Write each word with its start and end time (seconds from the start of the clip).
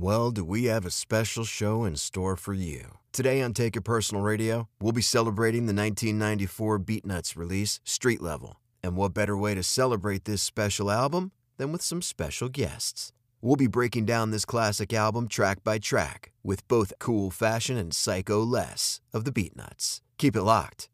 Well, 0.00 0.30
do 0.30 0.44
we 0.44 0.66
have 0.66 0.86
a 0.86 0.92
special 0.92 1.42
show 1.42 1.84
in 1.84 1.96
store 1.96 2.36
for 2.36 2.54
you? 2.54 2.98
Today 3.10 3.42
on 3.42 3.52
Take 3.52 3.74
It 3.74 3.80
Personal 3.80 4.22
Radio, 4.22 4.68
we'll 4.80 4.92
be 4.92 5.02
celebrating 5.02 5.66
the 5.66 5.74
1994 5.74 6.78
Beatnuts 6.78 7.36
release, 7.36 7.80
Street 7.82 8.20
Level. 8.20 8.60
And 8.80 8.94
what 8.94 9.12
better 9.12 9.36
way 9.36 9.56
to 9.56 9.62
celebrate 9.64 10.24
this 10.24 10.40
special 10.40 10.88
album 10.88 11.32
than 11.56 11.72
with 11.72 11.82
some 11.82 12.00
special 12.00 12.48
guests? 12.48 13.10
We'll 13.42 13.56
be 13.56 13.66
breaking 13.66 14.04
down 14.04 14.30
this 14.30 14.44
classic 14.44 14.92
album 14.94 15.26
track 15.26 15.64
by 15.64 15.78
track 15.78 16.30
with 16.44 16.68
both 16.68 16.92
Kool 17.00 17.32
Fashion 17.32 17.76
and 17.76 17.92
Psycho 17.92 18.40
Les 18.44 19.00
of 19.12 19.24
the 19.24 19.32
Beatnuts. 19.32 20.00
Keep 20.16 20.36
it 20.36 20.42
locked. 20.42 20.88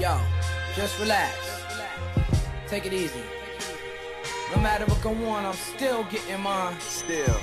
Yo, 0.00 0.18
just 0.74 0.98
relax. 0.98 1.36
Take 2.66 2.84
it 2.84 2.92
easy. 2.92 3.22
No 4.54 4.60
matter 4.60 4.84
what 4.86 5.02
go 5.02 5.10
on, 5.26 5.44
I'm 5.44 5.54
still 5.54 6.04
getting 6.04 6.40
mine. 6.40 6.78
Still. 6.80 7.38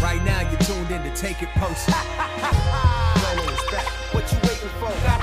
Right 0.00 0.24
now, 0.24 0.40
you're 0.40 0.60
tuned 0.60 0.90
in 0.90 1.02
to 1.02 1.14
Take 1.14 1.42
It 1.42 1.48
Personal. 1.50 1.98
What 4.12 4.32
you 4.32 4.38
waiting 4.42 4.68
for? 4.80 5.17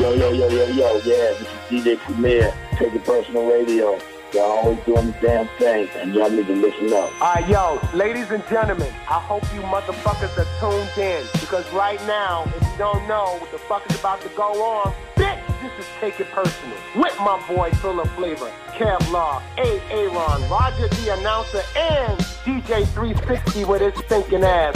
Yo, 0.00 0.14
yo, 0.14 0.32
yo, 0.32 0.48
yo, 0.48 0.64
yo, 0.68 0.94
yeah, 1.04 1.34
this 1.36 1.42
is 1.42 1.84
DJ 1.84 1.98
Premier, 1.98 2.54
Take 2.78 2.94
It 2.94 3.04
Personal 3.04 3.46
Radio. 3.50 3.98
Y'all 4.32 4.44
always 4.44 4.78
doing 4.86 5.08
the 5.08 5.14
damn 5.20 5.46
thing, 5.58 5.86
and 5.94 6.14
y'all 6.14 6.30
need 6.30 6.46
to 6.46 6.54
listen 6.54 6.90
up. 6.94 7.12
All 7.20 7.34
right, 7.34 7.46
yo, 7.46 7.78
ladies 7.92 8.30
and 8.30 8.42
gentlemen, 8.48 8.90
I 9.10 9.20
hope 9.20 9.42
you 9.54 9.60
motherfuckers 9.60 10.32
are 10.38 10.48
tuned 10.58 10.88
in 10.96 11.22
because 11.32 11.70
right 11.74 12.00
now, 12.06 12.44
if 12.56 12.62
you 12.62 12.78
don't 12.78 13.06
know 13.06 13.36
what 13.40 13.52
the 13.52 13.58
fuck 13.58 13.84
is 13.90 14.00
about 14.00 14.22
to 14.22 14.30
go 14.30 14.50
on, 14.64 14.94
bitch, 15.16 15.38
this 15.60 15.84
is 15.84 15.86
Take 16.00 16.18
It 16.18 16.30
Personal 16.30 16.78
with 16.96 17.14
my 17.18 17.38
boy 17.46 17.70
Philip 17.82 18.08
Flavor, 18.16 18.50
Kev 18.68 19.06
Law, 19.12 19.42
A. 19.58 19.82
Aaron, 19.90 20.48
Roger 20.48 20.88
the 20.88 21.18
announcer, 21.18 21.60
and 21.76 22.18
DJ 22.46 22.86
360 22.94 23.66
with 23.66 23.82
his 23.82 24.04
stinking 24.06 24.44
ass. 24.44 24.74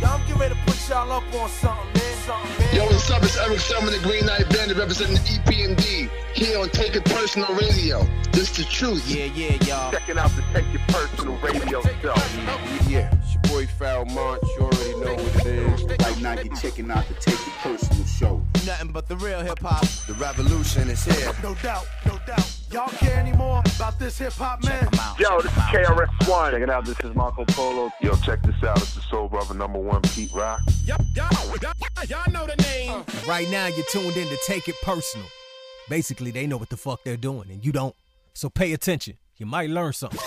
Yo, 0.00 0.08
I'm 0.08 0.20
getting 0.26 0.38
ready 0.38 0.54
to 0.56 0.60
put 0.66 0.88
y'all 0.88 1.12
up 1.12 1.22
on 1.34 1.48
something. 1.48 1.60
Something, 1.60 1.92
man. 1.94 1.99
Yo, 2.20 2.84
what's 2.84 3.10
up? 3.10 3.22
It's 3.22 3.38
Erick 3.38 3.60
Sermon, 3.60 3.92
the 3.92 3.98
Green 4.02 4.26
Knight 4.26 4.46
Bandit, 4.50 4.76
representing 4.76 5.14
the 5.14 5.20
EPMD 5.20 6.10
here 6.34 6.58
on 6.58 6.68
Take 6.68 6.94
It 6.94 7.04
Personal 7.06 7.48
Radio. 7.54 8.06
This 8.30 8.50
is 8.50 8.58
the 8.58 8.64
truth. 8.64 9.08
Yeah, 9.08 9.24
yeah, 9.24 9.54
y'all. 9.64 9.90
Checking 9.90 10.18
out 10.18 10.30
the 10.36 10.42
Take 10.52 10.66
It 10.74 10.80
Personal 10.88 11.38
Radio 11.38 11.80
show. 11.80 12.14
Yeah, 12.86 13.10
it's 13.14 13.32
your 13.32 13.42
boy 13.44 13.66
Foul 13.66 14.04
Monch. 14.04 14.42
You 14.54 14.64
already 14.64 15.00
know 15.00 15.14
what 15.14 15.46
it 15.46 15.46
is. 15.46 15.82
Right 15.82 16.20
now, 16.20 16.34
you're 16.42 16.54
checking 16.56 16.90
out 16.90 17.08
the 17.08 17.14
Take 17.14 17.34
It 17.34 17.54
Personal 17.62 18.04
show. 18.04 18.42
Nothing 18.66 18.92
but 18.92 19.08
the 19.08 19.16
real 19.16 19.40
hip 19.40 19.58
hop. 19.60 19.86
The 20.06 20.14
revolution 20.14 20.90
is 20.90 21.02
here. 21.02 21.32
No 21.42 21.54
doubt, 21.62 21.86
no 22.04 22.18
doubt. 22.26 22.59
Y'all 22.72 22.88
care 22.88 23.18
anymore 23.18 23.62
about 23.74 23.98
this 23.98 24.16
hip 24.18 24.32
hop 24.34 24.62
man? 24.62 24.88
Yo, 25.18 25.40
this 25.40 25.50
is 25.50 25.58
KRS-One. 25.58 26.52
Check 26.52 26.62
it 26.62 26.70
out, 26.70 26.84
this 26.84 27.00
is 27.00 27.12
Marco 27.16 27.44
Polo. 27.46 27.90
Yo, 28.00 28.14
check 28.16 28.40
this 28.42 28.62
out, 28.62 28.76
it's 28.80 28.94
the 28.94 29.00
Soul 29.00 29.28
Brother 29.28 29.54
number 29.54 29.80
one, 29.80 30.00
Pete 30.02 30.32
Rock. 30.32 30.60
Yup, 30.84 31.02
y'all 31.16 32.32
know 32.32 32.46
the 32.46 32.54
name. 32.62 32.92
Uh, 32.92 33.02
right 33.26 33.50
now, 33.50 33.66
you're 33.66 33.86
tuned 33.90 34.16
in 34.16 34.28
to 34.28 34.38
Take 34.46 34.68
It 34.68 34.76
Personal. 34.82 35.26
Basically, 35.88 36.30
they 36.30 36.46
know 36.46 36.58
what 36.58 36.68
the 36.68 36.76
fuck 36.76 37.02
they're 37.02 37.16
doing, 37.16 37.50
and 37.50 37.64
you 37.64 37.72
don't. 37.72 37.96
So 38.34 38.48
pay 38.48 38.72
attention. 38.72 39.16
You 39.36 39.46
might 39.46 39.68
learn 39.68 39.92
something. 39.92 40.20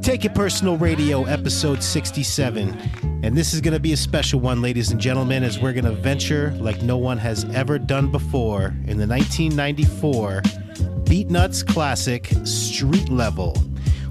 Take 0.00 0.24
It 0.24 0.34
Personal 0.34 0.78
Radio, 0.78 1.24
episode 1.24 1.82
67. 1.82 3.20
And 3.22 3.36
this 3.36 3.52
is 3.52 3.60
going 3.60 3.74
to 3.74 3.80
be 3.80 3.92
a 3.92 3.96
special 3.96 4.40
one, 4.40 4.62
ladies 4.62 4.90
and 4.90 5.00
gentlemen, 5.00 5.44
as 5.44 5.58
we're 5.58 5.72
going 5.72 5.84
to 5.84 5.92
venture 5.92 6.52
like 6.58 6.82
no 6.82 6.96
one 6.96 7.18
has 7.18 7.44
ever 7.54 7.78
done 7.78 8.10
before 8.10 8.74
in 8.86 8.98
the 8.98 9.06
1994 9.06 10.42
Beatnuts 11.04 11.66
classic 11.66 12.32
Street 12.44 13.08
Level. 13.08 13.56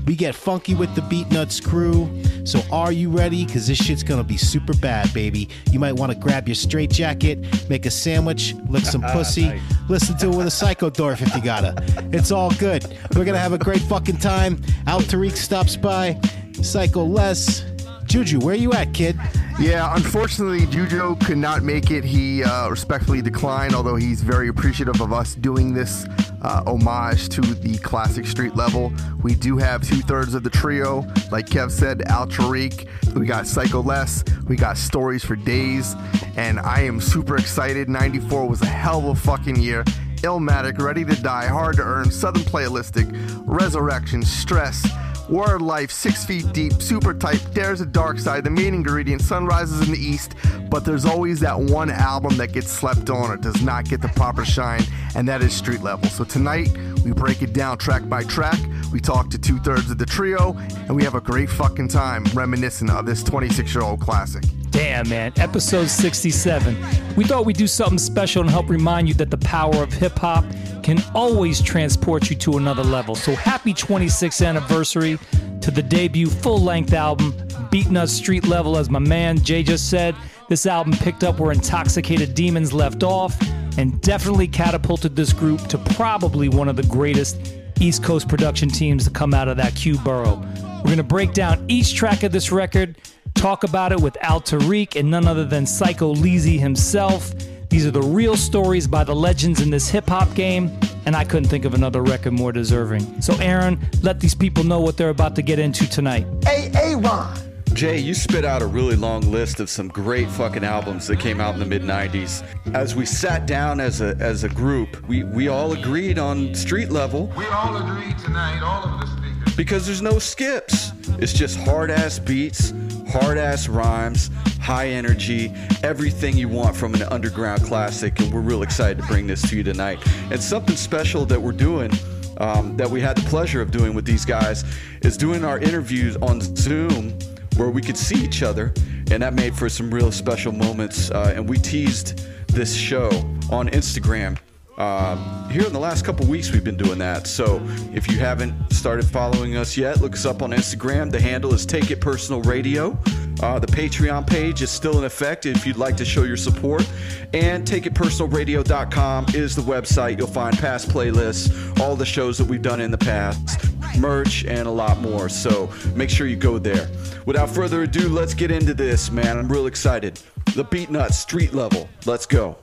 We 0.05 0.15
get 0.15 0.35
funky 0.35 0.75
with 0.75 0.93
the 0.95 1.01
Beatnuts 1.01 1.63
crew. 1.63 2.09
So 2.45 2.61
are 2.71 2.91
you 2.91 3.09
ready? 3.09 3.45
Because 3.45 3.67
this 3.67 3.77
shit's 3.77 4.03
to 4.19 4.23
be 4.23 4.37
super 4.37 4.73
bad, 4.73 5.13
baby. 5.13 5.49
You 5.71 5.79
might 5.79 5.93
want 5.93 6.11
to 6.11 6.17
grab 6.17 6.47
your 6.47 6.55
straight 6.55 6.89
jacket, 6.91 7.69
make 7.69 7.85
a 7.85 7.91
sandwich, 7.91 8.55
lick 8.67 8.85
some 8.85 9.03
ah, 9.07 9.13
pussy, 9.13 9.61
listen 9.89 10.17
to 10.17 10.27
it 10.27 10.35
with 10.35 10.47
a 10.47 10.49
psychodorf 10.49 11.21
if 11.21 11.35
you 11.35 11.41
gotta. 11.41 11.75
It's 12.11 12.31
all 12.31 12.51
good. 12.51 12.85
We're 13.15 13.25
to 13.25 13.37
have 13.37 13.53
a 13.53 13.57
great 13.57 13.81
fucking 13.81 14.17
time. 14.17 14.61
Al 14.87 15.01
Tariq 15.01 15.35
stops 15.35 15.75
by. 15.75 16.19
Psycho 16.61 17.03
Les. 17.03 17.70
Juju, 18.11 18.39
where 18.39 18.55
you 18.55 18.73
at, 18.73 18.93
kid? 18.93 19.17
Yeah, 19.57 19.95
unfortunately, 19.95 20.65
Juju 20.65 21.15
could 21.23 21.37
not 21.37 21.63
make 21.63 21.91
it. 21.91 22.03
He 22.03 22.43
uh, 22.43 22.67
respectfully 22.69 23.21
declined, 23.21 23.73
although 23.73 23.95
he's 23.95 24.21
very 24.21 24.49
appreciative 24.49 24.99
of 24.99 25.13
us 25.13 25.33
doing 25.33 25.73
this 25.73 26.05
uh, 26.41 26.61
homage 26.67 27.29
to 27.29 27.39
the 27.39 27.77
classic 27.77 28.25
street 28.25 28.53
level. 28.53 28.91
We 29.23 29.33
do 29.33 29.55
have 29.59 29.87
two 29.87 30.01
thirds 30.01 30.33
of 30.33 30.43
the 30.43 30.49
trio, 30.49 31.07
like 31.31 31.45
Kev 31.45 31.71
said, 31.71 32.01
Al 32.09 32.27
Tariq. 32.27 33.15
We 33.15 33.25
got 33.25 33.47
Psycho 33.47 33.81
Les. 33.81 34.25
We 34.45 34.57
got 34.57 34.77
Stories 34.77 35.23
for 35.23 35.37
Days. 35.37 35.95
And 36.35 36.59
I 36.59 36.81
am 36.81 36.99
super 36.99 37.37
excited. 37.37 37.87
94 37.87 38.45
was 38.45 38.61
a 38.61 38.65
hell 38.65 38.99
of 38.99 39.05
a 39.05 39.15
fucking 39.15 39.55
year. 39.55 39.85
Illmatic, 40.17 40.79
Ready 40.79 41.05
to 41.05 41.15
Die, 41.21 41.47
Hard 41.47 41.77
to 41.77 41.83
Earn, 41.83 42.11
Southern 42.11 42.43
Playalistic, 42.43 43.09
Resurrection, 43.45 44.21
Stress. 44.21 44.85
Word 45.31 45.61
Life, 45.61 45.91
Six 45.91 46.25
Feet 46.25 46.51
Deep, 46.51 46.73
Super 46.81 47.13
Type, 47.13 47.39
There's 47.53 47.79
a 47.79 47.85
Dark 47.85 48.19
Side, 48.19 48.43
the 48.43 48.49
main 48.49 48.73
ingredient, 48.73 49.21
Sunrises 49.21 49.79
in 49.79 49.93
the 49.93 49.97
East, 49.97 50.35
but 50.69 50.83
there's 50.83 51.05
always 51.05 51.39
that 51.39 51.57
one 51.57 51.89
album 51.89 52.35
that 52.35 52.51
gets 52.51 52.69
slept 52.69 53.09
on 53.09 53.31
or 53.31 53.37
does 53.37 53.61
not 53.61 53.85
get 53.85 54.01
the 54.01 54.09
proper 54.09 54.43
shine, 54.43 54.83
and 55.15 55.25
that 55.29 55.41
is 55.41 55.53
Street 55.53 55.81
Level. 55.81 56.09
So 56.09 56.25
tonight, 56.25 56.69
we 57.03 57.11
break 57.11 57.41
it 57.41 57.53
down 57.53 57.77
track 57.77 58.07
by 58.07 58.23
track, 58.23 58.59
we 58.91 58.99
talk 58.99 59.29
to 59.31 59.37
two 59.37 59.57
thirds 59.59 59.89
of 59.91 59.97
the 59.97 60.05
trio, 60.05 60.55
and 60.87 60.95
we 60.95 61.03
have 61.03 61.15
a 61.15 61.21
great 61.21 61.49
fucking 61.49 61.87
time 61.87 62.23
reminiscing 62.33 62.89
of 62.89 63.05
this 63.05 63.23
26 63.23 63.73
year 63.73 63.83
old 63.83 63.99
classic. 63.99 64.43
Damn, 64.71 65.09
man. 65.09 65.33
Episode 65.35 65.89
67. 65.89 66.77
We 67.17 67.25
thought 67.25 67.45
we'd 67.45 67.57
do 67.57 67.67
something 67.67 67.97
special 67.97 68.41
and 68.41 68.49
help 68.49 68.69
remind 68.69 69.09
you 69.09 69.13
that 69.15 69.29
the 69.29 69.37
power 69.37 69.75
of 69.83 69.91
hip 69.91 70.17
hop 70.17 70.45
can 70.81 71.03
always 71.13 71.61
transport 71.61 72.29
you 72.29 72.37
to 72.37 72.57
another 72.57 72.83
level. 72.83 73.13
So 73.15 73.35
happy 73.35 73.73
26th 73.73 74.45
anniversary 74.45 75.19
to 75.59 75.71
the 75.71 75.83
debut 75.83 76.27
full 76.27 76.59
length 76.59 76.93
album, 76.93 77.33
Beatnuts 77.69 78.09
Street 78.09 78.47
Level, 78.47 78.77
as 78.77 78.89
my 78.89 78.99
man 78.99 79.37
Jay 79.39 79.61
just 79.61 79.89
said. 79.89 80.15
This 80.47 80.65
album 80.65 80.93
picked 80.93 81.23
up 81.23 81.39
where 81.39 81.51
Intoxicated 81.51 82.33
Demons 82.33 82.73
left 82.73 83.03
off 83.03 83.37
and 83.81 83.99
definitely 84.01 84.47
catapulted 84.47 85.15
this 85.15 85.33
group 85.33 85.59
to 85.67 85.77
probably 85.77 86.47
one 86.47 86.69
of 86.69 86.75
the 86.75 86.83
greatest 86.83 87.55
East 87.79 88.03
Coast 88.03 88.29
production 88.29 88.69
teams 88.69 89.03
to 89.05 89.09
come 89.09 89.33
out 89.33 89.47
of 89.47 89.57
that 89.57 89.75
Q 89.75 89.97
borough. 89.97 90.39
We're 90.77 90.83
going 90.83 90.97
to 90.97 91.03
break 91.03 91.33
down 91.33 91.65
each 91.67 91.95
track 91.95 92.23
of 92.23 92.31
this 92.31 92.51
record, 92.51 92.97
talk 93.33 93.63
about 93.63 93.91
it 93.91 93.99
with 93.99 94.15
Al 94.21 94.39
Tariq 94.39 94.99
and 94.99 95.09
none 95.09 95.27
other 95.27 95.45
than 95.45 95.65
Psycho 95.65 96.13
Leezy 96.13 96.59
himself. 96.59 97.31
These 97.69 97.85
are 97.87 97.91
the 97.91 98.01
real 98.01 98.37
stories 98.37 98.85
by 98.85 99.03
the 99.03 99.15
legends 99.15 99.61
in 99.61 99.71
this 99.71 99.89
hip 99.89 100.07
hop 100.07 100.33
game, 100.35 100.77
and 101.05 101.15
I 101.15 101.23
couldn't 101.23 101.49
think 101.49 101.65
of 101.65 101.73
another 101.73 102.03
record 102.03 102.33
more 102.33 102.51
deserving. 102.51 103.21
So, 103.21 103.35
Aaron, 103.39 103.79
let 104.03 104.19
these 104.19 104.35
people 104.35 104.63
know 104.63 104.79
what 104.79 104.97
they're 104.97 105.09
about 105.09 105.35
to 105.37 105.41
get 105.41 105.57
into 105.57 105.89
tonight. 105.89 106.27
Hey, 106.43 106.69
Aaron. 106.75 107.50
Jay, 107.73 107.97
you 107.97 108.13
spit 108.13 108.45
out 108.45 108.61
a 108.61 108.67
really 108.67 108.95
long 108.95 109.21
list 109.31 109.59
of 109.59 109.69
some 109.69 109.87
great 109.87 110.29
fucking 110.29 110.63
albums 110.63 111.07
that 111.07 111.19
came 111.19 111.39
out 111.39 111.53
in 111.53 111.59
the 111.59 111.65
mid 111.65 111.81
90s. 111.81 112.43
As 112.75 112.95
we 112.95 113.05
sat 113.05 113.47
down 113.47 113.79
as 113.79 114.01
a 114.01 114.15
as 114.19 114.43
a 114.43 114.49
group, 114.49 115.01
we, 115.07 115.23
we 115.23 115.47
all 115.47 115.71
agreed 115.71 116.19
on 116.19 116.53
street 116.53 116.91
level. 116.91 117.33
We 117.35 117.45
all 117.47 117.77
agreed 117.77 118.17
tonight, 118.19 118.61
all 118.61 118.83
of 118.83 118.99
the 118.99 119.07
speakers. 119.07 119.55
Because 119.55 119.85
there's 119.85 120.01
no 120.01 120.19
skips. 120.19 120.91
It's 121.17 121.33
just 121.33 121.57
hard 121.59 121.89
ass 121.89 122.19
beats, 122.19 122.73
hard 123.09 123.37
ass 123.37 123.67
rhymes, 123.67 124.29
high 124.59 124.89
energy, 124.89 125.51
everything 125.81 126.37
you 126.37 126.49
want 126.49 126.75
from 126.75 126.93
an 126.93 127.03
underground 127.03 127.63
classic. 127.63 128.19
And 128.19 128.31
we're 128.33 128.41
real 128.41 128.63
excited 128.63 129.01
to 129.01 129.07
bring 129.07 129.27
this 129.27 129.41
to 129.49 129.57
you 129.57 129.63
tonight. 129.63 129.99
And 130.29 130.41
something 130.41 130.75
special 130.75 131.25
that 131.25 131.41
we're 131.41 131.51
doing. 131.53 131.91
Um, 132.37 132.75
that 132.77 132.89
we 132.89 133.01
had 133.01 133.17
the 133.17 133.29
pleasure 133.29 133.61
of 133.61 133.69
doing 133.69 133.93
with 133.93 134.03
these 134.03 134.25
guys 134.25 134.63
is 135.03 135.15
doing 135.15 135.45
our 135.45 135.59
interviews 135.59 136.17
on 136.23 136.41
Zoom 136.41 137.15
where 137.55 137.69
we 137.69 137.81
could 137.81 137.97
see 137.97 138.15
each 138.15 138.43
other, 138.43 138.73
and 139.11 139.23
that 139.23 139.33
made 139.33 139.55
for 139.55 139.69
some 139.69 139.93
real 139.93 140.11
special 140.11 140.51
moments. 140.51 141.11
Uh, 141.11 141.33
and 141.35 141.47
we 141.47 141.57
teased 141.57 142.23
this 142.47 142.73
show 142.73 143.09
on 143.49 143.69
Instagram. 143.69 144.37
Um, 144.77 145.49
here 145.49 145.65
in 145.65 145.73
the 145.73 145.79
last 145.79 146.05
couple 146.05 146.25
weeks, 146.25 146.51
we've 146.51 146.63
been 146.63 146.77
doing 146.77 146.97
that. 146.99 147.27
So 147.27 147.61
if 147.93 148.09
you 148.09 148.17
haven't 148.17 148.71
started 148.71 149.05
following 149.05 149.57
us 149.57 149.75
yet, 149.75 150.01
look 150.01 150.13
us 150.13 150.25
up 150.25 150.41
on 150.41 150.51
Instagram. 150.51 151.11
The 151.11 151.19
handle 151.19 151.53
is 151.53 151.65
Take 151.65 151.91
It 151.91 151.99
Personal 151.99 152.41
Radio. 152.41 152.97
Uh, 153.41 153.59
the 153.59 153.67
Patreon 153.67 154.25
page 154.25 154.61
is 154.61 154.69
still 154.69 154.97
in 154.97 155.03
effect 155.03 155.45
if 155.45 155.65
you'd 155.65 155.77
like 155.77 155.97
to 155.97 156.05
show 156.05 156.23
your 156.23 156.37
support. 156.37 156.87
And 157.33 157.65
takeitpersonalradio.com 157.65 159.25
is 159.33 159.55
the 159.55 159.61
website. 159.61 160.17
You'll 160.17 160.27
find 160.27 160.57
past 160.57 160.89
playlists, 160.89 161.79
all 161.79 161.95
the 161.95 162.05
shows 162.05 162.37
that 162.37 162.45
we've 162.45 162.61
done 162.61 162.79
in 162.79 162.91
the 162.91 162.97
past, 162.97 163.69
merch, 163.97 164.45
and 164.45 164.67
a 164.67 164.71
lot 164.71 164.99
more. 164.99 165.27
So 165.27 165.69
make 165.95 166.09
sure 166.09 166.27
you 166.27 166.35
go 166.35 166.57
there. 166.59 166.89
Without 167.25 167.49
further 167.49 167.83
ado, 167.83 168.07
let's 168.09 168.33
get 168.33 168.51
into 168.51 168.73
this, 168.73 169.11
man. 169.11 169.37
I'm 169.37 169.51
real 169.51 169.67
excited. 169.67 170.19
The 170.55 170.65
Beatnuts 170.65 171.13
street 171.13 171.53
level. 171.53 171.89
Let's 172.05 172.25
go. 172.25 172.57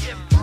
You're 0.00 0.33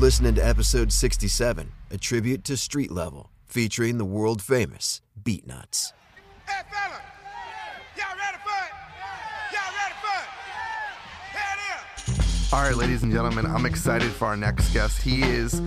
listening 0.00 0.34
to 0.34 0.40
episode 0.40 0.90
67, 0.90 1.70
a 1.90 1.98
tribute 1.98 2.42
to 2.42 2.56
Street 2.56 2.90
Level, 2.90 3.28
featuring 3.46 3.98
the 3.98 4.04
world 4.06 4.40
famous 4.40 5.02
Beatnuts. 5.22 5.92
All 12.50 12.62
right, 12.62 12.74
ladies 12.74 13.02
and 13.02 13.12
gentlemen, 13.12 13.44
I'm 13.44 13.66
excited 13.66 14.10
for 14.10 14.24
our 14.24 14.38
next 14.38 14.72
guest. 14.72 15.02
He 15.02 15.22
is 15.22 15.60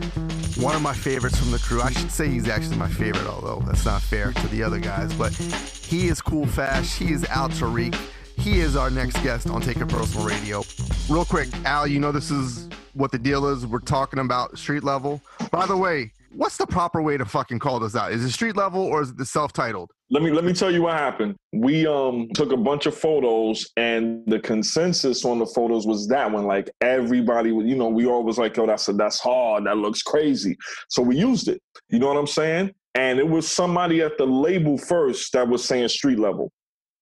one 0.57 0.75
of 0.75 0.81
my 0.81 0.93
favorites 0.93 1.37
from 1.37 1.51
the 1.51 1.59
crew. 1.59 1.81
I 1.81 1.91
should 1.91 2.11
say 2.11 2.27
he's 2.27 2.49
actually 2.49 2.77
my 2.77 2.89
favorite, 2.89 3.27
although 3.27 3.63
that's 3.67 3.85
not 3.85 4.01
fair 4.01 4.31
to 4.33 4.47
the 4.47 4.63
other 4.63 4.79
guys. 4.79 5.13
But 5.13 5.31
he 5.33 6.07
is 6.07 6.21
cool 6.21 6.47
fast. 6.47 6.97
He 6.97 7.13
is 7.13 7.23
Al 7.25 7.49
Tariq. 7.49 7.95
He 8.39 8.61
is 8.61 8.75
our 8.75 8.89
next 8.89 9.21
guest 9.21 9.47
on 9.47 9.61
Take 9.61 9.77
It 9.77 9.89
Personal 9.89 10.25
Radio. 10.25 10.63
Real 11.07 11.23
quick, 11.23 11.49
Al, 11.65 11.85
you 11.85 11.99
know 11.99 12.11
this 12.11 12.31
is 12.31 12.67
what 12.93 13.11
the 13.11 13.19
deal 13.19 13.47
is. 13.47 13.65
We're 13.65 13.79
talking 13.79 14.19
about 14.19 14.57
street 14.57 14.83
level. 14.83 15.21
By 15.51 15.65
the 15.65 15.77
way, 15.77 16.11
what's 16.35 16.57
the 16.57 16.67
proper 16.67 17.01
way 17.01 17.17
to 17.17 17.25
fucking 17.25 17.59
call 17.59 17.79
this 17.79 17.95
out? 17.95 18.11
Is 18.11 18.23
it 18.23 18.31
street 18.31 18.55
level 18.55 18.81
or 18.81 19.01
is 19.01 19.09
it 19.11 19.17
the 19.17 19.25
self-titled? 19.25 19.91
Let 20.09 20.21
me 20.21 20.29
let 20.29 20.43
me 20.43 20.53
tell 20.53 20.69
you 20.69 20.83
what 20.83 20.93
happened. 20.93 21.35
We 21.53 21.87
um 21.87 22.29
took 22.35 22.51
a 22.51 22.57
bunch 22.57 22.85
of 22.85 22.95
photos, 22.95 23.67
and 23.77 24.23
the 24.27 24.39
consensus 24.39 25.25
on 25.25 25.39
the 25.39 25.47
photos 25.47 25.87
was 25.87 26.07
that 26.09 26.31
one. 26.31 26.45
Like 26.45 26.69
everybody, 26.81 27.49
you 27.49 27.75
know, 27.75 27.87
we 27.87 28.05
all 28.05 28.23
was 28.23 28.37
like, 28.37 28.55
"Yo, 28.55 28.67
that's 28.67 28.87
a, 28.89 28.93
that's 28.93 29.19
hard. 29.19 29.65
That 29.65 29.77
looks 29.77 30.03
crazy." 30.03 30.55
So 30.89 31.01
we 31.01 31.17
used 31.17 31.47
it. 31.47 31.61
You 31.89 31.97
know 31.97 32.07
what 32.07 32.17
I'm 32.17 32.27
saying? 32.27 32.73
And 32.93 33.17
it 33.17 33.27
was 33.27 33.47
somebody 33.47 34.01
at 34.01 34.19
the 34.19 34.25
label 34.25 34.77
first 34.77 35.33
that 35.33 35.47
was 35.47 35.65
saying 35.65 35.87
street 35.87 36.19
level, 36.19 36.51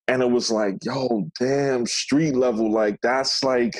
and 0.08 0.22
it 0.22 0.30
was 0.30 0.50
like, 0.50 0.76
"Yo, 0.82 1.28
damn, 1.38 1.84
street 1.84 2.34
level. 2.34 2.72
Like 2.72 2.96
that's 3.02 3.44
like." 3.44 3.74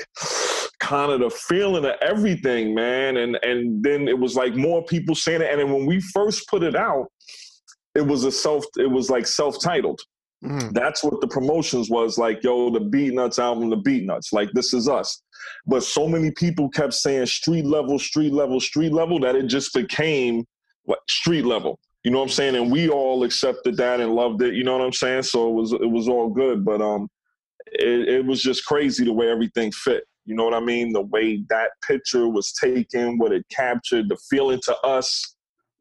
Kind 0.82 1.12
of 1.12 1.20
the 1.20 1.31
feeling 1.31 1.84
of 1.84 1.94
everything 2.02 2.75
man 2.75 3.17
and 3.19 3.38
and 3.44 3.82
then 3.84 4.08
it 4.08 4.19
was 4.19 4.34
like 4.34 4.56
more 4.56 4.84
people 4.84 5.14
saying 5.14 5.40
it 5.40 5.49
and 5.49 5.61
then 5.61 5.70
when 5.73 5.87
we 5.87 6.00
first 6.00 6.49
put 6.49 6.64
it 6.64 6.75
out 6.75 7.06
it 7.94 8.05
was 8.05 8.25
a 8.25 8.32
self 8.32 8.64
it 8.76 8.90
was 8.90 9.08
like 9.08 9.26
self-titled. 9.26 10.00
That's 10.73 11.05
what 11.05 11.20
the 11.20 11.29
promotions 11.29 11.88
was 11.88 12.19
like 12.19 12.43
yo 12.43 12.69
the 12.69 12.81
Beatnuts 12.81 13.38
album 13.38 13.70
the 13.70 13.76
Beatnuts 13.76 14.32
like 14.32 14.50
this 14.55 14.75
is 14.75 14.88
us. 14.88 15.23
But 15.67 15.84
so 15.84 16.08
many 16.08 16.32
people 16.32 16.69
kept 16.69 16.94
saying 16.94 17.26
street 17.26 17.64
level 17.64 17.96
street 18.00 18.32
level 18.32 18.58
street 18.58 18.93
level 18.93 19.20
that 19.20 19.37
it 19.37 19.46
just 19.46 19.73
became 19.73 20.44
like 20.88 20.99
street 21.08 21.44
level. 21.44 21.79
You 22.02 22.11
know 22.11 22.19
what 22.19 22.25
i'm 22.25 22.31
saying? 22.31 22.56
And 22.56 22.73
we 22.73 22.88
all 22.88 23.23
accepted 23.23 23.76
that 23.76 24.00
and 24.00 24.17
loved 24.17 24.43
it 24.43 24.55
you 24.55 24.64
know 24.64 24.76
what 24.76 24.84
i'm 24.84 24.93
saying? 24.93 25.23
So 25.23 25.49
it 25.49 25.55
was 25.55 25.73
it 25.75 25.90
was 25.90 26.08
all 26.08 26.29
good 26.29 26.64
but 26.64 26.82
um 26.82 27.08
it, 27.67 28.08
it 28.08 28.26
was 28.26 28.43
just 28.43 28.67
crazy 28.67 29.05
the 29.05 29.12
way 29.12 29.31
everything 29.31 29.70
fit 29.70 30.02
you 30.24 30.34
know 30.34 30.44
what 30.44 30.54
i 30.54 30.60
mean 30.60 30.92
the 30.92 31.00
way 31.00 31.44
that 31.48 31.70
picture 31.86 32.28
was 32.28 32.52
taken 32.52 33.19
what 33.19 33.32
it 33.32 33.44
captured 33.50 34.08
the 34.08 34.16
feeling 34.30 34.60
to 34.62 34.76
us 34.80 35.34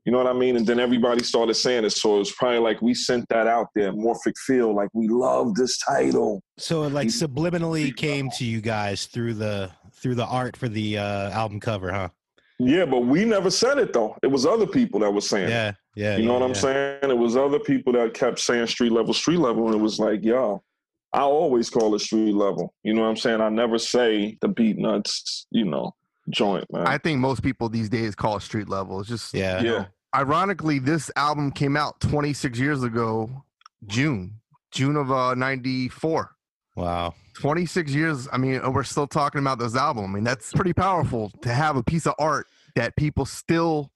you 0.05 0.11
know 0.11 0.17
what 0.17 0.27
I 0.27 0.33
mean? 0.33 0.55
And 0.55 0.65
then 0.65 0.79
everybody 0.79 1.23
started 1.23 1.53
saying 1.53 1.85
it. 1.85 1.91
So 1.91 2.15
it 2.15 2.19
was 2.19 2.31
probably 2.31 2.57
like 2.57 2.81
we 2.81 2.93
sent 2.93 3.27
that 3.29 3.45
out 3.45 3.67
there, 3.75 3.93
Morphic 3.93 4.35
Field, 4.47 4.75
like 4.75 4.89
we 4.93 5.07
love 5.07 5.53
this 5.53 5.77
title. 5.77 6.41
So 6.57 6.83
it 6.83 6.89
like 6.91 7.09
subliminally 7.09 7.95
came 7.95 8.29
to 8.31 8.45
you 8.45 8.61
guys 8.61 9.05
through 9.05 9.35
the 9.35 9.69
through 9.93 10.15
the 10.15 10.25
art 10.25 10.57
for 10.57 10.67
the 10.67 10.97
uh, 10.97 11.29
album 11.29 11.59
cover, 11.59 11.91
huh? 11.91 12.09
Yeah, 12.57 12.85
but 12.85 13.01
we 13.01 13.25
never 13.25 13.51
said 13.51 13.77
it 13.77 13.93
though. 13.93 14.17
It 14.23 14.27
was 14.27 14.45
other 14.45 14.65
people 14.65 14.99
that 15.01 15.11
were 15.11 15.21
saying 15.21 15.49
Yeah, 15.49 15.73
yeah. 15.95 16.17
You 16.17 16.25
know 16.25 16.33
yeah, 16.33 16.39
what 16.39 16.45
I'm 16.45 16.55
yeah. 16.55 16.99
saying? 17.01 17.11
It 17.11 17.17
was 17.17 17.37
other 17.37 17.59
people 17.59 17.93
that 17.93 18.15
kept 18.15 18.39
saying 18.39 18.67
street 18.67 18.91
level, 18.91 19.13
street 19.13 19.39
level. 19.39 19.67
And 19.67 19.75
it 19.75 19.81
was 19.81 19.99
like, 19.99 20.23
yo, 20.23 20.63
I 21.13 21.21
always 21.21 21.69
call 21.69 21.93
it 21.95 21.99
street 21.99 22.33
level. 22.33 22.73
You 22.83 22.93
know 22.93 23.01
what 23.01 23.09
I'm 23.09 23.17
saying? 23.17 23.41
I 23.41 23.49
never 23.49 23.77
say 23.77 24.37
the 24.41 24.47
Beatnuts, 24.47 25.45
you 25.51 25.65
know, 25.65 25.93
joint, 26.29 26.65
man. 26.71 26.87
I 26.87 26.97
think 26.97 27.19
most 27.19 27.43
people 27.43 27.67
these 27.69 27.89
days 27.89 28.15
call 28.15 28.37
it 28.37 28.41
street 28.41 28.69
level. 28.69 28.99
It's 28.99 29.09
just 29.09 29.33
Yeah. 29.33 29.61
Yeah. 29.61 29.85
Ironically, 30.15 30.79
this 30.79 31.09
album 31.15 31.51
came 31.51 31.77
out 31.77 31.99
26 32.01 32.59
years 32.59 32.83
ago, 32.83 33.43
June, 33.87 34.39
June 34.71 34.95
of 34.95 35.11
uh 35.11 35.35
94. 35.35 36.31
Wow. 36.75 37.13
26 37.35 37.93
years. 37.93 38.27
I 38.31 38.37
mean, 38.37 38.61
we're 38.71 38.83
still 38.83 39.07
talking 39.07 39.39
about 39.39 39.59
this 39.59 39.75
album. 39.75 40.05
I 40.05 40.07
mean, 40.07 40.23
that's 40.23 40.53
pretty 40.53 40.73
powerful 40.73 41.29
to 41.41 41.49
have 41.49 41.75
a 41.75 41.83
piece 41.83 42.05
of 42.05 42.13
art 42.19 42.47
that 42.75 42.95
people 42.95 43.25
still 43.25 43.91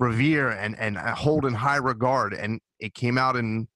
revere 0.00 0.50
and 0.50 0.76
and 0.78 0.96
hold 0.98 1.44
in 1.44 1.54
high 1.54 1.76
regard. 1.76 2.34
And 2.34 2.60
it 2.80 2.94
came 2.94 3.16
out 3.18 3.36
in 3.36 3.68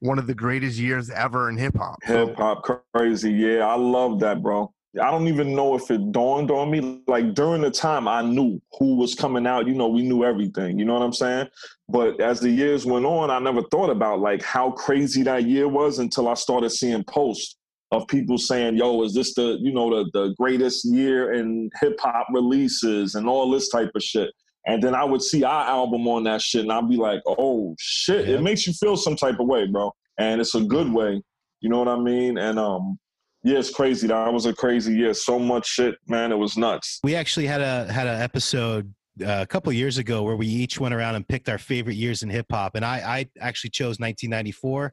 one 0.00 0.18
of 0.18 0.26
the 0.26 0.34
greatest 0.34 0.78
years 0.78 1.10
ever 1.10 1.48
in 1.48 1.56
hip 1.56 1.76
hop. 1.76 2.02
Hip 2.04 2.36
hop 2.36 2.64
crazy. 2.94 3.32
Yeah, 3.32 3.66
I 3.66 3.76
love 3.76 4.20
that, 4.20 4.42
bro. 4.42 4.72
I 5.00 5.10
don't 5.10 5.28
even 5.28 5.54
know 5.54 5.74
if 5.74 5.90
it 5.90 6.12
dawned 6.12 6.50
on 6.50 6.70
me. 6.70 7.02
Like 7.06 7.34
during 7.34 7.62
the 7.62 7.70
time, 7.70 8.08
I 8.08 8.22
knew 8.22 8.60
who 8.78 8.96
was 8.96 9.14
coming 9.14 9.46
out. 9.46 9.66
You 9.66 9.74
know, 9.74 9.88
we 9.88 10.02
knew 10.02 10.24
everything. 10.24 10.78
You 10.78 10.84
know 10.84 10.94
what 10.94 11.02
I'm 11.02 11.12
saying? 11.12 11.48
But 11.88 12.20
as 12.20 12.40
the 12.40 12.50
years 12.50 12.86
went 12.86 13.04
on, 13.04 13.30
I 13.30 13.38
never 13.38 13.62
thought 13.70 13.90
about 13.90 14.20
like 14.20 14.42
how 14.42 14.70
crazy 14.70 15.22
that 15.24 15.44
year 15.44 15.68
was 15.68 15.98
until 15.98 16.28
I 16.28 16.34
started 16.34 16.70
seeing 16.70 17.04
posts 17.04 17.56
of 17.92 18.08
people 18.08 18.38
saying, 18.38 18.76
"Yo, 18.76 19.02
is 19.02 19.14
this 19.14 19.34
the 19.34 19.58
you 19.60 19.72
know 19.72 19.90
the 19.90 20.10
the 20.12 20.34
greatest 20.38 20.84
year 20.84 21.34
in 21.34 21.70
hip 21.80 21.98
hop 22.00 22.26
releases 22.32 23.14
and 23.14 23.28
all 23.28 23.50
this 23.50 23.68
type 23.68 23.90
of 23.94 24.02
shit?" 24.02 24.30
And 24.66 24.82
then 24.82 24.94
I 24.94 25.04
would 25.04 25.22
see 25.22 25.44
our 25.44 25.64
album 25.64 26.08
on 26.08 26.24
that 26.24 26.42
shit, 26.42 26.62
and 26.62 26.72
I'd 26.72 26.88
be 26.88 26.96
like, 26.96 27.20
"Oh 27.26 27.74
shit!" 27.78 28.28
It 28.28 28.42
makes 28.42 28.66
you 28.66 28.72
feel 28.72 28.96
some 28.96 29.14
type 29.14 29.38
of 29.38 29.46
way, 29.46 29.66
bro, 29.66 29.92
and 30.18 30.40
it's 30.40 30.54
a 30.54 30.60
good 30.60 30.92
way. 30.92 31.22
You 31.60 31.68
know 31.68 31.78
what 31.78 31.88
I 31.88 31.98
mean? 31.98 32.36
And 32.36 32.58
um, 32.58 32.98
yeah, 33.44 33.58
it's 33.58 33.70
crazy. 33.70 34.08
That 34.08 34.32
was 34.32 34.46
a 34.46 34.52
crazy 34.52 34.94
year. 34.94 35.14
So 35.14 35.38
much 35.38 35.68
shit, 35.68 35.94
man. 36.08 36.32
It 36.32 36.38
was 36.38 36.56
nuts. 36.56 36.98
We 37.04 37.14
actually 37.14 37.46
had 37.46 37.60
a 37.60 37.90
had 37.92 38.08
an 38.08 38.20
episode 38.20 38.92
uh, 39.20 39.38
a 39.40 39.46
couple 39.46 39.72
years 39.72 39.98
ago 39.98 40.24
where 40.24 40.36
we 40.36 40.48
each 40.48 40.80
went 40.80 40.94
around 40.94 41.14
and 41.14 41.26
picked 41.26 41.48
our 41.48 41.58
favorite 41.58 41.96
years 41.96 42.24
in 42.24 42.28
hip 42.28 42.46
hop, 42.50 42.74
and 42.74 42.84
I 42.84 42.96
I 42.98 43.28
actually 43.40 43.70
chose 43.70 44.00
1994, 44.00 44.92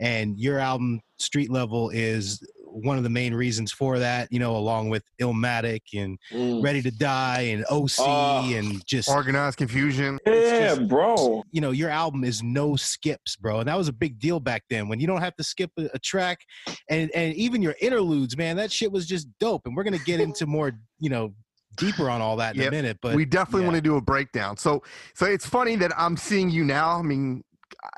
and 0.00 0.38
your 0.38 0.58
album 0.58 1.00
Street 1.18 1.50
Level 1.50 1.90
is 1.90 2.42
one 2.72 2.96
of 2.96 3.02
the 3.02 3.10
main 3.10 3.34
reasons 3.34 3.72
for 3.72 3.98
that. 3.98 4.28
You 4.30 4.38
know, 4.38 4.56
along 4.56 4.90
with 4.90 5.04
Illmatic 5.20 5.80
and 5.94 6.18
Mm. 6.32 6.62
Ready 6.62 6.82
to 6.82 6.90
Die 6.90 7.40
and 7.40 7.64
OC 7.70 7.98
Ah. 8.00 8.48
and 8.52 8.84
just 8.86 9.08
Organized 9.08 9.58
Konfusion. 9.58 10.18
Yeah, 10.26 10.76
bro. 10.76 11.42
You 11.50 11.60
know, 11.60 11.70
your 11.70 11.90
album 11.90 12.24
is 12.24 12.42
no 12.42 12.76
skips, 12.76 13.36
bro, 13.36 13.60
and 13.60 13.68
that 13.68 13.76
was 13.76 13.88
a 13.88 13.92
big 13.92 14.18
deal 14.18 14.40
back 14.40 14.62
then 14.70 14.88
when 14.88 15.00
you 15.00 15.06
don't 15.06 15.20
have 15.20 15.36
to 15.36 15.44
skip 15.44 15.70
a, 15.78 15.88
a 15.94 15.98
track, 15.98 16.40
and 16.88 17.10
and 17.14 17.34
even 17.34 17.62
your 17.62 17.74
interludes, 17.80 18.36
man, 18.36 18.56
that 18.56 18.70
shit 18.70 18.92
was 18.92 19.06
just 19.06 19.26
dope. 19.38 19.62
And 19.66 19.76
we're 19.76 19.84
gonna 19.84 19.98
get 19.98 20.20
into 20.20 20.46
more, 20.46 20.72
you 20.98 21.10
know, 21.10 21.34
deeper 21.76 22.10
on 22.10 22.20
all 22.20 22.36
that 22.36 22.56
in 22.56 22.62
a 22.62 22.70
minute. 22.70 22.98
But 23.00 23.14
we 23.14 23.24
definitely 23.24 23.62
yeah. 23.62 23.68
want 23.68 23.76
to 23.76 23.82
do 23.82 23.96
a 23.96 24.00
breakdown. 24.00 24.56
So, 24.56 24.82
so 25.14 25.26
it's 25.26 25.46
funny 25.46 25.76
that 25.76 25.92
I'm 25.98 26.16
seeing 26.16 26.50
you 26.50 26.64
now. 26.64 26.98
I 26.98 27.02
mean, 27.02 27.42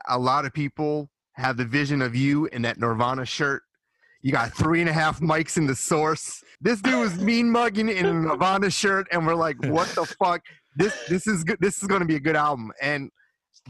a 0.09 0.19
lot 0.19 0.45
of 0.45 0.53
people 0.53 1.11
have 1.35 1.57
the 1.57 1.65
vision 1.65 2.03
of 2.03 2.15
you 2.15 2.47
in 2.47 2.63
that 2.63 2.79
Nirvana 2.79 3.25
shirt. 3.25 3.63
You 4.23 4.31
got 4.31 4.53
three 4.55 4.81
and 4.81 4.89
a 4.89 4.93
half 4.93 5.21
mics 5.21 5.57
in 5.57 5.67
the 5.67 5.75
source. 5.75 6.43
This 6.61 6.81
dude 6.81 7.01
was 7.01 7.19
mean 7.19 7.51
mugging 7.51 7.89
in 7.89 8.07
a 8.07 8.13
Nirvana 8.13 8.71
shirt, 8.71 9.09
and 9.11 9.27
we're 9.27 9.35
like, 9.35 9.57
"What 9.67 9.89
the 9.89 10.07
fuck? 10.23 10.43
This 10.77 10.97
this 11.09 11.27
is 11.27 11.43
good. 11.43 11.59
This 11.61 11.83
is 11.83 11.89
going 11.89 12.01
to 12.01 12.07
be 12.07 12.17
a 12.17 12.21
good 12.21 12.37
album." 12.37 12.71
And 12.81 13.11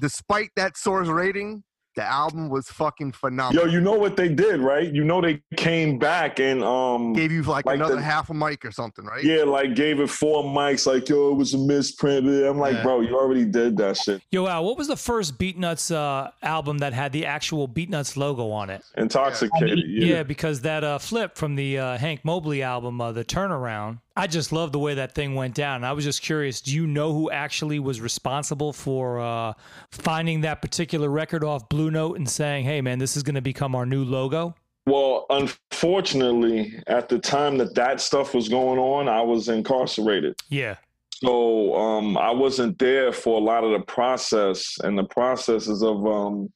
despite 0.01 0.51
that 0.57 0.77
source 0.77 1.09
rating, 1.09 1.65
the 1.95 2.03
album 2.03 2.49
was 2.49 2.69
fucking 2.69 3.13
phenomenal. 3.13 3.67
Yo, 3.67 3.73
you 3.73 3.81
know 3.81 3.93
what 3.99 4.17
they 4.17 4.29
did, 4.29 4.61
right? 4.61 4.91
You 4.93 5.05
know 5.05 5.21
they 5.21 5.43
came 5.57 5.99
back 5.99 6.41
and 6.41 6.63
um 6.65 7.13
Gave 7.13 7.31
you 7.33 7.43
like, 7.43 7.67
like 7.67 7.77
another 7.77 7.97
the- 7.97 8.03
half 8.03 8.31
a 8.31 8.35
mic 8.35 8.65
or 8.65 8.71
something, 8.73 9.05
right? 9.05 9.23
yeah, 9.23 9.43
like 9.45 9.75
gave 9.75 10.01
it 10.01 10.09
four 10.11 10.43
mics. 10.45 10.87
Like 10.87 11.09
yo, 11.09 11.33
it 11.33 11.35
was 11.35 11.55
a 11.55 11.59
misprint. 11.59 12.27
I'm 12.27 12.59
like, 12.59 12.75
Yeah. 12.77 12.83
bro, 12.83 13.01
you 13.01 13.17
already 13.19 13.45
did 13.45 13.77
that 13.77 13.97
shit. 13.99 14.23
Yo, 14.31 14.47
Al, 14.47 14.65
what 14.65 14.79
was 14.79 14.89
the 14.89 14.97
first 14.97 15.39
Beatnuts 15.39 15.95
uh, 15.95 16.31
album 16.43 16.79
that 16.79 16.93
had 16.93 17.13
the 17.13 17.27
actual 17.27 17.69
Beatnuts 17.69 18.17
logo 18.17 18.51
on 18.51 18.71
it? 18.71 18.83
Intoxicated. 18.97 19.81
Yeah, 19.87 20.07
Yeah. 20.17 20.23
because 20.23 20.63
that 20.63 20.85
uh, 20.85 20.99
flip 20.99 21.37
from 21.37 21.57
the 21.57 21.79
uh, 21.79 21.99
Hank 21.99 22.25
Mobley 22.25 22.63
album, 22.63 23.01
uh, 23.01 23.13
The 23.13 23.25
Turnaround, 23.25 23.99
I 24.17 24.27
just 24.27 24.53
love 24.53 24.73
the 24.73 24.79
way 24.79 24.95
that 24.95 25.15
thing 25.15 25.35
went 25.35 25.55
down. 25.55 25.85
I 25.85 25.93
was 25.93 26.05
just 26.05 26.23
curious. 26.23 26.61
Do 26.61 26.75
you 26.75 26.87
know 26.87 27.13
who 27.13 27.31
actually 27.31 27.79
was 27.79 28.01
responsible 28.01 28.73
for 28.73 29.21
uh, 29.21 29.55
finding 29.91 30.43
that 30.43 30.61
particular 30.61 31.09
record 31.09 31.45
off 31.45 31.69
Blue 31.69 31.91
Note 31.91 32.19
and 32.19 32.29
saying, 32.29 32.65
"Hey, 32.65 32.81
man, 32.81 32.99
this 32.99 33.17
is 33.17 33.23
going 33.23 33.37
to 33.37 33.41
become 33.43 33.75
our 33.75 33.87
new 33.87 34.05
logo"? 34.05 34.55
Well, 34.87 35.27
unfortunately, 35.31 36.83
at 36.89 37.09
the 37.09 37.19
time 37.19 37.57
that 37.59 37.75
that 37.77 38.01
stuff 38.01 38.35
was 38.35 38.49
going 38.49 38.79
on, 38.79 39.09
I 39.09 39.23
was 39.23 39.49
incarcerated. 39.49 40.35
Yeah. 40.49 40.77
So 41.11 41.77
um, 41.77 42.19
I 42.19 42.33
wasn't 42.33 42.79
there 42.79 43.13
for 43.13 43.39
a 43.39 43.43
lot 43.43 43.63
of 43.63 43.71
the 43.71 43.87
process 43.87 44.77
and 44.83 44.99
the 44.99 45.05
processes 45.05 45.83
of 45.83 46.05
um, 46.05 46.53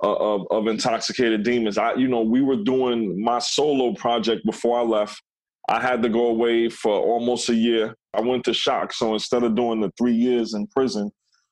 of, 0.00 0.46
of 0.50 0.66
intoxicated 0.66 1.42
demons. 1.42 1.78
I, 1.78 1.94
you 1.94 2.08
know, 2.08 2.20
we 2.20 2.42
were 2.42 2.56
doing 2.56 3.22
my 3.22 3.38
solo 3.38 3.94
project 3.94 4.44
before 4.44 4.78
I 4.78 4.82
left. 4.82 5.22
I 5.68 5.80
had 5.80 6.02
to 6.02 6.08
go 6.08 6.28
away 6.28 6.68
for 6.68 6.92
almost 6.92 7.48
a 7.48 7.54
year. 7.54 7.96
I 8.14 8.20
went 8.20 8.44
to 8.44 8.54
shock. 8.54 8.92
So 8.92 9.14
instead 9.14 9.42
of 9.42 9.56
doing 9.56 9.80
the 9.80 9.92
three 9.98 10.14
years 10.14 10.54
in 10.54 10.66
prison, 10.68 11.10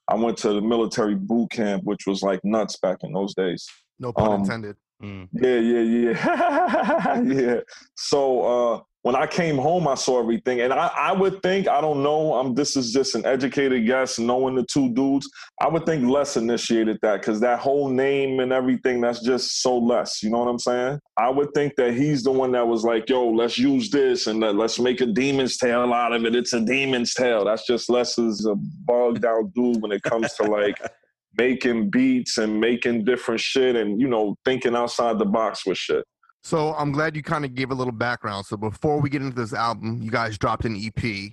I 0.09 0.15
went 0.15 0.37
to 0.39 0.53
the 0.53 0.61
military 0.61 1.15
boot 1.15 1.51
camp, 1.51 1.83
which 1.85 2.07
was 2.07 2.23
like 2.23 2.41
nuts 2.45 2.79
back 2.79 2.99
in 3.03 3.13
those 3.13 3.35
days. 3.35 3.67
No 3.99 4.13
pun 4.13 4.33
um, 4.33 4.41
intended. 4.41 4.77
Mm. 5.03 5.29
Yeah, 5.33 5.59
yeah, 5.59 7.23
yeah, 7.23 7.23
yeah. 7.53 7.61
So 7.97 8.43
uh, 8.43 8.81
when 9.03 9.17
I 9.17 9.27
came 9.27 9.59
home, 9.59 9.87
I 9.87 9.97
saw 9.97 10.19
everything, 10.19 10.63
and 10.63 10.73
I, 10.73 10.87
I 10.87 11.13
would 11.13 11.43
think 11.43 11.69
I 11.69 11.83
don't 11.83 12.03
know. 12.03 12.35
I'm 12.35 12.55
this 12.55 12.75
is 12.75 12.91
just 12.91 13.15
an 13.15 13.27
educated 13.27 13.87
guess, 13.87 14.19
knowing 14.19 14.55
the 14.55 14.65
two 14.65 14.95
dudes. 14.95 15.29
I 15.61 15.69
would 15.69 15.85
think 15.85 16.09
Les 16.09 16.39
initiated 16.39 16.99
that 17.03 17.21
because 17.21 17.39
that 17.41 17.59
whole 17.59 17.91
name 17.91 18.41
and 18.41 18.51
everything 18.51 19.03
that's 19.03 19.21
just 19.21 19.61
so 19.61 19.77
Les. 19.77 20.23
You 20.23 20.31
know 20.31 20.39
what 20.39 20.49
I'm 20.49 20.59
saying? 20.59 21.01
I 21.19 21.29
would 21.29 21.53
think 21.55 21.75
that 21.77 21.93
he's 21.93 22.23
the 22.23 22.33
one 22.33 22.53
that 22.53 22.67
was 22.67 22.83
like, 22.83 23.11
"Yo, 23.11 23.29
let's 23.29 23.59
use 23.59 23.91
this 23.91 24.27
and 24.27 24.41
let's 24.41 24.79
make 24.79 25.03
a 25.03 25.07
demon's 25.07 25.59
tail 25.59 25.93
out 25.93 26.15
of 26.15 26.25
it." 26.25 26.35
It's 26.35 26.55
a 26.55 26.61
demon's 26.61 27.13
tail. 27.13 27.45
That's 27.45 27.67
just 27.67 27.91
Les 27.91 28.17
is 28.17 28.47
a 28.47 28.55
bugged 28.87 29.27
out 29.27 29.53
dude 29.55 29.83
when 29.83 29.93
it 29.93 30.03
comes 30.03 30.33
to 30.35 30.45
like. 30.45 30.81
making 31.37 31.91
beats 31.91 32.39
and 32.39 32.61
making 32.61 33.05
different 33.05 33.41
shit 33.41 33.77
and 33.77 34.01
you 34.01 34.09
know 34.09 34.37
thinking 34.45 34.75
outside 34.75 35.19
the 35.19 35.25
box 35.25 35.67
with 35.67 35.79
shit 35.79 36.05
so 36.45 36.75
I'm 36.75 36.93
glad 36.93 37.17
you 37.17 37.23
kind 37.23 37.47
of 37.47 37.55
gave 37.55 37.71
a 37.71 37.75
little 37.75 37.93
background. 37.93 38.45
So 38.45 38.59
before 38.59 39.01
we 39.01 39.09
get 39.09 39.23
into 39.23 39.35
this 39.35 39.55
album, 39.55 40.03
you 40.03 40.11
guys 40.11 40.37
dropped 40.37 40.67
an 40.67 40.77
EP. 40.77 41.33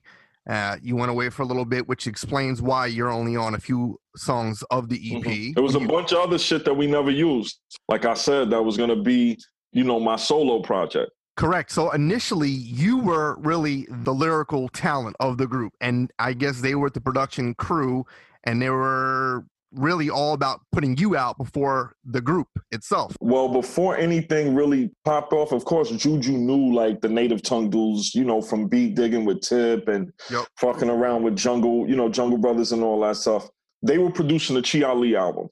Uh, 0.49 0.77
you 0.81 0.95
went 0.95 1.11
away 1.11 1.29
for 1.29 1.41
a 1.43 1.45
little 1.45 1.65
bit, 1.65 1.87
which 1.87 2.07
explains 2.07 2.61
why 2.61 2.85
you're 2.87 3.11
only 3.11 3.35
on 3.35 3.53
a 3.53 3.59
few 3.59 3.99
songs 4.15 4.63
of 4.71 4.87
the 4.87 4.95
EP. 4.95 5.23
Mm-hmm. 5.23 5.51
There 5.53 5.63
was 5.63 5.75
a 5.75 5.81
you- 5.81 5.87
bunch 5.87 6.13
of 6.13 6.19
other 6.19 6.39
shit 6.39 6.63
that 6.63 6.73
we 6.73 6.87
never 6.87 7.11
used. 7.11 7.59
Like 7.89 8.05
I 8.05 8.13
said, 8.13 8.49
that 8.51 8.63
was 8.63 8.77
going 8.77 8.89
to 8.89 8.95
be, 8.95 9.37
you 9.73 9.83
know, 9.83 9.99
my 9.99 10.15
solo 10.15 10.61
project. 10.61 11.11
Correct. 11.35 11.71
So 11.71 11.91
initially, 11.91 12.49
you 12.49 12.97
were 12.97 13.37
really 13.39 13.87
the 13.89 14.13
lyrical 14.13 14.69
talent 14.69 15.17
of 15.19 15.37
the 15.37 15.47
group, 15.47 15.73
and 15.81 16.09
I 16.19 16.33
guess 16.33 16.61
they 16.61 16.75
were 16.75 16.89
the 16.89 17.01
production 17.01 17.53
crew, 17.55 18.05
and 18.45 18.61
they 18.61 18.69
were 18.69 19.45
really 19.73 20.09
all 20.09 20.33
about 20.33 20.61
putting 20.71 20.97
you 20.97 21.15
out 21.15 21.37
before 21.37 21.93
the 22.05 22.21
group 22.21 22.47
itself. 22.71 23.15
Well, 23.21 23.49
before 23.49 23.97
anything 23.97 24.53
really 24.55 24.91
popped 25.05 25.33
off, 25.33 25.51
of 25.51 25.65
course, 25.65 25.89
Juju 25.89 26.33
knew 26.33 26.73
like 26.73 27.01
the 27.01 27.09
native 27.09 27.41
tongue 27.41 27.69
dudes, 27.69 28.13
you 28.13 28.23
know, 28.23 28.41
from 28.41 28.67
beat 28.67 28.95
digging 28.95 29.25
with 29.25 29.41
Tip 29.41 29.87
and 29.87 30.11
yep. 30.29 30.45
fucking 30.57 30.89
around 30.89 31.23
with 31.23 31.35
Jungle, 31.35 31.87
you 31.89 31.95
know, 31.95 32.09
Jungle 32.09 32.37
Brothers 32.37 32.71
and 32.71 32.83
all 32.83 32.99
that 33.01 33.17
stuff. 33.17 33.49
They 33.81 33.97
were 33.97 34.11
producing 34.11 34.55
the 34.55 34.61
Chi 34.61 34.81
Ali 34.83 35.15
album. 35.15 35.49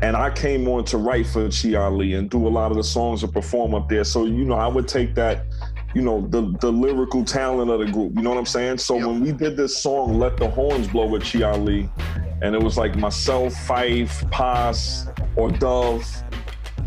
And 0.00 0.16
I 0.16 0.30
came 0.30 0.68
on 0.68 0.84
to 0.86 0.98
write 0.98 1.26
for 1.26 1.48
Chi 1.48 1.74
Ali 1.74 2.14
and 2.14 2.30
do 2.30 2.46
a 2.46 2.50
lot 2.50 2.70
of 2.70 2.76
the 2.76 2.84
songs 2.84 3.22
and 3.22 3.32
perform 3.32 3.74
up 3.74 3.88
there. 3.88 4.04
So, 4.04 4.24
you 4.24 4.44
know, 4.44 4.54
I 4.54 4.68
would 4.68 4.86
take 4.86 5.14
that 5.16 5.44
you 5.94 6.02
know 6.02 6.26
the 6.28 6.56
the 6.60 6.70
lyrical 6.70 7.24
talent 7.24 7.70
of 7.70 7.80
the 7.80 7.90
group. 7.90 8.14
You 8.16 8.22
know 8.22 8.30
what 8.30 8.38
I'm 8.38 8.46
saying? 8.46 8.78
So 8.78 8.96
yep. 8.96 9.06
when 9.06 9.20
we 9.20 9.32
did 9.32 9.56
this 9.56 9.76
song, 9.76 10.18
"Let 10.18 10.36
the 10.36 10.48
Horns 10.48 10.88
Blow" 10.88 11.06
with 11.06 11.24
Chi 11.24 11.42
Ali, 11.42 11.88
and 12.42 12.54
it 12.54 12.62
was 12.62 12.78
like 12.78 12.96
myself, 12.96 13.54
Phife, 13.54 14.30
Pos, 14.30 15.06
or 15.36 15.50
Dove 15.50 16.04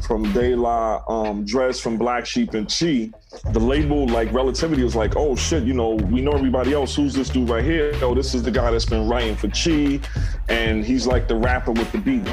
from 0.05 0.31
De 0.33 0.55
La, 0.55 1.01
um, 1.07 1.45
Dres 1.45 1.79
from 1.79 1.97
Black 1.97 2.25
Sheep 2.25 2.53
and 2.53 2.67
Chi. 2.67 3.09
The 3.51 3.59
label, 3.59 4.07
like 4.07 4.31
Relativity, 4.31 4.83
was 4.83 4.95
like, 4.95 5.15
oh 5.15 5.35
shit, 5.35 5.63
you 5.63 5.73
know, 5.73 5.95
we 5.95 6.21
know 6.21 6.31
everybody 6.31 6.73
else. 6.73 6.95
Who's 6.95 7.13
this 7.13 7.29
dude 7.29 7.49
right 7.49 7.63
here? 7.63 7.93
Oh, 8.01 8.13
this 8.13 8.33
is 8.33 8.43
the 8.43 8.51
guy 8.51 8.71
that's 8.71 8.85
been 8.85 9.07
writing 9.07 9.35
for 9.35 9.49
Chi, 9.49 9.99
and 10.49 10.85
he's 10.85 11.07
like 11.07 11.27
the 11.27 11.35
rapper 11.35 11.71
with 11.71 11.91
the 11.91 11.97
beat. 11.97 12.27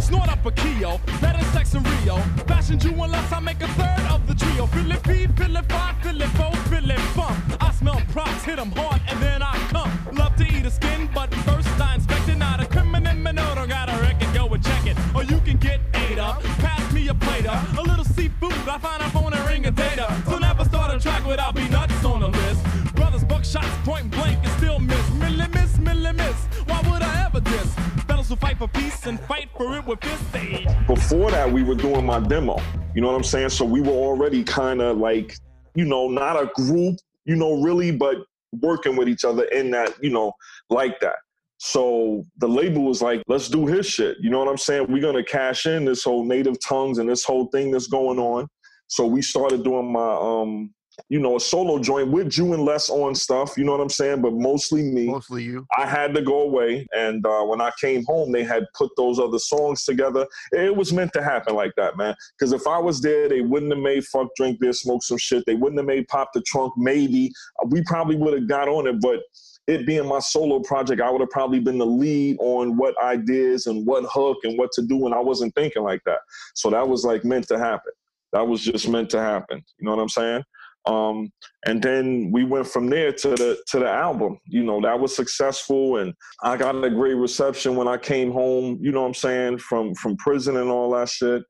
Snort 0.00 0.28
up 0.28 0.44
a 0.44 0.52
Keo, 0.52 0.98
better 1.20 1.44
sex 1.46 1.74
in 1.74 1.82
Rio. 1.82 2.18
Fashion 2.46 2.78
you 2.80 2.90
unless 3.02 3.32
I 3.32 3.40
make 3.40 3.60
a 3.60 3.68
third 3.68 4.06
of 4.10 4.19
the 4.60 4.66
trio. 4.66 4.66
Feel 4.66 4.92
it 4.92 5.02
P, 5.02 5.42
feel 5.42 5.56
it 5.56 5.72
five, 5.72 5.96
feel 6.02 6.20
it 6.20 6.28
four, 6.30 6.54
feel 6.68 6.90
it 6.90 7.00
funk. 7.14 7.38
I 7.60 7.72
smell 7.72 8.00
props, 8.12 8.44
hit 8.44 8.56
them 8.56 8.72
hard, 8.72 9.00
and 9.08 9.20
then 9.22 9.42
I 9.42 9.56
come. 9.70 9.90
Love 10.14 10.36
to 10.36 10.44
eat 10.44 10.66
a 10.66 10.70
skin, 10.70 11.08
but 11.14 11.32
first 11.46 11.68
I 11.80 11.94
inspect 11.94 12.28
it. 12.28 12.36
Not 12.36 12.60
a 12.60 12.66
criminal 12.66 13.14
minute, 13.14 13.68
got 13.68 13.88
a 13.88 14.00
record, 14.02 14.34
go 14.34 14.48
and 14.48 14.64
check 14.64 14.86
it. 14.86 14.96
Or 15.14 15.24
you 15.24 15.40
can 15.40 15.56
get 15.58 15.80
ate 15.94 16.18
up, 16.18 16.42
pass 16.64 16.92
me 16.92 17.08
a 17.08 17.14
plate 17.14 17.46
of 17.46 17.78
a 17.78 17.82
little 17.82 18.04
seafood. 18.04 18.52
I 18.52 18.78
find 18.78 19.02
a 19.02 19.10
phone 19.10 19.32
and 19.32 19.48
ring 19.48 19.66
a 19.66 19.70
data. 19.70 20.06
So 20.26 20.38
never 20.38 20.64
start 20.64 20.94
a 20.94 21.00
track 21.00 21.26
without 21.26 21.54
Beatnuts 21.54 22.04
on 22.04 22.20
the 22.20 22.28
list. 22.28 22.94
Brothers 22.94 23.24
buck 23.24 23.44
shots 23.44 23.76
point 23.84 24.10
blank 24.10 24.38
and 24.42 24.52
still 24.58 24.78
miss. 24.78 25.06
Milli 25.20 25.48
miss, 25.54 25.78
milli 25.78 26.14
miss. 26.14 26.38
Why 26.66 26.80
would 26.88 27.02
I 27.02 27.26
ever 27.26 27.40
diss? 27.40 27.74
Fellas 28.06 28.28
who 28.28 28.36
fight 28.36 28.58
for 28.58 28.68
peace 28.68 29.06
and 29.06 29.18
fight 29.20 29.48
for 29.56 29.76
it 29.76 29.86
with 29.86 30.00
fist 30.00 30.36
aid. 30.36 30.69
Before 31.10 31.32
that, 31.32 31.52
we 31.52 31.64
were 31.64 31.74
doing 31.74 32.06
my 32.06 32.20
demo. 32.20 32.56
You 32.94 33.00
know 33.00 33.08
what 33.08 33.16
I'm 33.16 33.24
saying? 33.24 33.48
So 33.48 33.64
we 33.64 33.80
were 33.80 33.90
already 33.90 34.44
kind 34.44 34.80
of 34.80 34.98
like, 34.98 35.36
you 35.74 35.84
know, 35.84 36.06
not 36.06 36.40
a 36.40 36.48
group, 36.54 37.00
you 37.24 37.34
know, 37.34 37.60
really, 37.60 37.90
but 37.90 38.18
working 38.62 38.94
with 38.94 39.08
each 39.08 39.24
other 39.24 39.42
in 39.46 39.72
that, 39.72 39.92
you 40.00 40.10
know, 40.10 40.32
like 40.68 41.00
that. 41.00 41.16
So 41.58 42.24
the 42.36 42.46
label 42.46 42.84
was 42.84 43.02
like, 43.02 43.24
let's 43.26 43.48
do 43.48 43.66
his 43.66 43.86
shit. 43.86 44.18
You 44.20 44.30
know 44.30 44.38
what 44.38 44.46
I'm 44.46 44.56
saying? 44.56 44.86
We're 44.88 45.02
gonna 45.02 45.24
cash 45.24 45.66
in 45.66 45.84
this 45.84 46.04
whole 46.04 46.24
native 46.24 46.60
tongues 46.60 46.98
and 46.98 47.08
this 47.08 47.24
whole 47.24 47.48
thing 47.48 47.72
that's 47.72 47.88
going 47.88 48.20
on. 48.20 48.46
So 48.86 49.04
we 49.04 49.20
started 49.20 49.64
doing 49.64 49.92
my 49.92 50.12
um 50.12 50.72
you 51.08 51.18
know, 51.18 51.36
a 51.36 51.40
solo 51.40 51.78
joint 51.78 52.10
with 52.10 52.36
you 52.36 52.52
and 52.52 52.64
less 52.64 52.90
on 52.90 53.14
stuff, 53.14 53.56
you 53.56 53.64
know 53.64 53.72
what 53.72 53.80
I'm 53.80 53.88
saying? 53.88 54.22
But 54.22 54.34
mostly 54.34 54.82
me. 54.82 55.06
Mostly 55.06 55.44
you. 55.44 55.66
I 55.76 55.86
had 55.86 56.14
to 56.14 56.22
go 56.22 56.42
away. 56.42 56.86
And 56.96 57.24
uh, 57.24 57.42
when 57.44 57.60
I 57.60 57.70
came 57.80 58.04
home, 58.04 58.32
they 58.32 58.44
had 58.44 58.66
put 58.74 58.90
those 58.96 59.18
other 59.18 59.38
songs 59.38 59.84
together. 59.84 60.26
It 60.52 60.74
was 60.74 60.92
meant 60.92 61.12
to 61.14 61.22
happen 61.22 61.54
like 61.54 61.72
that, 61.76 61.96
man. 61.96 62.14
Because 62.38 62.52
if 62.52 62.66
I 62.66 62.78
was 62.78 63.00
there, 63.00 63.28
they 63.28 63.40
wouldn't 63.40 63.72
have 63.72 63.82
made 63.82 64.04
Fuck, 64.04 64.28
Drink 64.36 64.60
Beer, 64.60 64.72
Smoke 64.72 65.02
Some 65.02 65.18
Shit. 65.18 65.44
They 65.46 65.54
wouldn't 65.54 65.78
have 65.78 65.86
made 65.86 66.08
Pop 66.08 66.30
the 66.34 66.42
Trunk, 66.42 66.74
maybe. 66.76 67.32
We 67.66 67.82
probably 67.84 68.16
would 68.16 68.34
have 68.34 68.48
got 68.48 68.68
on 68.68 68.86
it. 68.86 69.00
But 69.00 69.20
it 69.66 69.86
being 69.86 70.06
my 70.06 70.18
solo 70.18 70.60
project, 70.60 71.00
I 71.00 71.10
would 71.10 71.20
have 71.20 71.30
probably 71.30 71.60
been 71.60 71.78
the 71.78 71.86
lead 71.86 72.36
on 72.40 72.76
what 72.76 73.00
ideas 73.02 73.66
and 73.66 73.86
what 73.86 74.04
hook 74.10 74.38
and 74.44 74.58
what 74.58 74.72
to 74.72 74.82
do. 74.82 75.06
And 75.06 75.14
I 75.14 75.20
wasn't 75.20 75.54
thinking 75.54 75.82
like 75.82 76.02
that. 76.06 76.18
So 76.54 76.70
that 76.70 76.88
was 76.88 77.04
like 77.04 77.24
meant 77.24 77.46
to 77.48 77.58
happen. 77.58 77.92
That 78.32 78.46
was 78.46 78.62
just 78.62 78.88
meant 78.88 79.10
to 79.10 79.20
happen. 79.20 79.62
You 79.78 79.86
know 79.86 79.94
what 79.94 80.02
I'm 80.02 80.08
saying? 80.08 80.44
Um, 80.86 81.30
and 81.66 81.82
then 81.82 82.30
we 82.32 82.44
went 82.44 82.66
from 82.66 82.88
there 82.88 83.12
to 83.12 83.30
the 83.30 83.58
to 83.68 83.78
the 83.80 83.88
album. 83.88 84.38
You 84.46 84.64
know, 84.64 84.80
that 84.80 84.98
was 84.98 85.14
successful 85.14 85.98
and 85.98 86.14
I 86.42 86.56
got 86.56 86.82
a 86.82 86.90
great 86.90 87.14
reception 87.14 87.76
when 87.76 87.88
I 87.88 87.96
came 87.96 88.32
home, 88.32 88.78
you 88.80 88.92
know 88.92 89.02
what 89.02 89.08
I'm 89.08 89.14
saying, 89.14 89.58
from 89.58 89.94
from 89.94 90.16
prison 90.16 90.56
and 90.56 90.70
all 90.70 90.90
that 90.92 91.08
shit 91.08 91.42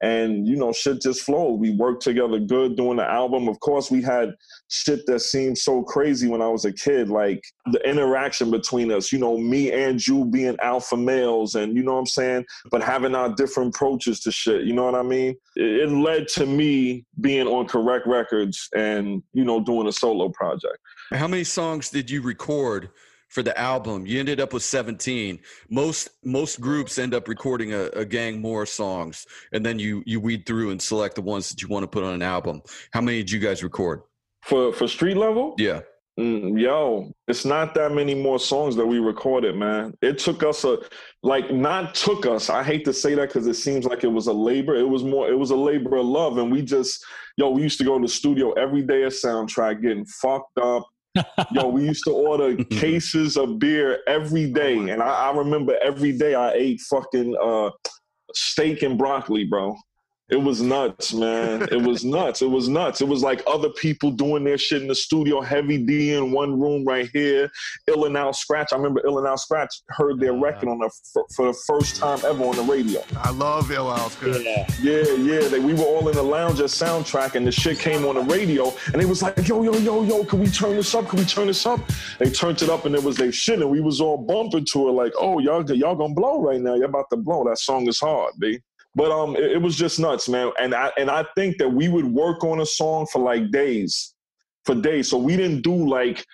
and 0.00 0.46
you 0.46 0.56
know 0.56 0.72
shit 0.72 1.00
just 1.00 1.22
flowed. 1.22 1.60
We 1.60 1.70
worked 1.70 2.02
together 2.02 2.38
good 2.38 2.76
doing 2.76 2.96
the 2.96 3.04
album. 3.04 3.48
Of 3.48 3.60
course 3.60 3.90
we 3.90 4.02
had 4.02 4.34
shit 4.68 5.06
that 5.06 5.20
seemed 5.20 5.56
so 5.56 5.82
crazy 5.82 6.28
when 6.28 6.42
i 6.42 6.46
was 6.46 6.66
a 6.66 6.72
kid 6.72 7.08
like 7.08 7.42
the 7.72 7.88
interaction 7.88 8.50
between 8.50 8.92
us 8.92 9.10
you 9.10 9.18
know 9.18 9.38
me 9.38 9.72
and 9.72 10.06
you 10.06 10.26
being 10.26 10.56
alpha 10.62 10.96
males 10.96 11.54
and 11.54 11.74
you 11.74 11.82
know 11.82 11.94
what 11.94 12.00
i'm 12.00 12.06
saying 12.06 12.44
but 12.70 12.82
having 12.82 13.14
our 13.14 13.34
different 13.34 13.74
approaches 13.74 14.20
to 14.20 14.30
shit 14.30 14.64
you 14.64 14.74
know 14.74 14.84
what 14.84 14.94
i 14.94 15.02
mean? 15.02 15.34
It, 15.56 15.88
it 15.88 15.90
led 15.90 16.28
to 16.28 16.46
me 16.46 17.04
being 17.20 17.46
on 17.46 17.66
correct 17.66 18.06
records 18.06 18.68
and 18.74 19.22
you 19.32 19.44
know 19.44 19.60
doing 19.60 19.88
a 19.88 19.92
solo 19.92 20.28
project. 20.28 20.78
How 21.12 21.28
many 21.28 21.44
songs 21.44 21.90
did 21.90 22.10
you 22.10 22.22
record 22.22 22.90
for 23.28 23.42
the 23.42 23.58
album. 23.58 24.06
You 24.06 24.18
ended 24.18 24.40
up 24.40 24.52
with 24.52 24.62
17. 24.62 25.38
Most 25.70 26.10
most 26.24 26.60
groups 26.60 26.98
end 26.98 27.14
up 27.14 27.28
recording 27.28 27.72
a, 27.74 27.84
a, 27.88 28.04
gang 28.04 28.40
more 28.40 28.66
songs, 28.66 29.26
and 29.52 29.64
then 29.64 29.78
you 29.78 30.02
you 30.06 30.20
weed 30.20 30.46
through 30.46 30.70
and 30.70 30.80
select 30.80 31.14
the 31.14 31.22
ones 31.22 31.48
that 31.50 31.62
you 31.62 31.68
want 31.68 31.84
to 31.84 31.88
put 31.88 32.02
on 32.02 32.14
an 32.14 32.22
album. 32.22 32.62
How 32.92 33.00
many 33.00 33.18
did 33.18 33.30
you 33.30 33.38
guys 33.38 33.62
record 33.62 34.02
for 34.42 34.72
for 34.72 34.88
street 34.88 35.16
level? 35.16 35.54
Yeah. 35.58 35.80
Mm, 36.18 36.60
yo, 36.60 37.12
it's 37.28 37.44
not 37.44 37.74
that 37.76 37.92
many 37.92 38.12
more 38.12 38.40
songs 38.40 38.74
that 38.74 38.84
we 38.84 38.98
recorded, 38.98 39.54
man. 39.54 39.94
It 40.02 40.18
took 40.18 40.42
us 40.42 40.64
a 40.64 40.78
like 41.22 41.52
not 41.52 41.94
took 41.94 42.26
us. 42.26 42.50
I 42.50 42.64
hate 42.64 42.84
to 42.86 42.92
say 42.92 43.14
that 43.14 43.28
because 43.28 43.46
it 43.46 43.54
seems 43.54 43.84
like 43.84 44.02
it 44.02 44.08
was 44.08 44.26
a 44.26 44.32
labor. 44.32 44.74
It 44.74 44.88
was 44.88 45.04
more. 45.04 45.30
It 45.30 45.38
was 45.38 45.52
a 45.52 45.56
labor 45.56 45.96
of 45.96 46.06
love, 46.06 46.38
and 46.38 46.50
we 46.50 46.62
just 46.62 47.04
yo. 47.36 47.50
We 47.50 47.62
used 47.62 47.78
to 47.78 47.84
go 47.84 47.98
to 47.98 48.02
the 48.02 48.12
studio 48.12 48.50
every 48.52 48.82
day. 48.82 49.04
A 49.04 49.08
soundtrack, 49.08 49.80
getting 49.80 50.06
fucked 50.06 50.58
up, 50.58 50.88
Yo, 51.52 51.68
we 51.68 51.84
used 51.84 52.04
to 52.04 52.12
order 52.12 52.56
cases 52.70 53.36
of 53.36 53.58
beer 53.58 54.00
every 54.06 54.50
day, 54.50 54.76
oh 54.76 54.86
and 54.86 55.02
I, 55.02 55.30
I, 55.30 55.36
remember 55.36 55.76
every 55.82 56.16
day 56.16 56.34
I 56.34 56.52
ate 56.52 56.80
fucking 56.82 57.36
uh, 57.40 57.70
steak 58.34 58.82
and 58.82 58.98
broccoli, 58.98 59.44
bro. 59.44 59.76
It 60.30 60.36
was 60.36 60.60
nuts, 60.60 61.14
man. 61.14 61.62
It 61.72 61.80
was 61.80 62.04
nuts. 62.04 62.42
It 62.42 62.50
was 62.50 62.68
nuts. 62.68 63.00
It 63.00 63.08
was 63.08 63.22
like 63.22 63.42
other 63.46 63.70
people 63.70 64.10
doing 64.10 64.44
their 64.44 64.58
shit 64.58 64.82
in 64.82 64.88
the 64.88 64.94
studio, 64.94 65.40
heavy 65.40 65.78
D 65.78 66.12
in 66.12 66.32
one 66.32 66.60
room 66.60 66.84
right 66.84 67.08
here, 67.14 67.50
Ill 67.86 68.04
and 68.04 68.14
Al 68.14 68.32
Skratch. 68.32 68.66
I 68.72 68.76
remember 68.76 69.00
Ill 69.06 69.18
and 69.18 69.26
Al 69.26 69.36
Skratch 69.36 69.80
heard 69.88 70.20
their 70.20 70.34
record 70.34 70.68
on 70.68 70.80
the 70.80 70.90
for, 71.14 71.24
for 71.34 71.46
the 71.46 71.58
first 71.66 71.96
time 71.96 72.18
ever 72.26 72.44
on 72.44 72.56
the 72.56 72.62
radio. 72.62 73.02
I 73.16 73.30
love 73.30 73.70
Ill 73.70 73.90
Al 73.90 74.10
Skratch. 74.10 74.44
Yeah, 74.44 74.66
yeah, 74.82 75.12
yeah. 75.14 75.48
They, 75.48 75.60
we 75.60 75.72
were 75.72 75.84
all 75.84 76.06
in 76.08 76.14
the 76.14 76.22
lounge 76.22 76.60
at 76.60 76.66
soundtrack, 76.66 77.34
and 77.34 77.46
the 77.46 77.52
shit 77.52 77.78
came 77.78 78.04
on 78.04 78.16
the 78.16 78.22
radio, 78.22 78.70
and 78.92 79.00
it 79.00 79.08
was 79.08 79.22
like, 79.22 79.48
yo, 79.48 79.62
yo, 79.62 79.72
yo, 79.78 80.02
yo, 80.02 80.24
can 80.24 80.40
we 80.40 80.48
turn 80.48 80.76
this 80.76 80.94
up? 80.94 81.08
Can 81.08 81.20
we 81.20 81.24
turn 81.24 81.46
this 81.46 81.64
up? 81.64 81.80
They 82.18 82.28
turned 82.28 82.60
it 82.60 82.68
up, 82.68 82.84
and 82.84 82.94
it 82.94 83.02
was 83.02 83.16
they 83.16 83.30
shit, 83.30 83.60
and 83.60 83.70
we 83.70 83.80
was 83.80 83.98
all 83.98 84.18
bumping 84.18 84.66
to 84.72 84.88
it, 84.90 84.92
like, 84.92 85.14
oh, 85.18 85.38
y'all, 85.38 85.64
y'all 85.72 85.94
gonna 85.94 86.12
blow 86.12 86.42
right 86.42 86.60
now. 86.60 86.74
Y'all 86.74 86.84
about 86.84 87.08
to 87.10 87.16
blow. 87.16 87.44
That 87.44 87.58
song 87.58 87.88
is 87.88 87.98
hard, 87.98 88.34
B. 88.38 88.60
But 88.94 89.10
um, 89.10 89.36
it, 89.36 89.52
it 89.52 89.62
was 89.62 89.76
just 89.76 90.00
nuts, 90.00 90.28
man. 90.28 90.50
And 90.60 90.74
I 90.74 90.90
and 90.96 91.10
I 91.10 91.24
think 91.36 91.58
that 91.58 91.68
we 91.68 91.88
would 91.88 92.06
work 92.06 92.44
on 92.44 92.60
a 92.60 92.66
song 92.66 93.06
for 93.12 93.22
like 93.22 93.50
days, 93.50 94.14
for 94.64 94.74
days. 94.74 95.08
So 95.08 95.18
we 95.18 95.36
didn't 95.36 95.62
do 95.62 95.88
like 95.88 96.24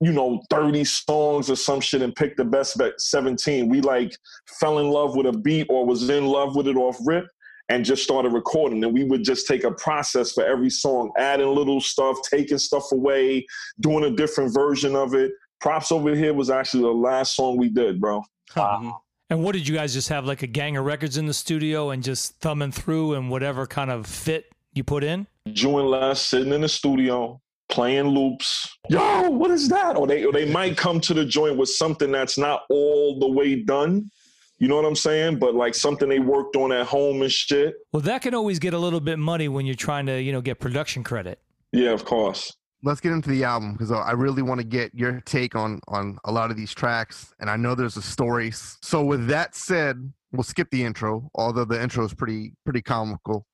you 0.00 0.12
know 0.12 0.42
30 0.50 0.84
songs 0.84 1.50
or 1.50 1.56
some 1.56 1.80
shit 1.80 2.02
and 2.02 2.14
pick 2.14 2.36
the 2.36 2.44
best 2.44 2.78
bet 2.78 2.98
17 2.98 3.68
we 3.68 3.80
like 3.80 4.16
fell 4.58 4.78
in 4.78 4.88
love 4.88 5.14
with 5.14 5.26
a 5.26 5.32
beat 5.32 5.66
or 5.68 5.84
was 5.84 6.08
in 6.08 6.26
love 6.26 6.56
with 6.56 6.66
it 6.66 6.76
off 6.76 6.96
rip 7.04 7.26
and 7.68 7.84
just 7.84 8.02
started 8.02 8.32
recording 8.32 8.82
and 8.82 8.92
we 8.92 9.04
would 9.04 9.22
just 9.22 9.46
take 9.46 9.62
a 9.62 9.70
process 9.72 10.32
for 10.32 10.44
every 10.44 10.70
song 10.70 11.12
adding 11.18 11.54
little 11.54 11.80
stuff 11.80 12.16
taking 12.28 12.58
stuff 12.58 12.90
away 12.92 13.44
doing 13.80 14.04
a 14.04 14.16
different 14.16 14.52
version 14.54 14.96
of 14.96 15.14
it 15.14 15.32
props 15.60 15.92
over 15.92 16.14
here 16.14 16.32
was 16.32 16.48
actually 16.48 16.82
the 16.82 16.88
last 16.88 17.36
song 17.36 17.58
we 17.58 17.68
did 17.68 18.00
bro 18.00 18.22
Wow. 18.56 19.02
And 19.30 19.44
what 19.44 19.52
did 19.52 19.66
you 19.68 19.76
guys 19.76 19.94
just 19.94 20.08
have 20.08 20.26
like 20.26 20.42
a 20.42 20.48
gang 20.48 20.76
of 20.76 20.84
records 20.84 21.16
in 21.16 21.26
the 21.26 21.32
studio 21.32 21.90
and 21.90 22.02
just 22.02 22.34
thumbing 22.40 22.72
through 22.72 23.14
and 23.14 23.30
whatever 23.30 23.64
kind 23.64 23.90
of 23.92 24.04
fit 24.04 24.52
you 24.74 24.82
put 24.82 25.04
in? 25.04 25.28
And 25.46 25.64
Les 25.64 26.20
sitting 26.20 26.52
in 26.52 26.62
the 26.62 26.68
studio 26.68 27.40
playing 27.68 28.08
loops. 28.08 28.76
Yo, 28.88 29.30
what 29.30 29.52
is 29.52 29.68
that? 29.68 29.96
Or 29.96 30.08
they 30.08 30.24
or 30.24 30.32
they 30.32 30.50
might 30.50 30.76
come 30.76 31.00
to 31.02 31.14
the 31.14 31.24
joint 31.24 31.56
with 31.56 31.68
something 31.68 32.10
that's 32.10 32.36
not 32.36 32.62
all 32.70 33.20
the 33.20 33.28
way 33.28 33.62
done. 33.62 34.10
You 34.58 34.66
know 34.66 34.76
what 34.76 34.84
I'm 34.84 34.96
saying? 34.96 35.38
But 35.38 35.54
like 35.54 35.76
something 35.76 36.08
they 36.08 36.18
worked 36.18 36.56
on 36.56 36.72
at 36.72 36.86
home 36.86 37.22
and 37.22 37.30
shit. 37.30 37.74
Well, 37.92 38.02
that 38.02 38.22
can 38.22 38.34
always 38.34 38.58
get 38.58 38.74
a 38.74 38.78
little 38.78 39.00
bit 39.00 39.18
muddy 39.18 39.48
when 39.48 39.64
you're 39.64 39.76
trying 39.76 40.06
to, 40.06 40.20
you 40.20 40.32
know, 40.32 40.42
get 40.42 40.58
production 40.58 41.04
credit. 41.04 41.38
Yeah, 41.72 41.90
of 41.90 42.04
course. 42.04 42.54
Let's 42.82 43.00
get 43.00 43.12
into 43.12 43.28
the 43.28 43.44
album 43.44 43.72
because 43.72 43.90
uh, 43.90 43.98
I 43.98 44.12
really 44.12 44.42
want 44.42 44.58
to 44.60 44.66
get 44.66 44.94
your 44.94 45.20
take 45.26 45.54
on 45.54 45.80
on 45.88 46.18
a 46.24 46.32
lot 46.32 46.50
of 46.50 46.56
these 46.56 46.72
tracks, 46.72 47.34
and 47.38 47.50
I 47.50 47.56
know 47.56 47.74
there's 47.74 47.96
a 47.96 48.02
story. 48.02 48.52
So 48.52 49.04
with 49.04 49.26
that 49.26 49.54
said, 49.54 50.12
we'll 50.32 50.44
skip 50.44 50.70
the 50.70 50.82
intro, 50.82 51.30
although 51.34 51.66
the 51.66 51.80
intro 51.80 52.04
is 52.04 52.14
pretty 52.14 52.54
pretty 52.64 52.80
comical. 52.80 53.46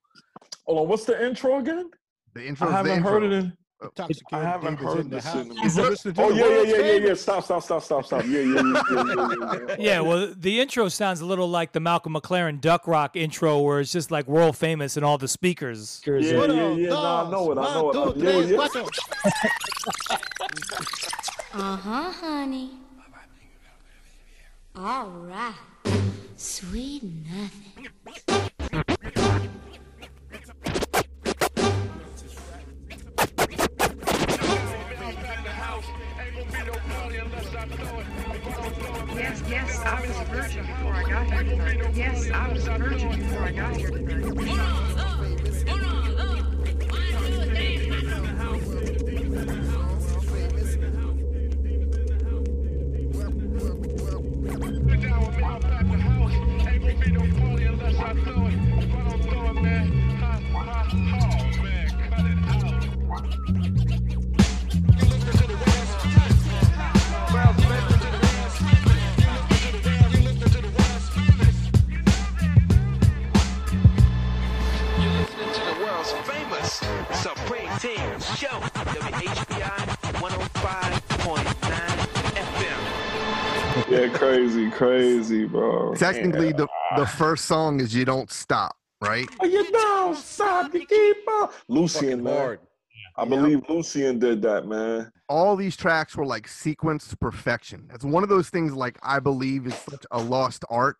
Hold 0.65 0.79
on, 0.79 0.87
what's 0.87 1.05
the 1.05 1.25
intro 1.25 1.59
again? 1.59 1.89
The 2.35 2.47
intro. 2.47 2.69
I 2.69 2.71
haven't 2.71 3.03
heard 3.03 3.23
it 3.23 3.33
in. 3.33 3.57
I 4.31 4.41
haven't 4.41 4.77
heard 4.77 5.09
this 5.09 5.25
in. 5.35 5.51
Oh 6.17 6.29
yeah, 6.31 6.47
yeah, 6.47 6.61
yeah, 6.61 6.77
yeah, 6.77 7.07
yeah. 7.07 7.13
Stop, 7.13 7.43
stop, 7.43 7.61
stop, 7.61 7.83
stop, 7.83 8.05
stop. 8.05 8.25
Yeah, 8.25 8.39
yeah, 8.39 8.61
yeah, 8.63 8.83
yeah, 8.91 9.03
yeah, 9.15 9.65
yeah. 9.69 9.75
Yeah, 9.79 9.99
well, 10.01 10.33
the 10.35 10.59
intro 10.59 10.89
sounds 10.89 11.21
a 11.21 11.25
little 11.25 11.47
like 11.47 11.73
the 11.73 11.79
Malcolm 11.79 12.13
McLaren 12.13 12.59
Duck 12.59 12.87
Rock 12.87 13.15
intro, 13.15 13.59
where 13.59 13.79
it's 13.79 13.91
just 13.91 14.09
like 14.09 14.27
world 14.27 14.57
famous 14.57 14.97
and 14.97 15.05
all 15.05 15.19
the 15.19 15.27
speakers. 15.27 16.01
Yeah, 16.05 16.17
yeah, 16.17 16.73
yeah. 16.73 16.89
No, 16.89 16.97
I 16.97 17.29
know 17.29 17.51
it. 17.51 17.57
I 17.59 17.73
know 17.73 18.09
it. 18.09 18.17
Yeah, 18.17 18.67
yeah. 18.73 18.87
Uh 21.53 21.75
huh, 21.75 22.11
honey. 22.11 22.71
All 24.75 25.07
right. 25.07 25.55
Sweet 26.35 27.01
nothing. 27.03 28.51
Yes, 39.17 39.41
yes, 39.49 39.79
I 39.79 40.01
was 40.01 40.11
a 40.11 40.25
virgin 40.25 40.65
before 40.67 40.93
I 40.93 41.03
got 41.09 41.25
here. 41.31 41.91
Yes, 41.95 42.29
I 42.29 42.53
was 42.53 42.67
a 42.67 42.77
virgin 42.77 43.19
before 43.19 43.41
I 43.41 43.51
got 43.51 43.75
here. 43.75 43.89
Today. 43.89 44.07
Well, 44.29 44.61
well, 53.17 53.73
well. 53.73 54.27
Ain't 56.67 56.83
we 56.99 57.11
don't 57.11 57.31
follow 57.33 57.57
You're 63.47 63.86
Show, 78.37 78.47
WHBI 78.47 79.97
105.9 80.21 81.41
FM. 82.35 83.89
Yeah, 83.89 84.09
crazy, 84.17 84.69
crazy, 84.69 85.45
bro. 85.45 85.95
Technically, 85.95 86.47
Yeah. 86.47 86.57
the 86.57 86.67
the 86.97 87.05
first 87.07 87.45
song 87.45 87.79
is 87.79 87.95
"You 87.95 88.05
Don't 88.05 88.29
Stop," 88.29 88.75
right? 89.01 89.27
Oh, 89.39 89.45
you 89.45 89.69
don't 89.71 90.15
stop, 90.15 90.71
you 90.73 90.85
keep 90.85 91.27
on. 91.27 91.49
Lucian, 91.67 92.23
man. 92.23 92.59
I 93.15 93.25
believe 93.25 93.67
Lucian 93.69 94.19
did 94.19 94.41
that, 94.43 94.67
man. 94.67 95.11
all 95.29 95.55
these 95.55 95.75
tracks 95.75 96.15
were 96.15 96.25
like 96.25 96.47
sequenced 96.47 97.09
to 97.09 97.17
perfection. 97.17 97.89
It's 97.93 98.05
one 98.05 98.21
of 98.23 98.29
those 98.29 98.49
things 98.49 98.73
like 98.73 98.97
I 99.03 99.19
believe 99.19 99.65
is 99.67 99.73
such 99.75 100.05
a 100.11 100.21
lost 100.21 100.63
art 100.69 100.97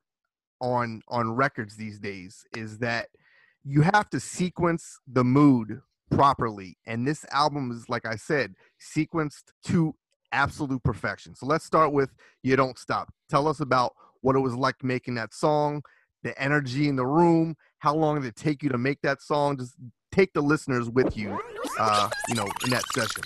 on 0.60 1.02
on 1.08 1.32
records 1.36 1.76
these 1.78 2.00
days 2.00 2.44
is 2.56 2.80
that 2.80 3.10
you 3.64 3.84
have 3.84 4.10
to 4.10 4.20
sequence 4.20 5.00
the 5.08 5.24
mood 5.24 5.82
properly. 6.12 6.78
And 6.86 7.08
this 7.08 7.26
album 7.32 7.72
is 7.72 7.90
like 7.90 8.06
I 8.06 8.16
said, 8.16 8.56
sequenced 8.82 9.44
to 9.66 9.94
absolute 10.32 10.84
perfection. 10.84 11.36
So 11.36 11.46
let's 11.46 11.66
start 11.66 11.94
with 11.94 12.10
You 12.44 12.56
Don't 12.56 12.78
Stop. 12.78 13.14
Tell 13.30 13.48
us 13.48 13.60
about 13.60 13.94
what 14.22 14.36
it 14.36 14.40
was 14.40 14.56
like 14.56 14.84
making 14.84 15.16
that 15.16 15.34
song, 15.34 15.82
the 16.24 16.40
energy 16.42 16.88
in 16.90 16.96
the 16.96 17.06
room, 17.06 17.56
how 17.80 17.96
long 17.96 18.20
did 18.20 18.28
it 18.28 18.36
take 18.36 18.64
you 18.64 18.70
to 18.70 18.78
make 18.78 19.02
that 19.02 19.22
song? 19.22 19.58
Just 19.58 19.76
take 20.12 20.34
the 20.34 20.42
listeners 20.42 20.90
with 20.90 21.16
you 21.16 21.40
uh, 21.80 22.10
you 22.28 22.36
know, 22.36 22.48
in 22.66 22.72
that 22.72 22.84
session. 22.94 23.24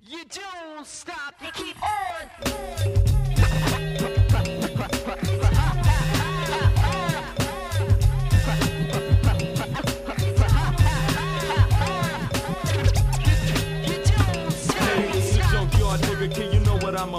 You 0.00 0.24
don't 0.24 0.86
stop, 0.86 1.34
you 1.42 1.50
keep 1.52 1.76
on. 1.82 3.15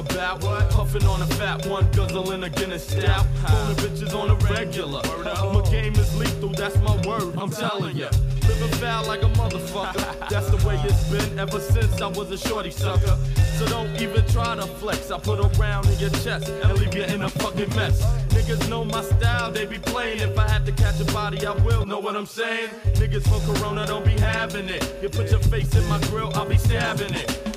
Know 0.03 0.37
what 0.47 0.61
I'm? 0.61 0.69
Puffing 0.69 1.05
on 1.05 1.21
a 1.21 1.27
fat 1.27 1.65
one, 1.65 1.89
guzzling 1.91 2.43
a 2.43 2.49
Guinness 2.49 2.87
stout. 2.87 3.25
Phoning 3.47 3.75
bitches 3.77 4.13
on 4.13 4.29
a 4.29 4.35
regular. 4.51 5.01
My 5.23 5.69
game 5.71 5.93
is 5.93 6.15
lethal, 6.17 6.49
that's 6.49 6.75
my 6.77 6.95
word, 7.07 7.35
I'm 7.37 7.49
telling 7.49 7.95
ya. 7.95 8.09
Living 8.47 8.71
foul 8.79 9.05
like 9.05 9.23
a 9.23 9.29
motherfucker. 9.29 10.29
That's 10.29 10.49
the 10.49 10.65
way 10.65 10.79
it's 10.85 11.03
been 11.09 11.37
ever 11.37 11.59
since 11.59 12.01
I 12.01 12.07
was 12.07 12.31
a 12.31 12.37
shorty 12.37 12.71
sucker. 12.71 13.17
So 13.57 13.67
don't 13.67 13.93
even 14.01 14.25
try 14.27 14.55
to 14.55 14.61
flex. 14.61 15.11
I 15.11 15.19
put 15.19 15.39
a 15.39 15.47
round 15.59 15.85
in 15.87 15.99
your 15.99 16.11
chest 16.11 16.47
and 16.47 16.77
leave 16.79 16.95
you 16.95 17.03
in 17.03 17.23
a 17.23 17.29
fucking 17.29 17.75
mess. 17.75 18.01
Niggas 18.29 18.69
know 18.69 18.85
my 18.85 19.01
style, 19.01 19.51
they 19.51 19.65
be 19.65 19.79
playing. 19.79 20.21
If 20.21 20.37
I 20.37 20.47
had 20.49 20.65
to 20.65 20.71
catch 20.71 20.99
a 21.01 21.05
body, 21.11 21.45
I 21.45 21.51
will. 21.55 21.85
Know 21.85 21.99
what 21.99 22.15
I'm 22.15 22.25
saying? 22.25 22.69
Niggas 22.93 23.23
for 23.27 23.53
Corona 23.53 23.85
don't 23.85 24.05
be 24.05 24.11
having 24.11 24.69
it. 24.69 24.95
You 25.01 25.09
put 25.09 25.29
your 25.29 25.41
face 25.41 25.75
in 25.75 25.85
my 25.89 25.99
grill, 26.03 26.31
I'll 26.33 26.47
be 26.47 26.57
stabbing 26.57 27.13
it. 27.15 27.56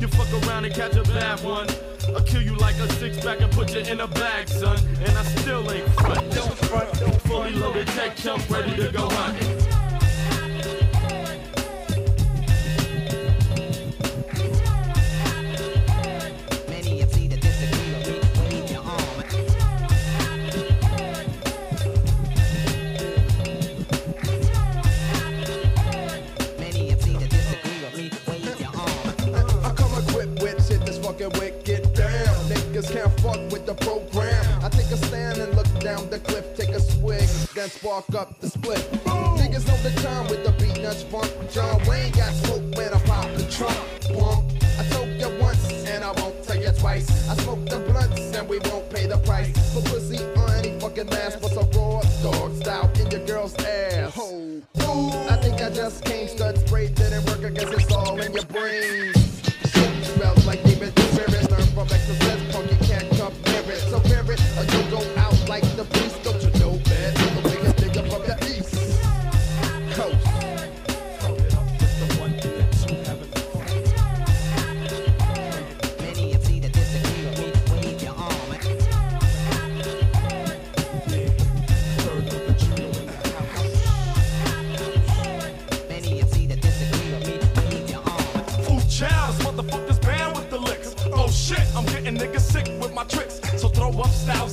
You 0.00 0.08
fuck 0.08 0.32
around 0.48 0.64
and 0.64 0.74
catch 0.74 0.96
a 0.96 1.02
bad 1.02 1.44
one. 1.44 1.68
I'll 2.16 2.22
kill 2.22 2.40
you 2.40 2.56
like 2.56 2.74
a 2.76 2.90
six 2.94 3.20
pack 3.20 3.42
and 3.42 3.52
put 3.52 3.74
you 3.74 3.80
in 3.80 4.00
a 4.00 4.06
bag, 4.06 4.48
son. 4.48 4.78
And 5.04 5.10
I 5.10 5.22
still 5.24 5.70
ain't 5.70 5.86
front. 5.92 6.32
Don't 6.32 6.58
front, 6.70 7.22
fully 7.22 7.50
loaded 7.50 7.86
tech 7.88 8.16
chump 8.16 8.48
ready 8.48 8.74
to 8.76 8.90
go 8.90 9.10
hunting. 9.10 9.59
Can't 33.00 33.20
fuck 33.20 33.40
with 33.50 33.64
the 33.64 33.72
program. 33.72 34.62
I 34.62 34.68
take 34.68 34.90
a 34.90 34.96
stand 34.98 35.38
and 35.38 35.56
look 35.56 35.66
down 35.80 36.10
the 36.10 36.18
cliff, 36.18 36.54
take 36.54 36.68
a 36.68 36.80
swig, 36.80 37.26
then 37.54 37.70
spark 37.70 38.14
up 38.14 38.38
the 38.40 38.50
split. 38.50 38.90
Boom. 39.04 39.38
Niggas 39.38 39.66
know 39.66 39.76
the 39.78 39.90
time 40.02 40.28
with 40.28 40.44
the 40.44 40.52
Beatnuts 40.62 41.04
funk. 41.04 41.32
John 41.50 41.80
Wayne 41.88 42.12
got 42.12 42.30
smoke 42.34 42.76
when 42.76 42.92
I 42.92 43.00
pop 43.06 43.24
the 43.38 43.44
trunk. 43.50 43.78
Pump. 44.18 44.44
I 44.78 44.84
told 44.90 45.08
you 45.18 45.40
once 45.40 45.64
and 45.88 46.04
I 46.04 46.12
won't 46.20 46.44
tell 46.44 46.60
you 46.60 46.72
twice. 46.78 47.08
I 47.30 47.36
smoke 47.36 47.64
the 47.70 47.78
blunts 47.78 48.20
and 48.36 48.46
we 48.46 48.58
won't 48.68 48.90
pay 48.90 49.06
the 49.06 49.16
price 49.16 49.48
for 49.72 49.80
pussy 49.80 50.22
on 50.36 50.50
any 50.58 50.78
fucking 50.78 51.06
mask. 51.06 51.40
What's 51.40 51.56
a 51.56 51.64
raw 51.78 52.02
dog 52.22 52.54
style 52.56 52.90
in 53.00 53.10
your 53.10 53.24
girl's 53.24 53.56
ass? 53.64 53.89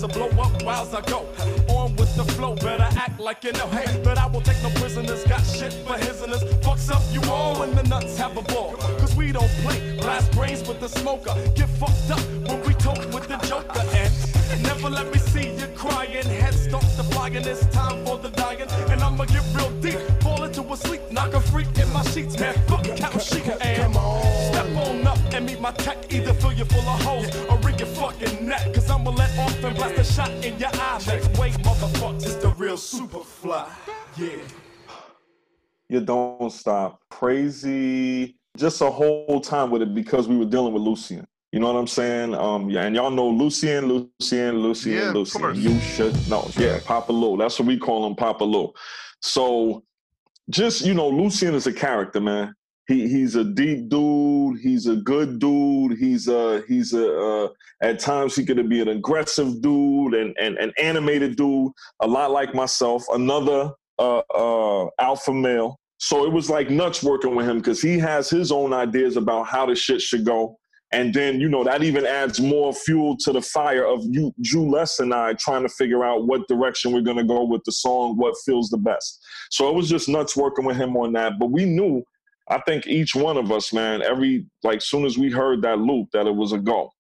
And 0.08 0.14
blow 0.14 0.44
up 0.44 0.64
whiles 0.64 0.94
I 0.94 1.02
go. 1.02 1.28
On 1.70 1.96
with 1.96 2.16
the 2.16 2.24
flow, 2.34 2.56
better 2.56 2.88
act 2.98 3.20
like 3.20 3.44
you 3.44 3.52
know. 3.54 3.68
Hey, 3.68 4.02
but 4.04 4.18
I 4.18 4.28
will 4.28 4.42
take 4.42 4.62
no 4.64 4.70
prisoners. 4.82 5.24
Got 5.26 5.46
shit 5.46 5.74
for 5.86 5.98
his 5.98 6.22
and 6.22 6.34
us. 6.34 6.44
Fucks 6.66 6.90
up 6.90 7.02
you 7.12 7.22
all 7.30 7.60
when 7.60 7.76
the 7.76 7.84
nuts 7.84 8.18
have 8.18 8.38
a 8.38 8.42
ball. 8.42 8.76
Cause 9.00 9.16
we 9.16 9.32
don't 9.32 9.52
play. 9.64 9.98
Blast 9.98 10.32
brains 10.32 10.68
with 10.68 10.80
the 10.80 10.90
smoker. 10.90 11.34
Get 11.56 11.70
fucked 11.70 12.12
up 12.12 12.22
when 12.48 12.62
we 12.64 12.74
talk 12.76 12.98
with 13.14 13.28
the 13.28 13.38
joker. 13.48 13.84
And 14.50 14.64
never 14.64 14.90
let 14.90 15.12
me 15.12 15.20
see 15.20 15.52
you 15.52 15.68
crying. 15.76 16.26
Head 16.26 16.54
start 16.54 16.84
to 16.84 17.04
flying. 17.04 17.36
It's 17.36 17.66
time 17.68 18.06
for 18.06 18.18
the 18.18 18.30
dying. 18.30 18.70
And 18.90 19.02
I'ma 19.02 19.26
get 19.26 19.44
real 19.54 19.72
deep. 19.82 20.00
Fall 20.22 20.44
into 20.44 20.62
a 20.62 20.78
sleep. 20.78 21.02
Knock 21.12 21.34
a 21.34 21.42
freak 21.42 21.78
in 21.78 21.92
my 21.92 22.04
sheets, 22.04 22.40
man. 22.40 22.56
Fuck 22.68 22.86
count 22.96 23.22
sheep. 23.22 23.46
And 23.62 23.94
step 23.94 24.68
on 24.86 25.08
up 25.08 25.20
and 25.34 25.46
meet 25.46 25.60
my 25.60 25.72
tech. 25.72 25.98
Either 26.12 26.34
fill 26.34 26.54
you 26.54 26.66
full 26.66 26.88
of 26.88 27.02
holes 27.02 27.28
or 27.50 27.58
rig 27.60 27.80
your 27.80 27.90
fucking 27.90 28.48
neck. 28.48 28.74
Cause 28.74 28.87
I'ma 29.78 29.88
let 29.88 29.98
off 29.98 29.98
and 29.98 29.98
blast 29.98 29.98
a 29.98 30.14
shot 30.14 30.46
in 30.46 30.60
your 30.60 30.70
eye. 30.74 31.02
Next 31.08 31.38
wave, 31.40 31.58
motherfuckers. 31.58 32.24
It's 32.26 32.36
the 32.36 32.50
real 32.50 32.78
super 32.78 33.20
fly. 33.20 33.72
Yeah. 34.18 34.30
You 35.90 36.02
don't 36.02 36.52
stop. 36.52 37.02
Crazy. 37.10 38.36
Just 38.58 38.82
a 38.82 38.90
whole 38.90 39.40
time 39.40 39.70
with 39.70 39.82
it 39.82 39.94
because 39.94 40.28
we 40.28 40.36
were 40.38 40.46
dealing 40.46 40.74
with 40.74 40.82
Lucian. 40.82 41.26
You 41.52 41.60
know 41.60 41.72
what 41.72 41.80
I'm 41.80 41.88
saying? 41.88 42.34
Um, 42.36 42.70
yeah, 42.70 42.82
and 42.84 42.96
y'all 42.96 43.10
know 43.10 43.30
Lucian, 43.30 43.86
Lucian, 43.88 44.58
Lucian, 44.58 44.92
Yeah, 44.92 45.12
Lucian. 45.12 45.42
course. 45.42 45.58
You 45.58 45.80
should 45.80 46.30
know. 46.30 46.50
Yeah, 46.58 46.80
Papa 46.84 47.14
Lou. 47.14 47.38
That's 47.38 47.58
what 47.58 47.68
we 47.68 47.78
call 47.78 48.06
him, 48.06 48.16
Papa 48.16 48.44
Lou. 48.44 48.74
So 49.22 49.84
just, 50.50 50.86
you 50.86 50.94
know, 50.94 51.08
Lucian 51.08 51.56
is 51.56 51.66
a 51.68 51.74
character, 51.74 52.20
man. 52.20 52.54
He 52.88 53.08
he's 53.10 53.36
a 53.36 53.44
deep 53.44 53.90
dude. 53.90 54.60
He's 54.60 54.88
a 54.88 54.96
good 54.96 55.40
dude. 55.40 55.98
He's 55.98 56.28
a 56.28 56.64
he's 56.68 56.94
a 56.94 57.20
uh, 57.20 57.48
at 57.82 58.00
times 58.00 58.36
he 58.36 58.46
could 58.46 58.70
be 58.70 58.82
an 58.82 58.88
aggressive 58.88 59.62
dude 59.62 60.14
and, 60.14 60.36
and 60.40 60.58
an 60.58 60.72
animated 60.80 61.36
dude, 61.36 61.72
a 62.02 62.08
lot 62.08 62.32
like 62.32 62.56
myself. 62.56 63.04
Another 63.10 63.72
uh, 64.00 64.22
uh, 64.34 64.88
alpha 65.00 65.34
male. 65.34 65.80
So 66.00 66.26
it 66.26 66.32
was 66.32 66.50
like 66.50 66.70
nuts 66.70 67.04
working 67.04 67.36
with 67.36 67.48
him 67.48 67.58
because 67.58 67.82
he 67.82 67.98
has 68.00 68.30
his 68.30 68.52
own 68.52 68.72
ideas 68.72 69.18
about 69.18 69.48
how 69.48 69.66
the 69.66 69.76
shit 69.76 70.02
should 70.02 70.26
go. 70.26 70.58
And 70.94 71.14
then, 71.14 71.42
you 71.42 71.50
know, 71.50 71.66
that 71.66 71.84
even 71.84 72.06
adds 72.06 72.40
more 72.40 72.72
fuel 72.74 73.18
to 73.18 73.34
the 73.34 73.42
fire 73.42 73.86
of 73.86 74.06
you, 74.06 74.34
Jew 74.40 74.70
Les 74.70 75.00
and 75.00 75.14
I 75.14 75.34
trying 75.34 75.64
to 75.64 75.70
figure 75.70 76.06
out 76.06 76.28
what 76.28 76.48
direction 76.48 76.94
we're 76.94 77.02
going 77.02 77.18
to 77.18 77.26
go 77.26 77.44
with 77.44 77.62
the 77.66 77.74
song, 77.74 78.16
what 78.16 78.36
feels 78.46 78.70
the 78.70 78.78
best. 78.78 79.22
So 79.52 79.68
it 79.70 79.76
was 79.76 79.90
just 79.90 80.08
nuts 80.08 80.38
working 80.38 80.64
with 80.64 80.78
him 80.78 80.96
on 80.96 81.12
that. 81.14 81.34
But 81.40 81.52
we 81.52 81.66
knew, 81.66 82.04
I 82.50 82.60
think 82.60 82.88
each 82.88 83.16
one 83.16 83.38
of 83.38 83.52
us, 83.52 83.74
man, 83.74 84.02
every, 84.02 84.46
like, 84.64 84.82
soon 84.82 85.06
as 85.06 85.18
we 85.18 85.30
heard 85.30 85.62
that 85.64 85.80
loop, 85.80 86.10
that 86.14 86.28
it 86.28 86.36
was 86.36 86.54
a 86.54 86.58
go. 86.58 86.92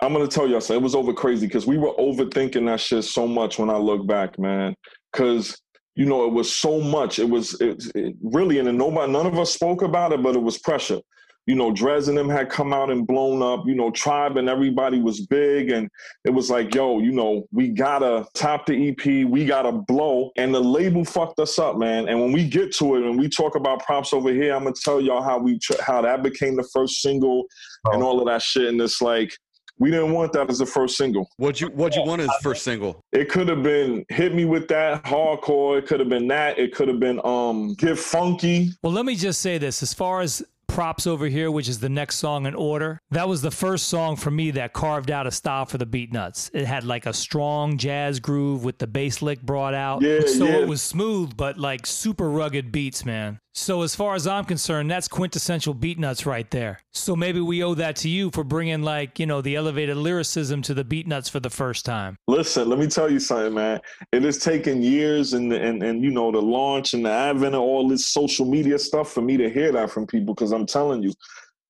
I'm 0.00 0.14
to 0.14 0.28
tell 0.28 0.48
y'all, 0.48 0.58
it 0.58 0.82
was 0.82 0.94
over 0.94 1.12
crazy 1.12 1.46
because 1.46 1.66
we 1.66 1.78
were 1.78 1.92
overthinking 1.94 2.66
that 2.66 2.80
shit 2.80 3.04
so 3.04 3.26
much 3.26 3.58
when 3.58 3.70
I 3.70 3.76
look 3.76 4.06
back, 4.06 4.38
man. 4.38 4.74
Because 5.12 5.58
you 5.96 6.04
know, 6.04 6.26
it 6.26 6.32
was 6.32 6.54
so 6.54 6.80
much. 6.80 7.18
It 7.18 7.28
was 7.28 7.58
it, 7.60 7.82
it 7.94 8.14
really, 8.22 8.58
and 8.58 8.78
nobody, 8.78 9.10
none 9.10 9.26
of 9.26 9.38
us 9.38 9.52
spoke 9.52 9.82
about 9.82 10.12
it, 10.12 10.22
but 10.22 10.36
it 10.36 10.42
was 10.42 10.58
pressure. 10.58 11.00
You 11.46 11.54
know, 11.54 11.70
Dres 11.70 12.08
and 12.08 12.18
them 12.18 12.28
had 12.28 12.50
come 12.50 12.72
out 12.72 12.90
and 12.90 13.06
blown 13.06 13.42
up. 13.42 13.66
You 13.66 13.74
know, 13.74 13.90
Tribe 13.90 14.36
and 14.36 14.48
everybody 14.48 15.00
was 15.00 15.26
big, 15.26 15.70
and 15.70 15.88
it 16.24 16.30
was 16.30 16.50
like, 16.50 16.74
yo, 16.74 16.98
you 16.98 17.12
know, 17.12 17.46
we 17.52 17.68
gotta 17.68 18.26
top 18.34 18.66
the 18.66 18.88
EP, 18.88 19.26
we 19.28 19.44
gotta 19.44 19.72
blow, 19.72 20.30
and 20.36 20.54
the 20.54 20.60
label 20.60 21.04
fucked 21.04 21.38
us 21.38 21.58
up, 21.58 21.76
man. 21.76 22.08
And 22.08 22.20
when 22.20 22.32
we 22.32 22.48
get 22.48 22.74
to 22.76 22.96
it, 22.96 23.04
and 23.04 23.18
we 23.18 23.28
talk 23.28 23.54
about 23.54 23.84
props 23.84 24.12
over 24.12 24.32
here, 24.32 24.54
I'm 24.54 24.64
gonna 24.64 24.74
tell 24.74 25.00
y'all 25.00 25.22
how 25.22 25.38
we 25.38 25.58
tr- 25.58 25.80
how 25.80 26.02
that 26.02 26.22
became 26.22 26.56
the 26.56 26.68
first 26.72 27.00
single 27.00 27.44
and 27.92 28.02
all 28.02 28.20
of 28.20 28.26
that 28.26 28.42
shit. 28.42 28.68
And 28.68 28.80
it's 28.80 29.00
like 29.00 29.32
we 29.78 29.90
didn't 29.90 30.12
want 30.12 30.32
that 30.32 30.48
as 30.48 30.58
the 30.58 30.66
first 30.66 30.96
single. 30.96 31.28
What'd 31.36 31.60
you 31.60 31.68
What'd 31.68 31.96
you 31.96 32.04
want 32.04 32.22
as 32.22 32.30
first 32.42 32.62
single? 32.62 33.00
It 33.12 33.28
could 33.28 33.48
have 33.48 33.62
been 33.62 34.04
"Hit 34.08 34.34
Me 34.34 34.44
with 34.44 34.68
That" 34.68 35.04
hardcore. 35.04 35.78
It 35.78 35.86
could 35.86 36.00
have 36.00 36.08
been 36.08 36.28
that. 36.28 36.58
It 36.58 36.74
could 36.74 36.88
have 36.88 37.00
been 37.00 37.20
um 37.24 37.74
"Get 37.74 37.98
Funky." 37.98 38.70
Well, 38.82 38.92
let 38.92 39.04
me 39.04 39.16
just 39.16 39.40
say 39.40 39.58
this: 39.58 39.82
as 39.82 39.92
far 39.92 40.20
as 40.20 40.42
props 40.76 41.06
over 41.06 41.26
here, 41.26 41.50
which 41.50 41.68
is 41.70 41.78
the 41.80 41.88
next 41.88 42.16
song 42.16 42.44
in 42.44 42.54
order, 42.54 43.00
that 43.10 43.26
was 43.26 43.40
the 43.40 43.50
first 43.50 43.88
song 43.88 44.14
for 44.14 44.30
me 44.30 44.50
that 44.50 44.74
carved 44.74 45.10
out 45.10 45.26
a 45.26 45.30
style 45.30 45.64
for 45.64 45.78
the 45.78 45.86
Beatnuts. 45.86 46.50
It 46.52 46.66
had 46.66 46.84
like 46.84 47.06
a 47.06 47.14
strong 47.14 47.78
jazz 47.78 48.20
groove 48.20 48.62
with 48.62 48.76
the 48.78 48.86
bass 48.86 49.22
lick 49.22 49.40
brought 49.40 49.72
out, 49.72 50.02
Yeah, 50.02 50.20
so 50.26 50.44
yeah. 50.44 50.58
it 50.58 50.68
was 50.68 50.82
smooth 50.82 51.34
but 51.34 51.56
like 51.56 51.86
super 51.86 52.28
rugged 52.28 52.70
beats, 52.72 53.06
man. 53.06 53.40
So 53.58 53.80
as 53.80 53.94
far 53.94 54.14
as 54.14 54.26
I'm 54.26 54.44
concerned, 54.44 54.90
that's 54.90 55.08
quintessential 55.08 55.74
Beatnuts 55.74 56.26
right 56.26 56.48
there. 56.50 56.78
So 56.92 57.16
maybe 57.16 57.40
we 57.40 57.64
owe 57.64 57.72
that 57.72 57.96
to 57.96 58.08
you 58.08 58.30
for 58.30 58.44
bringing 58.44 58.82
like 58.82 59.18
you 59.18 59.24
know 59.24 59.40
the 59.40 59.56
elevated 59.56 59.96
lyricism 59.96 60.60
to 60.60 60.74
the 60.74 60.84
Beatnuts 60.84 61.30
for 61.30 61.40
the 61.40 61.48
first 61.48 61.86
time. 61.86 62.16
Listen, 62.28 62.68
let 62.68 62.78
me 62.78 62.86
tell 62.86 63.10
you 63.10 63.18
something, 63.18 63.54
man. 63.54 63.80
It 64.12 64.24
has 64.24 64.36
taken 64.36 64.82
years 64.82 65.32
and 65.32 65.50
and 65.54 65.82
and 65.82 66.04
you 66.04 66.10
know 66.10 66.30
the 66.30 66.40
launch 66.40 66.92
and 66.92 67.06
the 67.06 67.10
advent 67.10 67.54
of 67.54 67.62
all 67.62 67.88
this 67.88 68.06
social 68.06 68.44
media 68.44 68.78
stuff 68.78 69.10
for 69.10 69.22
me 69.22 69.38
to 69.38 69.48
hear 69.48 69.72
that 69.72 69.90
from 69.90 70.06
people 70.06 70.34
because 70.34 70.52
I'm 70.52 70.66
telling 70.66 71.02
you, 71.02 71.14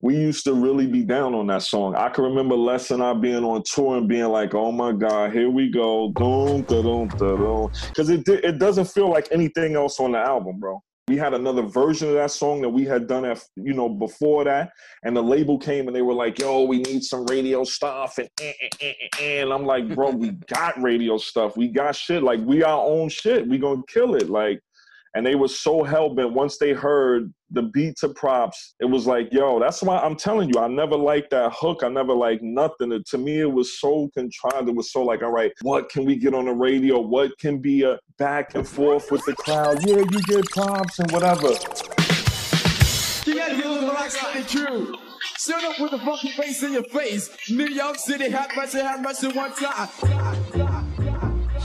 we 0.01 0.13
used 0.17 0.43
to 0.43 0.53
really 0.53 0.87
be 0.87 1.03
down 1.03 1.33
on 1.33 1.47
that 1.47 1.61
song. 1.61 1.95
I 1.95 2.09
can 2.09 2.25
remember 2.25 2.55
Les 2.55 2.91
and 2.91 3.01
I 3.01 3.13
being 3.13 3.45
on 3.45 3.63
tour 3.63 3.95
and 3.95 4.09
being 4.09 4.27
like, 4.27 4.53
"Oh 4.53 4.73
my 4.73 4.91
God, 4.91 5.31
here 5.31 5.49
we 5.49 5.71
go, 5.71 6.09
boom, 6.09 6.63
da 6.63 6.81
boom, 6.81 7.07
da 7.07 7.37
boom," 7.37 7.71
because 7.87 8.09
it 8.09 8.27
it 8.27 8.59
doesn't 8.59 8.89
feel 8.89 9.09
like 9.09 9.29
anything 9.31 9.77
else 9.77 10.01
on 10.01 10.11
the 10.11 10.19
album, 10.19 10.59
bro. 10.59 10.83
We 11.07 11.15
had 11.15 11.33
another 11.33 11.61
version 11.61 12.09
of 12.09 12.15
that 12.15 12.31
song 12.31 12.61
that 12.61 12.69
we 12.69 12.83
had 12.83 13.07
done 13.07 13.23
at 13.23 13.41
you 13.55 13.73
know 13.73 13.87
before 13.87 14.43
that, 14.43 14.71
and 15.03 15.15
the 15.15 15.23
label 15.23 15.57
came 15.57 15.87
and 15.87 15.95
they 15.95 16.01
were 16.01 16.13
like, 16.13 16.37
"Yo, 16.37 16.63
we 16.63 16.79
need 16.79 17.01
some 17.01 17.25
radio 17.27 17.63
stuff," 17.63 18.17
and 18.17 18.29
eh, 18.41 18.51
eh, 18.61 18.69
eh, 18.81 18.93
eh, 19.01 19.07
eh. 19.21 19.41
and 19.41 19.53
I'm 19.53 19.65
like, 19.65 19.95
"Bro, 19.95 20.11
we 20.11 20.31
got 20.47 20.81
radio 20.81 21.17
stuff. 21.17 21.55
We 21.55 21.69
got 21.69 21.95
shit. 21.95 22.23
Like 22.23 22.41
we 22.41 22.61
our 22.61 22.83
own 22.83 23.07
shit. 23.07 23.47
We 23.47 23.57
gonna 23.57 23.83
kill 23.87 24.15
it." 24.15 24.29
Like, 24.29 24.59
and 25.13 25.25
they 25.25 25.35
were 25.35 25.47
so 25.47 25.83
hell 25.83 26.13
bent 26.13 26.33
once 26.33 26.57
they 26.57 26.73
heard 26.73 27.33
the 27.51 27.63
beat 27.63 27.95
to 27.97 28.09
props. 28.09 28.75
It 28.79 28.85
was 28.85 29.07
like, 29.07 29.29
"Yo, 29.31 29.59
that's 29.59 29.81
why 29.81 29.97
I'm 29.99 30.15
telling 30.15 30.49
you, 30.53 30.59
I 30.59 30.67
never 30.67 30.95
liked 30.95 31.29
that 31.31 31.53
hook. 31.53 31.81
I 31.83 31.87
never 31.87 32.13
liked 32.13 32.43
nothing. 32.43 32.91
It- 32.91 33.05
to 33.07 33.17
me, 33.17 33.39
it 33.39 33.51
was 33.51 33.79
so 33.79 34.09
contrived. 34.13 34.67
It 34.67 34.75
was 34.75 34.91
so 34.91 35.03
like, 35.03 35.23
all 35.23 35.31
right, 35.31 35.51
what 35.61 35.89
can 35.89 36.05
we 36.05 36.17
get 36.17 36.33
on 36.33 36.45
the 36.45 36.53
radio? 36.53 36.99
What 36.99 37.37
can 37.39 37.59
be 37.59 37.83
a 37.83 37.99
back 38.17 38.55
and 38.55 38.67
forth 38.67 39.11
with 39.11 39.23
the 39.25 39.33
crowd? 39.33 39.87
Yeah, 39.87 39.97
you 39.97 40.21
get 40.23 40.45
props 40.49 40.99
and 40.99 41.11
whatever." 41.11 41.47
Up 45.49 45.79
with 45.79 45.91
the 45.91 45.99
funky 45.99 46.33
bass 46.37 46.63
in 46.63 46.73
your 46.73 46.83
face. 46.83 47.29
New 47.49 47.67
York 47.67 47.97
City, 47.97 48.29
one 48.31 49.51
time. 49.53 50.86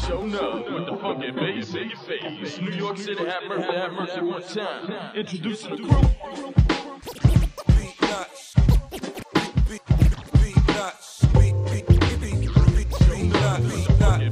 Show 0.07 0.19
up 0.19 0.69
with 0.69 0.87
the 0.87 0.97
in 1.23 1.35
face. 1.35 2.59
New 2.59 2.71
York 2.73 2.99
City, 2.99 3.25
have 3.25 3.45
mercy, 3.45 3.73
have 3.73 3.93
mercy 3.93 4.21
one 4.21 4.43
time. 4.43 5.15
Introducing 5.15 5.77
the 5.77 5.83
crew. 5.83 6.53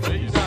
Hey, 0.03 0.40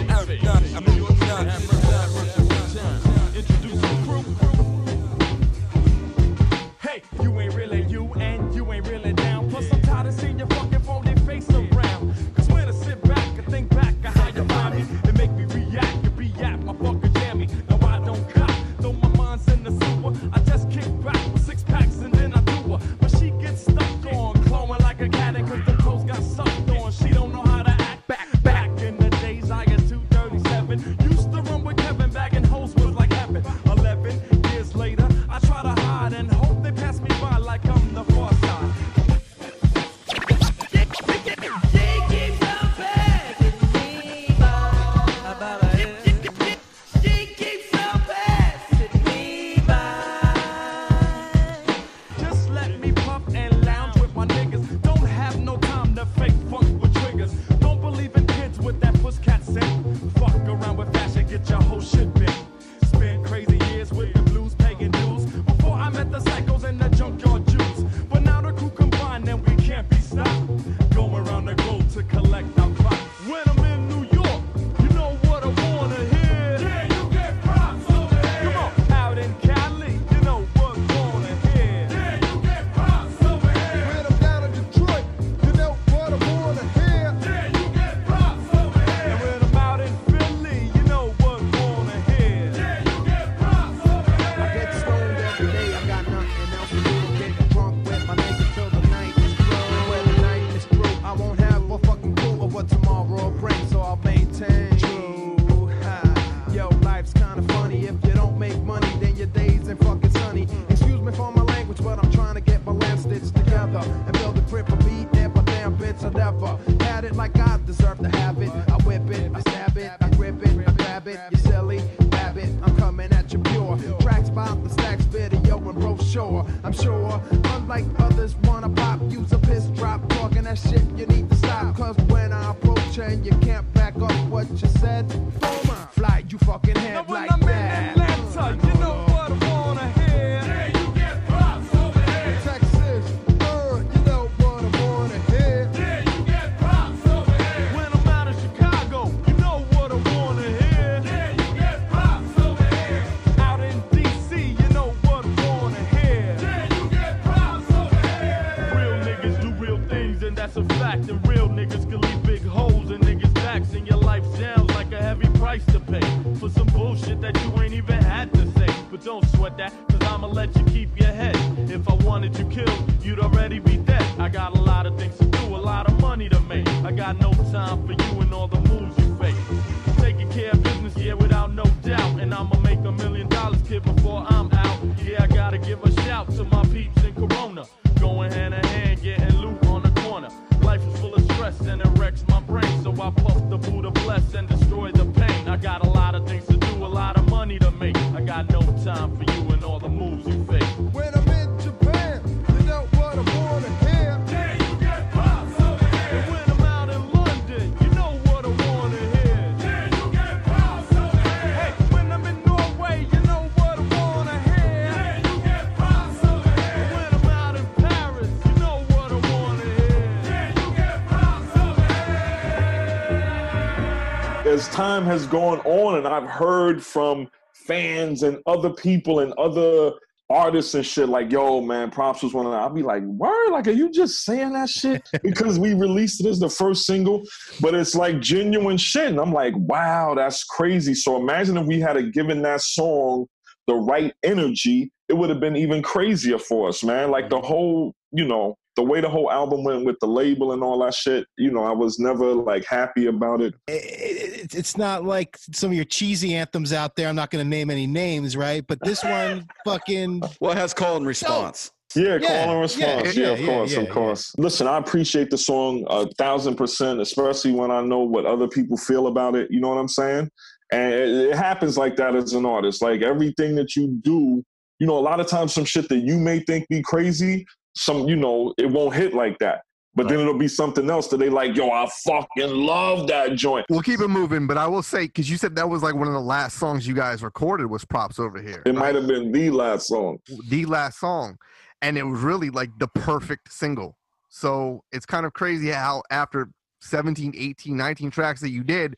time 224.73 225.05
has 225.05 225.27
gone 225.27 225.59
on 225.59 225.97
and 225.97 226.07
I've 226.07 226.27
heard 226.27 226.83
from 226.83 227.29
fans 227.53 228.23
and 228.23 228.39
other 228.47 228.71
people 228.71 229.19
and 229.19 229.31
other 229.33 229.91
artists 230.31 230.73
and 230.73 230.83
shit 230.83 231.09
like, 231.09 231.31
yo, 231.31 231.61
man, 231.61 231.91
props 231.91 232.23
was 232.23 232.33
one 232.33 232.47
of 232.47 232.51
them. 232.51 232.59
I'll 232.59 232.73
be 232.73 232.81
like, 232.81 233.03
word? 233.03 233.51
Like, 233.51 233.67
are 233.67 233.71
you 233.71 233.91
just 233.91 234.25
saying 234.25 234.51
that 234.53 234.69
shit? 234.69 235.07
Because 235.21 235.59
we 235.59 235.75
released 235.75 236.25
it 236.25 236.27
as 236.27 236.39
the 236.39 236.49
first 236.49 236.87
single, 236.87 237.23
but 237.61 237.75
it's 237.75 237.93
like 237.93 238.19
genuine 238.19 238.77
shit. 238.77 239.09
And 239.09 239.19
I'm 239.19 239.31
like, 239.31 239.53
wow, 239.55 240.15
that's 240.15 240.43
crazy. 240.43 240.95
So 240.95 241.17
imagine 241.17 241.55
if 241.57 241.67
we 241.67 241.79
had 241.79 241.95
a 241.95 242.03
given 242.03 242.41
that 242.41 242.61
song 242.61 243.27
the 243.67 243.75
right 243.75 244.13
energy, 244.23 244.91
it 245.07 245.13
would 245.13 245.29
have 245.29 245.39
been 245.39 245.55
even 245.55 245.83
crazier 245.83 246.39
for 246.39 246.67
us, 246.67 246.83
man. 246.83 247.11
Like 247.11 247.29
the 247.29 247.37
mm-hmm. 247.37 247.45
whole, 247.45 247.95
you 248.11 248.25
know, 248.25 248.57
the 248.75 248.83
way 248.83 249.01
the 249.01 249.09
whole 249.09 249.31
album 249.31 249.63
went 249.63 249.85
with 249.85 249.97
the 250.01 250.07
label 250.07 250.53
and 250.53 250.63
all 250.63 250.79
that 250.83 250.93
shit, 250.93 251.25
you 251.37 251.51
know, 251.51 251.63
I 251.63 251.71
was 251.71 251.99
never 251.99 252.33
like 252.33 252.65
happy 252.65 253.05
about 253.07 253.41
it. 253.41 253.53
It- 253.67 254.53
It's 254.55 254.77
not 254.77 255.03
like 255.05 255.37
some 255.53 255.69
of 255.71 255.75
your 255.75 255.85
cheesy 255.85 256.35
anthems 256.35 256.73
out 256.73 256.95
there. 256.95 257.07
I'm 257.07 257.15
not 257.15 257.31
going 257.31 257.43
to 257.43 257.49
name 257.49 257.69
any 257.69 257.87
names, 257.87 258.35
right? 258.35 258.65
But 258.67 258.79
this 258.83 259.03
one, 259.03 259.47
fucking. 259.65 260.21
Well, 260.39 260.51
it 260.51 260.57
has 260.57 260.73
call 260.73 260.97
and 260.97 261.05
response. 261.07 261.71
Yeah, 261.95 262.17
Yeah, 262.19 262.27
call 262.45 262.51
and 262.53 262.61
response. 262.61 263.15
yeah, 263.15 263.23
Yeah, 263.27 263.29
of 263.33 263.45
course, 263.45 263.71
yeah, 263.73 263.79
of 263.81 263.89
course. 263.89 264.31
Listen, 264.37 264.67
I 264.67 264.77
appreciate 264.77 265.29
the 265.29 265.37
song 265.37 265.85
a 265.89 266.07
thousand 266.17 266.55
percent, 266.55 266.99
especially 266.99 267.51
when 267.51 267.69
I 267.71 267.81
know 267.81 267.99
what 267.99 268.25
other 268.25 268.47
people 268.47 268.77
feel 268.77 269.07
about 269.07 269.35
it. 269.35 269.49
You 269.51 269.59
know 269.61 269.69
what 269.69 269.77
I'm 269.77 269.87
saying? 269.87 270.29
And 270.71 270.93
it, 270.93 271.09
it 271.29 271.35
happens 271.35 271.77
like 271.77 271.95
that 271.97 272.15
as 272.15 272.33
an 272.33 272.45
artist. 272.45 272.81
Like 272.81 273.01
everything 273.03 273.53
that 273.55 273.75
you 273.75 273.87
do, 274.01 274.43
you 274.79 274.87
know, 274.87 274.97
a 274.97 274.99
lot 274.99 275.19
of 275.19 275.27
times 275.27 275.53
some 275.53 275.65
shit 275.65 275.87
that 275.89 275.99
you 275.99 276.17
may 276.17 276.39
think 276.39 276.67
be 276.67 276.81
crazy, 276.81 277.45
some, 277.75 278.07
you 278.07 278.15
know, 278.15 278.53
it 278.57 278.69
won't 278.69 278.95
hit 278.95 279.13
like 279.13 279.37
that. 279.39 279.63
But 279.95 280.07
then 280.07 280.19
it'll 280.19 280.37
be 280.37 280.47
something 280.47 280.89
else 280.89 281.07
that 281.09 281.17
they 281.17 281.29
like, 281.29 281.55
yo, 281.55 281.69
I 281.69 281.87
fucking 282.03 282.49
love 282.49 283.07
that 283.07 283.35
joint. 283.35 283.67
We'll 283.69 283.83
keep 283.83 283.99
it 283.99 284.07
moving, 284.07 284.47
but 284.47 284.57
I 284.57 284.65
will 284.65 284.81
say 284.81 285.05
because 285.05 285.29
you 285.29 285.37
said 285.37 285.55
that 285.55 285.69
was 285.69 285.83
like 285.83 285.93
one 285.93 286.07
of 286.07 286.13
the 286.13 286.19
last 286.19 286.57
songs 286.57 286.87
you 286.87 286.95
guys 286.95 287.21
recorded 287.21 287.67
was 287.67 287.85
"Props 287.85 288.17
Over 288.17 288.41
Here." 288.41 288.63
It 288.65 288.73
might 288.73 288.95
have 288.95 289.05
been 289.05 289.31
the 289.31 289.51
last 289.51 289.87
song. 289.87 290.17
the 290.49 290.65
last 290.65 290.99
song, 290.99 291.37
and 291.83 291.95
it 291.95 292.03
was 292.03 292.21
really 292.21 292.49
like 292.49 292.71
the 292.79 292.87
perfect 292.87 293.53
single. 293.53 293.95
So 294.29 294.83
it's 294.91 295.05
kind 295.05 295.27
of 295.27 295.33
crazy 295.33 295.69
how 295.69 296.01
after 296.09 296.49
17, 296.81 297.33
18, 297.37 297.77
19 297.77 298.09
tracks 298.09 298.41
that 298.41 298.49
you 298.49 298.63
did, 298.63 298.95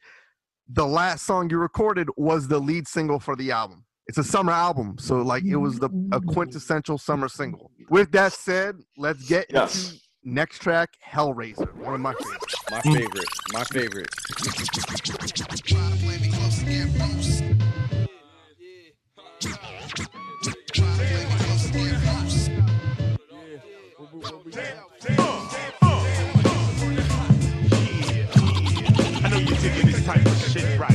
the 0.69 0.85
last 0.85 1.25
song 1.25 1.49
you 1.49 1.57
recorded 1.57 2.07
was 2.15 2.47
the 2.47 2.59
lead 2.59 2.87
single 2.87 3.19
for 3.19 3.35
the 3.35 3.51
album. 3.51 3.84
It's 4.07 4.17
a 4.19 4.23
summer 4.23 4.51
album, 4.51 4.97
so 4.99 5.21
like 5.21 5.43
it 5.43 5.55
was 5.55 5.79
the 5.79 5.89
a 6.11 6.21
quintessential 6.21 6.97
summer 6.97 7.27
single. 7.27 7.71
With 7.89 8.11
that 8.11 8.33
said, 8.33 8.75
let's 8.97 9.27
get 9.27 9.47
Yes. 9.51 9.91
into 9.93 10.01
next 10.23 10.59
track, 10.59 10.89
Hellraiser, 11.11 11.73
one 11.75 11.95
of 11.95 12.01
my 12.01 12.13
favorites. 12.13 12.55
My 12.69 12.81
favorite. 12.81 13.29
My 13.51 13.63
favorite. 13.63 14.09
I 29.17 29.29
know 29.29 29.37
you're 29.37 29.57
digging 29.57 29.85
this 29.91 30.03
type 30.05 30.25
of 30.25 30.37
shit 30.51 30.79
right 30.79 30.91
here, 30.91 30.94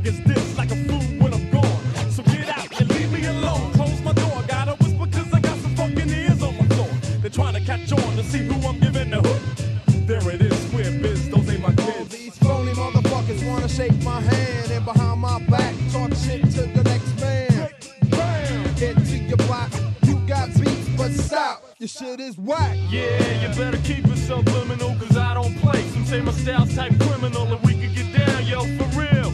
like 0.00 0.14
it's 0.14 0.20
this, 0.26 0.56
like 0.56 0.70
a 0.70 0.76
fool 0.76 1.00
when 1.20 1.34
I'm 1.34 1.50
gone. 1.50 2.10
So 2.10 2.22
get 2.24 2.48
out 2.48 2.80
and 2.80 2.88
leave 2.90 3.12
me 3.12 3.26
alone. 3.26 3.72
Close 3.72 4.00
my 4.02 4.12
door. 4.12 4.42
Gotta 4.48 4.72
whisper 4.82 5.06
cause 5.06 5.32
I 5.32 5.40
got 5.40 5.58
some 5.58 5.74
fucking 5.76 6.08
ears 6.08 6.42
on 6.42 6.56
my 6.56 6.64
floor. 6.74 6.88
They're 7.20 7.30
trying 7.30 7.54
to 7.54 7.60
catch 7.60 7.92
on 7.92 8.16
to 8.16 8.22
see 8.24 8.38
who 8.38 8.54
I'm 8.66 8.78
giving 8.78 9.10
the 9.10 9.20
hook. 9.20 10.06
There 10.06 10.34
it 10.34 10.40
is, 10.40 10.58
square 10.68 10.90
biz. 11.00 11.28
Those 11.28 11.48
ain't 11.50 11.62
my 11.62 11.74
kids. 11.74 12.08
These 12.08 12.38
phony 12.38 12.72
motherfuckers 12.72 13.46
wanna 13.46 13.68
shake 13.68 14.02
my 14.02 14.20
hand 14.20 14.70
and 14.70 14.84
behind 14.84 15.20
my 15.20 15.38
back 15.46 15.74
talk 15.92 16.12
shit 16.14 16.42
to 16.52 16.62
the 16.62 16.82
next 16.84 17.20
man. 17.20 17.70
Bam! 18.10 18.74
Get 18.76 18.96
to 18.96 19.16
your 19.18 19.36
block, 19.48 19.70
you 20.04 20.16
got 20.26 20.48
beats, 20.54 20.88
but 20.96 21.12
stop. 21.12 21.62
Your 21.78 21.88
shit 21.88 22.20
is 22.20 22.36
whack. 22.38 22.76
Yeah, 22.88 23.42
you 23.42 23.54
better 23.54 23.78
keep 23.78 24.06
it 24.06 24.18
subliminal, 24.18 24.96
cause 24.96 25.16
I 25.16 25.34
don't 25.34 25.56
play. 25.58 25.82
Some 25.90 26.04
say 26.04 26.20
my 26.20 26.32
style's 26.32 26.74
type 26.74 26.92
criminal, 27.00 27.46
and 27.52 27.62
we 27.62 27.74
can 27.74 27.94
get 27.94 28.26
down, 28.26 28.46
yo, 28.46 28.60
for 28.78 29.00
real. 29.00 29.29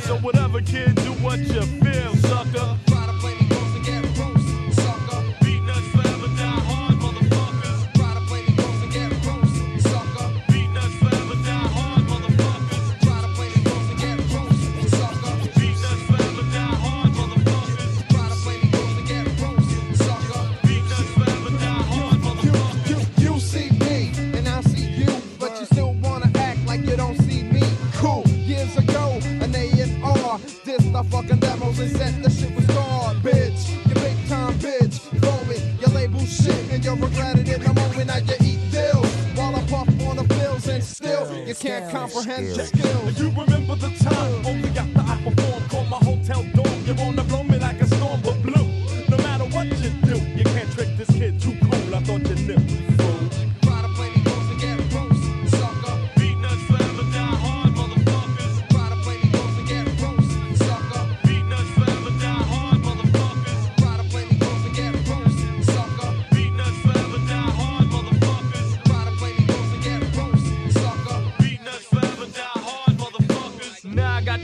So 0.00 0.16
whatever, 0.18 0.60
kid, 0.60 0.94
do 0.96 1.12
what 1.14 1.38
you 1.38 1.62
feel, 1.62 2.14
sucker. 2.16 2.85
the 31.76 32.30
shit 32.30 32.54
was 32.54 32.66
garbage. 32.66 33.68
You 33.86 33.94
big 33.94 34.28
time 34.28 34.54
bitch, 34.54 34.98
blow 35.20 35.38
it. 35.50 35.62
Your 35.80 35.90
label 35.90 36.20
shit, 36.20 36.70
and 36.70 36.84
you'll 36.84 36.96
regret 36.96 37.38
it 37.38 37.48
in 37.48 37.62
the 37.62 37.72
moment. 37.74 38.06
Now 38.06 38.16
you 38.16 38.34
eat 38.40 38.70
dills 38.70 39.06
while 39.34 39.54
I 39.54 39.62
puff 39.66 39.88
on 40.08 40.16
the 40.16 40.24
pills, 40.24 40.66
and 40.68 40.82
still 40.82 41.46
you 41.46 41.54
can't 41.54 41.90
comprehend 41.90 42.56
your 42.56 42.64
skills. 42.64 43.20
You 43.20 43.28
remember 43.30 43.76
the 43.76 43.90
time 43.98 44.46
only 44.46 44.70
after 44.70 45.00
I 45.00 45.16
performed, 45.22 45.68
called 45.68 45.88
my 45.90 45.98
hotel 45.98 46.42
door. 46.54 46.72
You 46.86 46.94
wanna 46.94 47.24
blow 47.24 47.45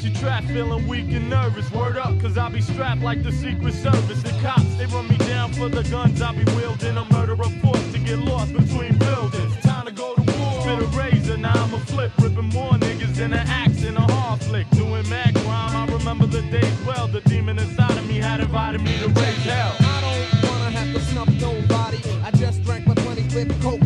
Now 0.02 0.08
I 0.08 0.10
got 0.10 0.20
you 0.20 0.20
trapped, 0.20 0.46
feeling 0.48 0.88
weak 0.88 1.12
and 1.12 1.30
nervous. 1.30 1.70
Word 1.70 1.96
up, 1.96 2.18
cause 2.20 2.36
I 2.36 2.48
be 2.48 2.60
strapped 2.60 3.02
like 3.02 3.22
the 3.22 3.30
Secret 3.30 3.74
Service. 3.74 4.22
The 4.22 4.30
cops, 4.42 4.74
they 4.76 4.86
run 4.86 5.08
me 5.08 5.16
down 5.18 5.52
for 5.52 5.68
the 5.68 5.82
guns 5.84 6.20
I 6.20 6.32
be 6.32 6.44
wielding. 6.56 6.96
A 6.96 7.04
murderer 7.12 7.50
forced 7.62 7.92
to 7.92 7.98
get 7.98 8.18
lost 8.18 8.52
between 8.52 8.96
buildings. 8.98 9.56
Time 9.62 9.86
to 9.86 9.92
go 9.92 10.14
to 10.14 10.22
war. 10.38 10.62
Spit 10.62 10.82
a 10.82 10.86
razor, 10.98 11.36
now 11.36 11.52
I'm 11.54 11.74
a 11.74 11.78
flip. 11.80 12.10
Ripping 12.18 12.48
more 12.48 12.72
niggas 12.72 13.14
than 13.14 13.32
an 13.32 13.46
axe 13.46 13.84
in 13.84 13.96
a 13.96 14.12
hard 14.12 14.42
flick. 14.42 14.68
Doing 14.70 15.08
mad 15.08 15.34
crime, 15.36 15.76
I 15.76 15.92
remember 15.92 16.26
the 16.26 16.42
days 16.42 16.78
well. 16.84 17.06
The 17.06 17.20
demon 17.22 17.58
inside 17.58 17.96
of 17.96 18.06
me 18.08 18.18
had 18.18 18.40
invited 18.40 18.80
me 18.80 18.98
to 18.98 19.08
raise 19.08 19.44
hell. 19.44 19.76
I 19.80 20.00
don't 20.00 20.50
wanna 20.50 20.70
have 20.70 20.92
to 20.94 21.00
snuff 21.00 21.28
nobody. 21.40 21.98
I 22.24 22.30
just 22.32 22.64
drank 22.64 22.86
my 22.86 22.94
twenty 22.94 23.22
25th 23.22 23.62
Coke 23.62 23.81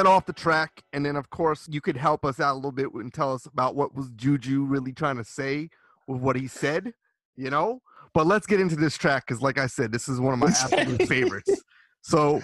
set 0.00 0.06
off 0.06 0.24
the 0.24 0.32
track, 0.32 0.82
and 0.94 1.04
then 1.04 1.14
of 1.14 1.28
course 1.28 1.68
you 1.70 1.80
could 1.80 1.96
help 1.96 2.24
us 2.24 2.40
out 2.40 2.54
a 2.54 2.56
little 2.56 2.72
bit 2.72 2.90
and 2.94 3.12
tell 3.12 3.34
us 3.34 3.44
about 3.44 3.74
what 3.76 3.94
was 3.94 4.10
Juju 4.16 4.64
really 4.64 4.92
trying 4.92 5.18
to 5.18 5.24
say 5.24 5.68
with 6.06 6.22
what 6.22 6.36
he 6.36 6.48
said, 6.48 6.94
you 7.36 7.50
know. 7.50 7.82
But 8.14 8.26
let's 8.26 8.46
get 8.46 8.60
into 8.60 8.76
this 8.76 8.96
track 8.96 9.26
because, 9.26 9.42
like 9.42 9.58
I 9.58 9.66
said, 9.66 9.92
this 9.92 10.08
is 10.08 10.18
one 10.18 10.32
of 10.32 10.38
my 10.38 10.48
absolute 10.48 11.06
favorites. 11.06 11.62
So 12.00 12.40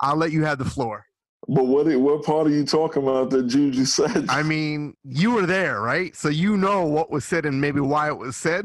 I'll 0.00 0.16
let 0.16 0.32
you 0.32 0.44
have 0.44 0.56
the 0.56 0.64
floor. 0.64 1.04
But 1.46 1.66
what 1.66 1.86
what 1.96 2.24
part 2.24 2.46
are 2.46 2.50
you 2.50 2.64
talking 2.64 3.02
about 3.02 3.28
that 3.30 3.46
Juju 3.46 3.84
said? 3.84 4.24
I 4.30 4.42
mean, 4.42 4.94
you 5.04 5.32
were 5.32 5.44
there, 5.44 5.82
right? 5.82 6.16
So 6.16 6.30
you 6.30 6.56
know 6.56 6.86
what 6.86 7.10
was 7.10 7.26
said 7.26 7.44
and 7.44 7.60
maybe 7.60 7.80
why 7.80 8.08
it 8.08 8.16
was 8.16 8.36
said. 8.36 8.64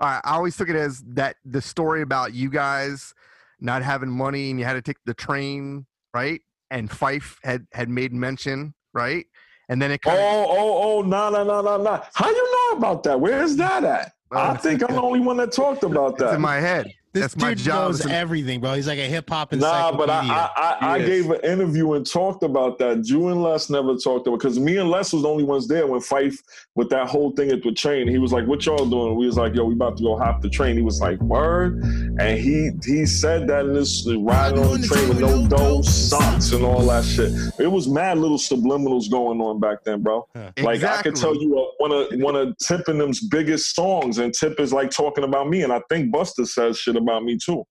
All 0.00 0.08
right, 0.08 0.20
I 0.24 0.34
always 0.34 0.56
took 0.56 0.68
it 0.68 0.74
as 0.74 1.00
that 1.14 1.36
the 1.44 1.62
story 1.62 2.02
about 2.02 2.34
you 2.34 2.50
guys 2.50 3.14
not 3.60 3.82
having 3.82 4.10
money 4.10 4.50
and 4.50 4.58
you 4.58 4.64
had 4.64 4.74
to 4.74 4.82
take 4.82 4.98
the 5.04 5.14
train, 5.14 5.86
right? 6.12 6.40
And 6.70 6.90
Phife 6.90 7.36
had 7.42 7.66
had 7.72 7.88
made 7.88 8.12
mention, 8.12 8.74
right? 8.92 9.26
And 9.68 9.80
then 9.80 9.90
it 9.90 10.02
kind 10.02 10.18
Oh, 10.18 10.46
oh, 10.48 10.98
oh, 10.98 11.02
no, 11.02 11.30
no, 11.30 11.44
no, 11.44 11.60
no, 11.60 11.76
no. 11.82 12.02
How 12.14 12.28
you 12.30 12.70
know 12.72 12.78
about 12.78 13.02
that? 13.04 13.20
Where's 13.20 13.56
that 13.56 13.84
at? 13.84 14.12
I 14.32 14.56
think 14.56 14.82
I'm 14.82 14.94
the 14.94 15.02
only 15.02 15.20
one 15.20 15.36
that 15.38 15.52
talked 15.52 15.82
about 15.82 16.18
that. 16.18 16.26
it's 16.26 16.34
in 16.34 16.40
my 16.40 16.56
head. 16.56 16.92
This 17.18 17.32
That's 17.32 17.42
my 17.42 17.54
dude 17.54 17.64
job. 17.64 17.88
knows 17.88 18.00
to- 18.00 18.10
everything, 18.10 18.60
bro. 18.60 18.74
He's 18.74 18.86
like 18.86 18.98
a 18.98 19.06
hip 19.06 19.28
hop 19.28 19.52
Nah, 19.52 19.92
but 19.92 20.08
I 20.10 20.20
I, 20.20 20.50
I, 20.56 20.90
I 20.94 20.98
gave 20.98 21.30
an 21.30 21.40
interview 21.42 21.94
and 21.94 22.08
talked 22.08 22.42
about 22.42 22.78
that. 22.78 23.02
Ju 23.02 23.28
and 23.28 23.42
Les 23.42 23.70
never 23.70 23.96
talked 23.96 24.26
about 24.26 24.38
because 24.38 24.58
me 24.58 24.76
and 24.76 24.90
Les 24.90 25.12
was 25.12 25.22
the 25.22 25.28
only 25.28 25.44
ones 25.44 25.66
there 25.66 25.86
when 25.86 26.00
Phife 26.00 26.38
with 26.74 26.90
that 26.90 27.08
whole 27.08 27.32
thing 27.32 27.50
at 27.50 27.62
the 27.62 27.72
train. 27.72 28.06
He 28.08 28.18
was 28.18 28.32
like, 28.32 28.46
"What 28.46 28.64
y'all 28.66 28.86
doing?" 28.86 29.16
We 29.16 29.26
was 29.26 29.36
like, 29.36 29.54
"Yo, 29.54 29.64
we 29.64 29.74
about 29.74 29.96
to 29.96 30.02
go 30.02 30.16
hop 30.16 30.42
the 30.42 30.48
train." 30.48 30.76
He 30.76 30.82
was 30.82 31.00
like, 31.00 31.20
"Word," 31.20 31.82
and 31.82 32.38
he 32.38 32.70
he 32.84 33.06
said 33.06 33.48
that 33.48 33.66
in 33.66 33.74
this 33.74 34.06
riding 34.18 34.60
on 34.64 34.80
the 34.80 34.86
train 34.86 35.08
with 35.08 35.20
no 35.20 35.46
dough, 35.48 35.82
sucks, 35.82 36.52
and 36.52 36.64
all 36.64 36.86
that 36.86 37.04
shit. 37.04 37.32
It 37.58 37.66
was 37.70 37.88
mad 37.88 38.18
little 38.18 38.38
subliminals 38.38 39.10
going 39.10 39.40
on 39.40 39.58
back 39.60 39.84
then, 39.84 40.02
bro. 40.02 40.26
Like 40.60 40.82
I 40.84 41.02
could 41.02 41.16
tell 41.16 41.34
you 41.34 41.58
uh, 41.58 41.64
one 41.78 41.92
of 41.92 42.06
one 42.20 42.36
of 42.36 42.56
Tip 42.58 42.86
and 42.88 43.00
them's 43.00 43.26
biggest 43.26 43.74
songs, 43.74 44.18
and 44.18 44.32
Tip 44.34 44.60
is 44.60 44.72
like 44.72 44.90
talking 44.90 45.24
about 45.24 45.48
me, 45.48 45.62
and 45.62 45.72
I 45.72 45.80
think 45.88 46.14
Busta 46.14 46.46
says 46.46 46.78
shit 46.78 46.96
about 46.96 47.07
me 47.22 47.38
too. 47.38 47.64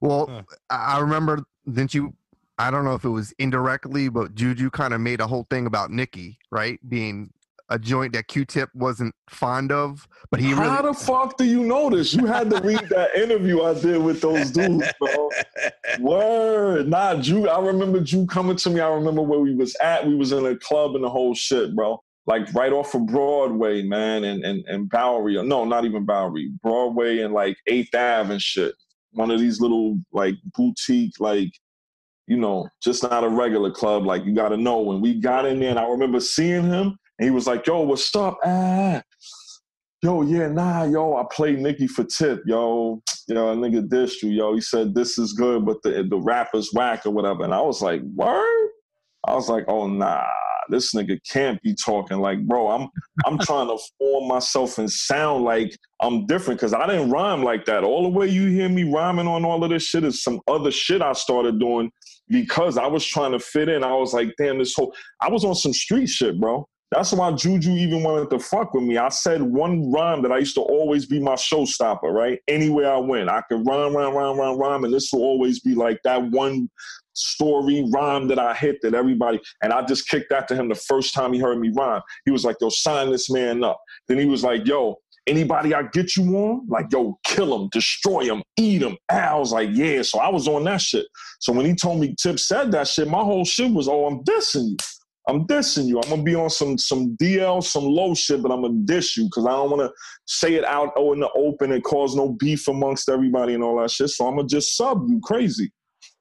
Well, 0.00 0.44
I 0.70 0.96
I 0.96 0.98
remember, 1.00 1.44
didn't 1.66 1.94
you? 1.94 2.14
I 2.58 2.70
don't 2.70 2.84
know 2.84 2.94
if 2.94 3.04
it 3.04 3.10
was 3.10 3.34
indirectly, 3.38 4.08
but 4.08 4.34
Juju 4.34 4.70
kind 4.70 4.94
of 4.94 5.00
made 5.00 5.20
a 5.20 5.26
whole 5.26 5.46
thing 5.50 5.66
about 5.66 5.90
Nikki, 5.90 6.38
right? 6.50 6.78
Being 6.88 7.30
a 7.68 7.78
joint 7.78 8.12
that 8.12 8.28
Q-Tip 8.28 8.70
wasn't 8.74 9.14
fond 9.28 9.72
of, 9.72 10.06
but 10.30 10.40
he 10.40 10.50
How 10.52 10.76
really. 10.76 10.92
the 10.92 10.94
fuck 10.94 11.36
do 11.36 11.44
you 11.44 11.64
know 11.64 11.90
this? 11.90 12.14
You 12.14 12.26
had 12.26 12.48
to 12.50 12.60
read 12.60 12.88
that 12.90 13.16
interview 13.16 13.62
I 13.62 13.74
did 13.74 13.98
with 13.98 14.20
those 14.20 14.50
dudes, 14.52 14.86
bro. 15.00 15.30
Word, 15.98 16.88
nah, 16.88 17.14
Drew. 17.14 17.48
I 17.48 17.64
remember 17.64 18.00
Drew 18.00 18.26
coming 18.26 18.56
to 18.56 18.70
me. 18.70 18.80
I 18.80 18.88
remember 18.88 19.22
where 19.22 19.40
we 19.40 19.54
was 19.54 19.74
at. 19.76 20.06
We 20.06 20.14
was 20.14 20.32
in 20.32 20.46
a 20.46 20.56
club 20.56 20.94
and 20.94 21.04
the 21.04 21.10
whole 21.10 21.34
shit, 21.34 21.74
bro. 21.74 22.00
Like 22.26 22.52
right 22.54 22.72
off 22.72 22.94
of 22.94 23.06
Broadway, 23.06 23.82
man, 23.82 24.24
and 24.24 24.44
and 24.44 24.64
and 24.66 24.88
Bowery. 24.88 25.40
No, 25.42 25.64
not 25.64 25.84
even 25.84 26.04
Bowery. 26.04 26.50
Broadway 26.62 27.20
and 27.20 27.32
like 27.34 27.56
Eighth 27.66 27.94
Ave 27.94 28.32
and 28.32 28.42
shit. 28.42 28.74
One 29.12 29.30
of 29.30 29.40
these 29.40 29.60
little 29.60 29.98
like 30.12 30.34
boutique, 30.56 31.18
like 31.20 31.50
you 32.26 32.36
know, 32.36 32.68
just 32.82 33.02
not 33.02 33.24
a 33.24 33.28
regular 33.28 33.70
club. 33.70 34.04
Like 34.04 34.24
you 34.24 34.34
got 34.34 34.48
to 34.50 34.56
know. 34.56 34.80
When 34.80 35.00
we 35.00 35.14
got 35.14 35.46
in 35.46 35.60
there, 35.60 35.70
and 35.70 35.78
I 35.78 35.86
remember 35.88 36.20
seeing 36.20 36.64
him, 36.64 36.98
and 37.18 37.24
he 37.24 37.30
was 37.30 37.46
like, 37.46 37.66
"Yo, 37.66 37.80
what's 37.80 38.14
up?" 38.16 38.38
Ah, 38.44 39.02
yo, 40.02 40.22
yeah, 40.22 40.48
nah, 40.48 40.84
yo, 40.84 41.16
I 41.16 41.24
played 41.30 41.60
Nicki 41.60 41.86
for 41.86 42.04
tip, 42.04 42.42
yo. 42.46 43.02
Yo, 43.28 43.50
a 43.50 43.56
nigga 43.56 43.84
dissed 43.88 44.22
you, 44.22 44.30
yo. 44.30 44.54
He 44.54 44.60
said 44.60 44.94
this 44.94 45.18
is 45.18 45.32
good, 45.32 45.66
but 45.66 45.82
the 45.82 46.06
the 46.08 46.16
rapper's 46.16 46.70
whack 46.72 47.04
or 47.06 47.10
whatever. 47.10 47.42
And 47.42 47.52
I 47.52 47.60
was 47.60 47.82
like, 47.82 48.00
word? 48.14 48.68
I 49.26 49.34
was 49.34 49.48
like, 49.48 49.64
oh 49.66 49.88
nah, 49.88 50.22
this 50.68 50.94
nigga 50.94 51.18
can't 51.30 51.60
be 51.62 51.74
talking 51.74 52.18
like, 52.18 52.44
bro, 52.46 52.68
I'm 52.68 52.88
I'm 53.24 53.38
trying 53.38 53.68
to 53.68 53.78
form 53.98 54.28
myself 54.28 54.78
and 54.78 54.90
sound 54.90 55.44
like 55.44 55.76
I'm 56.00 56.26
different 56.26 56.60
because 56.60 56.74
I 56.74 56.86
didn't 56.86 57.10
rhyme 57.10 57.42
like 57.42 57.64
that. 57.66 57.84
All 57.84 58.02
the 58.02 58.08
way 58.08 58.28
you 58.28 58.48
hear 58.48 58.68
me 58.68 58.84
rhyming 58.84 59.26
on 59.26 59.44
all 59.44 59.64
of 59.64 59.70
this 59.70 59.84
shit 59.84 60.04
is 60.04 60.22
some 60.22 60.40
other 60.48 60.70
shit 60.70 61.02
I 61.02 61.12
started 61.12 61.58
doing 61.58 61.90
because 62.28 62.76
I 62.78 62.86
was 62.86 63.04
trying 63.04 63.32
to 63.32 63.38
fit 63.38 63.68
in. 63.68 63.84
I 63.84 63.94
was 63.94 64.12
like, 64.12 64.34
damn, 64.38 64.58
this 64.58 64.74
whole 64.74 64.94
I 65.20 65.28
was 65.30 65.44
on 65.44 65.54
some 65.54 65.72
street 65.72 66.08
shit, 66.08 66.40
bro. 66.40 66.68
That's 66.92 67.12
why 67.12 67.32
Juju 67.32 67.72
even 67.72 68.04
wanted 68.04 68.30
to 68.30 68.38
fuck 68.38 68.72
with 68.72 68.84
me. 68.84 68.96
I 68.96 69.08
said 69.08 69.42
one 69.42 69.90
rhyme 69.90 70.22
that 70.22 70.30
I 70.30 70.38
used 70.38 70.54
to 70.54 70.60
always 70.60 71.04
be 71.04 71.18
my 71.18 71.34
showstopper, 71.34 72.12
right? 72.12 72.40
Anywhere 72.46 72.92
I 72.92 72.98
went, 72.98 73.28
I 73.28 73.42
could 73.48 73.66
rhyme, 73.66 73.96
rhyme, 73.96 74.14
rhyme, 74.14 74.38
rhyme, 74.38 74.56
rhyme, 74.56 74.84
and 74.84 74.94
this 74.94 75.12
will 75.12 75.22
always 75.22 75.58
be 75.58 75.74
like 75.74 75.98
that 76.04 76.22
one 76.30 76.70
story 77.16 77.84
rhyme 77.92 78.28
that 78.28 78.38
I 78.38 78.54
hit 78.54 78.80
that 78.82 78.94
everybody. 78.94 79.40
And 79.62 79.72
I 79.72 79.82
just 79.82 80.08
kicked 80.08 80.30
that 80.30 80.48
to 80.48 80.54
him 80.54 80.68
the 80.68 80.74
first 80.74 81.14
time 81.14 81.32
he 81.32 81.40
heard 81.40 81.58
me 81.58 81.70
rhyme. 81.74 82.02
He 82.24 82.30
was 82.30 82.44
like, 82.44 82.56
"Yo, 82.60 82.68
sign 82.68 83.10
this 83.10 83.30
man 83.30 83.64
up." 83.64 83.80
Then 84.08 84.18
he 84.18 84.26
was 84.26 84.44
like, 84.44 84.66
"Yo." 84.66 84.96
Anybody 85.28 85.74
I 85.74 85.82
get 85.82 86.14
you 86.16 86.22
on, 86.36 86.68
like 86.68 86.86
yo, 86.92 87.18
kill 87.24 87.52
him, 87.52 87.68
destroy 87.72 88.26
him, 88.26 88.44
eat 88.56 88.80
him. 88.80 88.96
I 89.08 89.34
was 89.34 89.50
like, 89.50 89.70
yeah. 89.72 90.02
So 90.02 90.20
I 90.20 90.28
was 90.28 90.46
on 90.46 90.62
that 90.64 90.80
shit. 90.80 91.04
So 91.40 91.52
when 91.52 91.66
he 91.66 91.74
told 91.74 91.98
me 91.98 92.14
Tip 92.16 92.38
said 92.38 92.70
that 92.70 92.86
shit, 92.86 93.08
my 93.08 93.18
whole 93.24 93.44
shit 93.44 93.72
was, 93.72 93.88
oh, 93.88 94.06
I'm 94.06 94.22
dissing 94.22 94.68
you. 94.68 94.76
I'm 95.28 95.46
dissing 95.46 95.86
you. 95.86 96.00
I'm 96.00 96.08
gonna 96.08 96.22
be 96.22 96.36
on 96.36 96.50
some 96.50 96.78
some 96.78 97.16
DL, 97.16 97.62
some 97.62 97.84
low 97.84 98.14
shit, 98.14 98.42
but 98.42 98.52
I'm 98.52 98.62
gonna 98.62 98.74
diss 98.84 99.16
you 99.16 99.24
because 99.24 99.46
I 99.46 99.50
don't 99.50 99.70
want 99.70 99.82
to 99.82 99.92
say 100.26 100.54
it 100.54 100.64
out 100.64 100.92
oh, 100.96 101.12
in 101.12 101.20
the 101.20 101.30
open 101.34 101.72
and 101.72 101.82
cause 101.82 102.14
no 102.14 102.36
beef 102.38 102.68
amongst 102.68 103.08
everybody 103.08 103.54
and 103.54 103.62
all 103.62 103.80
that 103.80 103.90
shit. 103.90 104.10
So 104.10 104.26
I'm 104.26 104.36
gonna 104.36 104.46
just 104.46 104.76
sub 104.76 105.04
you 105.08 105.20
crazy. 105.20 105.72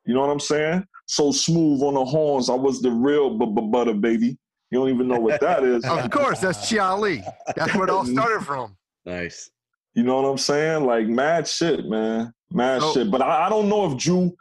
You 0.06 0.14
know 0.14 0.22
what 0.22 0.30
I'm 0.30 0.40
saying? 0.40 0.86
So 1.08 1.32
smooth 1.32 1.82
on 1.84 1.96
the 1.96 2.06
horns. 2.06 2.50
I 2.50 2.54
was 2.54 2.82
the 2.82 2.92
real 2.92 3.38
b- 3.38 3.46
b- 3.46 3.68
butter 3.70 3.94
baby. 3.94 4.38
You 4.72 4.80
don't 4.80 4.90
even 4.90 5.08
know 5.08 5.20
what 5.20 5.40
that 5.42 5.64
is. 5.64 5.86
Of 5.86 6.10
course, 6.12 6.40
that's 6.40 6.70
Chi-Ali. 6.70 7.24
That's 7.56 7.74
where 7.76 7.86
it 7.86 7.90
all 7.90 8.06
started 8.06 8.44
from. 8.46 8.76
Nice. 9.06 9.50
You 9.94 10.04
know 10.04 10.22
what 10.22 10.28
I'm 10.30 10.38
saying? 10.38 10.86
Like 10.86 11.08
mad 11.08 11.48
shit, 11.48 11.86
man. 11.86 12.34
Mad 12.52 12.82
oh. 12.84 12.94
shit. 12.94 13.10
But 13.12 13.22
I, 13.22 13.46
I 13.46 13.50
don't 13.50 13.70
know 13.70 13.92
if 13.92 13.98
Drew 13.98 14.36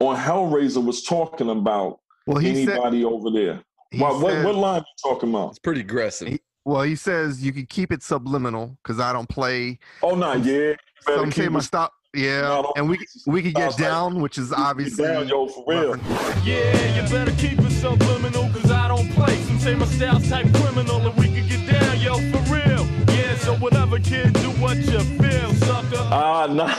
on 0.00 0.16
Hellraiser 0.16 0.84
was 0.84 1.02
talking 1.02 1.50
about 1.50 2.00
Well, 2.26 2.38
he 2.38 2.64
said- 2.64 2.74
anybody 2.74 3.04
over 3.04 3.30
there. 3.30 3.62
he 3.90 4.00
What, 4.00 4.20
what, 4.20 4.32
said- 4.32 4.44
what 4.44 4.54
line 4.54 4.80
you 4.80 5.10
talking 5.10 5.30
about? 5.30 5.50
It's 5.50 5.58
pretty 5.58 5.80
aggressive. 5.80 6.38
Well, 6.64 6.82
he 6.82 6.96
says 6.96 7.44
you 7.44 7.52
can 7.52 7.66
keep 7.66 7.92
it 7.92 8.02
subliminal 8.02 8.76
because 8.82 8.98
I 8.98 9.12
don't 9.12 9.28
play. 9.28 9.78
Oh 10.02 10.14
no, 10.16 10.32
yeah. 10.32 10.74
Better 11.06 11.18
Some 11.20 11.30
say 11.32 11.42
keep 11.44 11.52
my 11.52 11.60
it- 11.60 11.62
stop. 11.62 11.92
Yeah, 12.16 12.62
and 12.76 12.88
we 12.88 12.98
we 13.26 13.42
could 13.42 13.54
get 13.54 13.76
down, 13.76 14.22
which 14.22 14.38
is 14.38 14.50
obviously 14.50 15.04
down, 15.04 15.28
yo, 15.28 15.48
for 15.48 15.64
real. 15.66 15.96
Yeah, 16.44 17.02
you 17.02 17.10
better 17.10 17.32
keep 17.32 17.58
it 17.58 17.70
subliminal, 17.72 18.50
cause 18.54 18.70
I 18.70 18.88
don't 18.88 19.10
play. 19.10 19.36
Some 19.42 19.58
say 19.58 19.74
my 19.74 19.84
style's 19.84 20.26
type 20.26 20.46
criminal, 20.54 21.06
and 21.06 21.14
we 21.18 21.26
can 21.26 21.46
get 21.46 21.70
down, 21.70 22.00
yo, 22.00 22.14
for 22.14 22.40
real. 22.50 22.86
Yeah, 23.14 23.36
so 23.36 23.54
whatever, 23.56 23.98
kid, 23.98 24.32
do 24.32 24.48
what 24.62 24.78
you 24.78 25.00
feel, 25.00 25.52
sucker. 25.66 26.08
Ah, 26.10 26.46
nah. 26.46 26.74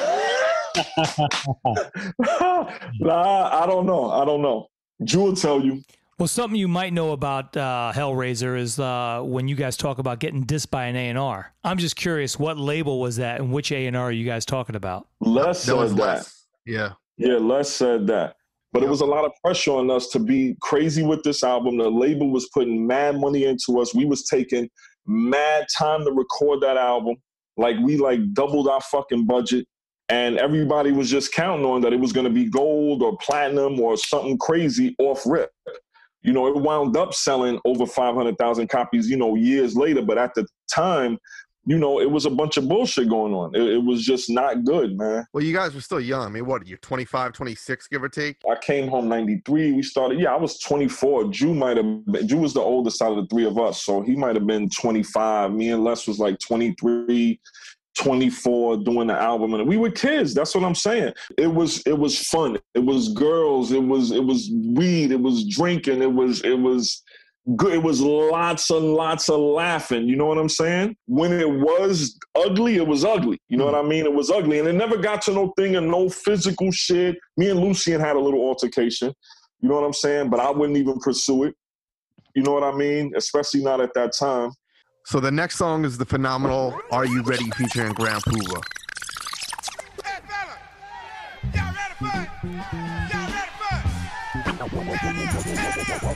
nah, 3.00 3.64
I 3.64 3.68
don't 3.68 3.86
know. 3.86 4.10
I 4.10 4.26
don't 4.26 4.42
know. 4.42 4.68
Drew 5.04 5.24
will 5.24 5.36
tell 5.36 5.62
you. 5.62 5.84
Well, 6.20 6.28
something 6.28 6.60
you 6.60 6.68
might 6.68 6.94
know 6.94 7.12
about 7.12 7.56
uh, 7.56 7.92
Hellraiser 7.94 8.58
is 8.58 8.80
uh, 8.80 9.22
when 9.24 9.48
you 9.48 9.56
guys 9.56 9.78
talk 9.78 10.00
about 10.00 10.20
getting 10.20 10.46
dissed 10.46 10.72
by 10.72 10.86
an 10.86 10.96
A 10.96 11.10
and 11.10 11.18
R. 11.18 11.54
I'm 11.64 11.78
just 11.78 11.96
curious, 11.96 12.40
what 12.40 12.58
label 12.58 13.00
was 13.00 13.18
that, 13.18 13.40
and 13.40 13.54
which 13.54 13.72
A 13.72 13.86
and 13.86 13.96
R 13.96 14.06
are 14.06 14.12
you 14.12 14.26
guys 14.26 14.44
talking 14.44 14.76
about? 14.76 15.08
Les 15.22 15.62
said 15.62 15.76
that. 15.76 15.96
Les. 15.96 16.46
Yeah. 16.66 16.94
Yeah, 17.18 17.38
Les 17.38 17.72
said 17.72 18.08
that. 18.08 18.36
But 18.74 18.82
it 18.82 18.90
was 18.90 19.02
a 19.02 19.06
lot 19.06 19.26
of 19.26 19.32
pressure 19.44 19.74
on 19.74 19.92
us 19.92 20.08
to 20.10 20.20
be 20.20 20.58
crazy 20.60 21.04
with 21.04 21.22
this 21.22 21.44
album. 21.44 21.78
The 21.78 21.90
label 21.90 22.32
was 22.32 22.50
putting 22.52 22.88
mad 22.88 23.20
money 23.20 23.46
into 23.46 23.80
us. 23.80 23.94
We 23.94 24.06
was 24.06 24.26
taking 24.26 24.68
mad 25.06 25.68
time 25.78 26.04
to 26.04 26.12
record 26.12 26.62
that 26.62 26.78
album. 26.78 27.18
Like 27.58 27.76
we 27.84 27.98
like 27.98 28.34
doubled 28.34 28.68
our 28.68 28.82
fucking 28.82 29.28
budget. 29.28 29.68
And 30.10 30.38
everybody 30.38 30.92
was 30.92 31.12
just 31.12 31.34
counting 31.34 31.66
on 31.66 31.82
that 31.82 31.94
it 31.94 32.00
was 32.00 32.12
gonna 32.12 32.30
be 32.30 32.46
gold 32.46 33.04
or 33.04 33.18
platinum 33.18 33.80
or 33.80 33.98
something 33.98 34.38
crazy 34.38 34.96
off 35.00 35.22
rip. 35.26 35.52
You 36.28 36.34
know, 36.34 36.48
it 36.48 36.58
wound 36.58 36.98
up 36.98 37.14
selling 37.14 37.58
over 37.64 37.86
500,000 37.86 38.68
copies, 38.68 39.10
you 39.10 39.16
know, 39.16 39.36
years 39.36 39.78
later. 39.78 40.02
But 40.02 40.18
at 40.18 40.36
the 40.36 40.46
time, 40.70 41.18
you 41.66 41.78
know, 41.78 42.02
it 42.02 42.12
was 42.12 42.26
a 42.26 42.30
bunch 42.30 42.58
of 42.58 42.68
bullshit 42.68 43.08
going 43.08 43.34
on. 43.34 43.56
It, 43.56 43.62
it 43.62 43.78
was 43.78 44.04
just 44.04 44.30
not 44.30 44.66
good, 44.66 44.98
man. 44.98 45.26
Well, 45.32 45.42
you 45.42 45.54
guys 45.54 45.74
were 45.74 45.80
still 45.80 46.02
young. 46.02 46.26
I 46.26 46.28
mean, 46.28 46.46
what 46.46 46.64
are 46.64 46.66
you, 46.66 46.76
25, 46.76 47.32
26, 47.32 47.88
give 47.88 48.04
or 48.04 48.10
take? 48.10 48.36
I 48.52 48.56
came 48.62 48.90
home 48.90 49.08
93. 49.08 49.72
We 49.72 49.82
started, 49.82 50.20
yeah, 50.20 50.34
I 50.34 50.38
was 50.38 50.60
24. 50.60 51.32
Drew 51.32 51.54
might 51.54 51.78
have 51.78 52.06
been, 52.06 52.28
Drew 52.28 52.40
was 52.40 52.54
the 52.54 52.60
oldest 52.60 53.02
out 53.02 53.18
of 53.18 53.18
the 53.18 53.28
three 53.34 53.46
of 53.46 53.58
us. 53.58 53.86
So 53.86 54.02
he 54.02 54.18
might 54.18 54.36
have 54.36 54.46
been 54.46 54.70
25. 54.70 55.54
Me 55.54 55.72
and 55.72 55.86
Les 55.86 56.08
was 56.10 56.20
like 56.20 56.40
23, 56.40 57.40
24 57.98 58.78
doing 58.78 59.08
the 59.08 59.14
album. 59.14 59.54
And 59.54 59.68
we 59.68 59.78
were 59.78 59.92
kids. 59.92 60.34
That's 60.34 60.56
what 60.56 60.64
I'm 60.64 60.76
saying. 60.76 61.14
It 61.38 61.48
was, 61.48 61.82
it 61.86 61.98
was 61.98 62.20
fun. 62.20 62.58
It 62.74 62.86
was 62.86 63.14
girls. 63.14 63.72
It 63.72 63.84
was, 63.84 64.12
it 64.12 64.24
was 64.24 64.50
weed. 64.52 65.12
It 65.12 65.22
was 65.22 65.48
drinking. 65.48 66.02
It 66.02 66.14
was, 66.14 66.42
it 66.42 66.60
was, 66.60 67.04
good. 67.56 67.74
It 67.74 67.84
was 67.84 68.02
lots 68.02 68.70
and 68.70 68.94
lots 68.94 69.30
of 69.30 69.40
laughing. 69.40 70.08
You 70.08 70.16
know 70.16 70.26
what 70.26 70.38
I'm 70.38 70.50
saying? 70.50 70.98
When 71.06 71.32
it 71.32 71.50
was 71.50 72.18
ugly, 72.36 72.76
it 72.76 72.88
was 72.88 73.06
ugly. 73.06 73.40
You 73.48 73.58
know 73.58 73.66
what 73.66 73.76
I 73.76 73.84
mean? 73.84 74.06
It 74.06 74.14
was 74.14 74.30
ugly, 74.30 74.60
and 74.60 74.68
it 74.68 74.74
never 74.74 74.98
got 74.98 75.22
to 75.24 75.32
no 75.32 75.54
thing 75.58 75.76
and 75.76 75.90
no 75.90 76.10
physical 76.10 76.72
shit. 76.72 77.18
Me 77.38 77.50
and 77.50 77.60
Lucian 77.60 78.02
had 78.02 78.16
a 78.16 78.20
little 78.20 78.42
altercation. 78.42 79.14
You 79.62 79.70
know 79.70 79.76
what 79.76 79.86
I'm 79.86 79.94
saying? 79.94 80.30
But 80.30 80.40
I 80.40 80.52
wouldn't 80.52 80.78
even 80.78 81.00
pursue 81.00 81.46
it. 81.46 81.56
You 82.36 82.44
know 82.44 82.52
what 82.52 82.64
I 82.64 82.72
mean? 82.72 83.14
Especially 83.16 83.64
not 83.64 83.82
at 83.82 83.94
that 83.96 84.14
time. 84.14 84.52
So 85.10 85.22
the 85.22 85.32
next 85.32 85.56
song 85.56 85.86
is 85.86 85.98
the 85.98 86.04
phenomenal 86.04 86.78
"Are 86.92 87.06
You 87.06 87.24
Ready" 87.24 87.50
featuring 87.52 87.94
Grand 87.94 88.22
Puba. 88.24 88.62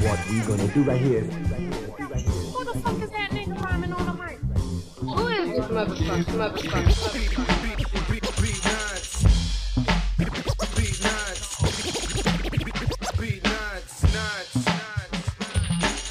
What 0.03 0.19
we 0.29 0.41
gonna 0.41 0.67
do 0.73 0.83
right 0.83 0.99
here? 0.99 1.21
Who 1.21 2.65
the 2.65 2.73
fuck 2.79 3.01
is 3.01 3.09
that 3.11 3.31
nigga 3.31 3.63
rhyming 3.63 3.93
on 3.93 4.05
the 4.07 4.13
mic? 4.13 4.39
Who 4.99 5.27
is 5.29 5.51
this 5.51 5.67
motherfucker? 5.67 6.51
Motherfucker. 6.51 7.21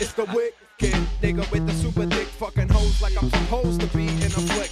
It's 0.00 0.14
the 0.14 0.24
nigga 0.88 1.50
with 1.52 1.66
the 1.66 1.72
super 1.72 2.06
dick 2.06 2.26
fucking 2.26 2.68
hoes 2.68 3.02
like 3.02 3.22
I'm 3.22 3.30
supposed 3.30 3.80
to 3.80 3.86
be 3.88 4.08
in 4.08 4.22
a 4.22 4.40
flick. 4.48 4.70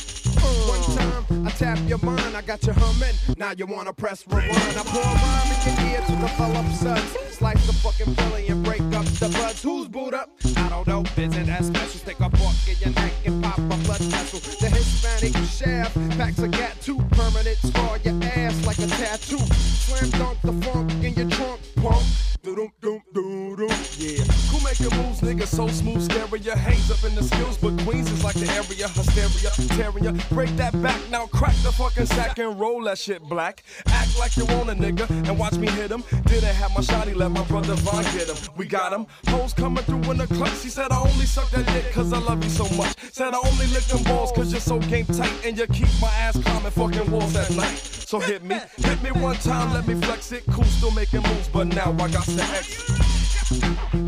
One 0.69 0.83
time 0.97 1.47
I 1.47 1.51
tap 1.51 1.79
your 1.87 1.99
mind, 1.99 2.18
got 2.49 2.67
you 2.67 2.73
humming. 2.73 3.15
Now 3.37 3.53
you 3.53 3.67
wanna 3.67 3.93
press 3.93 4.27
rewind. 4.27 4.55
I 4.55 4.83
pour 4.87 5.03
rhyme 5.03 5.53
in 5.53 5.59
your 5.67 5.93
ear 5.93 6.01
to 6.07 6.13
the 6.13 6.29
pull 6.29 6.57
up 6.57 6.65
suds. 6.73 7.37
Slice 7.37 7.67
the 7.67 7.75
fucking 7.75 8.15
Philly 8.15 8.49
and 8.49 8.65
break 8.65 8.81
up 8.81 9.05
the 9.21 9.29
buds. 9.29 9.63
Who's 9.63 9.87
boot 9.87 10.15
up? 10.15 10.31
I 10.57 10.69
don't 10.71 10.87
know. 10.87 11.03
Visit 11.15 11.45
that 11.45 11.63
special. 11.63 12.01
Stick 12.01 12.19
a 12.21 12.31
fork 12.39 12.57
in 12.67 12.77
your 12.81 12.95
neck 12.95 13.13
and 13.27 13.45
pop 13.45 13.59
a 13.59 13.77
blood 13.85 14.01
vessel. 14.01 14.41
The 14.61 14.75
Hispanic 14.75 15.37
shaft 15.45 15.95
packs 16.17 16.39
a 16.39 16.49
gat 16.49 16.81
two 16.81 16.99
Permanent 17.11 17.59
scar 17.59 17.99
your 17.99 18.15
ass 18.25 18.65
like 18.65 18.79
a 18.79 18.87
tattoo. 18.87 19.45
Slam 19.85 20.11
dunk 20.13 20.39
the 20.41 20.53
funk 20.65 20.91
in 21.05 21.13
your 21.13 21.29
trunk, 21.29 21.61
punk. 21.77 22.07
Doom 22.43 22.73
doom 22.81 23.03
doom 23.13 23.57
doom. 23.57 23.69
Yeah. 23.99 24.25
Who 24.49 24.65
make 24.65 24.81
your 24.81 24.95
moves, 24.97 25.21
nigga? 25.21 25.47
So 25.47 25.69
smooth. 25.69 26.09
Your 26.43 26.57
hangs 26.57 26.89
up 26.91 27.03
in 27.03 27.17
the 27.17 27.23
skills, 27.25 27.59
but 27.59 27.77
Queens 27.85 28.11
is 28.13 28.23
like 28.23 28.37
the 28.37 28.47
area. 28.53 28.87
Hysteria, 28.87 30.13
ya. 30.13 30.21
Break 30.31 30.51
that 30.57 30.81
back 30.81 31.01
now, 31.11 31.27
crack 31.27 31.55
the 31.65 31.73
fucking 31.73 32.07
sack 32.07 32.38
and 32.39 32.59
roll 32.59 32.83
that 32.85 32.99
shit 32.99 33.23
black. 33.23 33.63
Act 33.87 34.19
like 34.19 34.37
you 34.37 34.45
want 34.47 34.71
a 34.71 34.75
nigga 34.75 35.09
and 35.29 35.39
watch 35.39 35.55
me 35.55 35.69
hit 35.69 35.91
him. 35.91 36.03
Didn't 36.27 36.55
have 36.55 36.71
my 36.75 36.81
shotty, 36.81 37.15
let 37.15 37.31
my 37.31 37.45
brother 37.45 37.75
Von 37.75 38.03
get 38.05 38.29
him. 38.29 38.37
We 38.57 38.67
got 38.67 38.93
him. 38.93 39.07
Hoes 39.29 39.53
coming 39.53 39.85
through 39.85 40.11
in 40.11 40.19
the 40.19 40.27
clutch. 40.27 40.63
He 40.63 40.69
said, 40.69 40.91
I 40.91 40.99
only 40.99 41.27
suck 41.27 41.51
that 41.51 41.67
dick 41.67 41.93
cause 41.93 42.13
I 42.13 42.19
love 42.19 42.43
you 42.43 42.51
so 42.51 42.69
much. 42.77 42.95
Said, 43.13 43.35
I 43.35 43.39
only 43.39 43.67
lick 43.67 43.85
them 43.85 44.03
balls 44.05 44.33
cause 44.33 44.53
you're 44.53 44.61
so 44.61 44.79
game 44.81 45.07
tight 45.07 45.45
and 45.45 45.59
you 45.59 45.67
keep 45.67 45.89
my 46.01 46.09
ass 46.09 46.41
climbing 46.43 46.71
fucking 46.71 47.11
walls 47.11 47.37
at 47.37 47.51
night. 47.57 47.77
So 47.77 48.19
hit 48.19 48.43
me, 48.43 48.59
hit 48.77 49.03
me 49.03 49.11
one 49.13 49.37
time, 49.37 49.73
let 49.75 49.87
me 49.87 49.95
flex 49.95 50.33
it. 50.33 50.45
Cool, 50.51 50.65
still 50.65 50.91
making 50.93 51.23
moves, 51.23 51.49
but 51.49 51.67
now 51.67 51.93
I 51.93 52.09
got 52.11 52.25
to 52.25 52.43
exit. 52.43 54.08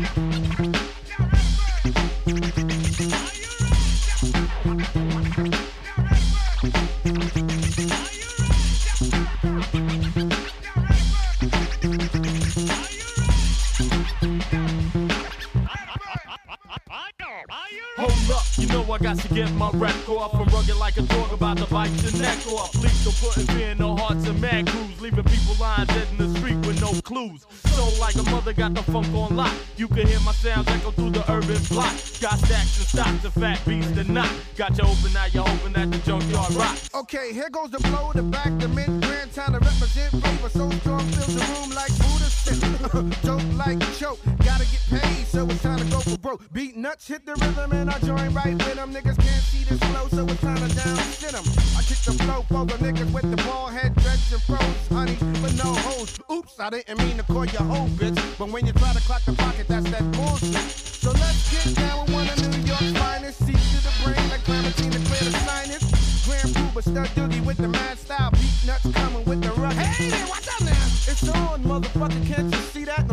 Hold 18.01 18.31
up, 18.31 18.43
you 18.57 18.65
know 18.65 18.81
I 18.91 18.97
got 18.97 19.19
to 19.19 19.27
get 19.31 19.51
my 19.51 19.69
wreck 19.75 20.09
off. 20.09 20.33
I'm 20.33 20.45
rugged 20.45 20.75
like 20.77 20.97
a 20.97 21.03
dog 21.03 21.33
about 21.33 21.59
to 21.59 21.67
bite 21.67 21.91
your 22.01 22.19
neck 22.19 22.47
off. 22.47 22.73
Lethal 22.81 23.13
putting 23.21 23.45
fear 23.55 23.69
in 23.69 23.77
the 23.77 23.95
hearts 23.95 24.27
of 24.27 24.39
mad 24.39 24.65
crews, 24.65 24.99
leaving 24.99 25.23
people 25.25 25.53
lying 25.59 25.85
dead 25.85 26.07
in 26.09 26.17
the 26.17 26.39
street 26.39 26.57
with 26.65 26.81
no 26.81 26.99
clues. 27.01 27.45
So 27.81 27.99
like 27.99 28.15
a 28.15 28.23
mother 28.29 28.53
got 28.53 28.75
the 28.75 28.83
funk 28.83 29.07
on 29.15 29.35
lock. 29.35 29.53
You 29.75 29.87
can 29.87 30.05
hear 30.05 30.19
my 30.19 30.33
sounds 30.33 30.67
echo 30.67 30.91
through 30.91 31.11
the 31.11 31.23
urban 31.31 31.57
block. 31.69 31.93
Got 32.21 32.37
stacks 32.37 32.77
and 32.77 32.87
stocks, 32.87 33.25
of 33.25 33.33
fat 33.33 33.59
beats 33.65 33.97
and 33.97 34.09
not. 34.09 34.29
Got 34.55 34.77
you 34.77 34.83
open 34.83 35.11
now, 35.13 35.25
you 35.25 35.41
hoping 35.41 35.73
that 35.73 35.89
the 35.91 35.97
junkyard 35.99 36.53
rock. 36.53 36.77
Okay, 36.93 37.33
here 37.33 37.49
goes 37.49 37.71
the 37.71 37.79
blow, 37.79 38.11
the 38.13 38.21
back, 38.21 38.51
the 38.59 38.67
mid, 38.67 38.85
grand 39.01 39.33
time 39.33 39.53
to 39.53 39.59
represent 39.59 40.11
flavor. 40.11 40.49
So 40.49 40.69
strong, 40.69 41.07
fills 41.09 41.33
the 41.33 41.43
room 41.53 41.71
like 41.73 41.89
Buddha 41.97 42.29
shit. 42.29 42.61
Dope 43.25 43.57
like 43.57 43.79
choke, 43.97 44.19
gotta 44.45 44.65
get 44.69 45.01
paid, 45.01 45.25
so 45.25 45.47
it's 45.49 45.63
time 45.63 45.79
to 45.79 45.85
go 45.85 45.99
for 46.01 46.17
broke. 46.19 46.43
Beatnuts, 46.53 47.07
hit 47.07 47.25
the 47.25 47.33
rhythm, 47.33 47.71
and 47.71 47.89
I 47.89 47.97
join 47.99 48.31
right 48.31 48.53
with 48.53 48.75
them. 48.75 48.93
Niggas 48.93 49.17
can't 49.17 49.43
see 49.49 49.63
this 49.63 49.79
flow, 49.89 50.07
so 50.09 50.23
it's 50.25 50.41
time 50.41 50.57
to 50.57 50.75
down 50.75 51.11
them. 51.31 51.43
I 51.77 51.81
kick 51.83 51.99
the 52.03 52.13
flow 52.23 52.43
for 52.47 52.65
the 52.65 52.75
niggas 52.83 53.11
with 53.13 53.29
the 53.29 53.37
ball 53.43 53.67
head, 53.67 53.95
dreads 53.95 54.31
and 54.33 54.41
froze, 54.43 54.87
honey, 54.89 55.17
but 55.41 55.53
no 55.55 55.73
hoes. 55.73 56.19
Oops, 56.31 56.59
I 56.59 56.69
didn't 56.69 56.97
mean 56.99 57.17
to 57.17 57.23
call 57.23 57.45
you 57.45 57.59
hoe, 57.71 57.87
bitch. 57.99 58.19
But 58.37 58.49
when 58.49 58.65
you 58.65 58.73
try 58.73 58.93
to 58.93 59.01
clock 59.01 59.23
the 59.25 59.33
pocket, 59.33 59.67
that's 59.67 59.89
that 59.91 60.05
bullshit. 60.11 60.55
So 61.03 61.11
let's 61.11 61.41
get 61.51 61.75
down 61.75 62.05
with 62.05 62.13
one 62.13 62.27
of 62.27 62.37
New 62.51 62.63
York's 62.67 62.91
finest. 62.99 63.37
See 63.45 63.59
to 63.71 63.79
the 63.87 63.93
brain 64.03 64.23
like 64.29 64.43
to 64.43 64.99
clear 65.07 65.23
the 65.27 65.37
sinus. 65.47 65.83
Grand 66.25 66.51
Puba, 66.55 66.81
stud 66.81 67.09
doogie 67.15 67.43
with 67.45 67.57
the 67.57 67.67
mad 67.67 67.97
style. 67.97 68.31
Beat 68.31 68.57
nuts 68.67 68.87
coming 68.91 69.25
with 69.25 69.41
the 69.41 69.51
rugged. 69.61 69.77
Hey 69.77 70.23
watch 70.29 70.47
out 70.53 70.61
now. 70.61 70.85
It's 71.11 71.27
on, 71.29 71.63
motherfucker, 71.63 72.21
can't 72.27 72.53
you 72.53 72.61
see 72.73 72.85
that? 72.85 73.10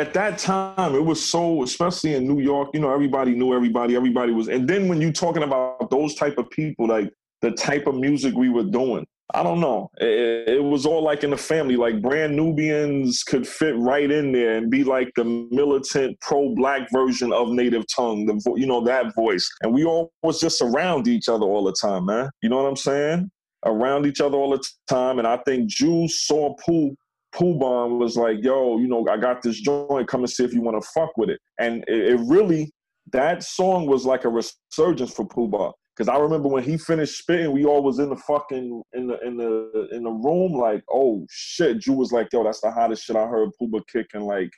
At 0.00 0.14
that 0.14 0.38
time, 0.38 0.94
it 0.94 1.04
was 1.04 1.22
so, 1.22 1.62
especially 1.62 2.14
in 2.14 2.26
New 2.26 2.40
York, 2.40 2.70
you 2.72 2.80
know, 2.80 2.90
everybody 2.90 3.34
knew 3.34 3.52
everybody, 3.52 3.94
everybody 3.94 4.32
was. 4.32 4.48
And 4.48 4.66
then 4.66 4.88
when 4.88 4.98
you're 4.98 5.12
talking 5.12 5.42
about 5.42 5.90
those 5.90 6.14
type 6.14 6.38
of 6.38 6.48
people, 6.48 6.88
like 6.88 7.12
the 7.42 7.50
type 7.50 7.86
of 7.86 7.96
music 7.96 8.34
we 8.34 8.48
were 8.48 8.64
doing. 8.64 9.06
I 9.34 9.42
don't 9.42 9.60
know. 9.60 9.90
It, 9.98 10.48
it 10.48 10.64
was 10.64 10.86
all 10.86 11.02
like 11.02 11.22
in 11.22 11.28
the 11.28 11.36
family. 11.36 11.76
Like 11.76 12.00
brand 12.00 12.34
Nubians 12.34 13.22
could 13.22 13.46
fit 13.46 13.76
right 13.76 14.10
in 14.10 14.32
there 14.32 14.56
and 14.56 14.70
be 14.70 14.84
like 14.84 15.10
the 15.16 15.24
militant 15.50 16.18
pro-black 16.20 16.88
version 16.90 17.30
of 17.30 17.50
Native 17.50 17.84
Tongue. 17.94 18.24
The 18.24 18.40
vo- 18.42 18.56
you 18.56 18.66
know 18.66 18.82
that 18.82 19.14
voice, 19.14 19.46
and 19.62 19.74
we 19.74 19.84
all 19.84 20.10
was 20.22 20.40
just 20.40 20.62
around 20.62 21.08
each 21.08 21.28
other 21.28 21.44
all 21.44 21.62
the 21.62 21.76
time, 21.78 22.06
man. 22.06 22.30
You 22.42 22.48
know 22.48 22.56
what 22.56 22.70
I'm 22.70 22.76
saying? 22.76 23.30
Around 23.66 24.06
each 24.06 24.22
other 24.22 24.38
all 24.38 24.50
the 24.50 24.64
time, 24.88 25.18
and 25.18 25.28
I 25.28 25.36
think 25.44 25.68
Jews 25.68 26.22
saw 26.22 26.54
Pooh. 26.54 26.96
Puba 27.34 27.98
was 27.98 28.16
like, 28.16 28.38
"Yo, 28.42 28.78
you 28.78 28.88
know, 28.88 29.06
I 29.08 29.16
got 29.16 29.42
this 29.42 29.60
joint. 29.60 30.08
Come 30.08 30.20
and 30.20 30.30
see 30.30 30.44
if 30.44 30.52
you 30.52 30.60
want 30.60 30.82
to 30.82 30.88
fuck 30.90 31.16
with 31.16 31.30
it." 31.30 31.40
And 31.58 31.84
it, 31.86 32.14
it 32.14 32.20
really, 32.24 32.72
that 33.12 33.42
song 33.42 33.86
was 33.86 34.04
like 34.04 34.24
a 34.24 34.28
resurgence 34.28 35.12
for 35.12 35.26
Puba. 35.26 35.72
Cause 35.98 36.08
I 36.08 36.16
remember 36.16 36.48
when 36.48 36.62
he 36.62 36.78
finished 36.78 37.18
spitting, 37.18 37.52
we 37.52 37.66
all 37.66 37.82
was 37.82 37.98
in 37.98 38.08
the 38.08 38.16
fucking 38.16 38.82
in 38.94 39.06
the 39.06 39.18
in 39.20 39.36
the 39.36 39.88
in 39.92 40.04
the 40.04 40.10
room, 40.10 40.52
like, 40.52 40.82
oh 40.90 41.26
shit. 41.28 41.78
Ju 41.80 41.92
was 41.92 42.10
like, 42.10 42.28
yo, 42.32 42.42
that's 42.42 42.62
the 42.62 42.70
hottest 42.70 43.04
shit 43.04 43.16
I 43.16 43.26
heard 43.26 43.50
Puba 43.60 43.82
kicking 43.92 44.22
like 44.22 44.50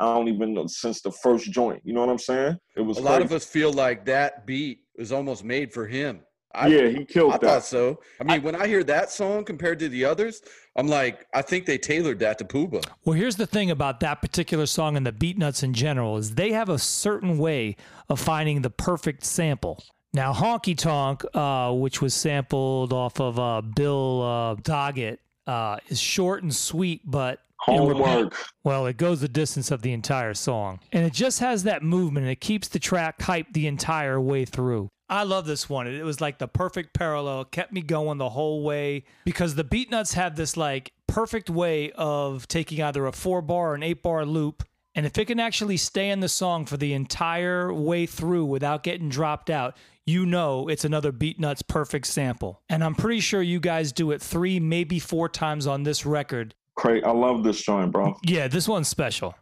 I 0.00 0.06
don't 0.06 0.28
even 0.28 0.54
know 0.54 0.66
since 0.66 1.00
the 1.00 1.12
first 1.12 1.50
joint. 1.52 1.80
You 1.84 1.94
know 1.94 2.00
what 2.00 2.10
I'm 2.10 2.18
saying? 2.18 2.58
It 2.76 2.80
was 2.80 2.98
a 2.98 3.02
lot 3.02 3.22
of 3.22 3.32
us 3.32 3.44
feel 3.44 3.72
like 3.72 4.04
that 4.06 4.46
beat 4.46 4.80
was 4.98 5.12
almost 5.12 5.44
made 5.44 5.72
for 5.72 5.86
him. 5.86 6.20
I, 6.54 6.68
Yeah, 6.68 6.88
he 6.88 7.04
killed 7.04 7.32
I 7.32 7.38
that. 7.38 7.46
thought 7.46 7.64
so. 7.64 8.00
I 8.20 8.24
mean, 8.24 8.42
when 8.42 8.54
I 8.54 8.66
hear 8.66 8.84
that 8.84 9.10
song 9.10 9.44
compared 9.44 9.78
to 9.80 9.88
the 9.88 10.04
others, 10.04 10.42
I'm 10.76 10.86
like, 10.88 11.26
I 11.34 11.42
think 11.42 11.66
they 11.66 11.78
tailored 11.78 12.18
that 12.20 12.38
to 12.38 12.44
Puba. 12.44 12.84
Well, 13.04 13.16
here's 13.16 13.36
the 13.36 13.46
thing 13.46 13.70
about 13.70 14.00
that 14.00 14.22
particular 14.22 14.66
song 14.66 14.96
and 14.96 15.06
the 15.06 15.12
Beatnuts 15.12 15.62
in 15.62 15.72
general 15.74 16.16
is 16.16 16.34
they 16.34 16.52
have 16.52 16.68
a 16.68 16.78
certain 16.78 17.38
way 17.38 17.76
of 18.08 18.20
finding 18.20 18.62
the 18.62 18.70
perfect 18.70 19.24
sample. 19.24 19.82
Now, 20.12 20.32
Honky 20.32 20.76
Tonk, 20.78 21.24
uh, 21.34 21.72
which 21.72 22.00
was 22.00 22.14
sampled 22.14 22.92
off 22.92 23.20
of 23.20 23.38
uh, 23.38 23.62
Bill 23.62 24.22
uh, 24.22 24.54
Doggett, 24.62 25.18
uh, 25.46 25.78
is 25.88 26.00
short 26.00 26.42
and 26.42 26.54
sweet, 26.54 27.02
but 27.04 27.40
Homework. 27.58 28.34
well, 28.62 28.86
it 28.86 28.96
goes 28.96 29.20
the 29.20 29.28
distance 29.28 29.70
of 29.70 29.82
the 29.82 29.92
entire 29.92 30.34
song, 30.34 30.80
and 30.92 31.04
it 31.04 31.12
just 31.12 31.40
has 31.40 31.64
that 31.64 31.82
movement, 31.82 32.24
and 32.24 32.30
it 32.30 32.40
keeps 32.40 32.68
the 32.68 32.78
track 32.78 33.18
hyped 33.18 33.54
the 33.54 33.66
entire 33.66 34.20
way 34.20 34.44
through. 34.44 34.90
I 35.08 35.24
love 35.24 35.46
this 35.46 35.68
one. 35.68 35.86
It 35.86 36.04
was 36.04 36.20
like 36.20 36.38
the 36.38 36.48
perfect 36.48 36.94
parallel. 36.94 37.42
It 37.42 37.50
kept 37.50 37.72
me 37.72 37.82
going 37.82 38.18
the 38.18 38.30
whole 38.30 38.62
way 38.62 39.04
because 39.24 39.54
the 39.54 39.64
Beatnuts 39.64 40.14
have 40.14 40.36
this 40.36 40.56
like 40.56 40.92
perfect 41.06 41.50
way 41.50 41.92
of 41.92 42.48
taking 42.48 42.82
either 42.82 43.06
a 43.06 43.12
four 43.12 43.42
bar 43.42 43.72
or 43.72 43.74
an 43.74 43.82
eight 43.82 44.02
bar 44.02 44.24
loop. 44.24 44.64
And 44.94 45.04
if 45.04 45.18
it 45.18 45.26
can 45.26 45.40
actually 45.40 45.76
stay 45.76 46.10
in 46.10 46.20
the 46.20 46.28
song 46.28 46.66
for 46.66 46.76
the 46.76 46.92
entire 46.94 47.72
way 47.72 48.06
through 48.06 48.44
without 48.44 48.82
getting 48.82 49.08
dropped 49.08 49.50
out, 49.50 49.76
you 50.06 50.24
know 50.24 50.68
it's 50.68 50.84
another 50.84 51.12
Beatnuts 51.12 51.66
perfect 51.66 52.06
sample. 52.06 52.62
And 52.68 52.84
I'm 52.84 52.94
pretty 52.94 53.20
sure 53.20 53.42
you 53.42 53.60
guys 53.60 53.92
do 53.92 54.12
it 54.12 54.22
three, 54.22 54.60
maybe 54.60 54.98
four 54.98 55.28
times 55.28 55.66
on 55.66 55.82
this 55.82 56.06
record. 56.06 56.54
Crazy. 56.76 57.04
I 57.04 57.10
love 57.10 57.44
this 57.44 57.60
joint, 57.60 57.92
bro. 57.92 58.16
Yeah, 58.24 58.48
this 58.48 58.68
one's 58.68 58.88
special. 58.88 59.34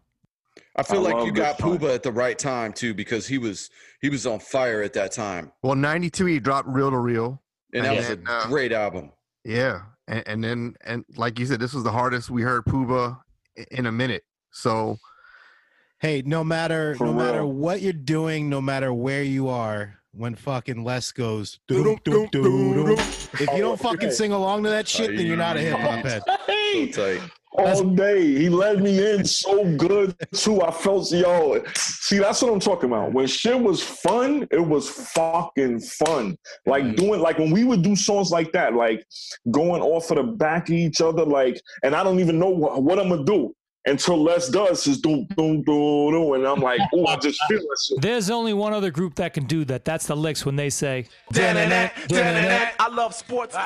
I 0.76 0.82
feel 0.82 1.06
I 1.06 1.12
like 1.12 1.26
you 1.26 1.32
got 1.32 1.58
joint. 1.58 1.80
Puba 1.80 1.94
at 1.94 2.02
the 2.02 2.12
right 2.12 2.38
time 2.38 2.72
too, 2.72 2.94
because 2.94 3.26
he 3.26 3.38
was 3.38 3.70
he 4.00 4.08
was 4.08 4.26
on 4.26 4.38
fire 4.38 4.82
at 4.82 4.92
that 4.94 5.12
time, 5.12 5.52
Well, 5.62 5.74
'92 5.74 6.26
he 6.26 6.40
dropped 6.40 6.68
Reel 6.68 6.90
to 6.90 6.98
Reel, 6.98 7.42
and 7.74 7.84
that 7.84 7.94
was 7.96 8.08
then, 8.08 8.24
a 8.26 8.32
uh, 8.32 8.46
great 8.48 8.72
album. 8.72 9.12
Yeah, 9.44 9.82
and, 10.08 10.22
and 10.26 10.44
then 10.44 10.76
and 10.84 11.04
like 11.16 11.38
you 11.38 11.46
said, 11.46 11.60
this 11.60 11.74
was 11.74 11.84
the 11.84 11.92
hardest 11.92 12.30
we 12.30 12.42
heard 12.42 12.64
Puba 12.64 13.18
i- 13.58 13.66
in 13.70 13.86
a 13.86 13.92
minute. 13.92 14.24
So 14.50 14.98
Hey, 16.00 16.22
no 16.26 16.42
matter 16.42 16.96
For 16.96 17.06
no 17.06 17.12
matter 17.12 17.46
what 17.46 17.80
you're 17.80 17.92
doing, 17.92 18.48
no 18.48 18.60
matter 18.60 18.92
where 18.92 19.22
you 19.22 19.48
are, 19.48 19.98
when 20.10 20.34
fucking 20.34 20.82
Les 20.82 21.12
goes, 21.12 21.60
if 21.68 23.40
you 23.40 23.58
don't 23.62 23.78
fucking 23.80 24.10
sing 24.10 24.32
along 24.32 24.64
to 24.64 24.70
that 24.70 24.88
shit, 24.88 25.16
then 25.16 25.26
you're 25.26 25.36
not 25.36 25.56
a 25.56 25.60
hip 25.60 25.78
hop 25.78 26.04
head. 26.04 26.22
Hey, 26.46 26.90
tight. 26.90 27.20
All 27.54 27.84
day. 27.84 28.34
He 28.34 28.48
led 28.48 28.82
me 28.82 29.12
in 29.12 29.24
so 29.24 29.64
good 29.76 30.16
too. 30.34 30.62
I 30.62 30.70
felt 30.70 31.12
yo. 31.12 31.62
See, 31.76 32.18
that's 32.18 32.40
what 32.40 32.52
I'm 32.52 32.60
talking 32.60 32.88
about. 32.90 33.12
When 33.12 33.26
shit 33.26 33.58
was 33.58 33.82
fun, 33.82 34.48
it 34.50 34.64
was 34.66 34.88
fucking 34.88 35.80
fun. 35.80 36.36
Like 36.66 36.84
mm-hmm. 36.84 36.94
doing 36.94 37.20
like 37.20 37.38
when 37.38 37.50
we 37.50 37.64
would 37.64 37.82
do 37.82 37.94
songs 37.94 38.30
like 38.30 38.52
that, 38.52 38.74
like 38.74 39.04
going 39.50 39.82
off 39.82 40.10
of 40.10 40.16
the 40.16 40.22
back 40.22 40.68
of 40.68 40.74
each 40.74 41.00
other, 41.00 41.24
like, 41.24 41.60
and 41.82 41.94
I 41.94 42.02
don't 42.02 42.20
even 42.20 42.38
know 42.38 42.50
what, 42.50 42.82
what 42.82 42.98
I'm 42.98 43.10
gonna 43.10 43.24
do 43.24 43.54
until 43.84 44.22
Les 44.22 44.48
does 44.48 44.84
his 44.84 45.00
doom 45.00 45.26
doom 45.36 45.62
doom 45.62 46.12
doom, 46.12 46.32
and 46.34 46.46
I'm 46.46 46.60
like, 46.60 46.80
oh, 46.94 47.06
I 47.06 47.16
just 47.16 47.40
feel 47.48 47.58
that 47.58 47.78
shit. 47.86 48.00
There's 48.00 48.30
only 48.30 48.52
one 48.52 48.72
other 48.72 48.90
group 48.90 49.16
that 49.16 49.34
can 49.34 49.44
do 49.44 49.64
that. 49.66 49.84
That's 49.84 50.06
the 50.06 50.16
Liks 50.16 50.46
when 50.46 50.56
they 50.56 50.70
say, 50.70 51.06
I 51.34 52.88
love 52.90 53.14
sports. 53.14 53.56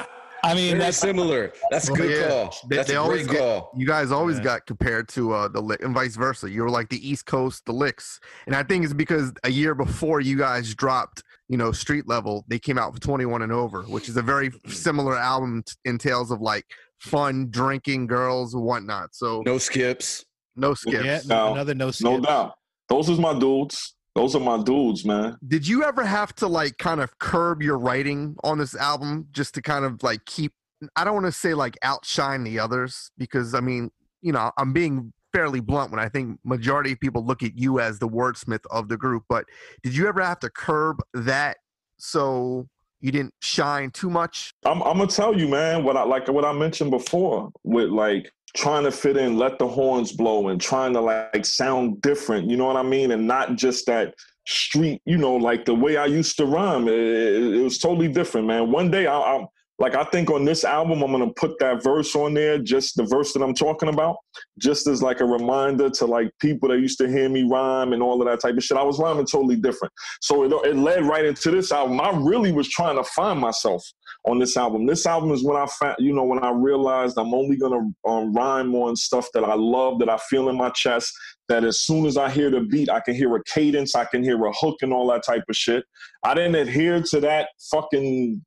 I 0.46 0.54
mean, 0.54 0.68
Very 0.70 0.78
that's 0.80 0.96
similar. 0.98 1.52
That's 1.70 1.88
a 1.88 1.92
good 1.92 2.10
yeah, 2.10 2.28
call. 2.28 2.54
They, 2.68 2.76
That's 2.76 2.88
they 2.88 2.94
a 2.94 3.00
always 3.00 3.26
great 3.26 3.38
get, 3.38 3.42
call. 3.42 3.70
You 3.76 3.86
guys 3.86 4.12
always 4.12 4.38
Yeah. 4.38 4.44
got 4.44 4.66
compared 4.66 5.08
to 5.10 5.32
uh, 5.32 5.48
the 5.48 5.60
Lick 5.60 5.82
and 5.82 5.92
vice 5.92 6.14
versa. 6.16 6.48
You 6.50 6.62
were 6.62 6.70
like 6.70 6.88
the 6.88 7.06
East 7.08 7.26
Coast, 7.26 7.64
the 7.66 7.72
Liks, 7.72 8.20
and 8.46 8.54
I 8.54 8.62
think 8.62 8.84
it's 8.84 8.94
because 8.94 9.32
a 9.44 9.50
year 9.50 9.74
before 9.74 10.20
you 10.20 10.38
guys 10.38 10.72
dropped, 10.74 11.22
you 11.48 11.56
know, 11.56 11.72
Street 11.72 12.06
Level, 12.06 12.44
they 12.48 12.58
came 12.58 12.78
out 12.78 12.94
for 12.94 13.00
21 13.00 13.42
and 13.42 13.50
over, 13.52 13.82
which 13.82 14.08
is 14.08 14.16
a 14.16 14.22
very 14.22 14.50
similar 14.68 15.16
album 15.16 15.62
t- 15.66 15.74
in 15.84 15.98
tales 15.98 16.30
of 16.30 16.40
like 16.40 16.64
fun, 17.00 17.48
drinking, 17.50 18.06
girls, 18.06 18.54
whatnot. 18.54 19.14
So 19.14 19.42
No 19.44 19.58
skips. 19.58 20.24
no 20.54 20.74
skips. 20.74 21.04
yeah, 21.04 21.20
No, 21.26 21.52
another 21.54 21.74
no 21.74 21.90
skips. 21.90 22.02
No 22.02 22.20
doubt. 22.20 22.54
Those 22.88 23.08
is 23.08 23.18
my 23.18 23.36
dudes. 23.38 23.94
Those 24.16 24.34
are 24.34 24.40
my 24.40 24.62
dudes, 24.62 25.04
man. 25.04 25.36
Did 25.46 25.68
you 25.68 25.84
ever 25.84 26.02
have 26.02 26.34
to 26.36 26.46
like 26.46 26.78
kind 26.78 27.02
of 27.02 27.18
curb 27.18 27.62
your 27.62 27.78
writing 27.78 28.34
on 28.42 28.56
this 28.56 28.74
album 28.74 29.28
just 29.30 29.52
to 29.54 29.62
kind 29.62 29.84
of 29.84 30.02
like 30.02 30.24
keep 30.24 30.54
I 30.96 31.04
don't 31.04 31.12
want 31.12 31.26
to 31.26 31.32
say 31.32 31.52
like 31.52 31.76
outshine 31.82 32.42
the 32.42 32.58
others 32.58 33.10
because 33.18 33.54
I 33.54 33.60
mean, 33.60 33.90
you 34.22 34.32
know, 34.32 34.50
I'm 34.56 34.72
being 34.72 35.12
fairly 35.34 35.60
blunt 35.60 35.90
when 35.90 36.00
I 36.00 36.08
think 36.08 36.38
majority 36.44 36.92
of 36.92 37.00
people 37.00 37.26
look 37.26 37.42
at 37.42 37.58
you 37.58 37.78
as 37.78 37.98
the 37.98 38.08
wordsmith 38.08 38.64
of 38.70 38.88
the 38.88 38.96
group, 38.96 39.24
but 39.28 39.44
did 39.82 39.94
you 39.94 40.08
ever 40.08 40.22
have 40.22 40.40
to 40.40 40.48
curb 40.48 41.02
that 41.12 41.58
so 41.98 42.68
you 43.00 43.12
didn't 43.12 43.34
shine 43.42 43.90
too 43.90 44.08
much? 44.08 44.54
I'm, 44.64 44.82
I'm 44.82 44.96
gonna 44.96 45.08
tell 45.08 45.38
you, 45.38 45.46
man. 45.46 45.84
What 45.84 45.98
I 45.98 46.04
like, 46.04 46.26
what 46.28 46.46
I 46.46 46.52
mentioned 46.52 46.90
before, 46.90 47.50
with 47.64 47.90
like 47.90 48.32
trying 48.56 48.84
to 48.84 48.90
fit 48.90 49.16
in, 49.16 49.36
let 49.38 49.58
the 49.58 49.68
horns 49.68 50.12
blow, 50.12 50.48
and 50.48 50.60
trying 50.60 50.92
to 50.94 51.00
like 51.00 51.44
sound 51.44 52.00
different. 52.02 52.50
You 52.50 52.56
know 52.56 52.66
what 52.66 52.76
I 52.76 52.82
mean? 52.82 53.10
And 53.12 53.26
not 53.26 53.56
just 53.56 53.86
that 53.86 54.14
street. 54.46 55.00
You 55.04 55.18
know, 55.18 55.36
like 55.36 55.64
the 55.64 55.74
way 55.74 55.96
I 55.96 56.06
used 56.06 56.36
to 56.38 56.46
rhyme. 56.46 56.88
It, 56.88 56.94
it- 56.98 57.62
was 57.62 57.78
totally 57.78 58.08
different, 58.08 58.46
man. 58.46 58.70
One 58.72 58.90
day, 58.90 59.06
I, 59.06 59.18
I 59.18 59.46
like 59.78 59.94
I 59.94 60.04
think 60.04 60.30
on 60.30 60.44
this 60.44 60.64
album, 60.64 61.02
I'm 61.02 61.12
gonna 61.12 61.32
put 61.34 61.58
that 61.58 61.82
verse 61.82 62.16
on 62.16 62.34
there, 62.34 62.58
just 62.58 62.96
the 62.96 63.04
verse 63.04 63.32
that 63.34 63.42
I'm 63.42 63.54
talking 63.54 63.90
about, 63.90 64.16
just 64.58 64.86
as 64.86 65.02
like 65.02 65.20
a 65.20 65.24
reminder 65.24 65.90
to 65.90 66.06
like 66.06 66.30
people 66.40 66.70
that 66.70 66.78
used 66.78 66.98
to 66.98 67.08
hear 67.08 67.28
me 67.28 67.42
rhyme 67.42 67.92
and 67.92 68.02
all 68.02 68.22
of 68.22 68.28
that 68.28 68.40
type 68.40 68.56
of 68.56 68.64
shit. 68.64 68.78
I 68.78 68.82
was 68.82 68.98
rhyming 68.98 69.26
totally 69.26 69.56
different, 69.56 69.92
so 70.22 70.44
it, 70.44 70.52
it 70.66 70.76
led 70.76 71.04
right 71.04 71.24
into 71.24 71.50
this 71.50 71.72
album. 71.72 72.00
I 72.00 72.10
really 72.10 72.52
was 72.52 72.68
trying 72.68 72.96
to 72.96 73.04
find 73.04 73.38
myself 73.38 73.84
on 74.24 74.38
this 74.38 74.56
album. 74.56 74.86
This 74.86 75.06
album 75.06 75.30
is 75.30 75.44
when 75.44 75.56
I 75.56 75.66
found, 75.66 75.96
you 75.98 76.12
know, 76.14 76.24
when 76.24 76.42
I 76.42 76.50
realized 76.50 77.18
I'm 77.18 77.34
only 77.34 77.56
gonna 77.56 77.90
um, 78.06 78.32
rhyme 78.32 78.74
on 78.74 78.96
stuff 78.96 79.28
that 79.34 79.44
I 79.44 79.54
love, 79.54 79.98
that 79.98 80.08
I 80.08 80.16
feel 80.30 80.48
in 80.48 80.56
my 80.56 80.70
chest. 80.70 81.12
That 81.48 81.62
as 81.62 81.82
soon 81.82 82.06
as 82.06 82.16
I 82.16 82.28
hear 82.28 82.50
the 82.50 82.60
beat, 82.60 82.90
I 82.90 82.98
can 82.98 83.14
hear 83.14 83.36
a 83.36 83.44
cadence, 83.44 83.94
I 83.94 84.04
can 84.04 84.24
hear 84.24 84.42
a 84.46 84.52
hook, 84.52 84.78
and 84.82 84.92
all 84.92 85.06
that 85.08 85.22
type 85.22 85.44
of 85.48 85.54
shit. 85.54 85.84
I 86.24 86.34
didn't 86.34 86.56
adhere 86.56 87.00
to 87.02 87.20
that 87.20 87.50
fucking, 87.70 88.44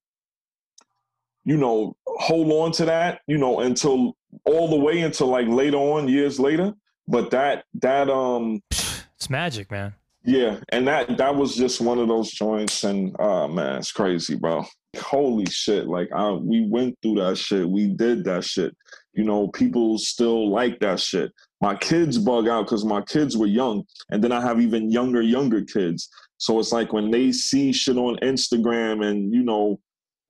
you 1.50 1.58
know, 1.58 1.96
hold 2.06 2.52
on 2.52 2.72
to 2.72 2.86
that, 2.86 3.22
you 3.26 3.40
know, 3.40 3.62
until 3.62 4.16
all 4.46 4.68
the 4.70 4.76
way 4.78 5.02
until 5.02 5.26
like 5.30 5.48
later 5.48 5.78
on, 5.78 6.08
years 6.08 6.40
later. 6.40 6.76
But 7.08 7.32
that 7.32 7.64
that 7.82 8.08
um 8.08 8.62
It's 8.70 9.32
magic, 9.32 9.72
man. 9.72 9.96
yeah, 10.24 10.60
and 10.70 10.88
that 10.88 11.18
that 11.18 11.36
was 11.36 11.56
just 11.56 11.82
one 11.82 11.98
of 11.98 12.08
those 12.08 12.30
joints, 12.30 12.84
and 12.84 13.20
uh 13.20 13.48
man, 13.48 13.78
it's 13.78 13.92
crazy, 13.92 14.36
bro. 14.36 14.64
Holy 15.00 15.48
shit! 15.48 15.88
Like 15.88 16.10
I, 16.14 16.30
we 16.34 16.68
went 16.70 17.00
through 17.02 17.16
that 17.16 17.40
shit. 17.40 17.68
We 17.68 17.88
did 17.88 18.24
that 18.26 18.44
shit. 18.44 18.76
You 19.14 19.24
know, 19.24 19.48
people 19.48 19.98
still 19.98 20.52
like 20.52 20.80
that 20.82 21.00
shit. 21.00 21.32
My 21.62 21.74
kids 21.76 22.20
bug 22.20 22.48
out 22.48 22.66
because 22.66 22.86
my 22.86 23.02
kids 23.02 23.36
were 23.36 23.48
young, 23.48 23.86
and 24.12 24.24
then 24.24 24.32
I 24.32 24.42
have 24.42 24.62
even 24.62 24.92
younger, 24.92 25.24
younger 25.24 25.64
kids. 25.64 26.10
So 26.38 26.60
it's 26.60 26.72
like 26.72 26.94
when 26.94 27.10
they 27.10 27.32
see 27.32 27.72
shit 27.74 27.98
on 27.98 28.18
Instagram 28.18 29.04
and 29.04 29.34
you 29.34 29.42
know 29.42 29.80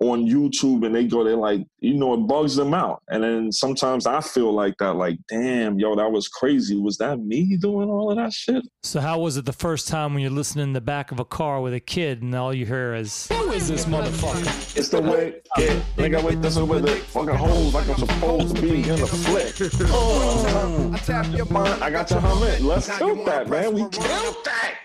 on 0.01 0.25
YouTube 0.25 0.85
and 0.85 0.95
they 0.95 1.05
go, 1.05 1.25
they're 1.25 1.35
like, 1.35 1.65
you 1.79 1.95
know, 1.95 2.13
it 2.13 2.25
bugs 2.25 2.55
them 2.55 2.73
out. 2.73 3.03
And 3.09 3.21
then 3.21 3.51
sometimes 3.51 4.07
I 4.07 4.21
feel 4.21 4.53
like 4.53 4.75
that, 4.79 4.93
like, 4.93 5.19
damn, 5.27 5.77
yo, 5.77 5.93
that 5.95 6.09
was 6.09 6.29
crazy. 6.29 6.77
Was 6.77 6.97
that 6.99 7.19
me 7.19 7.57
doing 7.57 7.89
all 7.89 8.09
of 8.09 8.17
that 8.17 8.31
shit? 8.31 8.63
So 8.83 9.01
how 9.01 9.19
was 9.19 9.35
it 9.35 9.45
the 9.45 9.51
first 9.51 9.89
time 9.89 10.13
when 10.13 10.21
you're 10.21 10.31
listening 10.31 10.63
in 10.63 10.73
the 10.73 10.79
back 10.79 11.11
of 11.11 11.19
a 11.19 11.25
car 11.25 11.59
with 11.59 11.73
a 11.73 11.81
kid 11.81 12.21
and 12.21 12.33
all 12.33 12.53
you 12.53 12.65
hear 12.65 12.93
is, 12.93 13.27
"Who 13.27 13.51
is 13.51 13.67
this 13.67 13.85
motherfucker?" 13.85 14.77
It's 14.77 14.87
the 14.87 15.01
way, 15.01 15.41
yeah, 15.57 15.81
nigga, 15.97 16.23
wait, 16.23 16.41
this 16.41 16.55
is 16.55 16.63
where 16.63 16.79
the 16.79 16.95
fucking 16.95 17.35
hoes 17.35 17.73
like 17.73 17.89
I'm 17.89 17.97
supposed 17.97 18.55
to 18.55 18.61
be 18.61 18.89
in 18.89 18.99
the 18.99 19.07
flick. 19.07 19.55
Oh, 19.91 20.91
I 20.93 20.97
tap 20.99 21.27
your 21.35 21.45
mind. 21.47 21.83
I 21.83 21.89
got 21.89 22.09
your 22.09 22.21
helmet. 22.21 22.61
Let's 22.61 22.97
kill 22.97 23.25
that, 23.25 23.49
man. 23.49 23.73
We 23.73 23.81
killed 23.89 24.37
that. 24.45 24.75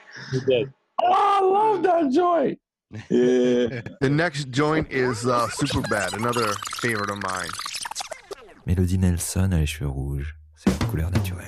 Oh, 1.03 1.13
I 1.13 1.41
love 1.41 1.83
that 1.85 2.11
joint. 2.11 2.59
Yeah. 2.91 3.83
The 4.01 4.11
next 4.11 4.51
joint 4.51 4.93
is 4.93 5.27
uh, 5.27 5.49
Super 5.49 5.81
Bad, 5.89 6.15
another 6.15 6.53
favorite 6.77 7.11
of 7.11 7.23
mine. 7.23 7.49
Melody 8.67 8.99
Nelson 8.99 9.53
a 9.53 9.59
les 9.59 9.67
cheveux 9.67 9.89
rouges. 9.89 10.37
C'est 10.57 10.71
leur 10.71 10.91
couleur 10.91 11.11
naturelle. 11.11 11.47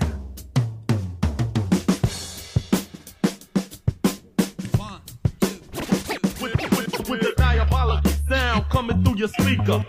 with 7.09 7.21
the 7.21 7.33
diabolical 7.37 8.11
sound 8.29 8.69
coming 8.69 9.05
through 9.05 9.17
your 9.17 9.29
speaker. 9.29 9.85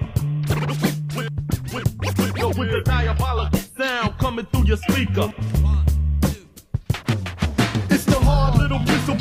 With, 1.16 1.34
with, 1.74 2.00
with, 2.00 2.58
with 2.58 2.72
the 2.72 2.82
diabolical 2.86 3.60
sound 3.78 4.18
coming 4.20 4.46
through 4.46 4.66
your 4.66 4.78
speaker. 4.78 5.34
It's 5.38 5.97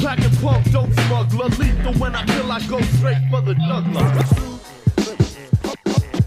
packing 0.07 0.37
punk, 0.37 0.71
dope 0.71 0.93
smuggler. 0.93 1.49
Lethal 1.59 1.93
when 1.95 2.15
I 2.15 2.25
kill, 2.27 2.53
I 2.53 2.61
go 2.69 2.81
straight 2.97 3.23
for 3.29 3.41
the 3.41 3.55
juggler. 3.55 4.07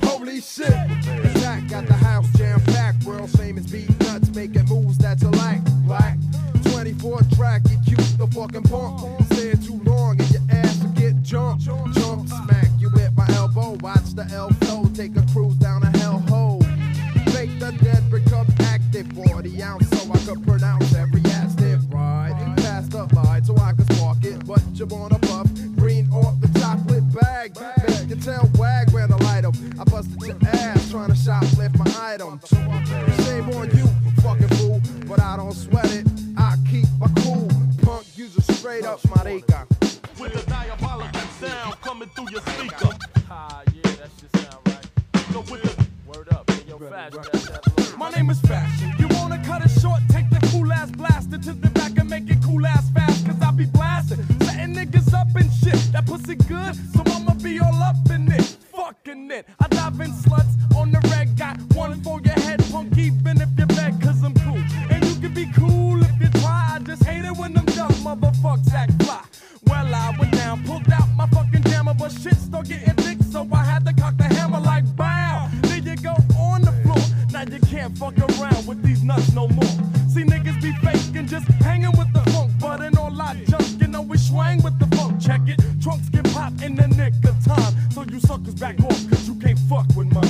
Holy 0.03 0.41
shit! 0.41 0.67
Attack 0.67 1.69
got 1.69 1.87
the 1.87 1.93
house 1.93 2.27
jam 2.37 2.59
packed. 2.65 3.05
World 3.05 3.29
famous 3.29 3.65
beat 3.67 3.89
nuts 4.01 4.35
making 4.35 4.65
moves 4.65 4.97
that 4.97 5.21
you 5.21 5.29
like. 5.29 5.63
Black 5.85 6.17
24 6.73 7.21
track, 7.35 7.61
you 7.69 7.77
cute 7.85 8.17
the 8.17 8.27
fucking 8.27 8.63
punk. 8.63 8.99
Stay 9.31 9.53
too 9.65 9.81
long 9.85 10.19
and 10.19 10.29
your 10.31 10.41
ass 10.51 10.83
will 10.83 10.91
get 10.91 11.21
jumped. 11.21 11.63
Jump 11.63 12.27
smack 12.27 12.67
you 12.79 12.89
with 12.93 13.15
my 13.15 13.27
elbow. 13.35 13.77
Watch 13.79 14.13
the 14.13 14.25
flow. 14.59 14.89
Take 14.93 15.15
a 15.15 15.25
cruise 15.31 15.55
down 15.55 15.83
a 15.83 15.97
hell 15.99 16.19
hole. 16.27 16.59
Make 17.33 17.57
the 17.59 17.71
dead 17.81 18.11
become 18.11 18.47
active. 18.59 19.07
40 19.13 19.63
ounce 19.63 19.88
so 23.49 23.57
I 23.63 23.73
could 23.73 23.91
spark 23.93 24.23
it. 24.23 24.45
But 24.45 24.61
you 24.73 24.85
wanna 24.85 25.17
puff 25.19 25.47
green 25.75 26.07
off 26.11 26.39
the 26.39 26.49
chocolate 26.59 27.07
bag. 27.13 27.57
Make 27.87 28.09
your 28.09 28.19
tail 28.19 28.49
wag 28.57 28.91
when 28.91 29.11
I 29.11 29.17
light 29.29 29.45
up. 29.45 29.55
I 29.79 29.83
busted 29.85 30.21
your 30.21 30.37
ass 30.53 30.91
trying 30.91 31.09
to 31.09 31.15
shoplift 31.15 31.75
my 31.77 31.89
item. 32.13 32.39
Shame 33.25 33.49
on 33.57 33.67
you, 33.75 33.87
fucking 34.21 34.53
fool. 34.57 34.81
But 35.07 35.19
I 35.19 35.37
don't 35.37 35.53
sweat 35.53 35.91
it. 35.91 36.05
I 36.37 36.57
keep 36.69 36.85
my 36.99 37.09
cool. 37.23 37.49
Punk, 37.81 38.05
use 38.15 38.37
a 38.37 38.41
straight 38.53 38.85
up 38.85 38.99
marica. 39.15 39.65
With 40.19 40.33
the 40.33 40.43
diabolical 40.47 41.21
sound 41.41 41.81
coming 41.81 42.09
through 42.09 42.29
your 42.31 42.41
speaker. 42.41 42.91
Ah, 43.31 43.63
yeah, 43.73 43.91
that 43.99 44.09
shit 44.19 44.31
sound 44.41 44.61
right. 44.67 44.85
Yo, 45.33 45.39
with 45.51 45.63
the 45.63 45.87
word 46.05 46.29
up, 46.33 46.45
yo, 46.67 46.77
fast, 46.77 47.97
My 47.97 48.11
name 48.11 48.29
is 48.29 48.39
Fashion. 48.41 48.93
You 48.99 49.07
wanna 49.17 49.41
cut 49.43 49.65
it 49.65 49.71
short? 49.81 50.01
Take 50.09 50.29
the 50.29 50.39
cool 50.51 50.71
ass 50.71 50.91
blaster 50.91 51.37
to 51.37 51.53
the 51.53 51.69
back 51.71 51.97
and 51.97 52.09
make 52.09 52.29
it 52.29 52.37
cool 52.43 52.65
ass 52.67 52.89
fast. 52.91 53.08
Be 53.59 53.65
blasting, 53.65 54.23
setting 54.43 54.73
niggas 54.73 55.13
up 55.13 55.35
and 55.35 55.51
shit. 55.51 55.91
That 55.91 56.05
pussy 56.05 56.35
good, 56.35 56.75
so 56.93 57.03
I'ma 57.07 57.33
be 57.43 57.59
all 57.59 57.83
up 57.83 57.97
in 58.09 58.31
it. 58.31 58.55
Fucking 58.71 59.29
it. 59.31 59.47
I 59.59 59.67
dive 59.67 59.99
in 59.99 60.13
sluts 60.13 60.55
on 60.77 60.91
the 60.91 60.99
red. 61.11 61.37
Got 61.37 61.59
one 61.75 62.01
for 62.01 62.21
your 62.21 62.35
head, 62.35 62.63
punk, 62.71 62.97
even 62.97 63.41
if 63.41 63.49
you 63.57 63.65
beg, 63.65 64.01
cause 64.01 64.23
I'm 64.23 64.33
cool. 64.45 64.63
And 64.89 65.03
you 65.03 65.15
can 65.19 65.33
be 65.33 65.51
cool 65.51 66.01
if 66.01 66.21
you 66.21 66.29
try. 66.39 66.75
I 66.75 66.79
just 66.79 67.03
hate 67.03 67.25
it 67.25 67.35
when 67.35 67.51
them 67.51 67.65
dumb 67.65 67.91
motherfuckers 67.95 68.73
act 68.73 68.93
fly. 69.03 69.25
Well, 69.65 69.93
I 69.93 70.15
went 70.17 70.31
down, 70.31 70.63
pulled 70.63 70.89
out 70.93 71.09
my 71.17 71.27
fucking 71.27 71.63
jammer, 71.63 71.93
but 71.93 72.13
shit 72.13 72.37
started 72.37 72.69
getting 72.69 72.93
thick, 73.03 73.17
so 73.29 73.45
I 73.51 73.65
had 73.65 73.85
to 73.87 73.93
cock 73.93 74.15
the 74.15 74.23
hammer 74.23 74.61
like 74.61 74.85
bow. 74.95 75.49
There 75.63 75.79
you 75.79 75.97
go 75.97 76.15
on 76.39 76.61
the 76.61 76.71
floor. 76.83 77.03
Now 77.33 77.43
you 77.43 77.59
can't 77.59 77.97
fuck 77.97 78.17
around 78.17 78.67
with 78.67 78.81
these 78.83 79.03
nuts 79.03 79.33
no 79.33 79.49
more. 79.49 79.75
See 80.07 80.23
niggas 80.23 80.61
be 80.61 80.71
faking, 80.81 81.27
just 81.27 81.45
hanging 81.61 81.91
with 81.97 82.13
the 82.13 82.28
trunks 85.89 86.09
get 86.09 86.23
popped 86.33 86.61
in 86.61 86.75
the 86.75 86.87
nick 86.89 87.13
of 87.25 87.43
time, 87.43 87.73
so 87.91 88.03
you 88.03 88.19
suckers 88.19 88.53
back 88.53 88.79
off, 88.81 89.09
cause 89.09 89.27
you 89.27 89.35
can't 89.35 89.59
fuck 89.59 89.87
with 89.95 90.11
mine. 90.13 90.28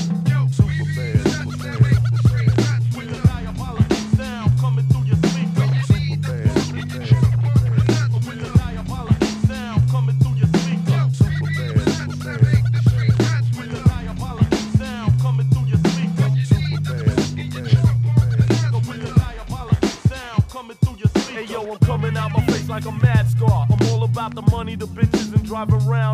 Driving 25.67 25.89
around 25.89 26.08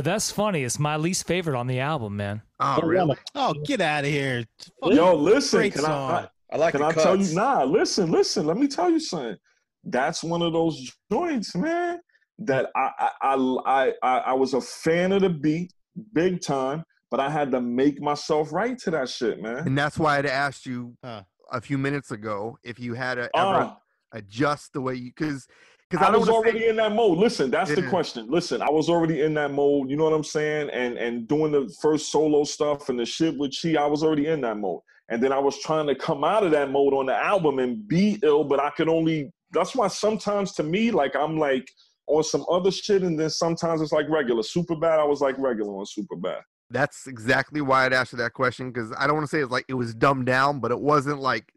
Yeah, 0.00 0.12
that's 0.12 0.30
funny. 0.30 0.64
It's 0.64 0.78
my 0.78 0.96
least 0.96 1.26
favorite 1.26 1.58
on 1.58 1.66
the 1.66 1.80
album, 1.80 2.16
man. 2.16 2.40
Oh, 2.58 2.80
really? 2.82 3.16
Oh, 3.34 3.52
get 3.52 3.82
out 3.82 4.04
of 4.04 4.10
here. 4.10 4.44
Yo, 4.82 5.14
listen, 5.14 5.70
can 5.70 5.82
song. 5.82 6.10
I, 6.12 6.28
I 6.52 6.56
like 6.56 6.72
can 6.72 6.80
the 6.80 6.86
I 6.86 6.92
tell 6.92 7.16
you? 7.16 7.34
Nah, 7.34 7.64
listen, 7.64 8.10
listen. 8.10 8.46
Let 8.46 8.56
me 8.56 8.66
tell 8.66 8.88
you 8.90 8.98
something. 8.98 9.36
That's 9.84 10.24
one 10.24 10.40
of 10.40 10.54
those 10.54 10.90
joints, 11.12 11.54
man. 11.54 12.00
That 12.38 12.70
I 12.74 13.10
I 13.20 13.34
I 13.66 13.92
I, 14.02 14.18
I 14.18 14.32
was 14.32 14.54
a 14.54 14.60
fan 14.62 15.12
of 15.12 15.20
the 15.20 15.28
beat, 15.28 15.74
big 16.14 16.40
time, 16.40 16.82
but 17.10 17.20
I 17.20 17.28
had 17.28 17.50
to 17.52 17.60
make 17.60 18.00
myself 18.00 18.52
right 18.54 18.78
to 18.78 18.90
that 18.92 19.10
shit, 19.10 19.42
man. 19.42 19.58
And 19.66 19.76
that's 19.76 19.98
why 19.98 20.16
I'd 20.16 20.24
asked 20.24 20.64
you 20.64 20.96
a 21.02 21.60
few 21.60 21.76
minutes 21.76 22.10
ago 22.10 22.56
if 22.64 22.78
you 22.80 22.94
had 22.94 23.16
to 23.16 23.24
ever 23.36 23.68
Ah. 23.68 23.78
adjust 24.12 24.72
the 24.72 24.80
way 24.80 24.94
you 24.94 25.10
because 25.14 25.46
because 25.90 26.06
I, 26.06 26.12
I, 26.12 26.16
was 26.16 26.28
already 26.28 26.60
say, 26.60 26.68
in 26.68 26.76
that 26.76 26.92
mode. 26.94 27.18
Listen, 27.18 27.50
that's 27.50 27.74
the 27.74 27.82
question. 27.82 28.30
Listen, 28.30 28.62
I 28.62 28.70
was 28.70 28.88
already 28.88 29.22
in 29.22 29.34
that 29.34 29.50
mode. 29.52 29.90
You 29.90 29.96
know 29.96 30.04
what 30.04 30.12
I'm 30.12 30.24
saying? 30.24 30.70
And 30.70 30.96
and 30.96 31.26
doing 31.26 31.50
the 31.52 31.72
first 31.80 32.12
solo 32.12 32.44
stuff 32.44 32.88
and 32.88 32.98
the 32.98 33.04
shit 33.04 33.36
with 33.36 33.54
Chi, 33.60 33.74
I 33.74 33.86
was 33.86 34.02
already 34.02 34.26
in 34.26 34.40
that 34.42 34.56
mode. 34.56 34.80
And 35.08 35.20
then 35.20 35.32
I 35.32 35.38
was 35.38 35.58
trying 35.58 35.88
to 35.88 35.94
come 35.96 36.22
out 36.22 36.44
of 36.44 36.52
that 36.52 36.70
mode 36.70 36.94
on 36.94 37.06
the 37.06 37.16
album 37.16 37.58
and 37.58 37.86
be 37.88 38.20
ill, 38.22 38.44
but 38.44 38.60
I 38.60 38.70
could 38.70 38.88
only. 38.88 39.32
That's 39.50 39.74
why 39.74 39.88
sometimes 39.88 40.52
to 40.52 40.62
me, 40.62 40.92
like 40.92 41.16
I'm 41.16 41.36
like 41.36 41.68
on 42.06 42.22
some 42.22 42.44
other 42.48 42.70
shit, 42.70 43.02
and 43.02 43.18
then 43.18 43.30
sometimes 43.30 43.80
it's 43.80 43.92
like 43.92 44.08
regular. 44.08 44.44
Super 44.44 44.76
bad. 44.76 45.00
I 45.00 45.04
was 45.04 45.20
like 45.20 45.36
regular 45.38 45.72
on 45.76 45.86
super 45.86 46.14
bad. 46.14 46.42
that's 46.70 47.08
exactly 47.08 47.60
why 47.60 47.84
I'd 47.84 47.92
asked 47.92 48.12
you 48.12 48.18
that 48.18 48.32
question 48.32 48.70
because 48.70 48.92
I 48.96 49.08
don't 49.08 49.16
want 49.16 49.28
to 49.28 49.30
say 49.36 49.42
it's 49.42 49.50
like 49.50 49.64
it 49.68 49.74
was 49.74 49.92
dumbed 49.92 50.26
down, 50.26 50.60
but 50.60 50.70
it 50.70 50.80
wasn't 50.80 51.20
like 51.20 51.52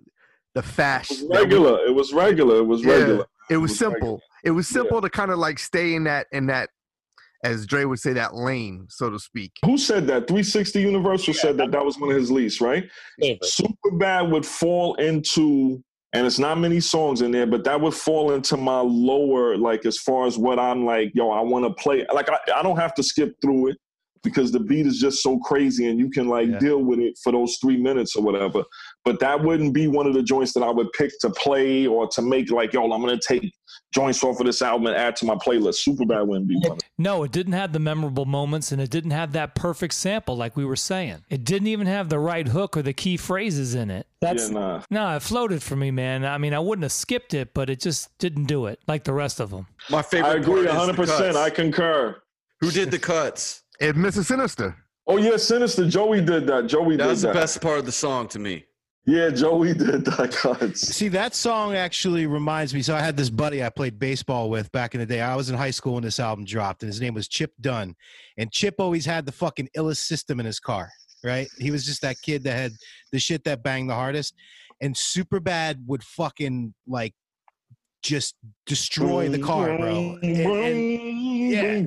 the 0.55 0.63
fast. 0.63 1.11
It 1.11 1.29
was 1.29 1.39
regular. 1.39 1.85
It 1.85 1.93
was 1.93 2.13
regular. 2.13 2.57
It 2.57 2.65
was 2.65 2.83
Yeah, 2.83 2.93
regular. 2.93 3.25
It 3.49 3.57
was, 3.57 3.77
simple. 3.77 4.21
It 4.43 4.51
was 4.51 4.67
simple 4.67 5.01
to 5.01 5.09
kind 5.09 5.31
of 5.31 5.37
like 5.37 5.59
stay 5.59 5.95
in 5.95 6.05
that 6.05 6.27
in 6.31 6.47
that, 6.47 6.69
as 7.43 7.65
Dre 7.65 7.83
would 7.85 7.99
say, 7.99 8.13
that 8.13 8.35
lane, 8.35 8.85
so 8.89 9.09
to 9.09 9.19
speak. 9.19 9.51
Who 9.65 9.77
said 9.77 10.07
that? 10.07 10.27
360 10.27 10.81
Universal 10.81 11.33
said 11.33 11.57
that 11.57 11.71
that 11.71 11.83
was 11.83 11.99
one 11.99 12.09
of 12.09 12.15
his 12.15 12.31
least, 12.31 12.61
right? 12.61 12.89
Super 13.43 13.91
Bad 13.91 14.31
would 14.31 14.45
fall 14.45 14.95
into, 14.95 15.83
and 16.13 16.25
it's 16.25 16.39
not 16.39 16.57
many 16.57 16.79
songs 16.79 17.21
in 17.21 17.31
there, 17.31 17.45
but 17.45 17.63
that 17.65 17.79
would 17.79 17.93
fall 17.93 18.31
into 18.33 18.55
my 18.55 18.79
lower, 18.79 19.57
like 19.57 19.85
as 19.85 19.97
far 19.97 20.25
as 20.25 20.37
what 20.37 20.57
I'm 20.57 20.85
like, 20.85 21.11
yo, 21.13 21.31
I 21.31 21.41
want 21.41 21.65
to 21.65 21.83
play. 21.83 22.05
Like 22.13 22.29
I, 22.29 22.37
I 22.55 22.63
don't 22.63 22.77
have 22.77 22.93
to 22.95 23.03
skip 23.03 23.35
through 23.41 23.71
it 23.71 23.77
because 24.23 24.51
the 24.51 24.59
beat 24.59 24.87
is 24.87 24.99
just 24.99 25.21
so 25.21 25.37
crazy 25.39 25.89
and 25.89 25.99
you 25.99 26.09
can 26.09 26.27
like 26.27 26.57
deal 26.59 26.81
with 26.81 26.99
it 26.99 27.17
for 27.21 27.33
those 27.33 27.57
three 27.57 27.77
minutes 27.77 28.15
or 28.15 28.23
whatever. 28.23 28.63
But 29.05 29.19
that 29.19 29.41
wouldn't 29.41 29.73
be 29.73 29.87
one 29.87 30.07
of 30.07 30.13
the 30.13 30.23
joints 30.23 30.53
that 30.53 30.63
I 30.63 30.69
would 30.69 30.91
pick 30.93 31.11
to 31.19 31.29
play 31.29 31.85
or 31.85 32.07
to 32.07 32.21
make 32.21 32.49
like, 32.51 32.71
yo, 32.71 32.83
I'm 32.83 33.01
gonna 33.01 33.19
take 33.19 33.53
joints 33.93 34.23
off 34.23 34.39
of 34.39 34.45
this 34.45 34.61
album 34.61 34.87
and 34.87 34.95
add 34.95 35.15
to 35.17 35.25
my 35.25 35.35
playlist. 35.35 35.75
Super 35.75 36.05
Bad 36.05 36.21
wouldn't 36.21 36.47
be 36.47 36.55
one 36.55 36.73
of 36.73 36.79
No, 36.97 37.23
it 37.23 37.31
didn't 37.31 37.53
have 37.53 37.73
the 37.73 37.79
memorable 37.79 38.25
moments 38.25 38.71
and 38.71 38.81
it 38.81 38.89
didn't 38.89 39.11
have 39.11 39.33
that 39.33 39.55
perfect 39.55 39.93
sample 39.93 40.37
like 40.37 40.55
we 40.55 40.63
were 40.65 40.75
saying. 40.75 41.23
It 41.29 41.43
didn't 41.43 41.67
even 41.67 41.87
have 41.87 42.09
the 42.09 42.19
right 42.19 42.47
hook 42.47 42.77
or 42.77 42.81
the 42.81 42.93
key 42.93 43.17
phrases 43.17 43.75
in 43.75 43.91
it. 43.91 44.07
That's 44.21 44.47
yeah, 44.47 44.53
nah. 44.53 44.81
No, 44.89 45.15
it 45.15 45.21
floated 45.21 45.61
for 45.61 45.75
me, 45.75 45.91
man. 45.91 46.25
I 46.25 46.37
mean, 46.37 46.53
I 46.53 46.59
wouldn't 46.59 46.83
have 46.83 46.93
skipped 46.93 47.33
it, 47.33 47.53
but 47.53 47.69
it 47.69 47.81
just 47.81 48.17
didn't 48.19 48.45
do 48.45 48.67
it 48.67 48.79
like 48.87 49.03
the 49.03 49.13
rest 49.13 49.39
of 49.39 49.51
them. 49.51 49.67
My 49.89 50.01
favorite. 50.01 50.29
I 50.29 50.35
agree 50.35 50.65
100%. 50.65 51.35
I 51.35 51.49
concur. 51.49 52.21
Who 52.61 52.71
did 52.71 52.89
the 52.91 52.99
cuts? 52.99 53.63
It 53.81 53.95
Mr. 53.95 54.23
Sinister. 54.23 54.77
Oh 55.07 55.17
yeah, 55.17 55.35
Sinister. 55.35 55.89
Joey 55.89 56.21
did 56.21 56.47
that. 56.47 56.67
Joey 56.67 56.91
did 56.91 57.01
That 57.01 57.03
did 57.03 57.09
was 57.09 57.21
the 57.23 57.33
best 57.33 57.61
part 57.61 57.79
of 57.79 57.85
the 57.85 57.91
song 57.91 58.29
to 58.29 58.39
me. 58.39 58.65
Yeah, 59.05 59.29
Joey 59.31 59.73
did 59.73 60.05
that. 60.05 60.71
See, 60.75 61.09
that 61.09 61.35
song 61.35 61.75
actually 61.75 62.25
reminds 62.25 62.73
me. 62.73 62.81
So 62.81 62.95
I 62.95 63.01
had 63.01 63.17
this 63.17 63.29
buddy 63.29 63.63
I 63.63 63.69
played 63.69 63.99
baseball 63.99 64.49
with 64.49 64.71
back 64.71 64.93
in 64.95 65.01
the 65.01 65.05
day. 65.05 65.19
I 65.19 65.35
was 65.35 65.49
in 65.49 65.57
high 65.57 65.71
school 65.71 65.95
when 65.95 66.03
this 66.03 66.19
album 66.19 66.45
dropped, 66.45 66.83
and 66.83 66.87
his 66.87 67.01
name 67.01 67.13
was 67.13 67.27
Chip 67.27 67.51
Dunn. 67.59 67.95
And 68.37 68.51
Chip 68.51 68.75
always 68.79 69.05
had 69.05 69.25
the 69.25 69.31
fucking 69.33 69.69
illest 69.77 69.97
system 69.97 70.39
in 70.39 70.45
his 70.45 70.59
car, 70.59 70.89
right? 71.23 71.47
He 71.59 71.69
was 71.69 71.85
just 71.85 72.01
that 72.01 72.15
kid 72.21 72.43
that 72.43 72.53
had 72.53 72.71
the 73.11 73.19
shit 73.19 73.43
that 73.43 73.61
banged 73.61 73.89
the 73.89 73.95
hardest. 73.95 74.35
And 74.81 74.95
Superbad 74.95 75.85
would 75.85 76.03
fucking 76.03 76.73
like 76.87 77.13
just 78.03 78.35
destroy 78.65 79.29
the 79.29 79.39
car, 79.39 79.77
bro. 79.77 80.17
And- 80.21 80.23
and- 80.23 81.19
yeah, 81.53 81.81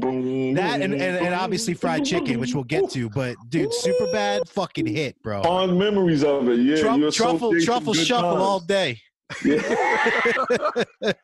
that 0.54 0.80
and, 0.80 0.94
and, 0.94 1.02
and 1.02 1.34
obviously 1.34 1.74
fried 1.74 2.04
chicken, 2.04 2.38
which 2.38 2.54
we'll 2.54 2.62
get 2.64 2.88
to. 2.90 3.08
But 3.10 3.34
dude, 3.48 3.72
super 3.74 4.06
bad 4.12 4.48
fucking 4.48 4.86
hit, 4.86 5.20
bro. 5.22 5.42
Fond 5.42 5.76
memories 5.78 6.22
of 6.22 6.48
it. 6.48 6.60
Yeah, 6.60 6.76
Truf- 6.76 7.14
truffle, 7.14 7.52
truffle 7.60 7.94
shuffle 7.94 8.30
times. 8.32 8.42
all 8.42 8.60
day. 8.60 9.00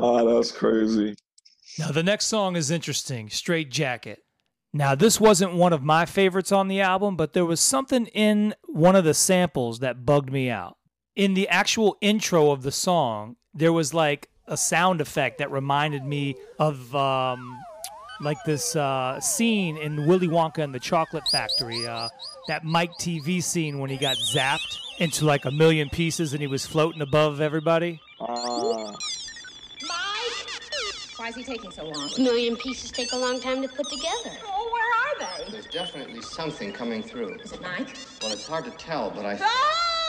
Oh, 0.00 0.36
that's 0.36 0.52
crazy. 0.52 1.16
Now, 1.78 1.90
the 1.90 2.02
next 2.02 2.26
song 2.26 2.56
is 2.56 2.70
interesting 2.70 3.28
Straight 3.30 3.70
Jacket. 3.70 4.20
Now, 4.72 4.94
this 4.94 5.20
wasn't 5.20 5.54
one 5.54 5.72
of 5.72 5.82
my 5.82 6.04
favorites 6.06 6.52
on 6.52 6.68
the 6.68 6.80
album, 6.80 7.16
but 7.16 7.32
there 7.32 7.46
was 7.46 7.60
something 7.60 8.06
in 8.08 8.54
one 8.66 8.94
of 8.94 9.04
the 9.04 9.14
samples 9.14 9.78
that 9.80 10.04
bugged 10.04 10.30
me 10.30 10.50
out. 10.50 10.76
In 11.18 11.34
the 11.34 11.48
actual 11.48 11.96
intro 12.00 12.52
of 12.52 12.62
the 12.62 12.70
song, 12.70 13.34
there 13.52 13.72
was 13.72 13.92
like 13.92 14.28
a 14.46 14.56
sound 14.56 15.00
effect 15.00 15.38
that 15.38 15.50
reminded 15.50 16.04
me 16.04 16.36
of 16.60 16.94
um, 16.94 17.58
like 18.20 18.36
this 18.46 18.76
uh, 18.76 19.18
scene 19.18 19.76
in 19.78 20.06
Willy 20.06 20.28
Wonka 20.28 20.62
and 20.62 20.72
the 20.72 20.78
Chocolate 20.78 21.26
Factory, 21.26 21.84
uh, 21.84 22.08
that 22.46 22.62
Mike 22.62 22.92
Teevee 23.00 23.42
scene 23.42 23.80
when 23.80 23.90
he 23.90 23.96
got 23.96 24.16
zapped 24.16 24.78
into 25.00 25.24
like 25.24 25.44
a 25.44 25.50
million 25.50 25.90
pieces 25.90 26.34
and 26.34 26.40
he 26.40 26.46
was 26.46 26.64
floating 26.64 27.02
above 27.02 27.40
everybody. 27.40 28.00
Ah. 28.20 28.94
Why 31.16 31.30
is 31.30 31.34
he 31.34 31.42
taking 31.42 31.72
so 31.72 31.82
long? 31.84 32.10
A 32.16 32.20
million 32.20 32.56
pieces 32.56 32.92
take 32.92 33.10
a 33.10 33.16
long 33.16 33.40
time 33.40 33.60
to 33.62 33.66
put 33.66 33.88
together. 33.88 34.38
Oh, 34.46 34.70
where 34.72 35.26
are 35.26 35.44
they? 35.44 35.50
There's 35.50 35.66
definitely 35.66 36.22
something 36.22 36.72
coming 36.72 37.02
through. 37.02 37.40
Is 37.40 37.50
it 37.50 37.60
Mike? 37.60 37.88
Well, 38.22 38.30
it's 38.30 38.46
hard 38.46 38.66
to 38.66 38.70
tell, 38.70 39.10
but 39.10 39.26
I. 39.26 39.36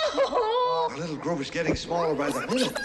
Oh! 0.06 0.88
Our 0.92 0.98
little 0.98 1.16
group 1.18 1.40
is 1.42 1.50
getting 1.50 1.76
smaller 1.76 2.16
by 2.16 2.30
the 2.30 2.48
minute. 2.48 2.78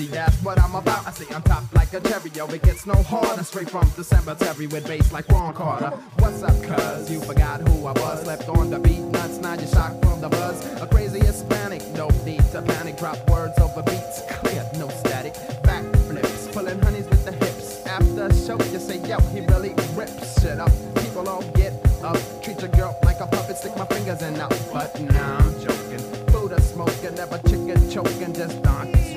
that's 0.07 0.31
that's 0.31 0.45
what 0.45 0.61
I'm 0.61 0.75
about. 0.75 1.07
I 1.07 1.11
say 1.13 1.27
I'm 1.35 1.43
top 1.43 1.65
like 1.75 1.93
a 1.93 2.01
cherry, 2.01 2.31
yo, 2.35 2.47
it 2.47 2.63
gets 2.63 2.87
no 2.87 2.95
harder. 3.03 3.43
Straight 3.43 3.71
from 3.71 3.91
the 3.97 4.05
cemetery 4.05 4.67
with 4.67 4.87
bass 4.87 5.13
like 5.13 5.29
Ron 5.29 5.53
Carter. 5.55 5.91
What's 6.19 6.43
up, 6.43 6.57
cuz? 6.63 7.11
You 7.11 7.21
forgot 7.21 7.61
who 7.67 7.87
I 7.87 7.93
was, 7.93 8.23
slept 8.23 8.49
on 8.49 8.71
the 8.71 8.79
beat, 8.79 9.01
nuts, 9.01 9.39
now 9.39 9.55
you're 9.55 9.67
shocked 9.67 10.05
from 10.05 10.21
the 10.21 10.29
buzz. 10.29 10.65
A 10.81 10.87
crazy 10.87 11.21
Hispanic, 11.21 11.87
no 11.95 12.09
need 12.25 12.45
to 12.53 12.63
panic, 12.63 12.99
drop 12.99 13.19
words 13.31 13.59
over 13.59 13.83
beats, 13.83 14.23
clear, 14.31 14.65
no 14.79 14.89
static. 14.89 15.35
Back 15.63 15.85
flips, 16.09 16.49
pulling 16.49 16.81
honeys 16.83 17.09
with 17.09 17.25
the 17.25 17.33
hips. 17.33 17.85
After 17.87 18.33
show, 18.35 18.59
you 18.73 18.79
say, 18.79 18.99
yo, 19.09 19.19
he 19.35 19.41
really 19.41 19.75
rips 19.95 20.41
shit 20.41 20.61
up. 20.61 20.73
People 20.97 21.29
all 21.29 21.43
get 21.55 21.73
up, 22.03 22.19
treat 22.43 22.61
your 22.61 22.71
girl 22.71 22.97
like 23.05 23.21
a 23.21 23.27
puppet, 23.27 23.57
stick 23.59 23.77
my 23.77 23.87
fingers 23.87 24.23
in 24.23 24.37
out. 24.41 24.57
But 24.73 25.01
now 25.01 25.39
I'm 25.39 25.61
joking. 25.61 26.03
Buddha 26.33 26.61
smoking, 26.61 27.15
never 27.15 27.39
chicken 27.39 27.91
choking, 27.91 28.33
just 28.33 28.63
donkey 28.63 29.10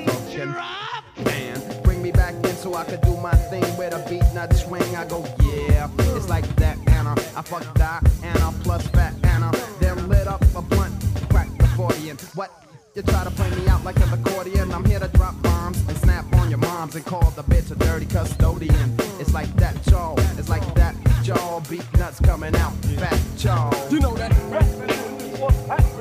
And 0.46 1.82
bring 1.82 2.02
me 2.02 2.12
back 2.12 2.34
in 2.34 2.54
so 2.56 2.74
I 2.74 2.84
could 2.84 3.00
do 3.00 3.16
my 3.16 3.34
thing 3.34 3.64
with 3.78 3.94
a 3.94 4.08
beat 4.08 4.24
nut 4.34 4.54
swing. 4.54 4.94
I 4.94 5.06
go, 5.06 5.24
yeah, 5.42 5.88
it's 6.16 6.28
like 6.28 6.44
that, 6.56 6.76
Anna. 6.88 7.12
I 7.36 7.42
fuck 7.42 7.62
Diana 7.74 8.52
plus 8.62 8.86
fat 8.88 9.14
Anna. 9.24 9.50
Then 9.80 10.08
lit 10.08 10.26
up 10.26 10.42
a 10.54 10.62
blunt, 10.62 10.94
crack 11.30 11.48
the 11.56 11.66
40 11.68 12.10
and 12.10 12.20
what? 12.34 12.50
You 12.94 13.02
try 13.02 13.24
to 13.24 13.30
play 13.30 13.50
me 13.50 13.66
out 13.66 13.84
like 13.84 13.96
an 13.96 14.12
accordion. 14.12 14.72
I'm 14.72 14.84
here 14.84 15.00
to 15.00 15.08
drop 15.08 15.40
bombs 15.42 15.78
and 15.88 15.96
snap 15.98 16.32
on 16.34 16.48
your 16.48 16.58
moms 16.58 16.94
and 16.94 17.04
call 17.04 17.30
the 17.30 17.42
bitch 17.42 17.70
a 17.70 17.74
dirty 17.74 18.06
custodian. 18.06 18.96
It's 19.18 19.34
like 19.34 19.52
that, 19.56 19.74
y'all. 19.90 20.18
It's 20.38 20.48
like 20.48 20.74
that, 20.74 20.94
y'all. 21.24 21.60
Beat 21.68 21.84
nuts 21.98 22.20
coming 22.20 22.54
out, 22.56 22.72
fat 22.98 23.20
y'all. 23.38 23.90
You 23.90 23.98
know 23.98 24.14
that. 24.14 25.93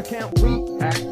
I 0.00 0.02
can't 0.02 0.32
react. 0.40 1.02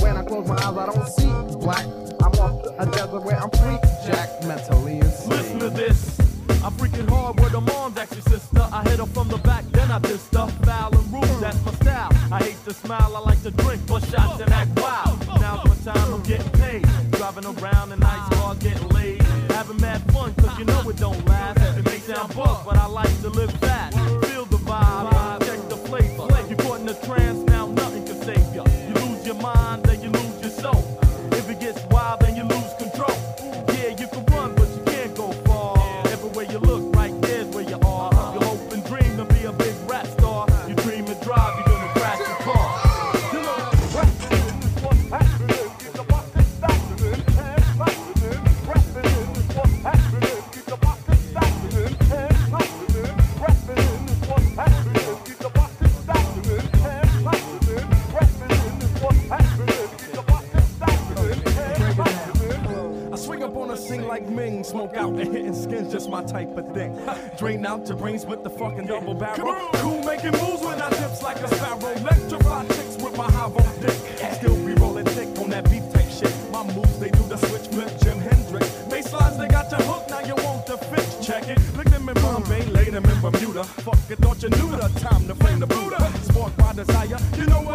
When 0.00 0.16
I 0.16 0.22
close 0.24 0.46
my 0.46 0.54
eyes, 0.54 0.76
I 0.78 0.86
don't 0.86 1.08
see 1.18 1.56
black. 1.58 1.84
I'm 2.22 2.30
off 2.38 2.64
a 2.78 2.86
desert 2.86 3.24
where 3.24 3.36
I'm 3.42 3.50
free, 3.50 3.76
jack, 4.06 4.40
mentally 4.44 4.98
insane. 4.98 5.30
Listen 5.30 5.58
to 5.58 5.70
this. 5.70 6.20
I'm 6.62 6.70
freaking 6.74 7.08
hard 7.08 7.40
with 7.40 7.50
the 7.50 7.60
mom's 7.60 7.98
actually 7.98 8.20
sister. 8.20 8.64
I 8.70 8.84
hit 8.84 9.00
her 9.00 9.06
from 9.06 9.26
the 9.26 9.38
back, 9.38 9.64
then 9.72 9.90
I 9.90 9.98
dissed 9.98 10.32
her. 10.38 10.46
Foul 10.64 10.94
and 10.96 11.12
rude, 11.12 11.40
that's 11.40 11.60
my 11.64 11.72
style. 11.72 12.10
I 12.30 12.38
hate 12.44 12.64
to 12.66 12.72
smile, 12.72 13.16
I 13.16 13.18
like 13.18 13.42
to 13.42 13.50
drink, 13.50 13.84
bust 13.88 14.12
shots 14.12 14.40
and 14.40 14.52
act 14.52 14.78
wild. 14.78 15.26
Now's 15.26 15.66
my 15.66 15.92
time, 15.92 16.15
Drain 67.46 67.64
out 67.64 67.86
your 67.86 67.96
brains 67.96 68.26
with 68.26 68.42
the 68.42 68.50
fucking 68.50 68.86
double 68.86 69.14
barrel. 69.14 69.54
Cool 69.74 70.02
making 70.02 70.32
moves 70.32 70.62
when 70.62 70.82
I 70.82 70.90
dips 70.90 71.22
like 71.22 71.36
a 71.36 71.46
sparrow. 71.54 71.78
Electrify 71.78 72.66
chicks 72.66 72.96
with 73.00 73.16
my 73.16 73.30
high 73.30 73.48
volt 73.48 73.80
dick. 73.80 73.94
Still 74.34 74.56
be 74.66 74.74
rolling 74.74 75.04
thick 75.04 75.28
on 75.38 75.50
that 75.50 75.70
beef 75.70 75.84
type 75.92 76.10
shit. 76.10 76.34
My 76.50 76.64
moves 76.74 76.98
they 76.98 77.08
do 77.08 77.22
the 77.28 77.36
switch 77.36 77.68
flip 77.68 77.88
Jimi 78.00 78.22
Hendrix. 78.28 78.66
Baselines 78.90 79.38
they 79.38 79.46
got 79.46 79.70
your 79.70 79.80
hook, 79.82 80.10
now 80.10 80.26
you 80.26 80.34
want 80.42 80.66
the 80.66 80.76
fix. 80.90 81.24
Check 81.24 81.46
it. 81.46 81.60
Look 81.76 81.88
them 81.88 82.08
in 82.08 82.14
Bombay, 82.16 82.64
lay 82.64 82.90
them 82.90 83.04
in 83.04 83.20
Bermuda. 83.20 83.62
Fuck 83.62 84.10
it, 84.10 84.18
thought 84.18 84.42
you 84.42 84.48
knew 84.48 84.70
the 84.72 84.88
time 84.98 85.28
to 85.28 85.34
flame 85.36 85.60
the 85.60 85.68
Buddha. 85.68 86.02
Spark 86.24 86.56
by 86.56 86.72
desire, 86.72 87.16
you 87.36 87.46
know 87.46 87.65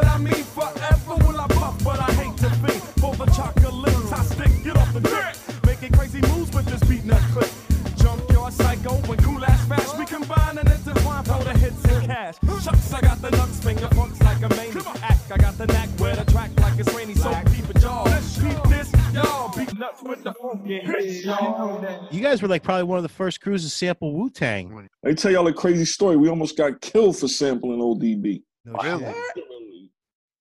guys 22.31 22.41
were 22.41 22.47
like 22.47 22.63
probably 22.63 22.83
one 22.83 22.97
of 22.97 23.03
the 23.03 23.09
first 23.09 23.41
crews 23.41 23.63
to 23.63 23.69
sample 23.69 24.13
Wu 24.13 24.29
Tang. 24.29 24.73
Let 25.03 25.09
me 25.09 25.15
tell 25.15 25.31
y'all 25.31 25.47
a 25.47 25.53
crazy 25.53 25.83
story. 25.83 26.15
We 26.15 26.29
almost 26.29 26.55
got 26.55 26.79
killed 26.79 27.17
for 27.17 27.27
sampling 27.27 27.79
ODB. 27.79 28.41
really? 28.65 29.13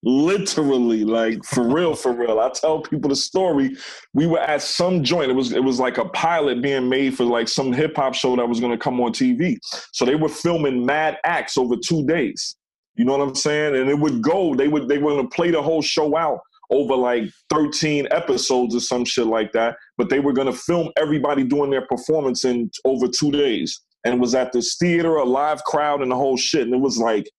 Literally, 0.04 1.04
like 1.04 1.44
for 1.44 1.68
real, 1.68 1.96
for 1.96 2.12
real. 2.12 2.38
I 2.38 2.50
tell 2.50 2.80
people 2.80 3.10
the 3.10 3.16
story. 3.16 3.76
We 4.14 4.28
were 4.28 4.38
at 4.38 4.62
some 4.62 5.02
joint. 5.02 5.32
It 5.32 5.34
was 5.34 5.52
it 5.52 5.64
was 5.64 5.80
like 5.80 5.98
a 5.98 6.04
pilot 6.10 6.62
being 6.62 6.88
made 6.88 7.16
for 7.16 7.24
like 7.24 7.48
some 7.48 7.72
hip 7.72 7.96
hop 7.96 8.14
show 8.14 8.36
that 8.36 8.48
was 8.48 8.60
gonna 8.60 8.78
come 8.78 9.00
on 9.00 9.12
TV. 9.12 9.58
So 9.92 10.04
they 10.04 10.14
were 10.14 10.28
filming 10.28 10.86
mad 10.86 11.18
acts 11.24 11.58
over 11.58 11.74
two 11.76 12.06
days. 12.06 12.54
You 12.94 13.04
know 13.04 13.18
what 13.18 13.28
I'm 13.28 13.34
saying? 13.34 13.74
And 13.74 13.90
it 13.90 13.98
would 13.98 14.22
go, 14.22 14.54
they 14.54 14.68
would 14.68 14.86
they 14.86 14.98
were 14.98 15.16
gonna 15.16 15.28
play 15.28 15.50
the 15.50 15.60
whole 15.60 15.82
show 15.82 16.16
out 16.16 16.40
over 16.70 16.94
like 16.94 17.24
13 17.50 18.08
episodes 18.10 18.74
or 18.74 18.80
some 18.80 19.04
shit 19.04 19.26
like 19.26 19.52
that. 19.52 19.76
But 19.96 20.08
they 20.08 20.20
were 20.20 20.32
gonna 20.32 20.52
film 20.52 20.90
everybody 20.96 21.44
doing 21.44 21.70
their 21.70 21.86
performance 21.86 22.44
in 22.44 22.70
over 22.84 23.08
two 23.08 23.30
days. 23.30 23.80
And 24.04 24.20
was 24.20 24.34
at 24.34 24.52
this 24.52 24.76
theater, 24.76 25.16
a 25.16 25.24
live 25.24 25.62
crowd, 25.64 26.00
and 26.00 26.10
the 26.10 26.16
whole 26.16 26.38
shit. 26.38 26.62
And 26.62 26.74
it 26.74 26.80
was 26.80 26.96
like, 26.96 27.30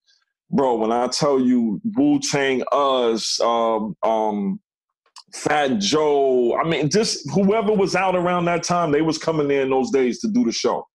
bro, 0.52 0.76
when 0.76 0.92
I 0.92 1.08
tell 1.08 1.40
you 1.40 1.82
Wu 1.96 2.20
Tang, 2.20 2.64
us, 2.72 3.40
um, 3.42 3.96
um, 4.04 4.60
Fat 5.34 5.80
Joe, 5.80 6.56
I 6.56 6.68
mean, 6.68 6.90
just 6.90 7.28
whoever 7.32 7.74
was 7.74 7.96
out 7.96 8.16
around 8.16 8.46
that 8.46 8.64
time, 8.64 8.92
they 8.92 9.02
was 9.02 9.18
coming 9.18 9.48
there 9.48 9.62
in 9.64 9.70
those 9.70 9.90
days 9.90 10.20
to 10.20 10.28
do 10.28 10.44
the 10.44 10.52
show. 10.52 10.86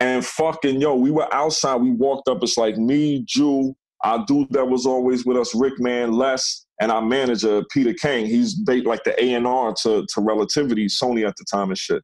And 0.00 0.24
fucking 0.24 0.80
yo, 0.80 0.94
we 0.94 1.10
were 1.10 1.32
outside. 1.34 1.76
We 1.76 1.90
walked 1.90 2.28
up. 2.28 2.42
It's 2.42 2.56
like 2.56 2.76
me, 2.76 3.24
Ju, 3.26 3.74
our 4.02 4.24
dude 4.26 4.50
that 4.50 4.66
was 4.66 4.86
always 4.86 5.24
with 5.24 5.36
us, 5.36 5.54
Rick 5.54 5.80
Man, 5.80 6.12
Les, 6.12 6.63
and 6.80 6.90
our 6.90 7.02
manager 7.02 7.62
Peter 7.70 7.94
Kang. 7.94 8.26
He's 8.26 8.54
ba- 8.54 8.82
like 8.84 9.04
the 9.04 9.22
A 9.22 9.34
and 9.34 9.46
R 9.46 9.74
to 9.82 10.06
to 10.06 10.20
Relativity, 10.20 10.86
Sony 10.86 11.26
at 11.26 11.36
the 11.36 11.44
time 11.44 11.68
and 11.68 11.78
shit. 11.78 12.02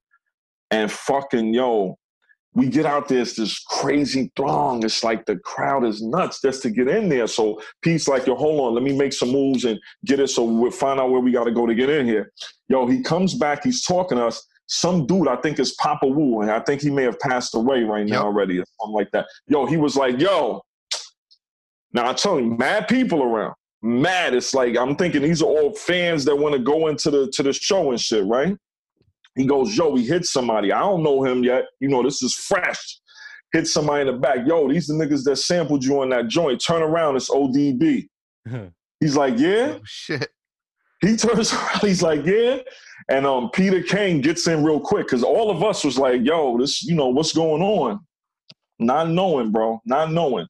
And 0.71 0.91
fucking 0.91 1.53
yo, 1.53 1.97
we 2.55 2.69
get 2.69 2.85
out 2.85 3.09
there, 3.09 3.21
it's 3.21 3.35
this 3.35 3.59
crazy 3.61 4.31
throng. 4.37 4.85
It's 4.85 5.05
like 5.05 5.25
the 5.25 5.37
crowd 5.39 5.85
is 5.85 6.03
nuts 6.03 6.41
just 6.41 6.63
to 6.63 6.71
get 6.71 6.89
in 6.89 7.09
there. 7.09 7.27
So 7.27 7.61
Pete's 7.83 8.09
like, 8.09 8.27
yo, 8.27 8.35
hold 8.35 8.61
on, 8.61 8.75
let 8.75 8.83
me 8.83 8.97
make 8.97 9.13
some 9.13 9.31
moves 9.31 9.65
and 9.65 9.79
get 10.05 10.19
it 10.19 10.29
so 10.29 10.45
we'll 10.45 10.71
find 10.71 10.99
out 10.99 11.11
where 11.11 11.21
we 11.21 11.31
got 11.31 11.45
to 11.45 11.53
go 11.53 11.67
to 11.67 11.75
get 11.75 11.89
in 11.89 12.07
here. 12.07 12.33
Yo, 12.69 12.87
he 12.87 13.03
comes 13.03 13.35
back, 13.35 13.63
he's 13.63 13.85
talking 13.85 14.19
to 14.19 14.27
us. 14.27 14.45
Some 14.67 15.07
dude, 15.07 15.29
I 15.29 15.37
think 15.37 15.59
is 15.59 15.73
Papa 15.75 16.07
Wu, 16.07 16.43
and 16.43 16.51
I 16.51 16.61
think 16.61 16.81
he 16.81 16.91
may 16.91 17.03
have 17.03 17.19
passed 17.19 17.57
away 17.57 17.83
right 17.83 18.07
now 18.07 18.23
already 18.23 18.59
or 18.61 18.65
something 18.81 18.95
like 18.95 19.11
that. 19.13 19.27
Yo, 19.49 19.67
he 19.67 19.77
was 19.77 19.97
like, 19.97 20.21
yo, 20.21 20.63
now 21.93 22.09
I 22.09 22.13
tell 22.13 22.39
you, 22.39 22.57
mad 22.57 22.87
people 22.87 23.23
around. 23.23 23.55
Mad. 23.83 24.35
It's 24.35 24.55
like 24.55 24.77
I'm 24.77 24.97
thinking 24.97 25.23
these 25.23 25.43
are 25.43 25.47
all 25.47 25.75
fans 25.75 26.25
that 26.27 26.37
want 26.37 26.55
to 26.55 26.59
go 26.59 26.89
into 26.89 27.11
the 27.11 27.31
to 27.33 27.43
the 27.43 27.53
show 27.53 27.91
and 27.91 28.01
shit, 28.01 28.25
right? 28.27 28.57
He 29.37 29.47
goes, 29.47 29.77
yo, 29.77 29.95
he 29.95 30.07
hit 30.07 30.27
somebody. 30.27 30.73
I 30.73 30.81
don't 30.81 31.03
know 31.03 31.25
him 31.25 31.45
yet. 31.45 31.65
You 31.79 31.89
know, 31.89 32.03
this 32.03 32.23
is 32.23 32.35
fresh. 32.35 33.01
Hit 33.53 33.67
somebody 33.67 34.03
in 34.03 34.07
the 34.09 34.21
back. 34.21 34.47
Yo, 34.47 34.69
these 34.69 34.87
the 34.87 34.95
niggas 34.95 35.25
that 35.25 35.37
sampled 35.37 35.85
you 35.85 36.01
on 36.03 36.11
that 36.11 36.29
joint. 36.29 36.63
Turn 36.65 36.83
around, 36.83 37.17
it's 37.17 37.31
ODB. 37.31 38.09
He's 39.01 39.17
like, 39.17 39.39
yeah. 39.39 39.79
shit. 39.85 40.29
He 41.01 41.17
turns 41.17 41.53
around, 41.55 41.81
he's 41.81 42.03
like, 42.03 42.27
yeah. 42.27 42.59
And 43.09 43.25
um, 43.25 43.49
Peter 43.51 43.83
Kang 43.83 44.21
gets 44.21 44.47
in 44.47 44.63
real 44.63 44.79
quick 44.79 45.07
because 45.07 45.23
all 45.23 45.51
of 45.51 45.65
us 45.65 45.83
was 45.83 45.99
like, 45.99 46.21
yo, 46.23 46.59
this, 46.59 46.83
you 46.85 46.95
know, 46.95 47.09
what's 47.09 47.33
going 47.33 47.63
on? 47.63 48.01
Not 48.79 49.09
knowing, 49.09 49.51
bro. 49.51 49.81
Not 49.87 50.13
knowing. 50.13 50.47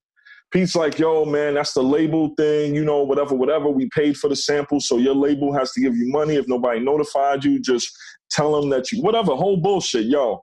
Pete's 0.50 0.74
like, 0.74 0.98
yo, 0.98 1.24
man, 1.24 1.54
that's 1.54 1.74
the 1.74 1.82
label 1.82 2.34
thing, 2.36 2.74
you 2.74 2.84
know, 2.84 3.02
whatever, 3.04 3.34
whatever. 3.34 3.68
We 3.68 3.88
paid 3.90 4.16
for 4.16 4.28
the 4.28 4.36
sample, 4.36 4.80
so 4.80 4.98
your 4.98 5.14
label 5.14 5.52
has 5.52 5.72
to 5.72 5.80
give 5.80 5.96
you 5.96 6.08
money. 6.08 6.34
If 6.34 6.48
nobody 6.48 6.80
notified 6.80 7.44
you, 7.44 7.60
just 7.60 7.90
tell 8.30 8.60
them 8.60 8.68
that 8.70 8.90
you, 8.90 9.00
whatever, 9.02 9.34
whole 9.36 9.56
bullshit, 9.56 10.06
yo. 10.06 10.42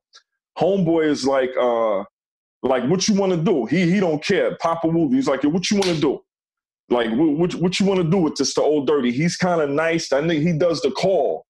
Homeboy 0.57 1.09
is 1.09 1.25
like, 1.25 1.51
uh, 1.59 2.03
like, 2.63 2.85
what 2.89 3.07
you 3.07 3.15
want 3.15 3.33
to 3.33 3.37
do? 3.37 3.65
He 3.65 3.91
he 3.91 3.99
don't 3.99 4.23
care. 4.23 4.55
Papa 4.57 4.87
Wu, 4.87 5.09
he's 5.11 5.27
like, 5.27 5.43
yo, 5.43 5.49
what 5.49 5.69
you 5.69 5.77
want 5.77 5.93
to 5.93 6.01
do? 6.01 6.19
Like, 6.89 7.11
what, 7.11 7.53
what, 7.55 7.79
you 7.79 7.85
want 7.85 8.01
to 8.01 8.09
do 8.09 8.17
with 8.17 8.35
this, 8.35 8.53
the 8.53 8.61
old 8.61 8.87
dirty? 8.87 9.11
He's 9.11 9.35
kind 9.35 9.61
of 9.61 9.69
nice. 9.69 10.11
I 10.13 10.25
think 10.25 10.41
he 10.41 10.57
does 10.57 10.81
the 10.81 10.91
call. 10.91 11.45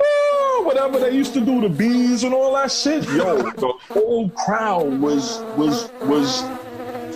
Oh, 0.00 0.62
whatever 0.64 0.98
they 0.98 1.10
used 1.10 1.34
to 1.34 1.40
do, 1.40 1.60
the 1.60 1.68
bees 1.68 2.24
and 2.24 2.32
all 2.32 2.54
that 2.54 2.72
shit. 2.72 3.04
Yo, 3.04 3.42
the 3.42 3.72
whole 3.90 4.30
crowd 4.30 4.98
was 5.00 5.40
was 5.56 5.90
was 6.02 6.42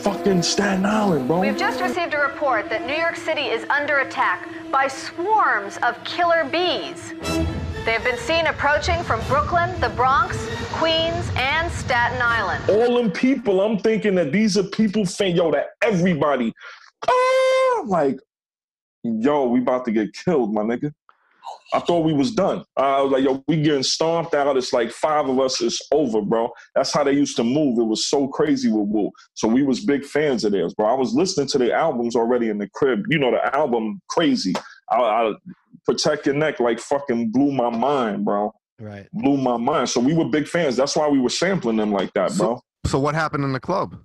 fucking 0.02 0.42
Staten 0.42 0.84
Island, 0.84 1.28
bro. 1.28 1.38
We've 1.38 1.56
just 1.56 1.80
received 1.80 2.12
a 2.14 2.18
report 2.18 2.68
that 2.70 2.84
New 2.86 2.94
York 2.94 3.14
City 3.14 3.42
is 3.42 3.64
under 3.70 3.98
attack 3.98 4.48
by 4.72 4.88
swarms 4.88 5.78
of 5.84 6.02
killer 6.02 6.44
bees. 6.44 7.14
They 7.84 7.92
have 7.92 8.02
been 8.02 8.18
seen 8.18 8.46
approaching 8.46 9.00
from 9.04 9.20
Brooklyn, 9.28 9.70
the 9.80 9.90
Bronx, 9.90 10.36
Queens, 10.72 11.30
and 11.36 11.70
Staten 11.70 12.20
Island. 12.20 12.68
all 12.68 12.96
them 12.96 13.12
people, 13.12 13.60
I'm 13.60 13.78
thinking 13.78 14.16
that 14.16 14.32
these 14.32 14.58
are 14.58 14.64
people 14.64 15.06
saying, 15.06 15.36
yo, 15.36 15.52
that 15.52 15.66
everybody, 15.82 16.52
ah, 17.08 17.82
like, 17.86 18.18
yo, 19.04 19.46
we 19.46 19.60
about 19.60 19.84
to 19.84 19.92
get 19.92 20.12
killed, 20.12 20.52
my 20.52 20.62
nigga. 20.62 20.92
I 21.74 21.80
thought 21.80 22.04
we 22.04 22.12
was 22.12 22.32
done. 22.32 22.64
I 22.76 23.00
was 23.00 23.12
like, 23.12 23.24
yo, 23.24 23.42
we 23.48 23.62
getting 23.62 23.82
stomped 23.82 24.34
out. 24.34 24.56
It's 24.56 24.72
like 24.72 24.90
five 24.90 25.28
of 25.28 25.40
us. 25.40 25.60
It's 25.60 25.80
over, 25.92 26.20
bro. 26.20 26.50
That's 26.74 26.92
how 26.92 27.04
they 27.04 27.12
used 27.12 27.36
to 27.36 27.44
move. 27.44 27.78
It 27.78 27.84
was 27.84 28.06
so 28.06 28.28
crazy 28.28 28.68
with 28.68 28.88
Wu. 28.88 29.10
So 29.34 29.48
we 29.48 29.62
was 29.62 29.84
big 29.84 30.04
fans 30.04 30.44
of 30.44 30.52
theirs, 30.52 30.74
bro. 30.74 30.86
I 30.86 30.94
was 30.94 31.14
listening 31.14 31.48
to 31.48 31.58
their 31.58 31.74
albums 31.74 32.14
already 32.14 32.48
in 32.48 32.58
the 32.58 32.68
crib. 32.74 33.04
You 33.08 33.18
know, 33.18 33.30
the 33.30 33.56
album 33.56 34.00
Crazy. 34.08 34.54
I, 34.90 34.96
I 34.96 35.32
Protect 35.86 36.26
Your 36.26 36.34
Neck 36.34 36.60
like 36.60 36.78
fucking 36.78 37.30
blew 37.30 37.52
my 37.52 37.70
mind, 37.70 38.24
bro. 38.24 38.54
Right. 38.78 39.08
Blew 39.12 39.36
my 39.36 39.56
mind. 39.56 39.88
So 39.88 40.00
we 40.00 40.14
were 40.14 40.26
big 40.26 40.46
fans. 40.46 40.76
That's 40.76 40.96
why 40.96 41.08
we 41.08 41.18
were 41.18 41.30
sampling 41.30 41.76
them 41.76 41.92
like 41.92 42.12
that, 42.14 42.36
bro. 42.36 42.60
So 42.86 42.98
what 42.98 43.14
happened 43.14 43.44
in 43.44 43.52
the 43.52 43.60
club? 43.60 43.96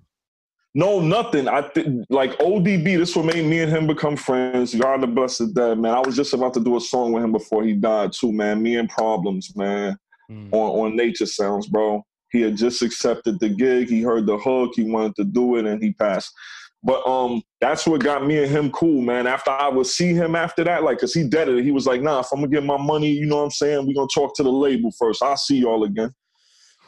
No, 0.78 1.00
nothing. 1.00 1.48
I 1.48 1.62
th- 1.62 1.88
like 2.12 2.38
ODB. 2.38 3.00
This 3.00 3.16
what 3.16 3.26
made 3.26 3.44
me 3.44 3.62
and 3.62 3.72
him 3.72 3.88
become 3.88 4.16
friends. 4.16 4.76
God 4.76 5.02
the 5.02 5.08
blessed 5.08 5.56
dead, 5.56 5.80
man. 5.80 5.96
I 5.96 6.02
was 6.02 6.16
just 6.16 6.36
about 6.36 6.54
to 6.54 6.60
do 6.60 6.78
a 6.78 6.80
song 6.80 7.14
with 7.14 7.24
him 7.24 7.32
before 7.32 7.64
he 7.64 7.74
died 7.74 8.14
too, 8.14 8.32
man. 8.32 8.62
Me 8.62 8.76
and 8.78 8.88
Problems, 8.88 9.56
man, 9.56 9.98
on 10.52 10.86
on 10.92 10.96
Nature 10.96 11.26
Sounds, 11.26 11.66
bro. 11.66 12.06
He 12.32 12.42
had 12.42 12.58
just 12.58 12.84
accepted 12.84 13.40
the 13.40 13.50
gig. 13.50 13.90
He 13.90 14.04
heard 14.04 14.28
the 14.28 14.38
hook. 14.38 14.74
He 14.76 14.84
wanted 14.84 15.16
to 15.16 15.24
do 15.24 15.56
it, 15.56 15.66
and 15.66 15.82
he 15.82 15.94
passed. 15.94 16.32
But 16.84 17.04
um, 17.08 17.42
that's 17.60 17.88
what 17.88 18.04
got 18.04 18.28
me 18.28 18.44
and 18.44 18.52
him 18.52 18.70
cool, 18.70 19.02
man. 19.02 19.26
After 19.26 19.50
I 19.50 19.70
would 19.70 19.88
see 19.88 20.14
him 20.14 20.36
after 20.36 20.64
that, 20.64 20.84
like, 20.84 21.00
cause 21.00 21.12
he 21.12 21.28
dead 21.28 21.50
it. 21.50 21.64
He 21.64 21.72
was 21.72 21.88
like, 21.88 22.04
"Nah, 22.04 22.20
if 22.20 22.28
I'm 22.32 22.42
gonna 22.42 22.52
get 22.52 22.64
my 22.64 22.78
money, 22.78 23.10
you 23.10 23.26
know 23.26 23.38
what 23.38 23.46
I'm 23.46 23.50
saying? 23.50 23.88
We 23.88 23.96
gonna 23.96 24.08
talk 24.14 24.36
to 24.36 24.44
the 24.44 24.52
label 24.52 24.92
first. 24.92 25.24
I'll 25.24 25.38
see 25.38 25.58
y'all 25.58 25.86
again." 25.86 26.14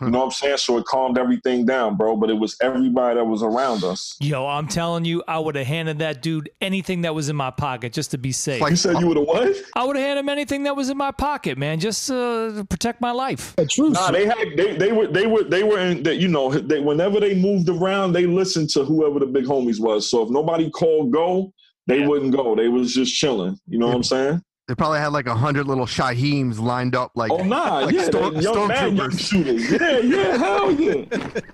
You 0.01 0.09
know 0.09 0.19
what 0.19 0.25
I'm 0.25 0.31
saying? 0.31 0.57
So 0.57 0.77
it 0.77 0.85
calmed 0.85 1.17
everything 1.17 1.65
down, 1.65 1.97
bro. 1.97 2.15
But 2.15 2.29
it 2.29 2.35
was 2.35 2.55
everybody 2.61 3.15
that 3.15 3.25
was 3.25 3.43
around 3.43 3.83
us. 3.83 4.15
Yo, 4.19 4.45
I'm 4.45 4.67
telling 4.67 5.05
you, 5.05 5.23
I 5.27 5.39
would 5.39 5.55
have 5.55 5.67
handed 5.67 5.99
that 5.99 6.21
dude 6.21 6.49
anything 6.61 7.01
that 7.01 7.13
was 7.13 7.29
in 7.29 7.35
my 7.35 7.51
pocket 7.51 7.93
just 7.93 8.11
to 8.11 8.17
be 8.17 8.31
safe. 8.31 8.61
you 8.69 8.75
said 8.75 8.99
you 8.99 9.07
would 9.07 9.17
have 9.17 9.27
what? 9.27 9.55
I 9.75 9.85
would 9.85 9.95
have 9.95 10.05
handed 10.05 10.21
him 10.21 10.29
anything 10.29 10.63
that 10.63 10.75
was 10.75 10.89
in 10.89 10.97
my 10.97 11.11
pocket, 11.11 11.57
man, 11.57 11.79
just 11.79 12.09
uh, 12.09 12.51
to 12.55 12.65
protect 12.69 13.01
my 13.01 13.11
life. 13.11 13.55
True. 13.69 13.89
Nah, 13.89 14.11
they 14.11 14.25
had 14.25 14.37
they 14.55 14.75
they 14.77 14.91
were 14.91 15.07
they 15.07 15.27
were 15.27 15.43
they 15.43 15.63
were 15.63 15.79
in 15.79 16.03
that 16.03 16.17
you 16.17 16.27
know 16.27 16.51
they 16.51 16.79
whenever 16.79 17.19
they 17.19 17.35
moved 17.35 17.69
around 17.69 18.13
they 18.13 18.25
listened 18.25 18.69
to 18.71 18.83
whoever 18.83 19.19
the 19.19 19.25
big 19.25 19.45
homies 19.45 19.79
was. 19.79 20.09
So 20.09 20.23
if 20.23 20.29
nobody 20.29 20.69
called 20.69 21.11
go, 21.11 21.53
they 21.87 22.05
wouldn't 22.05 22.33
go. 22.35 22.55
They 22.55 22.67
was 22.67 22.93
just 22.93 23.13
chilling. 23.15 23.59
You 23.67 23.79
know 23.79 23.87
what 23.87 23.95
I'm 23.95 24.03
saying? 24.03 24.41
They 24.69 24.75
probably 24.75 24.99
had 24.99 25.07
like 25.13 25.25
a 25.25 25.33
hundred 25.33 25.65
little 25.65 25.87
Shaheems 25.87 26.59
lined 26.59 26.95
up, 26.95 27.11
like 27.15 27.31
Oh 27.31 27.43
nah, 27.43 27.79
like 27.79 27.95
yeah, 27.95 28.03
storm, 28.03 28.35
they- 28.35 28.41
young 28.41 28.67
man, 28.67 28.95
young 28.95 29.09
stormtroopers. 29.09 29.19
shooters. 29.19 29.71
Yeah, 29.71 29.97
yeah, 29.97 30.37
hell 30.37 30.71
yeah, 30.71 31.05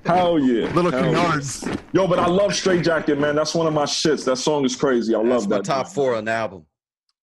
hell 0.05 0.37
yeah, 0.37 0.73
Little 0.73 0.91
hell 0.91 1.05
yeah. 1.13 1.21
canards. 1.23 1.65
Yo, 1.93 2.07
but 2.07 2.19
I 2.19 2.27
love 2.27 2.53
Straight 2.53 2.83
Jacket, 2.83 3.17
man. 3.17 3.33
That's 3.37 3.55
one 3.55 3.67
of 3.67 3.73
my 3.73 3.85
shits. 3.85 4.25
That 4.25 4.35
song 4.35 4.65
is 4.65 4.75
crazy. 4.75 5.15
I 5.15 5.19
love 5.19 5.47
my 5.49 5.55
that. 5.59 5.63
top 5.65 5.87
four 5.87 6.13
on 6.13 6.25
the 6.25 6.31
album. 6.31 6.65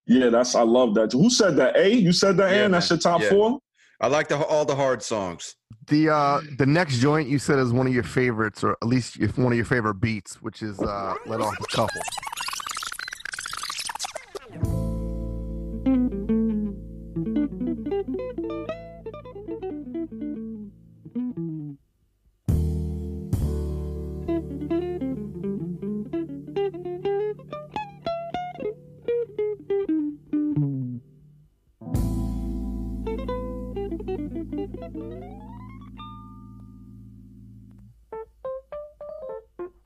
Yeah, 0.06 0.30
that's 0.30 0.54
I 0.54 0.62
love 0.62 0.94
that. 0.94 1.12
Who 1.12 1.28
said 1.28 1.56
that? 1.56 1.76
A, 1.76 1.92
you 1.92 2.14
said 2.14 2.38
that, 2.38 2.52
Yeah, 2.56 2.64
and 2.64 2.72
that's 2.72 2.90
man. 2.90 2.96
your 2.96 3.02
top 3.02 3.20
Yeah. 3.20 3.28
four. 3.28 3.58
I 4.00 4.06
like 4.06 4.28
the 4.28 4.38
all 4.46 4.64
the 4.64 4.74
hard 4.74 5.02
songs. 5.02 5.56
The 5.88 6.08
uh 6.08 6.40
the 6.56 6.64
next 6.64 7.00
joint 7.00 7.28
you 7.28 7.38
said 7.38 7.58
is 7.58 7.70
one 7.70 7.86
of 7.86 7.92
your 7.92 8.02
favorites, 8.02 8.64
or 8.64 8.78
at 8.80 8.88
least 8.88 9.18
if 9.20 9.36
one 9.36 9.52
of 9.52 9.56
your 9.56 9.66
favorite 9.66 9.96
beats, 10.00 10.40
which 10.40 10.62
is 10.62 10.80
uh 10.80 11.16
Let 11.26 11.42
Off 11.42 11.54
a 11.60 11.66
Couple. 11.66 12.00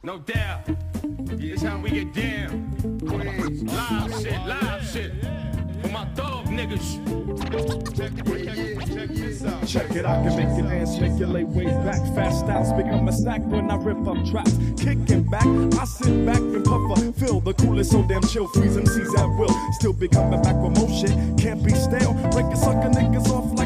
No 0.02 0.18
doubt. 0.20 0.64
This 1.36 1.62
how 1.62 1.78
we 1.78 1.90
get 1.90 2.14
down. 2.14 2.70
Live 3.02 4.22
shit, 4.22 4.40
live 4.46 4.88
shit. 4.88 5.12
For 5.82 5.88
my 5.88 6.04
dog 6.14 6.46
niggas. 6.46 6.96
Check 9.66 9.90
it, 9.96 10.06
I 10.06 10.22
can 10.22 10.36
make 10.36 10.58
it 10.58 10.68
dance, 10.68 10.98
lay 11.20 11.44
way 11.44 11.66
back. 11.66 12.00
Fast 12.14 12.40
styles 12.40 12.72
become 12.72 13.08
a 13.08 13.12
snack 13.12 13.42
when 13.42 13.70
I 13.70 13.76
rip 13.76 14.06
up 14.06 14.24
tracks. 14.24 14.56
Kicking 14.78 15.24
back, 15.24 15.46
I 15.78 15.84
sit 15.84 16.24
back 16.24 16.38
and 16.38 16.64
puff 16.64 16.98
a 16.98 17.12
feel 17.12 17.40
the 17.40 17.52
coolest, 17.54 17.90
so 17.90 18.02
damn 18.06 18.22
chill, 18.22 18.48
freeze 18.48 18.76
MCs 18.76 19.18
at 19.18 19.38
will. 19.38 19.54
Still 19.72 19.92
be 19.92 20.08
coming 20.08 20.40
back 20.40 20.56
with 20.56 20.78
more 20.78 20.88
shit, 20.88 21.10
can't 21.36 21.62
be 21.62 21.74
stale. 21.74 22.14
Break 22.30 22.54
sucker 22.56 22.88
niggas 22.90 23.28
off 23.28 23.52
like 23.58 23.65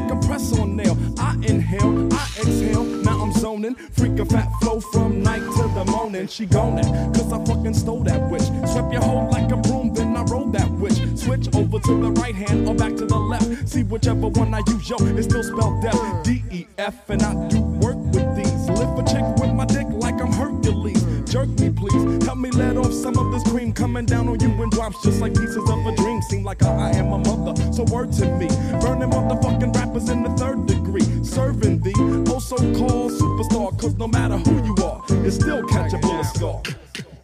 on 0.58 0.76
nail. 0.76 0.96
I 1.18 1.34
inhale, 1.42 2.08
I 2.12 2.26
exhale, 2.38 2.84
now 2.84 3.20
I'm 3.22 3.32
zoning. 3.32 3.74
Freak 3.74 4.18
a 4.18 4.24
fat 4.24 4.48
flow 4.60 4.80
from 4.80 5.22
night 5.22 5.42
to 5.56 5.62
the 5.74 5.84
morning. 5.90 6.26
She 6.26 6.46
gone 6.46 6.78
it, 6.78 6.86
cause 7.14 7.32
I 7.32 7.38
fucking 7.44 7.74
stole 7.74 8.02
that 8.04 8.30
witch. 8.30 8.48
Swept 8.70 8.92
your 8.92 9.02
hoe 9.02 9.28
like 9.30 9.50
a 9.52 9.56
broom, 9.56 9.94
then 9.94 10.16
I 10.16 10.22
rolled 10.24 10.52
that 10.54 10.70
witch. 10.70 10.98
Switch 11.16 11.46
over 11.54 11.78
to 11.78 12.00
the 12.02 12.10
right 12.20 12.34
hand 12.34 12.68
or 12.68 12.74
back 12.74 12.96
to 12.96 13.06
the 13.06 13.18
left. 13.18 13.68
See 13.68 13.82
whichever 13.82 14.28
one 14.28 14.54
I 14.54 14.62
use, 14.66 14.88
yo, 14.88 14.96
it's 15.00 15.26
still 15.26 15.42
spelled 15.42 15.82
death. 15.82 16.24
D 16.24 16.42
E 16.50 16.66
F, 16.78 17.08
and 17.10 17.22
I 17.22 17.48
do 17.48 17.60
work 17.60 17.96
with 17.96 18.36
these. 18.36 18.68
Lift 18.68 18.98
a 18.98 19.04
chick 19.12 19.24
with 19.40 19.52
my 19.52 19.66
dick 19.66 19.86
like 19.90 20.20
I'm 20.20 20.32
Hercules. 20.32 20.99
Jerk 21.30 21.48
me, 21.60 21.70
please. 21.70 22.26
Help 22.26 22.38
me 22.38 22.50
let 22.50 22.76
off 22.76 22.92
some 22.92 23.16
of 23.16 23.30
this 23.30 23.44
cream 23.44 23.72
coming 23.72 24.04
down 24.04 24.28
on 24.28 24.40
you 24.40 24.48
in 24.60 24.70
drops 24.70 25.00
just 25.04 25.20
like 25.20 25.32
pieces 25.32 25.58
of 25.58 25.86
a 25.86 25.94
dream. 25.94 26.20
Seem 26.22 26.42
like 26.42 26.60
I 26.64 26.90
am 26.90 27.12
a 27.12 27.18
mother, 27.18 27.54
so 27.72 27.84
word 27.84 28.12
to 28.14 28.26
me. 28.36 28.48
Burning 28.80 29.10
motherfucking 29.10 29.72
rappers 29.76 30.08
in 30.08 30.24
the 30.24 30.30
third 30.30 30.66
degree. 30.66 31.06
Serving 31.22 31.78
the 31.82 31.92
oh 32.34 32.40
so 32.40 32.56
called 32.56 33.12
superstar, 33.12 33.78
cause 33.80 33.96
no 33.96 34.08
matter 34.08 34.38
who 34.38 34.56
you 34.64 34.74
are, 34.84 35.04
you 35.24 35.30
still 35.30 35.64
catch 35.68 35.92
a 35.92 35.98
bullet 35.98 36.24
scar. 36.24 36.62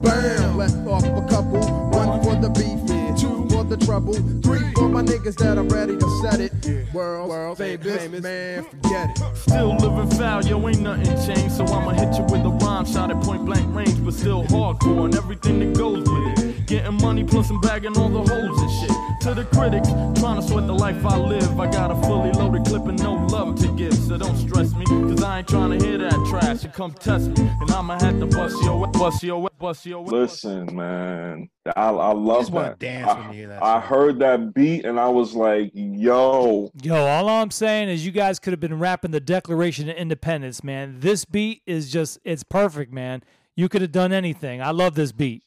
Bam, 0.00 0.56
let 0.56 0.70
off 0.86 1.02
a 1.02 1.26
couple. 1.28 1.66
One 1.90 2.22
for 2.22 2.36
the 2.36 2.50
beef, 2.50 3.20
two 3.20 3.35
the 3.68 3.76
trouble, 3.76 4.14
three 4.42 4.72
for 4.74 4.88
my 4.88 5.02
niggas 5.02 5.36
that 5.36 5.58
I'm 5.58 5.68
ready 5.68 5.96
to 5.96 6.20
set 6.22 6.40
it. 6.40 6.52
World, 6.92 7.28
world 7.28 7.58
famous, 7.58 8.22
man, 8.22 8.64
forget 8.64 9.10
it. 9.10 9.36
Still 9.36 9.76
living 9.76 10.10
foul, 10.16 10.44
yo, 10.44 10.68
ain't 10.68 10.80
nothing 10.80 11.04
changed. 11.26 11.56
So 11.56 11.64
I'ma 11.64 11.90
hit 11.90 12.16
you 12.16 12.24
with 12.24 12.44
a 12.44 12.50
rhyme 12.64 12.84
shot 12.86 13.10
at 13.10 13.20
point 13.22 13.44
blank 13.44 13.74
range, 13.74 14.04
but 14.04 14.14
still 14.14 14.44
hardcore 14.44 15.06
and 15.06 15.14
everything 15.16 15.58
that 15.60 15.78
goes 15.78 16.08
with 16.08 16.38
it. 16.38 16.66
Getting 16.66 16.94
money 16.94 17.24
plus 17.24 17.50
I'm 17.50 17.60
bagging 17.60 17.96
all 17.96 18.08
the 18.08 18.20
hoes 18.20 18.60
and 18.60 18.70
shit. 18.70 19.05
To 19.26 19.34
the 19.34 19.44
critics, 19.46 19.88
trying 20.20 20.40
to 20.40 20.42
sweat 20.42 20.68
the 20.68 20.72
life 20.72 21.04
I 21.04 21.16
live. 21.16 21.58
I 21.58 21.68
got 21.68 21.90
a 21.90 21.96
fully 22.02 22.30
loaded 22.30 22.64
clip 22.64 22.86
and 22.86 22.96
no 23.02 23.14
love 23.14 23.56
to 23.56 23.66
give. 23.72 23.92
So 23.92 24.16
don't 24.16 24.36
stress 24.36 24.72
me, 24.72 24.84
cause 24.84 25.20
I 25.20 25.38
ain't 25.38 25.48
trying 25.48 25.76
to 25.76 25.84
hear 25.84 25.98
that 25.98 26.14
trash. 26.30 26.62
You 26.62 26.68
come 26.68 26.92
test 26.92 27.30
me, 27.30 27.50
and 27.60 27.68
I'ma 27.72 27.98
have 27.98 28.20
to 28.20 28.26
bust 28.26 28.54
your, 28.62 28.86
bust 28.86 29.24
your, 29.24 29.50
bust 29.58 29.84
your. 29.84 30.04
Listen, 30.04 30.76
man, 30.76 31.50
I, 31.74 31.88
I 31.88 32.12
love 32.12 32.42
just 32.42 32.52
that. 32.52 32.78
dance 32.78 33.10
I, 33.10 33.18
when 33.18 33.28
you 33.30 33.34
hear 33.34 33.48
that 33.48 33.64
I 33.64 33.80
heard 33.80 34.20
that 34.20 34.54
beat 34.54 34.84
and 34.84 35.00
I 35.00 35.08
was 35.08 35.34
like, 35.34 35.72
yo, 35.74 36.70
Yo, 36.80 36.94
all 36.94 37.28
I'm 37.28 37.50
saying 37.50 37.88
is 37.88 38.06
you 38.06 38.12
guys 38.12 38.38
could 38.38 38.52
have 38.52 38.60
been 38.60 38.78
rapping 38.78 39.10
the 39.10 39.18
Declaration 39.18 39.88
of 39.88 39.96
Independence, 39.96 40.62
man. 40.62 41.00
This 41.00 41.24
beat 41.24 41.62
is 41.66 41.90
just, 41.90 42.20
it's 42.22 42.44
perfect, 42.44 42.92
man. 42.92 43.24
You 43.56 43.68
could 43.68 43.82
have 43.82 43.90
done 43.90 44.12
anything. 44.12 44.62
I 44.62 44.70
love 44.70 44.94
this 44.94 45.10
beat. 45.10 45.42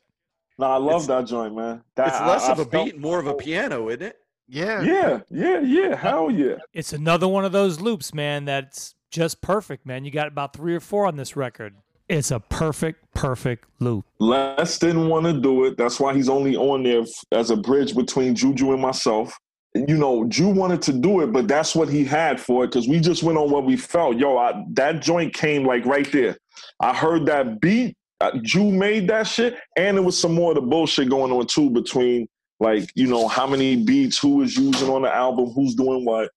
No, 0.60 0.66
I 0.68 0.78
love 0.78 1.08
that 1.08 1.26
joint, 1.26 1.56
man. 1.56 1.82
That, 1.96 2.08
It's 2.10 2.20
less 2.20 2.44
I 2.46 2.52
of 2.52 2.60
a 2.60 2.66
felt- 2.66 2.86
beat, 2.86 3.00
more 3.00 3.20
of 3.20 3.28
a 3.28 3.34
piano, 3.34 3.90
isn't 3.90 4.02
it? 4.04 4.18
Yeah. 4.48 4.82
Yeah, 4.82 5.20
yeah, 5.30 5.60
yeah. 5.62 5.96
Hell 5.96 6.30
yeah. 6.32 6.56
It's 6.74 6.92
another 6.94 7.28
one 7.28 7.46
of 7.46 7.52
those 7.52 7.80
loops, 7.80 8.14
man, 8.14 8.46
that's 8.46 8.96
just 9.12 9.42
perfect, 9.42 9.86
man. 9.86 10.06
You 10.06 10.12
got 10.12 10.28
about 10.28 10.54
three 10.54 10.76
or 10.76 10.80
four 10.80 11.06
on 11.06 11.16
this 11.18 11.36
record. 11.36 11.76
It's 12.08 12.32
a 12.32 12.40
perfect, 12.40 13.06
perfect 13.14 13.66
loop. 13.80 14.06
Les 14.20 14.80
didn't 14.80 15.08
want 15.08 15.26
to 15.28 15.34
do 15.34 15.66
it. 15.66 15.78
That's 15.78 16.00
why 16.00 16.16
he's 16.16 16.28
only 16.30 16.56
on 16.56 16.82
there 16.82 17.02
f- 17.02 17.08
as 17.32 17.52
a 17.52 17.56
bridge 17.56 17.96
between 17.96 18.34
Juju 18.34 18.72
and 18.74 18.82
myself. 18.82 19.38
You 19.76 19.96
know, 19.96 20.26
Ju 20.28 20.48
wanted 20.50 20.82
to 20.84 20.94
do 20.94 21.22
it, 21.22 21.28
but 21.32 21.48
that's 21.48 21.76
what 21.76 21.88
he 21.88 22.04
had 22.04 22.42
for 22.42 22.64
it 22.64 22.68
because 22.72 22.88
we 22.88 23.00
just 23.00 23.22
went 23.22 23.38
on 23.38 23.52
what 23.52 23.66
we 23.66 23.78
felt. 23.78 24.18
Yo, 24.18 24.36
I, 24.38 24.64
that 24.72 25.00
joint 25.04 25.36
came 25.36 25.64
like 25.64 25.86
right 25.86 26.12
there. 26.12 26.36
I 26.80 26.96
heard 26.96 27.28
that 27.28 27.62
beat. 27.62 27.96
Uh, 28.22 28.32
Ju 28.42 28.72
made 28.72 29.08
that 29.10 29.28
shit, 29.28 29.58
and 29.78 29.98
there 29.98 30.04
was 30.04 30.20
some 30.20 30.34
more 30.34 30.52
of 30.52 30.56
the 30.56 30.62
bullshit 30.62 31.10
going 31.10 31.32
on 31.32 31.48
too 31.48 31.70
between 31.70 32.28
like 32.60 32.92
you 32.96 33.08
know 33.08 33.28
how 33.28 33.48
many 33.48 33.78
beats, 33.78 34.18
who 34.18 34.42
is 34.42 34.58
using 34.58 34.90
on 34.90 35.04
the 35.04 35.14
album, 35.14 35.52
who's 35.52 35.76
doing 35.76 36.04
what, 36.04 36.30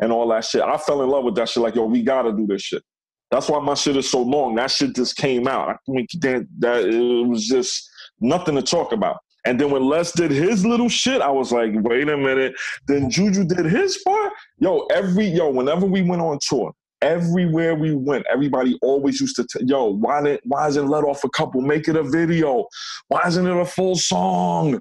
and 0.00 0.12
all 0.12 0.28
that 0.28 0.44
shit. 0.44 0.60
I 0.60 0.76
fell 0.76 1.02
in 1.02 1.08
love 1.08 1.24
with 1.24 1.34
that 1.36 1.48
shit. 1.48 1.62
Like, 1.62 1.74
yo, 1.74 1.86
we 1.86 2.02
gotta 2.02 2.32
do 2.32 2.46
this 2.46 2.62
shit. 2.62 2.82
That's 3.30 3.48
why 3.48 3.60
my 3.60 3.72
shit 3.74 3.96
is 3.96 4.10
so 4.10 4.20
long. 4.20 4.56
That 4.56 4.70
shit 4.70 4.94
just 4.94 5.16
came 5.16 5.48
out. 5.48 5.70
I 5.70 5.76
mean, 5.88 6.06
that, 6.20 6.46
that 6.58 6.84
it 6.84 7.26
was 7.26 7.46
just 7.46 7.88
nothing 8.20 8.54
to 8.56 8.62
talk 8.62 8.92
about. 8.92 9.16
And 9.46 9.58
then 9.58 9.70
when 9.70 9.84
Les 9.84 10.12
did 10.12 10.30
his 10.30 10.66
little 10.66 10.90
shit, 10.90 11.22
I 11.22 11.30
was 11.30 11.50
like, 11.50 11.70
wait 11.74 12.08
a 12.10 12.16
minute. 12.16 12.54
Then 12.86 13.10
Juju 13.10 13.44
did 13.44 13.64
his 13.64 13.98
part. 14.06 14.32
Yo, 14.58 14.86
every 14.92 15.26
yo, 15.26 15.50
whenever 15.50 15.86
we 15.86 16.02
went 16.02 16.20
on 16.20 16.38
tour, 16.46 16.72
everywhere 17.02 17.74
we 17.74 17.94
went, 17.94 18.24
everybody 18.30 18.78
always 18.82 19.20
used 19.20 19.36
to 19.36 19.44
tell, 19.44 19.62
yo, 19.62 19.94
why 19.94 20.22
didn't 20.22 20.40
why 20.44 20.68
isn't 20.68 20.88
let 20.88 21.04
off 21.04 21.24
a 21.24 21.28
couple? 21.30 21.60
Make 21.60 21.88
it 21.88 21.96
a 21.96 22.02
video. 22.02 22.66
Why 23.08 23.22
isn't 23.26 23.46
it 23.46 23.56
a 23.56 23.66
full 23.66 23.96
song? 23.96 24.80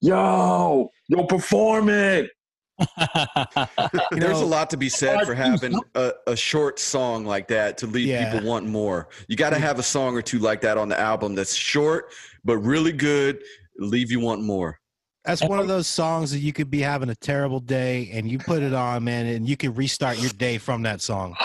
Yo, 0.00 0.90
yo, 1.08 1.24
perform 1.24 1.88
it. 1.88 2.30
There's 4.10 4.40
a 4.40 4.46
lot 4.46 4.70
to 4.70 4.76
be 4.76 4.88
said 4.88 5.24
for 5.24 5.34
having 5.34 5.78
a, 5.94 6.12
a 6.26 6.36
short 6.36 6.78
song 6.78 7.24
like 7.24 7.48
that 7.48 7.78
to 7.78 7.86
leave 7.86 8.08
Yeah. 8.08 8.32
people 8.32 8.48
wanting 8.48 8.70
more. 8.70 9.08
You 9.28 9.36
got 9.36 9.50
to 9.50 9.56
mm. 9.56 9.60
have 9.60 9.78
a 9.78 9.82
song 9.82 10.16
or 10.16 10.22
two 10.22 10.38
like 10.38 10.60
that 10.62 10.78
on 10.78 10.88
the 10.88 10.98
album 10.98 11.34
that's 11.34 11.54
short 11.54 12.12
but 12.44 12.58
really 12.58 12.92
good, 12.92 13.42
leave 13.78 14.10
you 14.10 14.20
wanting 14.20 14.46
more. 14.46 14.78
That's 15.24 15.42
one 15.42 15.60
of 15.60 15.68
those 15.68 15.86
songs 15.86 16.32
that 16.32 16.40
you 16.40 16.52
could 16.52 16.70
be 16.70 16.80
having 16.80 17.08
a 17.08 17.14
terrible 17.14 17.60
day 17.60 18.10
and 18.12 18.30
you 18.30 18.38
put 18.38 18.62
it 18.62 18.74
on, 18.74 19.04
man, 19.04 19.26
and 19.26 19.48
you 19.48 19.56
can 19.56 19.72
restart 19.74 20.18
your 20.18 20.30
day 20.30 20.58
from 20.58 20.82
that 20.82 21.00
song. 21.00 21.36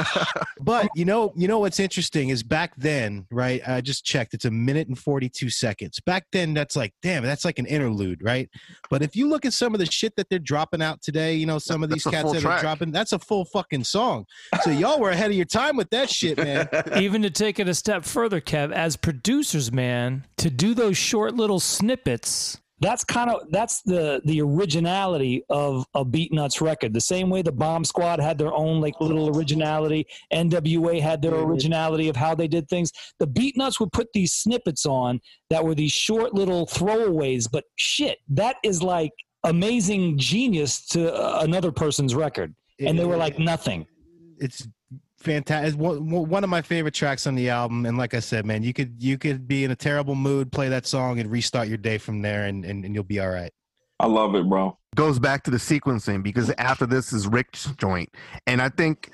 but 0.60 0.88
you 0.96 1.04
know, 1.04 1.32
you 1.36 1.46
know 1.46 1.60
what's 1.60 1.78
interesting 1.78 2.30
is 2.30 2.42
back 2.42 2.74
then, 2.76 3.26
right? 3.30 3.60
I 3.66 3.80
just 3.80 4.04
checked; 4.04 4.34
it's 4.34 4.44
a 4.46 4.50
minute 4.50 4.88
and 4.88 4.98
forty-two 4.98 5.50
seconds. 5.50 6.00
Back 6.00 6.26
then, 6.32 6.54
that's 6.54 6.74
like, 6.74 6.92
damn, 7.02 7.22
that's 7.22 7.44
like 7.44 7.58
an 7.58 7.66
interlude, 7.66 8.20
right? 8.22 8.48
But 8.90 9.02
if 9.02 9.14
you 9.14 9.28
look 9.28 9.44
at 9.44 9.52
some 9.52 9.74
of 9.74 9.78
the 9.80 9.86
shit 9.86 10.16
that 10.16 10.28
they're 10.28 10.38
dropping 10.38 10.82
out 10.82 11.00
today, 11.00 11.34
you 11.34 11.46
know, 11.46 11.58
some 11.58 11.84
of 11.84 11.90
these 11.90 12.04
That's 12.04 12.16
cats 12.16 12.32
that 12.32 12.40
track. 12.40 12.58
are 12.58 12.62
dropping, 12.62 12.90
that's 12.90 13.12
a 13.12 13.18
full 13.18 13.44
fucking 13.44 13.84
song. 13.84 14.26
So 14.62 14.70
y'all 14.70 14.98
were 14.98 15.10
ahead 15.10 15.30
of 15.30 15.36
your 15.36 15.44
time 15.44 15.76
with 15.76 15.90
that 15.90 16.10
shit, 16.10 16.36
man. 16.36 16.68
Even 16.96 17.22
to 17.22 17.30
take 17.30 17.58
it 17.58 17.68
a 17.68 17.74
step 17.74 18.04
further, 18.04 18.40
Kev, 18.40 18.72
as 18.72 18.96
producers, 18.96 19.70
man, 19.70 20.24
to 20.38 20.50
do 20.50 20.74
those 20.74 20.96
short 20.96 21.34
little 21.34 21.60
snippets. 21.60 22.59
That's 22.80 23.04
kind 23.04 23.30
of 23.30 23.42
that's 23.50 23.82
the 23.82 24.22
the 24.24 24.40
originality 24.40 25.44
of 25.50 25.86
a 25.94 26.04
Beatnuts 26.04 26.60
record. 26.62 26.94
The 26.94 27.00
same 27.00 27.28
way 27.28 27.42
the 27.42 27.52
Bomb 27.52 27.84
Squad 27.84 28.20
had 28.20 28.38
their 28.38 28.52
own 28.52 28.80
like 28.80 28.94
little 29.00 29.36
originality, 29.36 30.06
NWA 30.32 31.00
had 31.00 31.20
their 31.20 31.34
originality 31.34 32.08
of 32.08 32.16
how 32.16 32.34
they 32.34 32.48
did 32.48 32.68
things. 32.68 32.90
The 33.18 33.26
Beatnuts 33.26 33.80
would 33.80 33.92
put 33.92 34.08
these 34.14 34.32
snippets 34.32 34.86
on 34.86 35.20
that 35.50 35.62
were 35.62 35.74
these 35.74 35.92
short 35.92 36.32
little 36.32 36.66
throwaways, 36.66 37.48
but 37.50 37.64
shit, 37.76 38.18
that 38.28 38.56
is 38.62 38.82
like 38.82 39.12
amazing 39.44 40.16
genius 40.18 40.86
to 40.88 41.14
uh, 41.14 41.40
another 41.42 41.72
person's 41.72 42.14
record, 42.14 42.54
and 42.78 42.98
they 42.98 43.04
were 43.04 43.16
like 43.16 43.38
nothing. 43.38 43.86
it's 44.38 44.66
fantastic. 45.20 45.78
One, 45.78 46.08
one 46.08 46.44
of 46.44 46.50
my 46.50 46.62
favorite 46.62 46.94
tracks 46.94 47.26
on 47.26 47.34
the 47.34 47.50
album, 47.50 47.86
and 47.86 47.96
like 47.96 48.14
I 48.14 48.20
said, 48.20 48.44
man, 48.44 48.62
you 48.62 48.72
could 48.72 49.02
you 49.02 49.18
could 49.18 49.46
be 49.46 49.64
in 49.64 49.70
a 49.70 49.76
terrible 49.76 50.14
mood, 50.14 50.52
play 50.52 50.68
that 50.68 50.86
song, 50.86 51.20
and 51.20 51.30
restart 51.30 51.68
your 51.68 51.78
day 51.78 51.98
from 51.98 52.22
there, 52.22 52.46
and, 52.46 52.64
and, 52.64 52.84
and 52.84 52.94
you'll 52.94 53.04
be 53.04 53.20
all 53.20 53.30
right. 53.30 53.52
I 53.98 54.06
love 54.06 54.34
it, 54.34 54.48
bro. 54.48 54.78
Goes 54.96 55.18
back 55.18 55.44
to 55.44 55.50
the 55.50 55.58
sequencing 55.58 56.22
because 56.22 56.50
after 56.58 56.86
this 56.86 57.12
is 57.12 57.28
Rick's 57.28 57.66
joint, 57.76 58.08
and 58.46 58.60
I 58.60 58.70
think 58.70 59.10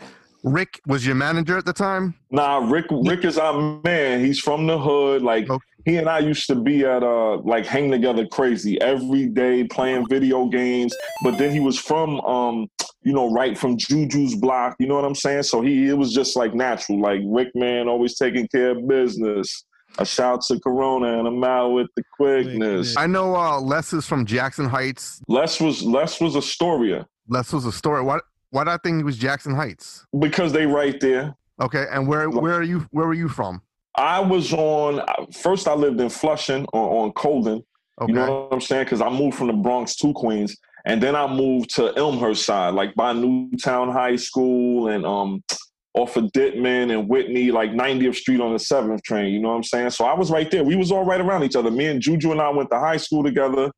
Rick 0.46 0.80
was 0.86 1.04
your 1.04 1.16
manager 1.16 1.58
at 1.58 1.66
the 1.66 1.72
time. 1.72 2.14
Nah, 2.30 2.58
Rick 2.58 2.86
Rick 2.90 3.24
is 3.24 3.36
our 3.36 3.80
man. 3.82 4.24
He's 4.24 4.38
from 4.38 4.68
the 4.68 4.78
hood. 4.78 5.20
Like 5.20 5.48
he 5.84 5.96
and 5.96 6.08
I 6.08 6.20
used 6.20 6.46
to 6.46 6.54
be 6.54 6.84
at 6.84 7.02
uh 7.02 7.38
like 7.38 7.66
hang 7.66 7.90
together 7.90 8.24
crazy 8.28 8.80
every 8.80 9.26
day 9.26 9.64
playing 9.64 10.06
video 10.08 10.46
games. 10.46 10.94
But 11.24 11.36
then 11.36 11.50
he 11.50 11.58
was 11.58 11.78
from 11.78 12.20
um 12.20 12.68
you 13.02 13.12
know 13.12 13.32
right 13.32 13.58
from 13.58 13.76
Juju's 13.76 14.36
block. 14.36 14.76
You 14.78 14.86
know 14.86 14.94
what 14.94 15.04
I'm 15.04 15.16
saying? 15.16 15.42
So 15.42 15.62
he 15.62 15.88
it 15.88 15.98
was 15.98 16.14
just 16.14 16.36
like 16.36 16.54
natural. 16.54 17.00
Like 17.00 17.22
Rick 17.24 17.48
man 17.56 17.88
always 17.88 18.16
taking 18.16 18.46
care 18.46 18.70
of 18.70 18.86
business. 18.86 19.64
A 19.98 20.06
shout 20.06 20.42
to 20.42 20.60
Corona 20.60 21.18
and 21.18 21.26
I'm 21.26 21.42
out 21.42 21.70
with 21.70 21.88
the 21.96 22.04
quickness. 22.16 22.96
I 22.96 23.08
know 23.08 23.34
uh, 23.34 23.58
Les 23.60 23.92
is 23.92 24.06
from 24.06 24.26
Jackson 24.26 24.66
Heights. 24.66 25.22
Les 25.26 25.60
was 25.60 25.82
Les 25.82 26.20
was 26.20 26.36
Astoria. 26.36 27.04
Les 27.28 27.52
was 27.52 27.66
Astoria. 27.66 28.04
What? 28.04 28.22
Why 28.50 28.64
did 28.64 28.70
I 28.70 28.78
think 28.78 29.00
it 29.00 29.04
was 29.04 29.18
Jackson 29.18 29.54
Heights? 29.54 30.04
Because 30.18 30.52
they 30.52 30.66
right 30.66 30.98
there. 31.00 31.36
Okay, 31.60 31.86
and 31.90 32.06
where 32.06 32.28
where 32.28 32.54
are 32.54 32.62
you? 32.62 32.86
Where 32.90 33.06
were 33.06 33.14
you 33.14 33.28
from? 33.28 33.62
I 33.96 34.20
was 34.20 34.52
on 34.52 35.02
first. 35.32 35.66
I 35.66 35.74
lived 35.74 36.00
in 36.00 36.10
Flushing 36.10 36.66
on, 36.72 37.04
on 37.04 37.12
Colden. 37.12 37.64
You 38.06 38.12
know 38.12 38.42
what 38.42 38.52
I'm 38.52 38.60
saying? 38.60 38.84
Because 38.84 39.00
I 39.00 39.08
moved 39.08 39.38
from 39.38 39.46
the 39.46 39.54
Bronx 39.54 39.96
to 39.96 40.12
Queens, 40.12 40.54
and 40.84 41.02
then 41.02 41.16
I 41.16 41.26
moved 41.26 41.74
to 41.76 41.96
Elmhurst 41.96 42.44
side, 42.44 42.74
like 42.74 42.94
by 42.94 43.14
Newtown 43.14 43.90
High 43.90 44.16
School 44.16 44.88
and 44.88 45.06
um 45.06 45.42
off 45.94 46.16
of 46.16 46.24
Dittman 46.32 46.92
and 46.92 47.08
Whitney, 47.08 47.50
like 47.50 47.70
90th 47.70 48.16
Street 48.16 48.40
on 48.40 48.52
the 48.52 48.58
Seventh 48.58 49.02
train. 49.02 49.32
You 49.32 49.40
know 49.40 49.48
what 49.48 49.56
I'm 49.56 49.64
saying? 49.64 49.90
So 49.90 50.04
I 50.04 50.12
was 50.12 50.30
right 50.30 50.50
there. 50.50 50.62
We 50.62 50.76
was 50.76 50.92
all 50.92 51.06
right 51.06 51.20
around 51.20 51.42
each 51.44 51.56
other. 51.56 51.70
Me 51.70 51.86
and 51.86 52.02
Juju 52.02 52.32
and 52.32 52.40
I 52.40 52.50
went 52.50 52.70
to 52.70 52.78
high 52.78 52.98
school 52.98 53.24
together. 53.24 53.70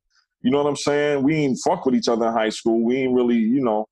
You 0.43 0.51
know 0.51 0.59
what 0.59 0.69
I'm 0.69 0.77
saying? 0.77 1.23
We 1.23 1.37
ain't 1.37 1.61
fuck 1.65 1.87
with 1.87 1.95
each 1.95 2.09
other 2.09 2.27
in 2.27 2.33
high 2.33 2.49
school. 2.49 2.85
We 2.85 2.97
ain't 2.97 3.15
really, 3.15 3.37
you 3.37 3.61
know, 3.61 3.87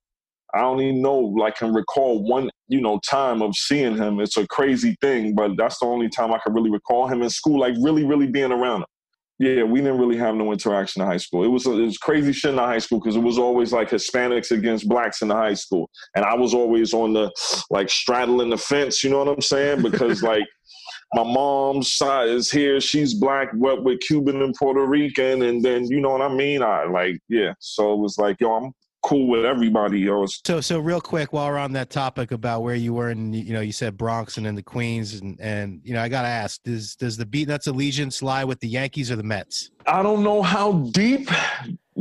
I 0.53 0.61
don't 0.61 0.81
even 0.81 1.01
know, 1.01 1.17
like, 1.17 1.57
can 1.57 1.73
recall 1.73 2.23
one, 2.23 2.49
you 2.67 2.81
know, 2.81 2.99
time 2.99 3.41
of 3.41 3.55
seeing 3.55 3.97
him. 3.97 4.19
It's 4.19 4.37
a 4.37 4.47
crazy 4.47 4.95
thing, 5.01 5.35
but 5.35 5.57
that's 5.57 5.79
the 5.79 5.85
only 5.85 6.09
time 6.09 6.33
I 6.33 6.39
can 6.39 6.53
really 6.53 6.69
recall 6.69 7.07
him 7.07 7.21
in 7.21 7.29
school, 7.29 7.59
like, 7.59 7.75
really, 7.81 8.05
really 8.05 8.27
being 8.27 8.51
around 8.51 8.81
him. 8.81 8.87
Yeah, 9.39 9.63
we 9.63 9.81
didn't 9.81 9.99
really 9.99 10.17
have 10.17 10.33
no 10.33 10.51
interaction 10.51 11.03
in 11.03 11.07
high 11.07 11.17
school. 11.17 11.43
It 11.43 11.49
was 11.49 11.67
it 11.67 11.69
was 11.69 11.99
crazy 11.99 12.33
shit 12.33 12.49
in 12.49 12.55
the 12.55 12.63
high 12.63 12.79
school 12.79 12.99
because 12.99 13.15
it 13.15 13.21
was 13.21 13.37
always 13.37 13.71
like 13.71 13.91
Hispanics 13.91 14.49
against 14.49 14.89
blacks 14.89 15.21
in 15.21 15.27
the 15.27 15.35
high 15.35 15.53
school, 15.53 15.91
and 16.15 16.25
I 16.25 16.33
was 16.33 16.55
always 16.55 16.91
on 16.91 17.13
the 17.13 17.31
like 17.69 17.87
straddling 17.87 18.49
the 18.49 18.57
fence. 18.57 19.03
You 19.03 19.11
know 19.11 19.19
what 19.19 19.27
I'm 19.27 19.41
saying? 19.41 19.83
Because 19.83 20.23
like 20.23 20.43
my 21.13 21.23
mom's 21.23 21.93
side 21.93 22.29
is 22.29 22.49
here, 22.49 22.81
she's 22.81 23.13
black, 23.13 23.49
what 23.53 23.83
with 23.83 23.99
Cuban 23.99 24.41
and 24.41 24.55
Puerto 24.55 24.85
Rican, 24.87 25.43
and 25.43 25.63
then 25.63 25.85
you 25.85 26.01
know 26.01 26.11
what 26.11 26.23
I 26.23 26.33
mean? 26.33 26.63
I 26.63 26.85
like 26.85 27.19
yeah. 27.29 27.53
So 27.59 27.93
it 27.93 27.97
was 27.97 28.17
like 28.17 28.37
yo, 28.39 28.53
I'm 28.53 28.73
cool 29.03 29.27
with 29.27 29.45
everybody. 29.45 29.99
Yo, 30.01 30.23
it's 30.23 30.41
So, 30.45 30.61
so 30.61 30.79
real 30.79 31.01
quick, 31.01 31.33
while 31.33 31.47
we're 31.47 31.57
on 31.57 31.73
that 31.73 31.89
topic 31.89 32.31
about 32.31 32.63
where 32.63 32.75
you 32.75 32.93
were, 32.93 33.09
and 33.09 33.35
you 33.35 33.53
know, 33.53 33.61
you 33.61 33.71
said 33.71 33.97
Bronx 33.97 34.37
and 34.37 34.45
then 34.45 34.55
the 34.55 34.63
Queens, 34.63 35.15
and 35.15 35.39
and 35.39 35.81
you 35.83 35.93
know, 35.93 36.01
I 36.01 36.09
gotta 36.09 36.27
ask, 36.27 36.61
does 36.63 36.95
does 36.95 37.17
the 37.17 37.25
Beatnuts 37.25 37.67
allegiance 37.67 38.21
lie 38.21 38.43
with 38.43 38.59
the 38.59 38.67
Yankees 38.67 39.11
or 39.11 39.15
the 39.15 39.23
Mets? 39.23 39.71
I 39.85 40.03
don't 40.03 40.23
know 40.23 40.41
how 40.41 40.73
deep 40.91 41.29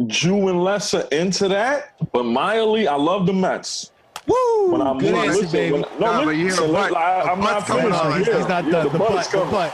Ju 0.07 0.49
and 0.49 0.63
Les 0.63 0.95
are 0.95 1.07
into 1.13 1.49
that, 1.49 1.95
but 2.13 2.25
mildly, 2.25 2.89
I 2.89 2.97
love 2.97 3.27
the 3.27 3.33
Mets. 3.33 3.93
Woo! 4.29 4.72
When 4.72 4.81
I'm 4.83 4.99
Good 4.99 5.12
when- 5.14 5.29
answer, 5.29 5.41
listen, 5.43 5.53
baby. 5.53 5.72
when- 5.74 5.83
no, 5.83 6.07
Nah, 6.07 6.24
but 6.24 6.31
you 6.31 6.37
hear 6.39 6.47
listen, 6.49 6.70
a 6.70 6.72
butt- 6.72 6.91
look, 6.91 6.99
I, 6.99 7.20
a 7.20 7.24
I'm 7.33 7.41
not 7.41 7.66
coming 7.66 7.83
finished. 7.85 8.05
on. 8.05 8.11
Yeah, 8.11 8.18
He's 8.39 8.49
not 8.49 8.64
yeah, 8.64 8.70
done. 8.70 8.85
the 8.87 8.91
The 8.91 8.99
butt 8.99 9.09
butt, 9.12 9.24
the 9.27 9.31
coming. 9.39 9.51
butt. 9.53 9.72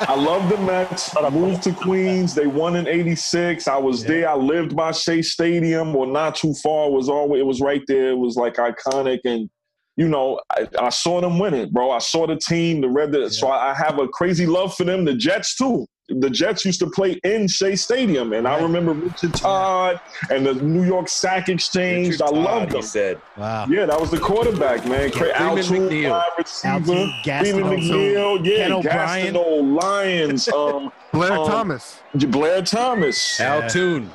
I 0.10 0.14
love 0.14 0.48
the 0.50 0.58
Mets. 0.58 1.16
I 1.16 1.30
moved 1.30 1.62
to 1.62 1.72
Queens. 1.72 2.34
They 2.34 2.46
won 2.46 2.76
in 2.76 2.86
'86. 2.86 3.66
I 3.66 3.76
was 3.78 4.04
there. 4.04 4.28
I 4.28 4.34
lived 4.34 4.76
by 4.76 4.92
Shea 4.92 5.22
Stadium, 5.22 5.96
or 5.96 6.06
not 6.06 6.34
too 6.34 6.52
far. 6.62 6.86
It 6.88 6.92
was 6.92 7.08
always 7.08 7.40
it 7.40 7.46
was 7.46 7.60
right 7.60 7.82
there. 7.88 8.10
It 8.10 8.18
was 8.18 8.36
like 8.36 8.56
iconic, 8.56 9.20
and 9.24 9.48
you 9.96 10.06
know, 10.08 10.38
I, 10.50 10.68
I 10.78 10.88
saw 10.90 11.20
them 11.20 11.38
win 11.38 11.54
it, 11.54 11.72
bro. 11.72 11.90
I 11.90 11.98
saw 11.98 12.26
the 12.26 12.36
team, 12.36 12.80
the 12.82 12.88
red. 12.88 13.10
The, 13.12 13.30
So 13.30 13.48
I, 13.48 13.70
I 13.70 13.74
have 13.74 13.98
a 13.98 14.06
crazy 14.08 14.46
love 14.46 14.74
for 14.74 14.84
them. 14.84 15.04
The 15.06 15.14
Jets 15.14 15.56
too. 15.56 15.86
The 16.10 16.30
Jets 16.30 16.64
used 16.64 16.80
to 16.80 16.88
play 16.88 17.20
in 17.22 17.46
Shea 17.48 17.76
Stadium, 17.76 18.32
and 18.32 18.48
I 18.48 18.58
remember 18.62 18.92
Richard 18.94 19.34
Todd 19.34 20.00
and 20.30 20.46
the 20.46 20.54
New 20.54 20.84
York 20.84 21.06
Sack 21.08 21.50
Exchange. 21.50 22.08
Richard 22.14 22.22
I 22.22 22.26
Todd, 22.28 22.36
loved 22.36 22.66
he 22.68 22.72
them. 22.72 22.82
said. 22.82 23.20
Wow. 23.36 23.66
Yeah, 23.68 23.84
that 23.84 24.00
was 24.00 24.10
the 24.10 24.18
quarterback, 24.18 24.86
man. 24.86 25.10
Cra- 25.10 25.34
Freeman 25.36 25.42
Al 25.42 25.56
Toon, 25.62 25.88
McNeil. 25.90 26.10
wide 26.10 26.30
receiver. 26.38 26.72
Al 26.72 26.80
Toon, 26.82 27.14
Gaston 27.24 27.60
McNeil. 27.62 28.46
Yeah, 28.46 28.56
Ken 28.56 28.72
O'Brien. 28.72 29.34
Gastineau, 29.34 29.82
Lions. 29.82 30.48
Um, 30.58 30.92
Blair 31.12 31.32
um, 31.32 31.46
Thomas. 31.46 32.00
Blair 32.14 32.62
Thomas. 32.62 33.38
Al 33.40 33.68
Toon. 33.68 34.10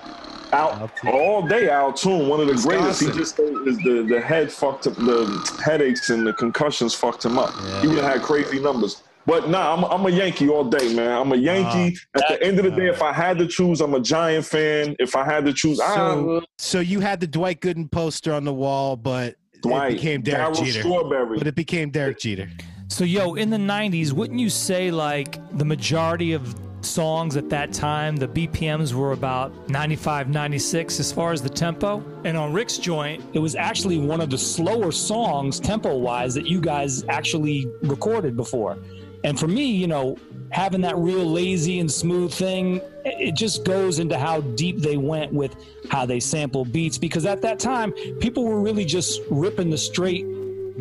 Al, 0.52 0.90
all 1.08 1.48
day 1.48 1.70
Al 1.70 1.94
Toon, 1.94 2.28
one 2.28 2.40
of 2.40 2.48
the 2.48 2.54
greatest. 2.54 3.02
He 3.02 3.08
just 3.12 3.40
is 3.40 3.78
the 3.80 4.06
the 4.08 4.20
head 4.22 4.52
fucked 4.52 4.86
up, 4.88 4.96
the 4.96 5.60
headaches 5.64 6.10
and 6.12 6.26
the 6.28 6.34
concussions 6.34 6.94
fucked 6.94 7.26
him 7.26 7.40
up. 7.40 7.54
He 7.82 7.88
would 7.88 7.98
have 8.00 8.14
had 8.14 8.22
crazy 8.22 8.60
numbers. 8.60 9.02
But 9.26 9.50
nah, 9.50 9.74
I'm, 9.74 9.84
I'm 9.86 10.06
a 10.06 10.10
Yankee 10.10 10.50
all 10.50 10.66
day, 10.66 10.94
man. 10.94 11.12
I'm 11.12 11.32
a 11.32 11.36
Yankee. 11.38 11.98
Uh, 12.16 12.20
at 12.20 12.28
the 12.28 12.44
end 12.46 12.60
of 12.60 12.66
the 12.66 12.72
day, 12.72 12.90
uh, 12.90 12.94
if 12.94 13.02
I 13.02 13.14
had 13.14 13.38
to 13.38 13.48
choose, 13.48 13.80
I'm 13.82 13.94
a 13.94 14.00
Giant 14.00 14.46
fan. 14.46 14.96
If 15.00 15.16
I 15.16 15.24
had 15.24 15.46
to 15.46 15.54
choose, 15.54 15.78
So, 15.78 16.42
I, 16.42 16.46
so 16.58 16.80
you 16.80 17.00
had 17.00 17.20
the 17.20 17.28
Dwight 17.28 17.62
Gooden 17.62 17.90
poster 17.90 18.34
on 18.34 18.44
the 18.44 18.54
wall, 18.54 18.98
but 18.98 19.36
Dwight, 19.62 19.92
it 19.92 19.96
became 19.96 20.22
Derek 20.22 20.56
Darryl 20.56 20.66
Jeter. 20.66 20.80
Strawberry. 20.82 21.38
But 21.38 21.48
it 21.48 21.56
became 21.56 21.90
Derek 21.90 22.20
Jeter. 22.20 22.50
So, 22.90 23.06
yo, 23.06 23.36
in 23.36 23.50
the 23.50 23.58
90s, 23.58 24.12
wouldn't 24.12 24.40
you 24.40 24.50
say 24.50 24.92
like 24.92 25.40
the 25.58 25.66
majority 25.66 26.34
of 26.34 26.54
songs 26.82 27.38
at 27.38 27.50
that 27.50 27.72
time, 27.72 28.18
the 28.18 28.28
BPMs 28.28 28.94
were 28.94 29.14
about 29.14 29.70
95, 29.70 30.30
96 30.30 31.00
as 31.00 31.12
far 31.12 31.32
as 31.32 31.42
the 31.42 31.50
tempo? 31.50 32.04
And 32.26 32.36
on 32.36 32.52
Rick's 32.52 32.78
joint, 32.78 33.24
it 33.34 33.40
was 33.40 33.56
actually 33.56 33.98
one 34.00 34.20
of 34.20 34.30
the 34.30 34.38
slower 34.38 34.92
songs, 34.92 35.62
tempo 35.62 35.98
wise, 35.98 36.34
that 36.36 36.46
you 36.46 36.60
guys 36.60 37.06
actually 37.08 37.66
recorded 37.84 38.36
before. 38.36 38.78
And 39.24 39.40
for 39.40 39.48
me, 39.48 39.72
you 39.72 39.88
know, 39.88 40.18
having 40.52 40.82
that 40.82 40.98
real 40.98 41.26
lazy 41.26 41.80
and 41.80 41.92
smooth 41.92 42.34
thing, 42.34 42.82
it 43.06 43.36
just 43.36 43.64
goes 43.64 44.00
into 44.00 44.18
how 44.18 44.42
deep 44.42 44.80
they 44.80 44.98
went 44.98 45.34
with 45.34 45.56
how 45.90 46.06
they 46.06 46.20
sample 46.20 46.66
beats. 46.66 46.98
Because 46.98 47.26
at 47.26 47.42
that 47.42 47.60
time, 47.60 47.92
people 48.20 48.44
were 48.46 48.60
really 48.60 48.86
just 48.86 49.22
ripping 49.30 49.70
the 49.70 49.78
straight 49.78 50.26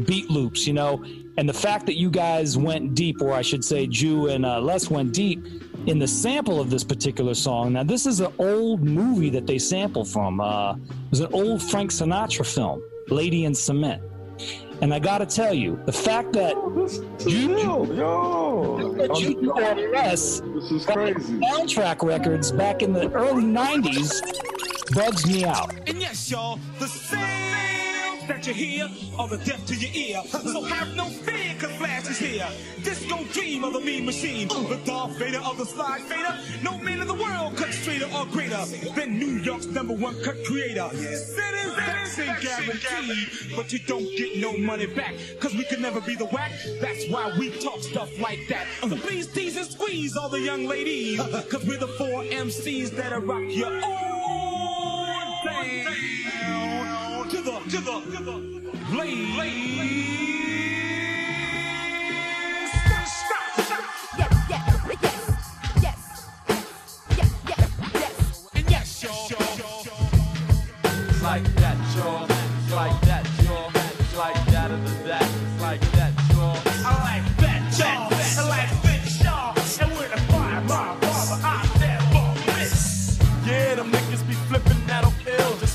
beat 0.06 0.30
loops, 0.30 0.66
you 0.66 0.72
know. 0.72 1.04
And 1.38 1.48
the 1.48 1.54
fact 1.54 1.86
that 1.86 1.96
you 1.96 2.10
guys 2.10 2.58
went 2.58 2.94
deep, 2.94 3.22
or 3.22 3.32
I 3.32 3.42
should 3.42 3.64
say, 3.64 3.86
Ju 3.86 4.28
and 4.28 4.44
uh, 4.44 4.60
Les 4.60 4.90
went 4.90 5.14
deep 5.14 5.46
in 5.86 5.98
the 5.98 6.06
sample 6.06 6.60
of 6.60 6.70
this 6.70 6.84
particular 6.84 7.34
song. 7.34 7.72
Now, 7.72 7.82
this 7.82 8.06
is 8.06 8.20
an 8.20 8.32
old 8.38 8.82
movie 8.82 9.30
that 9.30 9.46
they 9.46 9.58
sample 9.58 10.04
from. 10.04 10.40
Uh, 10.40 10.74
it 10.74 11.10
was 11.10 11.20
an 11.20 11.32
old 11.32 11.62
Frank 11.62 11.90
Sinatra 11.90 12.46
film, 12.46 12.82
Lady 13.08 13.44
in 13.44 13.54
Cement. 13.54 14.02
And 14.80 14.92
I 14.92 14.98
got 14.98 15.18
to 15.18 15.26
tell 15.26 15.54
you, 15.54 15.80
the 15.86 15.92
fact 15.92 16.32
that 16.32 16.56
you, 17.26 17.56
yo, 17.94 18.92
that 18.94 19.20
you 19.20 19.52
and 19.52 19.92
Les 19.92 20.40
this 20.40 20.70
is 20.72 20.84
got 20.84 20.96
crazy. 20.96 21.38
soundtrack 21.38 22.02
records 22.02 22.50
back 22.50 22.82
in 22.82 22.92
the 22.92 23.10
early 23.12 23.44
'90s 23.44 24.20
bugs 24.94 25.26
me 25.26 25.44
out. 25.44 25.72
And 25.88 26.00
yes, 26.00 26.30
y'all, 26.30 26.58
the 26.78 26.88
sounds 26.88 27.81
that 28.32 28.46
you 28.46 28.54
hear 28.54 28.88
are 29.18 29.28
the 29.28 29.36
deaf 29.38 29.64
to 29.66 29.74
your 29.74 29.90
ear. 29.94 30.22
So 30.26 30.62
have 30.62 30.94
no 30.96 31.04
fear, 31.04 31.54
cause 31.58 31.72
Flash 31.76 32.08
is 32.08 32.18
here. 32.18 32.48
Disco 32.82 33.24
dream 33.32 33.62
of 33.62 33.74
the 33.74 33.80
mean 33.80 34.06
machine. 34.06 34.48
The 34.48 34.80
Darth 34.84 35.18
Vader 35.18 35.40
of 35.40 35.58
the 35.58 35.66
slide 35.66 36.00
fader. 36.02 36.38
No 36.62 36.78
man 36.78 37.00
in 37.00 37.06
the 37.06 37.14
world 37.14 37.56
cut 37.56 37.72
straighter 37.72 38.08
or 38.16 38.24
greater 38.26 38.64
than 38.96 39.18
New 39.18 39.36
York's 39.42 39.66
number 39.66 39.94
one 39.94 40.14
cut 40.22 40.36
creator. 40.46 40.88
Satisfaction 40.92 42.34
guaranteed, 42.40 43.54
but 43.54 43.70
you 43.72 43.78
don't 43.80 44.08
get 44.16 44.38
no 44.38 44.56
money 44.56 44.86
back. 44.86 45.14
Cause 45.38 45.54
we 45.54 45.64
could 45.64 45.80
never 45.80 46.00
be 46.00 46.14
the 46.14 46.26
whack. 46.26 46.52
That's 46.80 47.08
why 47.10 47.36
we 47.38 47.50
talk 47.60 47.82
stuff 47.82 48.18
like 48.18 48.40
that. 48.48 48.66
So 48.80 48.96
please 48.96 49.26
tease 49.26 49.56
and 49.56 49.66
squeeze 49.66 50.16
all 50.16 50.30
the 50.30 50.40
young 50.40 50.66
ladies. 50.66 51.20
Cause 51.50 51.64
we're 51.66 51.78
the 51.78 51.88
four 51.98 52.24
MCs 52.24 52.90
that'll 52.96 53.20
rock 53.20 53.44
your 53.48 53.72
own 53.84 54.12
down 55.44 57.11
to 57.32 57.40
the 57.40 57.58
to 57.70 57.80
the 57.80 58.00
to 58.10 58.24
the 58.24 58.36
blade. 58.90 60.51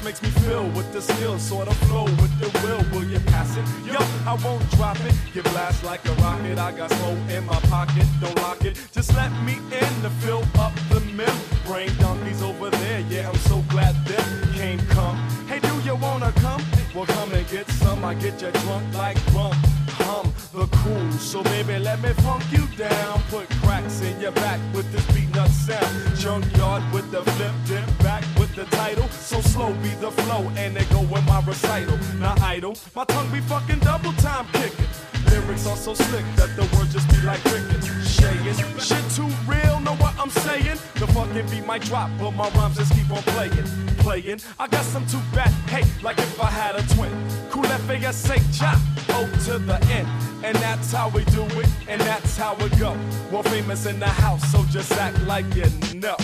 Makes 0.08 0.22
me 0.22 0.30
feel 0.30 0.64
with 0.70 0.94
the 0.94 1.02
skill, 1.02 1.38
sort 1.38 1.68
of 1.68 1.76
flow 1.90 2.06
with 2.06 2.32
the 2.40 2.48
will. 2.64 2.82
Will 2.94 3.06
you 3.06 3.20
pass 3.28 3.58
it? 3.58 3.66
Yo, 3.86 4.00
I 4.26 4.40
won't 4.42 4.64
drop 4.72 4.98
it. 5.02 5.14
Get 5.34 5.44
blast 5.52 5.84
like 5.84 6.00
a 6.08 6.14
rocket. 6.24 6.58
I 6.58 6.72
got 6.72 6.90
smoke 6.92 7.20
in 7.30 7.46
my 7.46 7.60
pocket. 7.68 8.06
Don't 8.22 8.38
lock 8.38 8.64
it. 8.64 8.80
Just 8.94 9.14
let 9.16 9.30
me 9.44 9.56
in 9.56 9.94
to 10.04 10.10
fill 10.22 10.46
up 10.60 10.72
the 10.88 11.02
mill. 11.12 11.36
Brain 11.66 11.92
donkeys 12.00 12.42
over 12.42 12.70
there. 12.70 13.02
Yeah, 13.10 13.28
I'm 13.28 13.36
so 13.52 13.62
glad 13.68 13.96
them 14.06 14.54
came 14.54 14.80
come. 14.88 15.18
Hey, 15.46 15.60
do 15.60 15.76
you 15.84 15.96
wanna 15.96 16.32
come? 16.38 16.64
Well, 16.96 17.06
come 17.06 17.34
and 17.34 17.46
get 17.50 17.70
some. 17.72 18.06
I 18.06 18.14
get 18.14 18.42
you 18.42 18.52
drunk 18.62 18.86
like 18.96 19.18
rum. 19.36 19.52
Hum 20.00 20.32
the 20.54 20.68
cool. 20.78 21.12
So 21.12 21.44
baby, 21.44 21.80
let 21.80 22.02
me 22.02 22.10
funk 22.24 22.44
you 22.52 22.66
down. 22.78 23.22
Put 23.30 23.50
cracks 23.62 24.02
in 24.02 24.20
your 24.22 24.32
back 24.32 24.60
with 24.74 24.90
this 24.92 25.06
Beatnut 25.08 25.50
sound. 25.50 26.18
Junkyard 26.18 26.84
with 26.94 27.12
the 27.12 27.24
flip 27.24 27.54
dip 27.66 27.86
back 28.00 28.24
the 28.58 28.66
title. 28.76 29.08
So 29.10 29.40
slow 29.40 29.72
be 29.84 29.90
the 30.02 30.10
flow 30.10 30.52
and 30.58 30.76
they 30.76 30.84
go 30.86 31.02
with 31.02 31.24
my 31.28 31.42
recital. 31.46 31.98
Not 32.18 32.42
idle. 32.42 32.76
My 32.96 33.06
tongue 33.06 33.32
be 33.32 33.40
fucking 33.40 33.80
double 33.80 34.14
time 34.14 34.48
kicking. 34.54 34.86
Lyrics 35.30 35.68
are 35.68 35.78
so 35.78 35.94
slick 35.94 36.26
that 36.38 36.56
the 36.56 36.64
words 36.76 36.92
just 36.92 37.08
be 37.10 37.22
like 37.22 37.40
cricket. 37.42 37.84
Shayin'. 38.02 38.58
Shit 38.82 39.06
too 39.16 39.30
real, 39.46 39.80
know 39.82 39.96
what 40.02 40.16
I'm 40.18 40.32
saying? 40.32 40.80
The 40.96 41.06
fucking 41.14 41.48
beat 41.52 41.68
might 41.68 41.84
drop, 41.84 42.10
but 42.18 42.32
my 42.32 42.50
rhymes 42.50 42.78
just 42.78 42.94
keep 42.94 43.12
on 43.12 43.22
playing. 43.36 43.68
Playing. 44.00 44.40
I 44.58 44.68
got 44.68 44.86
some 44.86 45.06
too 45.06 45.22
bad 45.36 45.52
hate, 45.70 45.92
like 46.02 46.18
if 46.18 46.42
I 46.42 46.50
had 46.50 46.76
a 46.76 46.82
twin. 46.96 47.12
Cool 47.52 47.66
F-A-S-A, 47.66 48.38
chop, 48.58 48.80
O 49.10 49.30
to 49.46 49.60
the 49.60 49.78
end. 49.92 50.08
And 50.44 50.56
that's 50.58 50.92
how 50.92 51.10
we 51.10 51.24
do 51.26 51.44
it, 51.62 51.70
and 51.88 52.02
that's 52.02 52.36
how 52.38 52.56
it 52.56 52.80
go. 52.80 52.98
We're 53.32 53.44
famous 53.44 53.86
in 53.86 54.00
the 54.00 54.08
house, 54.08 54.44
so 54.52 54.64
just 54.72 54.92
act 54.94 55.22
like 55.28 55.46
you 55.56 55.70
know. 55.94 56.18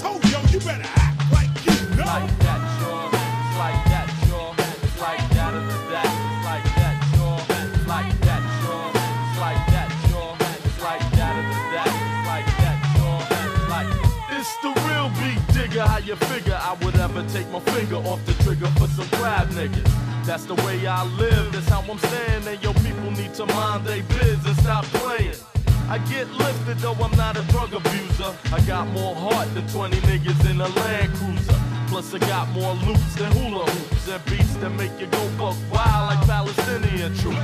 Told 0.00 0.24
yo, 0.30 0.40
you 0.50 0.58
better 0.60 0.88
act 0.96 1.32
like 1.32 1.50
you 1.64 1.74
know. 1.96 2.06
Like 2.06 2.30
that, 2.44 2.60
y'all. 2.80 3.08
It's 3.12 3.56
like 3.58 3.80
that, 3.92 4.08
y'all. 4.28 4.54
Like 4.98 5.24
that 5.36 5.54
of 5.54 5.64
the 5.66 5.78
that. 5.92 6.10
It's 6.22 6.44
like 6.50 6.68
that, 6.78 6.96
y'all. 7.14 7.40
Like 7.86 8.14
that, 8.26 8.42
y'all. 8.62 8.90
Like 9.38 9.62
that, 9.74 9.90
y'all. 10.10 10.34
Like 10.82 11.06
that 11.18 11.34
of 11.38 11.46
that. 11.74 11.92
Like 12.26 12.50
that, 12.62 12.78
y'all. 12.96 13.22
It's 13.54 13.70
like 13.70 14.12
nigga, 15.72 15.86
how 15.86 15.98
you 15.98 16.16
figure 16.16 16.58
I 16.60 16.74
would 16.84 16.96
ever 16.96 17.24
take 17.28 17.48
my 17.50 17.60
finger 17.60 17.96
off 17.96 18.24
the 18.26 18.34
trigger 18.44 18.66
for 18.78 18.86
some 18.88 19.08
crab 19.18 19.48
niggas? 19.50 20.26
That's 20.26 20.44
the 20.44 20.54
way 20.66 20.86
I 20.86 21.04
live, 21.16 21.52
that's 21.52 21.68
how 21.68 21.80
I'm 21.80 21.98
saying. 21.98 22.46
and 22.48 22.62
your 22.62 22.74
people 22.74 23.10
need 23.12 23.34
to 23.34 23.46
mind 23.46 23.86
they 23.86 24.02
biz 24.02 24.44
and 24.44 24.56
stop 24.58 24.84
playing. 24.84 25.34
I 25.92 25.98
get 26.08 26.26
lifted 26.30 26.78
though 26.78 26.94
I'm 26.94 27.14
not 27.18 27.36
a 27.36 27.42
drug 27.52 27.74
abuser. 27.74 28.32
I 28.50 28.60
got 28.62 28.88
more 28.88 29.14
heart 29.14 29.52
than 29.52 29.68
20 29.68 29.94
niggas 30.08 30.50
in 30.50 30.58
a 30.58 30.66
Land 30.66 31.12
Cruiser. 31.16 31.60
Plus 31.88 32.14
I 32.14 32.18
got 32.20 32.48
more 32.52 32.72
loops 32.86 33.14
than 33.16 33.30
hula 33.32 33.70
hoops 33.70 34.08
and 34.08 34.24
beats 34.24 34.54
that 34.56 34.70
make 34.70 34.98
you 34.98 35.06
go 35.08 35.28
buck 35.36 35.54
wild 35.70 36.16
like 36.16 36.26
Palestinian 36.26 37.14
troops. 37.14 37.36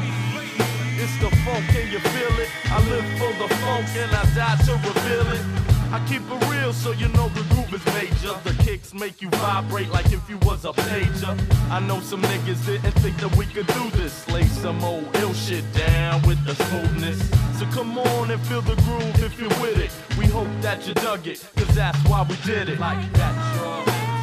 It's 0.97 1.15
the 1.21 1.29
funk, 1.45 1.67
can 1.67 1.93
you 1.93 1.99
feel 1.99 2.41
it? 2.41 2.49
I 2.73 2.81
live 2.89 3.05
for 3.21 3.33
the 3.37 3.55
funk 3.57 3.87
and 4.01 4.11
I 4.17 4.25
die 4.35 4.57
to 4.65 4.73
reveal 4.73 5.29
it. 5.37 5.68
I 5.91 6.05
keep 6.07 6.21
it 6.21 6.51
real 6.51 6.73
so 6.73 6.93
you 6.93 7.09
know 7.09 7.29
the 7.31 7.43
groove 7.55 7.73
is 7.73 7.85
major. 7.95 8.35
The 8.45 8.55
kicks 8.63 8.93
make 8.93 9.23
you 9.23 9.31
vibrate 9.31 9.89
like 9.91 10.13
if 10.13 10.29
you 10.29 10.37
was 10.39 10.65
a 10.67 10.73
pager. 10.73 11.35
I 11.71 11.81
know 11.81 12.01
some 12.01 12.21
niggas 12.23 12.67
didn't 12.67 12.93
think 13.01 13.17
that 13.19 13.35
we 13.37 13.47
could 13.47 13.67
do 13.69 13.91
this. 13.91 14.29
Lay 14.29 14.45
some 14.45 14.85
old 14.85 15.09
ill 15.17 15.33
shit 15.33 15.65
down 15.73 16.21
with 16.23 16.45
the 16.45 16.55
smoothness. 16.55 17.19
So 17.59 17.65
come 17.67 17.99
on 17.99 18.31
and 18.31 18.41
feel 18.43 18.61
the 18.61 18.77
groove 18.83 19.23
if 19.25 19.41
you're 19.41 19.49
with 19.61 19.79
it. 19.79 19.91
We 20.19 20.27
hope 20.27 20.49
that 20.61 20.87
you 20.87 20.95
dug 20.95 21.27
it, 21.27 21.45
cause 21.57 21.75
that's 21.75 21.99
why 22.09 22.27
we 22.29 22.37
did 22.45 22.69
it. 22.69 22.79
Like 22.79 23.13
that. 23.15 23.35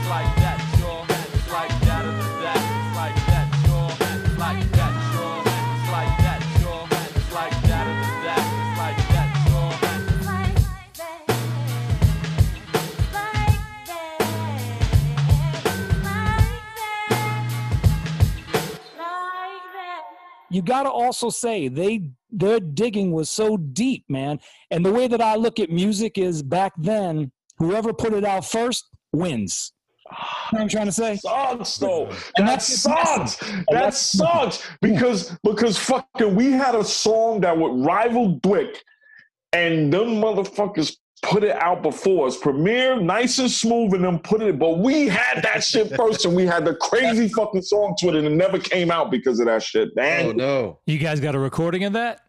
Like 0.07 0.35
that, 0.35 0.54
you 20.55 20.61
got 20.61 20.83
to 20.83 20.89
also 20.89 21.29
say 21.29 21.67
they 21.67 22.09
their 22.31 22.59
digging 22.59 23.11
was 23.11 23.29
so 23.29 23.57
deep, 23.57 24.05
man. 24.09 24.39
And 24.71 24.85
the 24.85 24.91
way 24.91 25.07
that 25.07 25.21
I 25.21 25.35
look 25.35 25.59
at 25.59 25.69
music 25.69 26.17
is 26.17 26.43
back 26.43 26.73
then, 26.77 27.31
whoever 27.57 27.93
put 27.93 28.13
it 28.13 28.25
out 28.25 28.45
first 28.45 28.89
wins. 29.13 29.73
You 30.05 30.11
know 30.11 30.17
what 30.51 30.61
I'm 30.61 30.69
trying 30.69 30.85
to 30.85 30.91
say? 30.91 31.15
Sucks 31.15 31.77
though. 31.77 32.09
And 32.37 32.47
That 32.47 32.61
sucks. 32.61 33.37
That 33.69 33.93
sucks 33.93 34.67
because 34.81 35.37
because 35.43 35.77
fucking 35.77 36.35
we 36.35 36.51
had 36.51 36.75
a 36.75 36.83
song 36.83 37.41
that 37.41 37.57
would 37.57 37.85
rival 37.85 38.39
DWYCK, 38.39 38.77
and 39.53 39.91
them 39.91 40.21
motherfuckers 40.21 40.95
put 41.21 41.43
it 41.43 41.55
out 41.55 41.81
before 41.81 42.27
us. 42.27 42.37
Premier, 42.37 42.99
nice 42.99 43.39
and 43.39 43.49
smooth, 43.49 43.93
and 43.93 44.03
then 44.03 44.19
put 44.19 44.41
it. 44.41 44.59
But 44.59 44.79
we 44.79 45.07
had 45.07 45.41
that 45.43 45.63
shit 45.63 45.95
first, 45.95 46.25
and 46.25 46.35
we 46.35 46.45
had 46.45 46.65
the 46.65 46.75
crazy 46.75 47.27
fucking 47.29 47.61
song 47.61 47.95
to 47.99 48.09
it, 48.09 48.15
and 48.15 48.27
it 48.27 48.31
never 48.31 48.59
came 48.59 48.91
out 48.91 49.11
because 49.11 49.39
of 49.39 49.47
that 49.47 49.63
shit. 49.63 49.95
Man, 49.95 50.25
Oh 50.25 50.31
no. 50.31 50.79
You 50.85 50.97
guys 50.97 51.19
got 51.19 51.35
a 51.35 51.39
recording 51.39 51.83
of 51.83 51.93
that? 51.93 52.21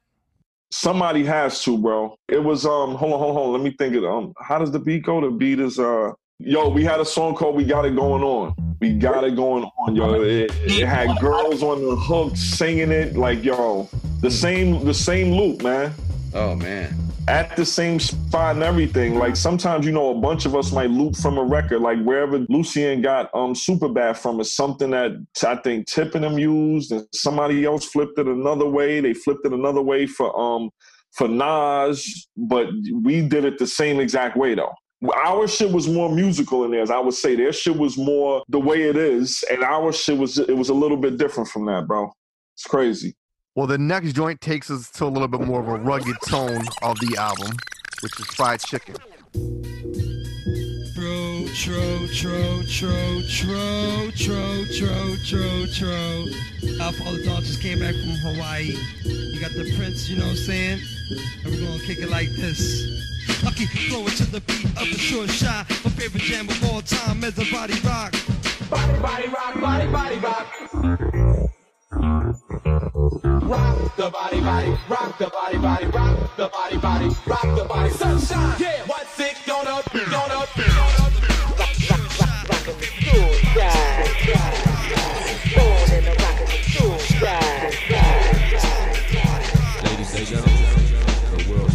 Somebody 0.70 1.24
has 1.24 1.62
to, 1.64 1.78
bro. 1.78 2.16
It 2.28 2.42
was 2.42 2.66
um. 2.66 2.94
Hold 2.96 3.12
on, 3.12 3.18
hold 3.18 3.30
on, 3.30 3.34
hold 3.34 3.46
on. 3.48 3.52
Let 3.52 3.62
me 3.62 3.74
think 3.78 3.94
it. 3.94 4.04
Um, 4.04 4.32
how 4.40 4.58
does 4.58 4.72
the 4.72 4.78
beat 4.80 5.04
go? 5.04 5.20
The 5.20 5.30
beat 5.30 5.60
is 5.60 5.78
uh. 5.78 6.12
Yo, 6.38 6.68
we 6.68 6.84
had 6.84 7.00
a 7.00 7.04
song 7.04 7.34
called 7.34 7.56
"We 7.56 7.64
Got 7.64 7.86
It 7.86 7.96
Going 7.96 8.22
On." 8.22 8.54
We 8.80 8.92
got 8.92 9.24
it 9.24 9.36
going 9.36 9.64
on, 9.64 9.96
yo. 9.96 10.20
It, 10.20 10.50
it 10.64 10.86
had 10.86 11.18
girls 11.18 11.62
on 11.62 11.80
the 11.80 11.96
hook 11.96 12.36
singing 12.36 12.90
it, 12.90 13.16
like 13.16 13.42
yo, 13.42 13.88
the 14.20 14.30
same, 14.30 14.84
the 14.84 14.92
same 14.92 15.32
loop, 15.32 15.62
man. 15.62 15.94
Oh 16.36 16.54
man. 16.54 16.94
At 17.28 17.56
the 17.56 17.64
same 17.64 17.98
spot 17.98 18.56
and 18.56 18.62
everything. 18.62 19.14
Like 19.14 19.36
sometimes, 19.36 19.86
you 19.86 19.92
know, 19.92 20.10
a 20.10 20.20
bunch 20.20 20.44
of 20.44 20.54
us 20.54 20.70
might 20.70 20.90
loop 20.90 21.16
from 21.16 21.38
a 21.38 21.42
record, 21.42 21.80
like 21.80 21.98
wherever 22.02 22.40
Lucien 22.50 23.00
got 23.00 23.34
um 23.34 23.54
super 23.54 23.88
bad 23.88 24.18
from 24.18 24.38
is 24.40 24.54
something 24.54 24.90
that 24.90 25.12
I 25.42 25.56
think 25.56 25.86
Tip 25.86 26.14
and 26.14 26.22
them 26.22 26.38
used, 26.38 26.92
and 26.92 27.06
somebody 27.14 27.64
else 27.64 27.86
flipped 27.86 28.18
it 28.18 28.26
another 28.26 28.66
way. 28.66 29.00
They 29.00 29.14
flipped 29.14 29.46
it 29.46 29.54
another 29.54 29.80
way 29.80 30.06
for 30.06 30.38
um 30.38 30.68
for 31.12 31.26
Nas, 31.26 32.28
but 32.36 32.66
we 33.02 33.26
did 33.26 33.46
it 33.46 33.58
the 33.58 33.66
same 33.66 33.98
exact 33.98 34.36
way 34.36 34.54
though. 34.54 34.74
Our 35.24 35.48
shit 35.48 35.72
was 35.72 35.88
more 35.88 36.14
musical 36.14 36.62
than 36.62 36.72
theirs. 36.72 36.90
I 36.90 36.98
would 36.98 37.14
say 37.14 37.34
their 37.34 37.52
shit 37.54 37.78
was 37.78 37.96
more 37.96 38.42
the 38.50 38.60
way 38.60 38.82
it 38.82 38.96
is, 38.98 39.42
and 39.50 39.64
our 39.64 39.90
shit 39.90 40.18
was 40.18 40.38
it 40.38 40.56
was 40.56 40.68
a 40.68 40.74
little 40.74 40.98
bit 40.98 41.16
different 41.16 41.48
from 41.48 41.64
that, 41.64 41.86
bro. 41.86 42.12
It's 42.54 42.64
crazy. 42.64 43.14
Well, 43.56 43.66
the 43.66 43.78
next 43.78 44.12
joint 44.12 44.42
takes 44.42 44.70
us 44.70 44.90
to 44.90 45.06
a 45.06 45.08
little 45.08 45.28
bit 45.28 45.40
more 45.40 45.60
of 45.60 45.68
a 45.68 45.76
rugged 45.76 46.16
tone 46.28 46.62
of 46.82 47.00
the 47.00 47.16
album, 47.18 47.56
which 48.02 48.20
is 48.20 48.26
fried 48.26 48.60
chicken. 48.60 48.96
Tro, 50.92 51.46
tro, 51.54 52.06
tro, 52.12 52.60
tro, 52.68 53.22
tro, 53.32 54.10
tro, 54.12 54.64
tro, 54.76 55.16
tro, 55.24 55.66
tro. 55.72 56.84
Alpha 56.84 57.04
All 57.06 57.12
the 57.12 57.22
Dog 57.24 57.44
just 57.44 57.62
came 57.62 57.78
back 57.78 57.94
from 57.94 58.12
Hawaii. 58.28 58.74
You 59.04 59.40
got 59.40 59.52
the 59.52 59.72
Prince, 59.78 60.06
you 60.10 60.18
know 60.18 60.24
what 60.24 60.32
I'm 60.32 60.36
saying? 60.36 60.80
And 61.42 61.54
we're 61.54 61.66
gonna 61.66 61.82
kick 61.82 61.96
it 62.00 62.10
like 62.10 62.28
this. 62.32 62.84
I 63.42 63.52
keep 63.52 63.70
flowing 63.70 64.12
to 64.16 64.30
the 64.32 64.40
beat 64.42 64.66
of 64.66 64.86
the 64.86 64.98
short 64.98 65.30
shot. 65.30 65.66
My 65.82 65.90
favorite 65.92 66.24
jam 66.24 66.46
of 66.46 66.62
all 66.70 66.82
time 66.82 67.24
is 67.24 67.34
the 67.34 67.48
body 67.50 67.80
rock. 67.80 68.12
Body, 68.68 69.00
body, 69.00 69.28
rock, 69.28 69.58
body, 69.58 69.90
body, 69.90 70.16
rock. 70.18 71.45
Rock 71.96 72.36
the 73.96 74.10
body, 74.10 74.40
body, 74.40 74.76
rock 74.88 75.18
the 75.18 75.26
body, 75.28 75.58
body, 75.58 75.86
rock 75.86 76.36
the 76.36 76.48
body, 76.48 76.76
body, 76.76 77.08
rock 77.26 77.56
the 77.56 77.64
body. 77.64 77.90
Sunshine, 77.90 78.56
yeah. 78.60 78.84
What's 78.86 79.18
it 79.18 79.36
gonna 79.46 79.82
be? 79.92 80.04
Gonna 80.10 80.46
be? 80.54 80.62
Gonna 80.62 81.10
be? 81.10 81.16
Ladies 89.82 90.14
and 90.14 90.26
gentlemen, 90.26 90.64
the 91.32 91.38
world's 91.50 91.74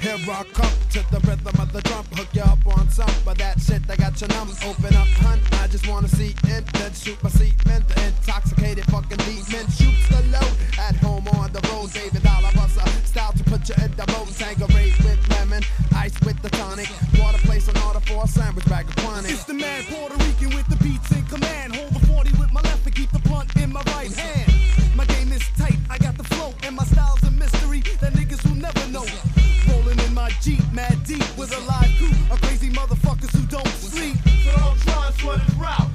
Here 0.00 0.18
come 0.52 0.81
to 0.92 1.00
the 1.10 1.20
rhythm 1.26 1.56
of 1.58 1.72
the 1.72 1.80
drum. 1.82 2.04
Hook 2.12 2.28
you 2.34 2.42
up 2.42 2.60
on 2.66 2.88
some 2.90 3.08
of 3.26 3.38
that 3.38 3.58
shit 3.60 3.86
that 3.86 3.96
got 3.96 4.20
you 4.20 4.28
numb. 4.28 4.52
Open 4.64 4.94
up, 4.94 5.08
hun. 5.24 5.40
I 5.52 5.66
just 5.68 5.88
wanna 5.88 6.08
see 6.08 6.34
in 6.52 6.64
then 6.76 6.92
shoot 6.92 7.16
my 7.22 7.30
semen. 7.30 7.80
The 7.88 7.96
intoxicated 8.08 8.84
fucking 8.92 9.16
demon 9.24 9.66
shoots 9.72 10.04
the 10.12 10.20
load. 10.28 10.52
At 10.76 10.96
home 10.96 11.26
on 11.40 11.50
the 11.52 11.64
road, 11.72 11.92
David 11.92 12.22
Alabassa. 12.22 12.84
Style 13.06 13.32
to 13.32 13.44
put 13.44 13.66
you 13.70 13.74
in 13.82 13.90
the 13.96 14.04
mode. 14.12 14.36
Tanqueray 14.36 14.92
with 15.04 15.20
lemon, 15.30 15.62
ice 15.96 16.18
with 16.26 16.40
the 16.42 16.50
tonic. 16.50 16.90
Water 17.18 17.38
place 17.38 17.68
an 17.68 17.78
order 17.86 18.00
for 18.00 18.24
a 18.24 18.28
sandwich 18.28 18.66
bag 18.66 18.86
of 18.86 18.96
quantity. 18.96 19.32
It's 19.32 19.44
the 19.44 19.54
man 19.54 19.84
Puerto 19.84 20.16
Rican 20.24 20.50
with 20.54 20.68
the 20.68 20.76
beats 20.84 21.10
in 21.12 21.24
command. 21.24 21.74
Hold 21.74 21.94
the 21.94 22.06
40 22.06 22.30
with 22.32 22.52
my 22.52 22.60
left 22.60 22.84
and 22.84 22.94
keep 22.94 23.10
the 23.12 23.20
blunt 23.20 23.48
in 23.56 23.72
my 23.72 23.82
right 23.96 24.12
hand. 24.12 24.51
Mad 30.72 31.02
deep 31.04 31.24
with 31.36 31.52
a 31.56 31.60
live 31.66 31.90
crew 31.98 32.10
of 32.30 32.40
crazy 32.42 32.70
motherfuckers 32.70 33.30
who 33.36 33.46
don't 33.46 33.66
sleep. 33.68 34.16
So 34.44 34.50
don't 34.56 34.78
try 34.80 35.06
and 35.06 35.14
sweat 35.16 35.40
his 35.40 35.54
route. 35.56 35.90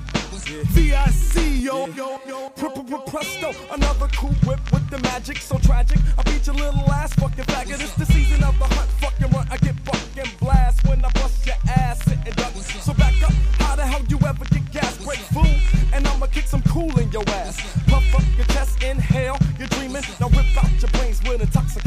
VIC, 0.47 1.61
yo, 1.61 1.87
yo, 1.87 2.19
yo, 2.27 2.49
pr- 2.51 2.67
pr- 2.67 2.81
pr- 2.81 3.09
presto, 3.11 3.51
another 3.71 4.07
cool 4.15 4.33
whip 4.45 4.59
with 4.71 4.89
the 4.89 4.97
magic 4.99 5.37
so 5.37 5.57
tragic. 5.57 5.99
I 6.17 6.23
beat 6.23 6.45
your 6.47 6.55
little 6.55 6.89
ass, 6.91 7.13
fucking 7.15 7.43
faggot. 7.45 7.81
It's 7.81 7.93
the 7.95 8.05
season 8.05 8.43
of 8.43 8.57
the 8.57 8.65
hunt, 8.65 8.89
fucking 9.01 9.29
run. 9.31 9.47
I 9.51 9.57
get 9.57 9.75
fucking 9.81 10.31
blast 10.39 10.87
when 10.87 11.03
I 11.03 11.11
bust 11.11 11.45
your 11.45 11.55
ass, 11.67 12.01
sitting 12.05 12.33
duck. 12.33 12.53
So 12.53 12.93
back 12.93 13.21
up, 13.23 13.33
how 13.59 13.75
the 13.75 13.85
hell 13.85 14.01
you 14.07 14.17
ever 14.25 14.45
get 14.45 14.71
gas? 14.71 14.97
Break 15.03 15.19
fool, 15.35 15.45
and 15.93 16.07
I'ma 16.07 16.27
kick 16.27 16.45
some 16.47 16.61
cool 16.63 16.97
in 16.97 17.11
your 17.11 17.27
ass. 17.29 17.57
Puff 17.87 18.15
up 18.15 18.23
your 18.37 18.45
chest, 18.47 18.81
inhale, 18.81 19.37
you're 19.59 19.67
dreaming. 19.67 20.03
Now 20.19 20.29
rip 20.29 20.37
out 20.37 20.37
your 20.37 20.37
brains 20.37 20.46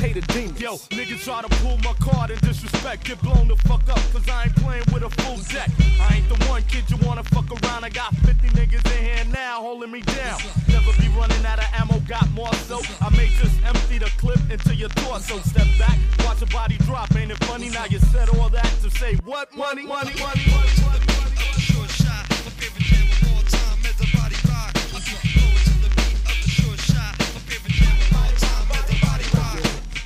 with 0.01 0.17
intoxicated 0.17 0.27
demons. 0.29 0.61
Yo, 0.61 0.77
niggas 0.97 1.25
try 1.25 1.43
to 1.43 1.49
pull 1.63 1.77
my 1.79 1.93
card 2.01 2.31
and 2.31 2.41
disrespect. 2.41 3.05
Get 3.05 3.21
blown 3.23 3.49
the 3.49 3.57
fuck 3.57 3.89
up, 3.89 4.01
cause 4.13 4.29
I 4.29 4.45
ain't 4.45 4.57
playing 4.57 4.85
with 4.93 5.03
a 5.03 5.11
full 5.23 5.39
deck. 5.53 5.71
I 6.01 6.17
ain't 6.17 6.29
the 6.29 6.37
one 6.47 6.63
kid 6.65 6.85
you 6.91 6.97
wanna 7.07 7.25
fuck 7.25 7.51
around. 7.51 7.85
I 7.85 7.91
got 7.91 8.15
50 8.17 8.49
niggas 8.49 8.85
in 8.99 9.05
here 9.05 9.25
now 9.33 9.61
holding 9.61 9.91
me 9.91 10.01
down. 10.03 10.41
Never 10.69 10.93
be 11.01 11.09
running 11.09 11.45
out 11.45 11.59
of 11.59 11.69
ammo, 11.75 12.01
got 12.09 12.31
more 12.33 12.53
so. 12.69 12.81
I 13.01 13.11
may 13.17 13.29
just 13.29 13.57
empty 13.65 13.99
the 13.99 14.11
clip 14.19 14.41
into 14.51 14.75
your 14.75 14.89
torso. 14.91 15.39
Step 15.41 15.67
back, 15.79 15.99
watch 16.25 16.41
your 16.41 16.49
body 16.49 16.77
drop. 16.79 17.15
Ain't 17.17 17.31
it 17.31 17.45
funny? 17.45 17.71
Now 17.71 17.85
you 17.87 17.99
said 17.99 18.29
all 18.31 18.49
that 18.51 18.71
to 18.83 18.91
say 18.91 19.17
what? 19.25 19.55
Money, 19.55 19.87
money, 19.87 20.13
money, 20.21 20.45
money, 20.51 20.75
money, 20.83 21.07
money. 21.07 21.61
Short 21.61 21.91
shot. 21.91 22.29
My 22.31 22.51
favorite 22.59 22.85
jam 22.85 23.07
of 23.07 23.33
all 23.33 23.43
time 23.43 23.45
is 23.45 23.51
the 23.51 23.57
body 23.57 23.60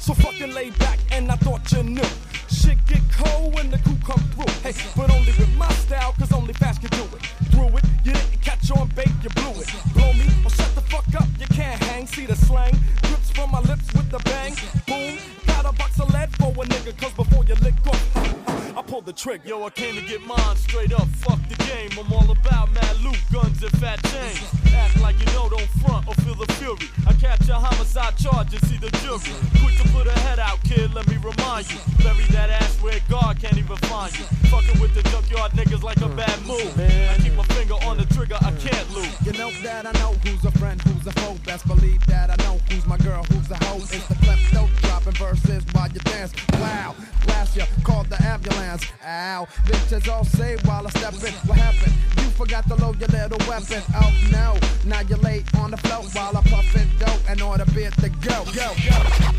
So 0.04 0.12
fucking 0.12 0.52
laid 0.52 0.78
back, 0.80 0.98
and 1.12 1.32
I 1.32 1.36
thought 1.36 1.72
you 1.72 1.82
knew. 1.82 2.02
Shit 2.50 2.76
get 2.86 3.00
cold 3.10 3.54
when 3.54 3.70
the 3.70 3.78
crew 3.78 3.96
come 4.04 4.22
through. 4.34 4.52
Hey, 4.60 4.74
but 4.94 5.10
only 5.10 5.32
with 5.32 5.56
my 5.56 5.72
style, 5.72 6.12
cause 6.18 6.30
only 6.30 6.52
fast 6.52 6.82
can 6.82 6.90
do 6.90 7.04
it. 7.16 7.22
Through 7.50 7.78
it, 7.78 7.84
you 8.04 8.12
didn't 8.12 8.42
catch 8.42 8.70
on 8.70 8.88
bait, 8.88 9.08
you 9.22 9.30
blew 9.30 9.62
it. 9.62 9.72
Blow 9.94 10.12
me, 10.12 10.26
or 10.44 10.50
shut 10.50 10.74
the 10.74 10.82
fuck 10.82 11.06
up, 11.18 11.26
you 11.40 11.46
can't 11.46 11.82
hang. 11.84 12.06
See 12.06 12.26
the 12.26 12.36
slang, 12.36 12.76
grips 13.04 13.30
from 13.30 13.50
my 13.50 13.60
lips 13.60 13.90
with 13.94 14.10
the 14.10 14.18
bang. 14.18 14.54
Trigger. 19.14 19.48
Yo, 19.48 19.64
I 19.64 19.70
came 19.70 19.94
to 19.94 20.02
get 20.02 20.20
mine 20.26 20.56
straight 20.56 20.92
up. 20.92 21.08
Fuck 21.22 21.40
the 21.48 21.56
game. 21.64 21.90
I'm 21.98 22.12
all 22.12 22.30
about 22.30 22.72
mad 22.72 22.96
loot, 23.00 23.18
guns 23.32 23.62
and 23.62 23.72
fat 23.78 24.02
chains. 24.04 24.42
Act 24.74 25.00
like 25.00 25.18
you 25.18 25.26
know, 25.26 25.48
don't 25.48 25.68
front 25.82 26.06
or 26.08 26.14
feel 26.14 26.34
the 26.34 26.50
fury. 26.54 26.88
I 27.06 27.12
catch 27.14 27.48
a 27.48 27.54
homicide 27.54 28.16
charge 28.16 28.52
and 28.52 28.62
see 28.66 28.76
the 28.76 28.90
jury. 29.02 29.34
Quick 29.62 29.76
to 29.78 29.88
put 29.92 30.06
a 30.06 30.18
head 30.20 30.38
out, 30.38 30.62
kid. 30.64 30.92
Let 30.94 31.06
me 31.08 31.16
remind 31.16 31.70
you. 31.70 31.78
Bury 32.02 32.24
that 32.32 32.50
ass 32.50 32.76
where 32.82 32.98
God 33.08 33.40
can't 33.40 33.56
even 33.56 33.76
find 33.88 34.16
you. 34.18 34.24
Fucking 34.50 34.80
with 34.80 34.94
the 34.94 35.02
junkyard 35.10 35.52
niggas 35.52 35.82
like 35.82 36.00
a 36.00 36.08
bad 36.08 36.38
move. 36.46 36.72
I 36.78 37.16
keep 37.22 37.34
my 37.34 37.44
finger 37.54 37.74
on 37.86 37.96
the 37.96 38.06
trigger. 38.06 38.36
I 38.40 38.52
can't 38.52 38.90
lose. 38.94 39.14
You 39.24 39.32
know 39.32 39.50
that 39.62 39.86
I 39.86 39.92
know 40.00 40.14
who's 40.24 40.44
a 40.44 40.50
friend, 40.58 40.80
who's 40.82 41.06
a 41.06 41.12
foe. 41.20 41.36
Best 41.44 41.66
believe 41.66 42.04
that 42.06 42.30
I 42.30 42.36
know 42.44 42.58
who's 42.70 42.86
my 42.86 42.98
girl, 42.98 43.22
who's 43.24 43.50
a 43.50 43.62
hoe. 43.64 43.78
It's 43.78 44.06
the 44.08 44.14
klepto 44.14 44.68
dropping 44.82 45.14
verses 45.14 45.64
while 45.72 45.88
you 45.88 46.00
dance. 46.00 46.32
Wow, 46.54 46.94
blast 47.24 47.56
ya, 47.56 47.64
called 47.82 48.08
the 48.08 48.22
ambulance. 48.22 48.84
Ow, 49.04 49.46
bitches 49.66 50.08
all 50.08 50.24
say 50.24 50.56
while 50.64 50.86
I 50.86 50.90
step 50.90 51.14
in. 51.14 51.34
What 51.48 51.58
happened? 51.58 51.94
You 52.18 52.30
forgot 52.30 52.66
to 52.68 52.74
load 52.76 53.00
your 53.00 53.08
little 53.08 53.38
weapon. 53.48 53.82
Oh 53.94 54.12
no, 54.30 54.58
now 54.84 55.00
you're 55.00 55.18
late 55.18 55.44
on 55.56 55.70
the 55.70 55.76
float 55.78 56.06
while 56.14 56.36
I 56.36 56.42
puffin' 56.42 56.88
dope 56.98 57.28
and 57.28 57.40
order 57.42 57.66
beer 57.66 57.90
to 57.90 58.08
go. 58.08 58.44
Go, 58.54 58.74
go. 58.86 59.34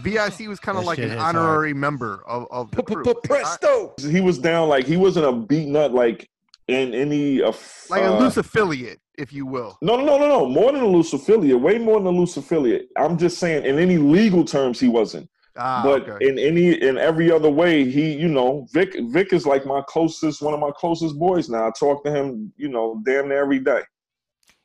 VIC 0.00 0.48
was 0.48 0.60
kind 0.60 0.78
of 0.78 0.84
like 0.84 0.98
an 0.98 1.10
hits 1.10 1.20
hard. 1.20 1.36
honorary 1.36 1.74
member 1.74 2.22
of, 2.26 2.46
of 2.50 2.70
the 2.70 2.82
crew. 2.82 3.04
Presto. 3.24 3.94
He 3.98 4.20
was 4.20 4.38
down 4.38 4.68
like 4.68 4.86
he 4.86 4.96
wasn't 4.96 5.26
a 5.26 5.32
Beatnut 5.32 5.92
like 5.92 6.28
in 6.68 6.94
any 6.94 7.42
of 7.42 7.86
Like 7.90 8.02
a 8.02 8.14
uh, 8.14 8.20
loose 8.20 8.36
affiliate, 8.36 9.00
if 9.18 9.32
you 9.32 9.46
will. 9.46 9.76
No, 9.82 9.96
no, 9.96 10.04
no, 10.04 10.18
no, 10.18 10.28
no. 10.28 10.46
More 10.48 10.72
than 10.72 10.82
a 10.82 10.86
loose 10.86 11.12
affiliate. 11.12 11.60
Way 11.60 11.78
more 11.78 11.98
than 11.98 12.06
a 12.06 12.18
loose 12.18 12.36
affiliate. 12.36 12.88
I'm 12.96 13.18
just 13.18 13.38
saying, 13.38 13.64
in 13.64 13.78
any 13.78 13.98
legal 13.98 14.44
terms, 14.44 14.78
he 14.78 14.88
wasn't. 14.88 15.28
Ah, 15.56 15.82
but 15.84 16.08
okay. 16.08 16.28
in 16.28 16.38
any 16.38 16.80
in 16.80 16.96
every 16.96 17.30
other 17.30 17.50
way, 17.50 17.90
he, 17.90 18.12
you 18.12 18.28
know, 18.28 18.66
Vic 18.72 18.94
Vic 19.08 19.32
is 19.32 19.46
like 19.46 19.66
my 19.66 19.82
closest, 19.88 20.40
one 20.42 20.54
of 20.54 20.60
my 20.60 20.70
closest 20.76 21.18
boys 21.18 21.48
now. 21.48 21.66
I 21.66 21.70
talk 21.78 22.04
to 22.04 22.10
him, 22.10 22.52
you 22.56 22.68
know, 22.68 23.02
damn 23.04 23.28
near 23.28 23.42
every 23.42 23.58
day. 23.58 23.82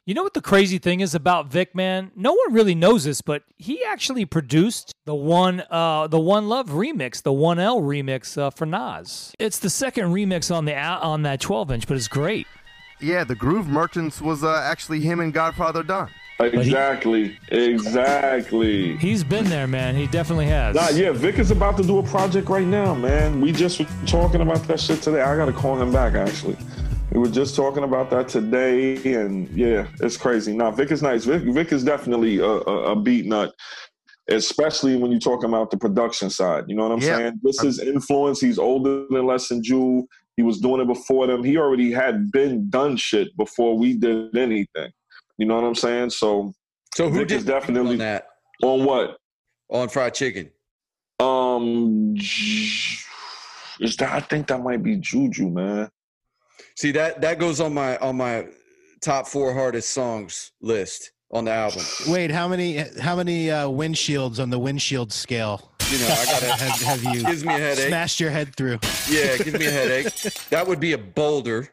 You 0.08 0.14
know 0.14 0.22
what 0.22 0.36
the 0.36 0.42
crazy 0.42 0.78
thing 0.78 1.00
is 1.00 1.16
about 1.16 1.48
Vic, 1.48 1.74
man? 1.74 2.12
No 2.16 2.34
one 2.34 2.54
really 2.54 2.76
knows 2.76 3.06
this, 3.06 3.22
but 3.22 3.42
he 3.58 3.84
actually 3.84 4.24
produced 4.24 4.94
the 5.06 5.16
one, 5.16 5.64
uh, 5.72 6.06
the 6.06 6.20
One 6.20 6.48
Love 6.48 6.70
remix, 6.70 7.24
the 7.24 7.34
One 7.34 7.58
L 7.58 7.82
remix 7.82 8.38
uh, 8.38 8.52
for 8.52 8.68
Nas. 8.68 9.34
It's 9.40 9.58
the 9.58 9.70
second 9.72 10.14
remix 10.14 10.56
on 10.56 10.66
the 10.66 10.78
on 10.78 11.24
that 11.24 11.42
12 11.42 11.72
inch, 11.72 11.88
but 11.88 11.98
it's 11.98 12.08
great. 12.08 12.46
Yeah, 13.02 13.24
the 13.24 13.34
Groove 13.34 13.68
Merchants 13.68 14.22
was 14.22 14.44
uh, 14.44 14.62
actually 14.64 15.00
him 15.00 15.22
and 15.22 15.34
Godfather 15.34 15.82
Don. 15.82 16.12
Exactly, 16.40 17.40
exactly. 17.48 18.98
He's 18.98 19.24
been 19.24 19.46
there, 19.46 19.66
man. 19.66 19.96
He 19.96 20.06
definitely 20.06 20.46
has. 20.48 20.76
Nah, 20.76 20.90
yeah, 20.90 21.14
Vic 21.14 21.40
is 21.40 21.50
about 21.50 21.78
to 21.78 21.84
do 21.84 21.98
a 21.98 22.04
project 22.04 22.48
right 22.50 22.68
now, 22.68 22.94
man. 22.94 23.42
We 23.42 23.52
just 23.52 23.80
were 23.80 23.88
talking 24.06 24.42
about 24.42 24.68
that 24.68 24.80
shit 24.80 25.02
today. 25.02 25.22
I 25.22 25.36
gotta 25.36 25.54
call 25.54 25.82
him 25.82 25.92
back 25.92 26.14
actually. 26.14 26.58
We 27.12 27.20
were 27.20 27.30
just 27.30 27.56
talking 27.56 27.84
about 27.84 28.10
that 28.10 28.28
today, 28.28 28.96
and 29.14 29.48
yeah, 29.58 29.88
it's 30.02 30.18
crazy. 30.18 30.56
Now, 30.56 30.72
Vic 30.72 30.92
is 30.92 31.02
nice. 31.02 31.24
Vic, 31.26 31.44
Vic 31.44 31.72
is 31.72 31.84
definitely 31.84 32.40
a, 32.40 32.46
a, 32.46 32.92
a 32.92 32.96
Beatnut, 32.96 33.52
especially 34.30 34.98
when 34.98 35.12
you're 35.12 35.20
talking 35.20 35.48
about 35.48 35.72
the 35.72 35.78
production 35.78 36.30
side. 36.30 36.66
You 36.68 36.76
know 36.76 36.84
what 36.84 36.92
I'm 36.92 37.00
Yeah. 37.02 37.18
saying? 37.18 37.40
This 37.42 37.64
is 37.64 37.80
influence. 37.80 38.42
He's 38.42 38.60
older 38.60 39.06
than 39.10 39.26
Les 39.26 39.50
and 39.52 39.64
Ju. 39.64 40.06
He 40.36 40.44
was 40.44 40.60
doing 40.60 40.82
it 40.82 40.88
before 40.88 41.28
them. 41.28 41.44
He 41.44 41.58
already 41.58 41.92
had 41.92 42.32
been 42.32 42.70
done 42.70 42.98
shit 42.98 43.36
before 43.38 43.78
we 43.78 43.96
did 43.96 44.36
anything. 44.36 44.92
You 45.38 45.46
know 45.46 45.56
what 45.56 45.64
I'm 45.64 45.76
saying? 45.76 46.10
So, 46.10 46.54
So 46.96 47.10
who 47.10 47.20
Vic 47.20 47.30
did 47.30 47.36
is 47.38 47.46
definitely 47.46 47.92
on 47.94 47.98
that? 48.00 48.28
On 48.62 48.84
what? 48.84 49.18
On 49.70 49.88
fried 49.88 50.14
chicken. 50.16 50.50
Um, 51.22 52.16
is 52.18 53.96
that? 54.00 54.12
I 54.12 54.20
think 54.20 54.48
that 54.48 54.62
might 54.62 54.84
be 54.84 54.98
Juju, 54.98 55.50
man. 55.50 55.90
See 56.76 56.92
that 56.92 57.22
that 57.22 57.40
goes 57.40 57.62
on 57.62 57.74
my 57.74 57.98
on 57.98 58.18
my 58.18 58.48
top 59.02 59.28
four 59.28 59.54
hardest 59.54 59.92
songs 59.92 60.52
list 60.62 61.12
on 61.32 61.46
the 61.46 61.52
album. 61.52 61.84
Wait, 62.08 62.32
how 62.32 62.48
many 62.48 62.78
how 63.00 63.16
many 63.16 63.50
uh, 63.50 63.68
windshields 63.68 64.40
on 64.40 64.50
the 64.50 64.60
windshield 64.60 65.12
scale? 65.12 65.72
You 65.90 66.00
know, 66.00 66.08
I 66.08 66.26
gotta 66.26 66.46
have, 66.56 66.82
have 66.82 67.04
you 67.16 67.24
gives 67.24 67.46
me 67.46 67.54
a 67.54 67.58
headache. 67.58 67.88
smashed 67.88 68.20
your 68.20 68.32
head 68.32 68.56
through? 68.56 68.80
Yeah, 69.10 69.36
it 69.36 69.46
gives 69.46 69.60
me 69.60 69.68
a 69.68 69.72
headache. 69.72 70.14
That 70.50 70.68
would 70.68 70.80
be 70.80 70.94
a 70.94 70.98
boulder 70.98 71.70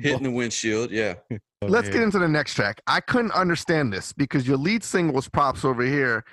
hitting 0.00 0.22
the 0.22 0.30
windshield. 0.30 0.90
Yeah. 0.90 1.14
Let's 1.60 1.88
get 1.88 2.02
into 2.02 2.18
the 2.18 2.28
next 2.28 2.54
track. 2.54 2.80
I 2.86 3.00
couldn't 3.00 3.32
understand 3.32 3.92
this 3.92 4.12
because 4.12 4.48
your 4.48 4.56
lead 4.56 4.82
single 4.82 5.14
was 5.14 5.28
props 5.28 5.64
over 5.64 5.82
here, 5.82 6.24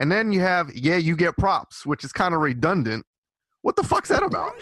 and 0.00 0.10
then 0.10 0.32
you 0.32 0.40
have 0.40 0.74
yeah, 0.74 0.96
you 0.96 1.16
get 1.16 1.36
props, 1.36 1.84
which 1.84 2.04
is 2.04 2.12
kind 2.12 2.34
of 2.34 2.40
redundant. 2.40 3.04
What 3.62 3.76
the 3.76 3.82
fuck's 3.82 4.08
that 4.08 4.22
about? 4.22 4.54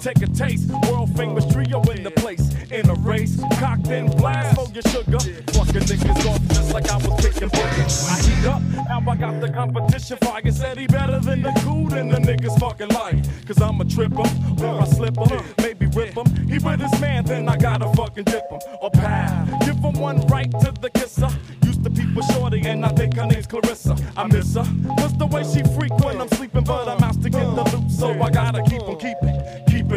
Take 0.00 0.22
a 0.22 0.26
taste. 0.28 0.70
World 0.88 1.14
famous 1.14 1.44
trio 1.52 1.82
in 1.82 2.02
the 2.02 2.10
place. 2.10 2.54
In 2.70 2.88
a 2.88 2.94
race. 2.94 3.38
Cocked 3.58 3.88
in 3.88 4.10
blast 4.12 4.56
for 4.56 4.72
your 4.72 4.82
sugar. 4.84 5.18
Fucking 5.52 5.82
niggas 5.82 6.26
off 6.26 6.42
just 6.48 6.72
like 6.72 6.88
I 6.90 6.96
was 6.96 7.20
kicking 7.20 7.48
buckets. 7.48 8.08
I 8.08 8.22
heat 8.22 8.46
up. 8.46 8.62
Now 8.88 9.02
I 9.06 9.16
got 9.16 9.40
the 9.42 9.50
competition. 9.50 10.16
Fire 10.18 10.50
said 10.50 10.78
he 10.78 10.86
better 10.86 11.20
than 11.20 11.42
the 11.42 11.52
cool 11.64 11.88
than 11.88 12.08
the 12.08 12.16
niggas 12.16 12.58
fucking 12.58 12.88
like. 12.88 13.46
Cause 13.46 13.60
I'm 13.60 13.78
a 13.80 13.84
tripper. 13.84 14.24
Or 14.64 14.80
I 14.80 14.86
slip 14.86 15.18
him. 15.18 15.44
Maybe 15.58 15.86
rip 15.94 16.16
him. 16.16 16.48
He 16.48 16.58
with 16.58 16.80
his 16.80 17.00
man, 17.00 17.24
then 17.26 17.46
I 17.46 17.56
gotta 17.58 17.92
fucking 17.94 18.24
dip 18.24 18.50
him. 18.50 18.60
Or 18.80 18.90
pow. 18.90 19.58
Give 19.66 19.76
him 19.76 20.00
one 20.00 20.26
right 20.28 20.50
to 20.50 20.72
the 20.80 20.88
kisser. 20.94 21.28
Used 21.62 21.84
to 21.84 21.90
with 22.14 22.26
Shorty 22.32 22.60
and 22.66 22.84
I 22.84 22.88
think 22.90 23.16
her 23.16 23.26
name's 23.26 23.46
Clarissa. 23.46 23.96
I 24.16 24.26
miss 24.26 24.54
her. 24.54 24.64
Cause 24.98 25.16
the 25.16 25.26
way 25.26 25.42
she 25.44 25.62
freak 25.74 25.92
when 26.04 26.20
I'm 26.20 26.28
sleeping, 26.28 26.64
but 26.64 26.88
I'm 26.88 27.02
out 27.02 27.20
to 27.22 27.30
get 27.30 27.44
the 27.54 27.76
loot, 27.76 27.90
so 27.90 28.10
I 28.20 28.30
gotta 28.30 28.62
keep 28.62 28.82
on 28.82 28.98
keeping, 28.98 29.39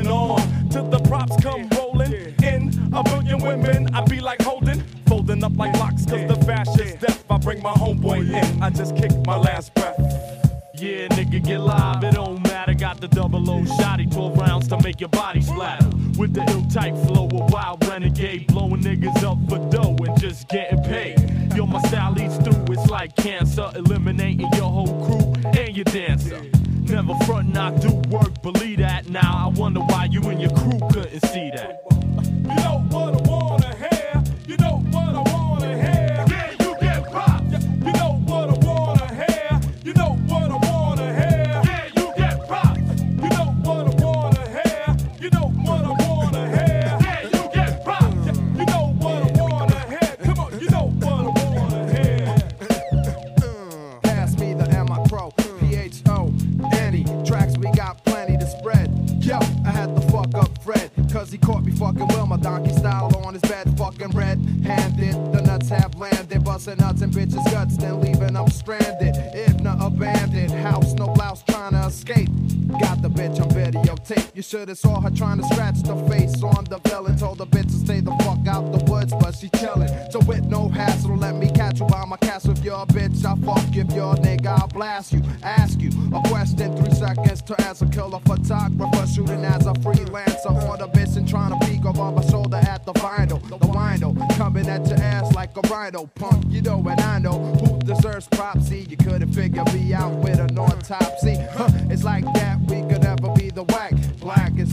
keeping 0.03 0.11
on. 0.11 0.69
Till 0.69 0.89
the 0.89 0.99
props 0.99 1.35
come 1.41 1.67
rolling 1.77 2.13
in. 2.43 2.93
A 2.93 3.03
billion 3.03 3.39
women, 3.39 3.93
I 3.93 4.03
be 4.05 4.19
like 4.19 4.41
holding, 4.41 4.81
folding 5.07 5.43
up 5.43 5.55
like 5.57 5.73
locks, 5.75 6.05
cause 6.05 6.27
the 6.27 6.35
fashion's 6.45 6.93
death. 6.95 7.23
I 7.30 7.38
bring 7.38 7.61
my 7.61 7.73
homeboy 7.73 8.30
in, 8.30 8.63
I 8.63 8.69
just 8.69 8.95
kick 8.95 9.11
my 9.25 9.35
last 9.35 9.73
breath. 9.73 9.99
Yeah, 10.75 11.07
nigga, 11.09 11.43
get 11.43 11.59
live, 11.59 12.03
it 12.03 12.15
don't 12.15 12.43
matter. 12.43 12.73
Got 12.73 12.99
the 12.99 13.07
double 13.07 13.49
O 13.49 13.61
shotty, 13.63 14.11
12 14.11 14.38
rounds 14.38 14.67
to 14.67 14.81
make 14.84 14.99
your 14.99 15.09
body 15.09 15.41
splatter. 15.41 15.88
With 16.17 16.34
the 16.34 16.43
ill 16.51 16.65
type 16.69 16.95
flow, 17.07 17.27
a 17.31 17.45
wild 17.45 17.85
renegade, 17.88 18.47
blowing 18.47 18.81
niggas 18.81 19.23
up 19.23 19.38
for 19.49 19.57
dough 19.71 19.95
and 20.05 20.19
just 20.19 20.47
getting 20.49 20.84
paid. 20.84 21.17
Yo, 21.55 21.65
my 21.65 21.81
style 21.84 22.13
leads 22.13 22.38
through, 22.38 22.65
it's 22.73 22.89
like 22.89 23.15
cancer, 23.15 23.71
eliminating 23.75 24.49
your 24.53 24.69
whole 24.69 25.05
crew 25.05 25.34
and 25.57 25.75
your 25.75 25.85
dancer. 25.85 26.52
Never 26.94 27.15
front, 27.26 27.57
I 27.57 27.76
do 27.78 27.91
work, 28.11 28.40
believe 28.44 28.78
that 28.78 29.10
now. 29.10 29.48
I 29.48 29.60
wonder 29.60 29.80
why 29.80 30.06
you 30.11 30.22
and 30.30 30.40
your 30.40 30.52
crew 30.52 30.78
couldn't 30.91 31.26
see 31.26 31.49
that. 31.56 31.82
You 31.90 32.53
what 32.91 33.15
I 33.15 33.28
wanna 33.28 33.76
hear? 33.76 34.24
You 34.45 34.57
know 34.57 34.78
busting 66.65 66.85
nuts 66.85 67.02
and 67.02 67.14
bitches' 67.14 67.52
guts, 67.52 67.77
then 67.77 67.99
leaving 67.99 68.34
them 68.34 68.48
stranded. 68.49 69.15
If 69.34 69.60
not 69.61 69.81
abandoned, 69.81 70.52
house, 70.52 70.94
no 70.94 71.07
blouse, 71.07 71.44
trying 71.44 71.72
to 71.72 71.88
escape. 71.88 72.30
Videotape. 74.03 74.35
You 74.35 74.41
should 74.41 74.69
have 74.69 74.77
saw 74.77 75.01
her 75.01 75.09
trying 75.09 75.38
to 75.39 75.43
scratch 75.45 75.81
the 75.84 75.95
face 76.09 76.41
on 76.43 76.65
the 76.65 76.80
villain. 76.89 77.17
Told 77.17 77.38
the 77.38 77.47
bitch 77.47 77.67
to 77.67 77.71
stay 77.71 77.99
the 77.99 78.11
fuck 78.23 78.47
out 78.47 78.71
the 78.71 78.84
woods, 78.91 79.13
but 79.19 79.35
she 79.35 79.49
chillin'. 79.49 80.11
So 80.11 80.19
with 80.19 80.45
no 80.45 80.67
hassle, 80.67 81.15
let 81.17 81.35
me 81.35 81.49
catch 81.51 81.80
you 81.80 81.85
by 81.88 82.05
my 82.05 82.17
castle. 82.17 82.51
If 82.51 82.63
you're 82.63 82.75
a 82.75 82.85
bitch, 82.85 83.23
I'll 83.25 83.38
fuck. 83.38 83.63
If 83.75 83.91
you're 83.93 84.13
a 84.13 84.17
nigga, 84.17 84.47
I'll 84.47 84.67
blast 84.67 85.13
you. 85.13 85.21
Ask 85.43 85.80
you 85.80 85.89
a 86.13 86.21
question, 86.27 86.75
three 86.77 86.93
seconds 86.93 87.41
to 87.43 87.61
answer. 87.61 87.85
Killer 87.88 88.19
photographer, 88.25 89.07
shooting 89.07 89.45
as 89.45 89.65
a 89.65 89.73
freelancer. 89.73 90.51
On 90.69 90.80
the 90.80 90.88
bitch 90.88 91.15
and 91.17 91.27
trying 91.27 91.57
to 91.57 91.65
peek 91.65 91.85
over 91.85 92.11
my 92.11 92.25
shoulder 92.30 92.57
at 92.57 92.85
the 92.85 92.93
vinyl. 92.93 93.41
The 93.47 93.57
wino 93.67 94.38
coming 94.38 94.67
at 94.67 94.88
your 94.88 94.99
ass 94.99 95.34
like 95.35 95.55
a 95.57 95.61
rhino. 95.67 96.07
Punk, 96.15 96.45
you 96.49 96.61
know, 96.61 96.80
and 96.88 96.99
I 97.01 97.19
know 97.19 97.39
who 97.55 97.80
deserves 97.80 98.27
props. 98.27 98.67
See, 98.67 98.85
you 98.89 98.97
couldn't 98.97 99.34
figure 99.34 99.63
me 99.73 99.93
out 99.93 100.13
with 100.15 100.39
an 100.39 100.57
autopsy. 100.57 101.38
Huh, 101.53 101.69
it's 101.89 102.03
like 102.03 102.25
that, 102.34 102.59
we 102.67 102.81
could 102.81 103.01
never 103.03 103.22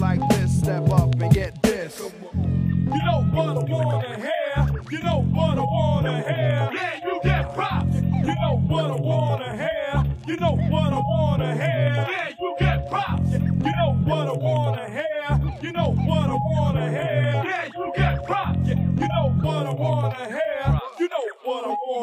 like 0.00 0.26
this, 0.30 0.58
step 0.58 0.88
up 0.90 1.14
and 1.20 1.32
get 1.32 1.62
this. 1.62 2.00
You 2.00 3.02
know 3.04 3.22
what 3.32 3.48
I 3.48 3.72
wanna 3.72 4.16
hear. 4.16 4.82
You 4.90 4.98
know 5.02 5.22
what 5.22 5.58
I 5.58 5.60
wanna 5.60 6.22
hear. 6.22 6.70
Yeah, 6.72 7.00
you 7.04 7.20
get 7.22 7.54
props. 7.54 7.94
You 7.94 8.34
know 8.34 8.62
what 8.66 8.90
I 8.90 8.96
wanna 8.96 9.56
hear. 9.56 10.04
You 10.26 10.36
know 10.36 10.56
what 10.56 10.92
I 10.92 10.98
wanna 10.98 11.54
hear. 11.54 12.06
Yeah, 12.10 12.28
you 12.40 12.56
get 12.58 12.88
props. 12.88 13.30
You 13.30 13.38
know 13.38 13.92
what 14.04 14.26
I 14.26 14.32
wanna 14.32 14.88
hear. 14.88 15.58
You 15.62 15.72
know 15.72 15.90
what 15.92 16.30
I 16.30 16.38
wanna 16.50 16.90
hear. 16.90 17.42
Yeah, 17.44 17.68
you 17.76 17.92
get 17.94 18.26
props. 18.26 18.68
You 18.68 18.74
know 18.74 19.34
what 19.42 19.66
I 19.66 19.72
wanna 19.72 20.28
hear. 20.28 20.49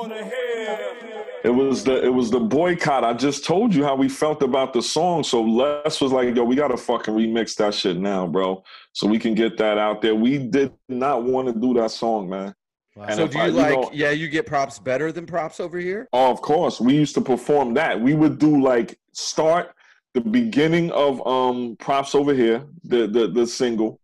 You 0.04 0.08
know 0.10 0.16
what 0.16 0.18
I 0.18 0.22
wanna 0.22 0.30
hear. 0.30 1.26
It 1.44 1.50
was 1.50 1.84
the 1.84 2.04
it 2.04 2.14
was 2.14 2.30
the 2.30 2.40
boycott. 2.40 3.04
I 3.04 3.14
just 3.14 3.46
told 3.46 3.74
you 3.74 3.84
how 3.84 3.96
we 3.96 4.10
felt 4.10 4.42
about 4.44 4.74
the 4.74 4.82
song. 4.82 5.24
So 5.24 5.42
Les 5.42 6.02
was 6.02 6.12
like, 6.12 6.36
"Yo, 6.36 6.44
we 6.44 6.56
gotta 6.56 6.78
fucking 6.78 7.14
remix 7.14 7.56
that 7.58 7.74
shit 7.74 7.98
now, 7.98 8.28
bro, 8.28 8.64
so 8.94 9.08
we 9.08 9.18
can 9.20 9.34
get 9.34 9.58
that 9.58 9.78
out 9.78 10.02
there." 10.02 10.16
We 10.16 10.38
did 10.38 10.74
not 10.90 11.24
want 11.24 11.48
to 11.48 11.54
do 11.54 11.74
that 11.76 11.92
song, 11.92 12.30
man. 12.30 12.54
And 13.00 13.16
so 13.16 13.28
do 13.28 13.38
you 13.38 13.44
I- 13.44 13.48
like? 13.48 13.74
know- 13.76 13.90
yeah, 13.94 14.12
you 14.12 14.28
get 14.28 14.46
props 14.46 14.80
better 14.80 15.12
than 15.12 15.26
props 15.26 15.60
over 15.60 15.78
here. 15.78 16.08
Oh, 16.14 16.32
of 16.32 16.42
course. 16.42 16.80
We 16.82 16.94
used 16.96 17.14
to 17.16 17.22
perform 17.22 17.74
that. 17.76 18.00
We 18.02 18.14
would 18.16 18.40
do 18.40 18.62
like 18.62 18.98
start 19.14 19.74
the 20.14 20.22
beginning 20.22 20.92
of 20.92 21.26
um 21.28 21.76
props 21.80 22.14
over 22.16 22.34
here, 22.34 22.66
the 22.84 23.08
the 23.08 23.28
the 23.28 23.46
single, 23.48 24.00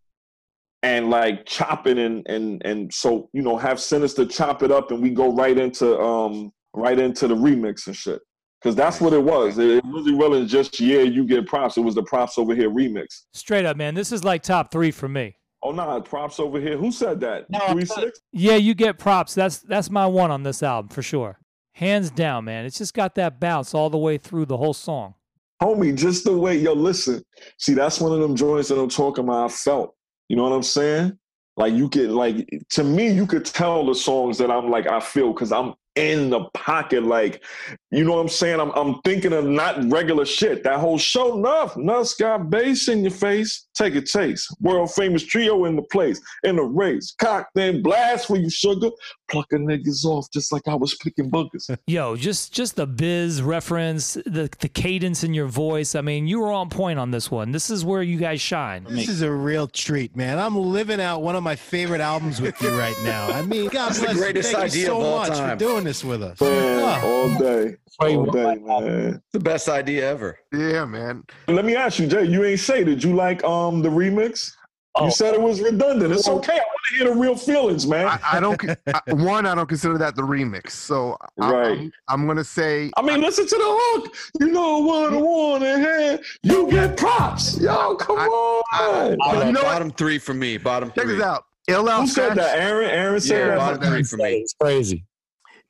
and 0.84 1.10
like 1.10 1.45
chop 1.45 1.88
it 1.88 1.97
and 1.97 2.27
and 2.27 2.61
and 2.65 2.93
so 2.93 3.30
you 3.34 3.41
know 3.41 3.57
have 3.57 3.80
Sinister 3.80 4.26
chop 4.26 4.61
it 4.61 4.72
up 4.72 4.91
and 4.91 5.01
we 5.01 5.10
go 5.10 5.34
right 5.34 5.57
into 5.57 5.99
um 5.99 6.51
right 6.76 6.99
into 6.99 7.27
the 7.27 7.35
remix 7.35 7.88
and 7.88 7.95
shit. 7.95 8.22
Cause 8.61 8.76
that's 8.76 9.01
what 9.01 9.11
it 9.11 9.22
was. 9.22 9.57
It 9.57 9.69
it 9.77 9.84
really 9.85 10.14
wasn't 10.14 10.49
just 10.49 10.80
yeah, 10.80 10.99
you 10.99 11.26
get 11.26 11.47
props. 11.47 11.77
It 11.77 11.81
was 11.81 11.95
the 11.95 12.03
props 12.03 12.38
over 12.38 12.53
here 12.53 12.69
remix. 12.69 13.23
Straight 13.34 13.65
up, 13.65 13.76
man. 13.76 13.95
This 13.95 14.11
is 14.11 14.23
like 14.23 14.43
top 14.43 14.72
three 14.72 14.91
for 14.91 15.10
me. 15.10 15.35
Oh 15.61 15.72
nah, 15.72 15.99
props 16.01 16.39
over 16.39 16.60
here. 16.60 16.77
Who 16.77 16.91
said 16.91 17.22
that? 17.22 17.45
Three 17.72 17.85
six? 17.85 18.19
Yeah, 18.31 18.55
you 18.55 18.73
get 18.73 18.99
props. 18.99 19.34
That's 19.34 19.60
that's 19.60 19.89
my 19.89 20.05
one 20.05 20.31
on 20.31 20.43
this 20.43 20.61
album 20.61 20.89
for 20.89 21.01
sure. 21.01 21.39
Hands 21.73 22.11
down, 22.11 22.45
man. 22.45 22.65
It's 22.65 22.77
just 22.77 22.93
got 22.93 23.15
that 23.15 23.39
bounce 23.39 23.73
all 23.73 23.89
the 23.89 23.97
way 23.97 24.18
through 24.18 24.45
the 24.45 24.57
whole 24.57 24.73
song. 24.73 25.15
homie, 25.61 25.95
just 25.95 26.23
the 26.23 26.38
way, 26.38 26.57
yo, 26.57 26.73
listen. 26.73 27.23
See, 27.57 27.73
that's 27.73 27.99
one 27.99 28.11
of 28.11 28.19
them 28.19 28.35
joints 28.35 28.69
that 28.69 28.80
I'm 28.80 28.89
talking 28.89 29.23
about. 29.23 29.45
I 29.45 29.47
felt, 29.47 29.95
you 30.29 30.35
know 30.35 30.43
what 30.43 30.53
I'm 30.53 30.63
saying? 30.63 31.17
Like 31.55 31.73
you 31.73 31.89
could, 31.89 32.09
like 32.09 32.49
to 32.71 32.83
me, 32.83 33.11
you 33.11 33.27
could 33.27 33.45
tell 33.45 33.85
the 33.85 33.95
songs 33.95 34.37
that 34.39 34.49
I'm 34.49 34.69
like 34.69 34.87
I 34.87 34.99
feel 34.99 35.33
because 35.33 35.51
I'm 35.51 35.75
in 35.95 36.29
the 36.29 36.45
pocket. 36.53 37.03
Like, 37.03 37.43
you 37.91 38.03
know 38.03 38.13
what 38.13 38.21
I'm 38.21 38.29
saying? 38.29 38.59
I'm 38.59 38.71
I'm 38.71 39.01
thinking 39.01 39.33
of 39.33 39.45
not 39.45 39.91
regular 39.91 40.25
shit. 40.25 40.63
That 40.63 40.79
whole 40.79 40.97
show 40.97 41.37
enough. 41.37 41.77
Nuts 41.77 42.15
got 42.15 42.49
bass 42.49 42.87
in 42.87 43.01
your 43.01 43.11
face. 43.11 43.67
Take 43.75 43.95
a 43.95 44.01
chase. 44.01 44.47
World 44.61 44.93
famous 44.93 45.23
trio 45.23 45.65
in 45.65 45.75
the 45.75 45.81
place. 45.83 46.21
In 46.43 46.57
the 46.57 46.63
race. 46.63 47.13
Cock 47.17 47.49
then 47.55 47.81
blast 47.81 48.27
for 48.27 48.37
you, 48.37 48.49
sugar. 48.49 48.89
Plucking 49.29 49.65
niggas 49.65 50.05
off 50.05 50.27
just 50.31 50.51
like 50.51 50.67
I 50.67 50.75
was 50.75 50.95
picking 50.95 51.31
boogers. 51.31 51.75
Yo, 51.87 52.15
just 52.15 52.53
just 52.53 52.75
the 52.75 52.85
biz 52.85 53.41
reference, 53.41 54.13
the 54.25 54.49
the 54.59 54.69
cadence 54.69 55.23
in 55.23 55.33
your 55.33 55.47
voice. 55.47 55.95
I 55.95 56.01
mean, 56.01 56.27
you 56.27 56.39
were 56.39 56.51
on 56.51 56.69
point 56.69 56.99
on 56.99 57.09
this 57.11 57.31
one. 57.31 57.51
This 57.51 57.69
is 57.71 57.83
where 57.83 58.03
you 58.03 58.17
guys 58.17 58.41
shine. 58.41 58.83
This 58.87 59.09
is 59.09 59.21
a 59.23 59.31
real 59.31 59.67
treat, 59.67 60.15
man. 60.15 60.37
I'm 60.37 60.55
living 60.55 61.01
out 61.01 61.23
one 61.23 61.35
of 61.35 61.41
my 61.43 61.55
favorite 61.55 62.01
albums 62.01 62.41
with 62.41 62.61
you 62.61 62.69
right 62.77 62.95
now. 63.03 63.27
I 63.29 63.41
mean, 63.41 63.69
God 63.69 63.89
It's 63.89 63.99
the 63.99 64.05
bless 64.05 64.15
you. 64.15 64.21
greatest 64.21 64.51
Thank 64.51 64.65
idea 64.65 64.81
you 64.81 64.85
so 64.87 64.97
of 65.01 65.03
all 65.07 65.19
much 65.19 65.29
time. 65.37 65.57
for 65.57 65.65
doing 65.65 65.83
this 65.83 66.03
with 66.03 66.21
us. 66.21 66.39
Man, 66.39 66.99
Oh. 67.01 67.29
all 67.31 67.39
day. 67.39 67.75
All 67.99 68.25
day, 68.25 68.55
man. 68.55 69.21
The 69.33 69.39
best 69.39 69.69
idea 69.69 70.09
ever. 70.09 70.39
Yeah, 70.51 70.83
man. 70.85 71.23
Let 71.47 71.63
me 71.63 71.75
ask 71.75 71.99
you, 71.99 72.07
Jay. 72.07 72.25
You 72.25 72.43
ain't 72.43 72.59
say. 72.59 72.83
Did 72.83 73.03
you 73.03 73.13
like 73.15 73.43
um 73.43 73.62
Um, 73.68 73.81
the 73.81 73.90
remix? 73.90 74.52
Oh. 74.95 75.06
You 75.06 75.11
said 75.11 75.34
it 75.34 75.41
was 75.41 75.60
redundant. 75.60 76.14
It's 76.14 76.27
okay. 76.27 76.53
I 76.53 76.57
want 76.57 76.68
to 76.90 76.95
hear 76.95 77.06
the 77.14 77.19
real 77.19 77.35
feelings, 77.35 77.88
man. 77.88 78.06
I, 78.07 78.19
I 78.34 78.40
don't. 78.40 78.64
I, 78.94 79.02
one, 79.14 79.48
I 79.48 79.56
don't 79.56 79.68
consider 79.68 79.98
that 79.98 80.15
the 80.15 80.22
remix. 80.22 80.69
So 80.72 81.18
I, 81.41 81.52
Right. 81.52 81.80
I'm, 81.80 81.91
I'm 82.22 82.27
gonna 82.27 82.44
say. 82.44 82.91
I 82.95 83.02
mean, 83.02 83.19
listen 83.22 83.48
to 83.48 83.56
the 83.56 83.64
hook. 83.65 84.15
You 84.40 84.52
know 84.52 84.80
what 84.80 85.14
I 85.14 85.15
want 85.18 85.64
to 85.64 85.77
hear. 85.77 86.19
You 86.44 86.69
get 86.69 86.95
props. 86.95 87.60
Yo, 87.60 87.95
come 87.95 88.19
on. 88.19 89.18
Bottom, 89.18 89.48
you 89.48 89.53
know 89.53 89.64
what? 89.64 89.72
bottom 89.73 89.91
three 89.91 90.19
for 90.19 90.35
me. 90.35 90.57
Bottom 90.57 90.90
Check 90.90 91.06
three. 91.06 91.15
this 91.15 91.23
out. 91.23 91.45
Ill 91.69 91.90
Al 91.90 92.02
Who 92.02 92.07
said 92.07 92.35
that? 92.35 92.60
Aaron. 92.60 92.90
Aaron 92.91 93.19
said 93.19 93.40
Yeah, 93.40 93.48
that. 93.48 93.57
bottom 93.57 93.81
three 93.81 94.03
for 94.03 94.18
me. 94.18 94.41
It's 94.41 94.53
crazy. 94.61 95.06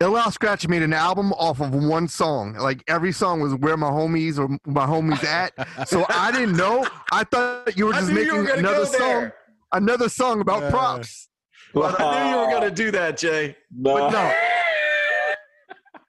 Ill 0.04 0.18
Al 0.18 0.32
Skratch 0.32 0.68
made 0.68 0.82
an 0.82 0.92
album 0.92 1.32
off 1.34 1.62
of 1.62 1.74
one 1.74 2.10
song. 2.10 2.56
Like 2.56 2.84
every 2.90 3.14
song 3.14 3.40
was 3.40 3.56
where 3.56 3.78
my 3.78 3.90
homies 3.90 4.38
or 4.38 4.50
my 4.70 4.86
homies 4.86 5.24
at. 5.40 5.54
So 5.88 6.06
I 6.10 6.30
didn't 6.32 6.58
know. 6.58 6.86
I 7.12 7.24
thought 7.24 7.78
you 7.78 7.86
were 7.86 7.94
just 7.94 8.12
making 8.12 8.36
were 8.36 8.50
another 8.50 8.86
song. 8.86 9.32
Another 9.72 10.10
song 10.10 10.42
about 10.42 10.64
Uh, 10.64 10.70
props. 10.72 11.30
But 11.74 12.00
I 12.02 12.24
knew 12.26 12.30
you 12.32 12.46
were 12.46 12.52
gonna 12.52 12.70
do 12.70 12.92
that, 12.92 13.18
Jay. 13.18 13.56
But 13.72 14.12
no. 14.12 14.34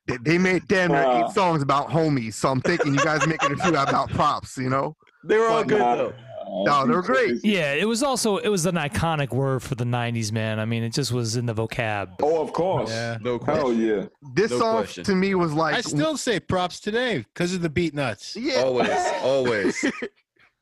They- 0.06 0.16
They 0.18 0.38
made 0.38 0.66
damn 0.66 0.90
near 0.90 1.02
Nah. 1.02 1.28
eight 1.28 1.32
songs 1.34 1.62
about 1.62 1.88
homies. 1.88 2.34
So 2.34 2.50
I'm 2.50 2.60
thinking 2.60 2.94
you 2.94 3.00
guys 3.00 3.24
making 3.28 3.52
a 3.52 3.56
few 3.56 3.76
about 3.76 4.10
props, 4.10 4.58
you 4.58 4.68
know? 4.68 4.96
They 5.26 5.38
were 5.38 5.46
all 5.46 5.60
But 5.60 5.68
good 5.68 5.78
nah. 5.78 5.94
though. 5.96 6.12
No, 6.48 6.86
they're 6.86 7.02
great. 7.02 7.44
Yeah, 7.44 7.72
it 7.74 7.86
was 7.86 8.02
also 8.02 8.38
it 8.38 8.48
was 8.48 8.66
an 8.66 8.74
iconic 8.76 9.30
word 9.30 9.62
for 9.62 9.74
the 9.74 9.84
'90s, 9.84 10.32
man. 10.32 10.58
I 10.60 10.64
mean, 10.64 10.82
it 10.82 10.92
just 10.92 11.12
was 11.12 11.36
in 11.36 11.46
the 11.46 11.54
vocab. 11.54 12.16
Oh, 12.22 12.42
of 12.42 12.52
course. 12.52 12.90
Yeah. 12.90 13.18
No 13.20 13.38
Hell 13.38 13.72
yeah. 13.72 14.06
This 14.34 14.50
No 14.50 14.58
song 14.58 14.76
question. 14.76 15.04
to 15.04 15.14
me 15.14 15.34
was 15.34 15.52
like 15.52 15.74
I 15.74 15.80
still 15.80 16.16
say 16.16 16.40
props 16.40 16.80
today 16.80 17.18
because 17.34 17.54
of 17.54 17.62
the 17.62 17.70
Beatnuts. 17.70 18.36
yeah. 18.40 18.62
Always, 18.62 18.88
always, 19.22 19.84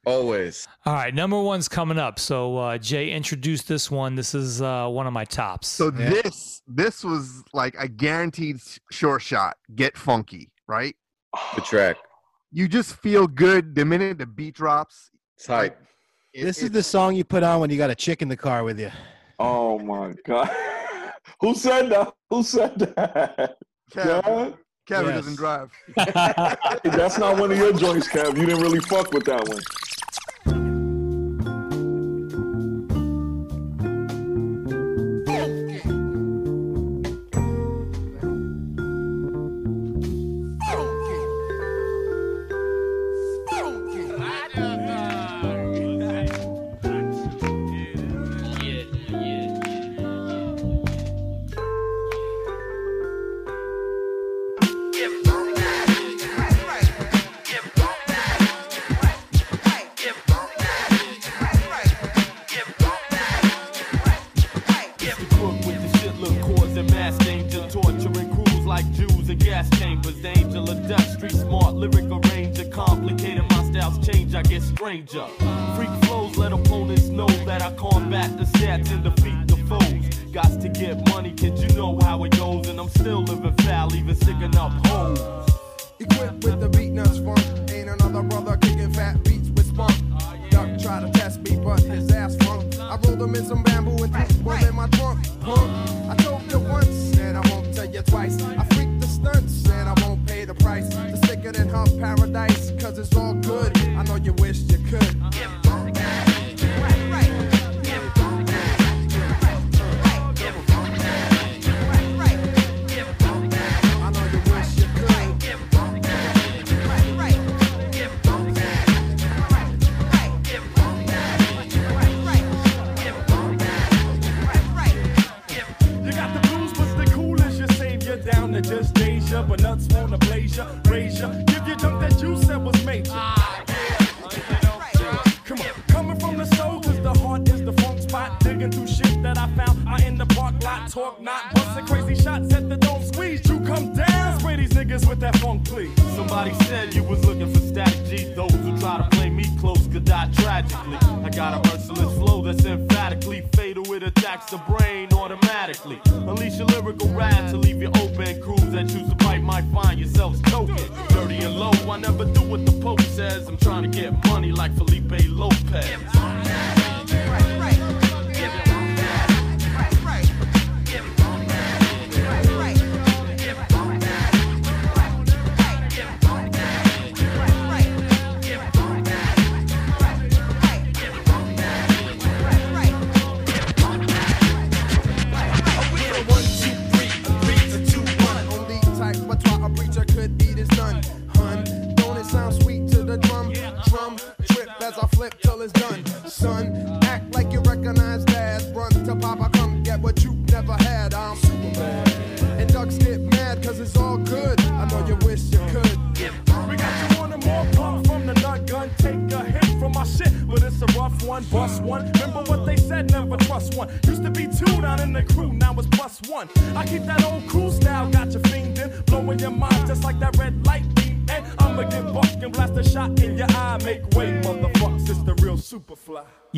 always. 0.07 0.69
All 0.87 0.95
right, 0.95 1.15
number 1.15 1.41
one's 1.41 1.69
coming 1.69 1.99
up. 1.99 2.19
So 2.19 2.57
uh, 2.59 2.79
Jay 2.79 3.11
introduced 3.11 3.69
this 3.69 3.91
one. 3.91 4.15
This 4.15 4.35
is 4.35 4.61
uh, 4.63 4.89
one 4.89 5.07
of 5.07 5.13
my 5.13 5.25
tops. 5.25 5.69
So 5.69 5.93
Yeah. 5.97 6.11
this 6.11 6.63
this 6.67 7.05
was 7.05 7.43
like 7.53 7.75
a 7.79 7.89
guaranteed 7.89 8.57
s- 8.57 8.79
short 8.91 9.23
shot. 9.23 9.57
Get 9.75 9.97
funky, 9.97 10.51
right? 10.67 10.97
The 11.55 11.61
track. 11.63 11.97
You 12.55 12.69
just 12.69 12.97
feel 12.97 13.27
good 13.27 13.75
the 13.75 13.85
minute 13.85 14.19
the 14.19 14.27
beat 14.27 14.55
drops. 14.55 15.11
It's 15.43 15.49
hype. 15.49 15.77
It- 16.33 16.45
This 16.45 16.59
is 16.59 16.65
it- 16.67 16.73
the 16.73 16.85
song 16.85 17.17
you 17.17 17.25
put 17.25 17.43
on 17.43 17.59
when 17.59 17.69
you 17.69 17.77
got 17.77 17.91
a 17.91 17.97
chick 17.97 18.23
in 18.23 18.29
the 18.29 18.37
car 18.37 18.63
with 18.63 18.79
you. 18.79 18.93
Oh 19.41 19.77
my 19.81 20.15
god. 20.25 20.49
Who 21.41 21.53
said 21.57 21.89
that? 21.91 22.13
Who 22.31 22.45
said 22.45 22.79
that? 22.79 23.57
Kev, 23.93 24.23
John? 24.25 24.55
Kevin 24.87 25.07
Yes. 25.07 25.17
doesn't 25.17 25.35
drive. 25.37 25.73
That's 26.85 27.19
not 27.19 27.41
one 27.41 27.51
of 27.51 27.59
your 27.59 27.73
joints, 27.73 28.07
Kev. 28.07 28.37
You 28.39 28.47
didn't 28.47 28.63
really 28.63 28.79
fuck 28.79 29.13
with 29.13 29.25
that 29.25 29.49
one. 29.49 30.72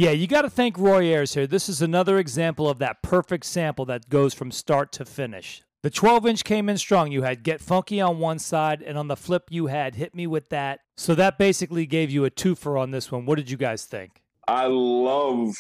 Yeah, 0.04 0.10
you 0.10 0.26
got 0.26 0.42
to 0.42 0.50
thank 0.50 0.76
Roy 0.76 1.06
Ayers 1.06 1.32
here. 1.32 1.46
This 1.46 1.66
is 1.66 1.80
another 1.80 2.18
example 2.18 2.68
of 2.68 2.78
that 2.78 3.00
perfect 3.00 3.46
sample 3.46 3.86
that 3.86 4.10
goes 4.10 4.34
from 4.34 4.50
start 4.50 4.92
to 4.92 5.06
finish. 5.06 5.62
The 5.80 5.88
12 5.88 6.26
inch 6.26 6.44
came 6.44 6.68
in 6.68 6.76
strong. 6.76 7.10
You 7.10 7.22
had 7.22 7.42
Get 7.42 7.62
Funky 7.62 8.02
on 8.02 8.18
one 8.18 8.38
side, 8.38 8.82
and 8.82 8.98
on 8.98 9.08
the 9.08 9.16
flip, 9.16 9.44
you 9.48 9.68
had 9.68 9.94
Hit 9.94 10.14
Me 10.14 10.26
With 10.26 10.50
That. 10.50 10.80
So 10.98 11.14
that 11.14 11.38
basically 11.38 11.86
gave 11.86 12.10
you 12.10 12.26
a 12.26 12.30
twofer 12.30 12.78
on 12.78 12.90
this 12.90 13.10
one. 13.10 13.24
What 13.24 13.36
did 13.36 13.50
you 13.50 13.56
guys 13.56 13.86
think? 13.86 14.20
I 14.46 14.66
love, 14.66 15.54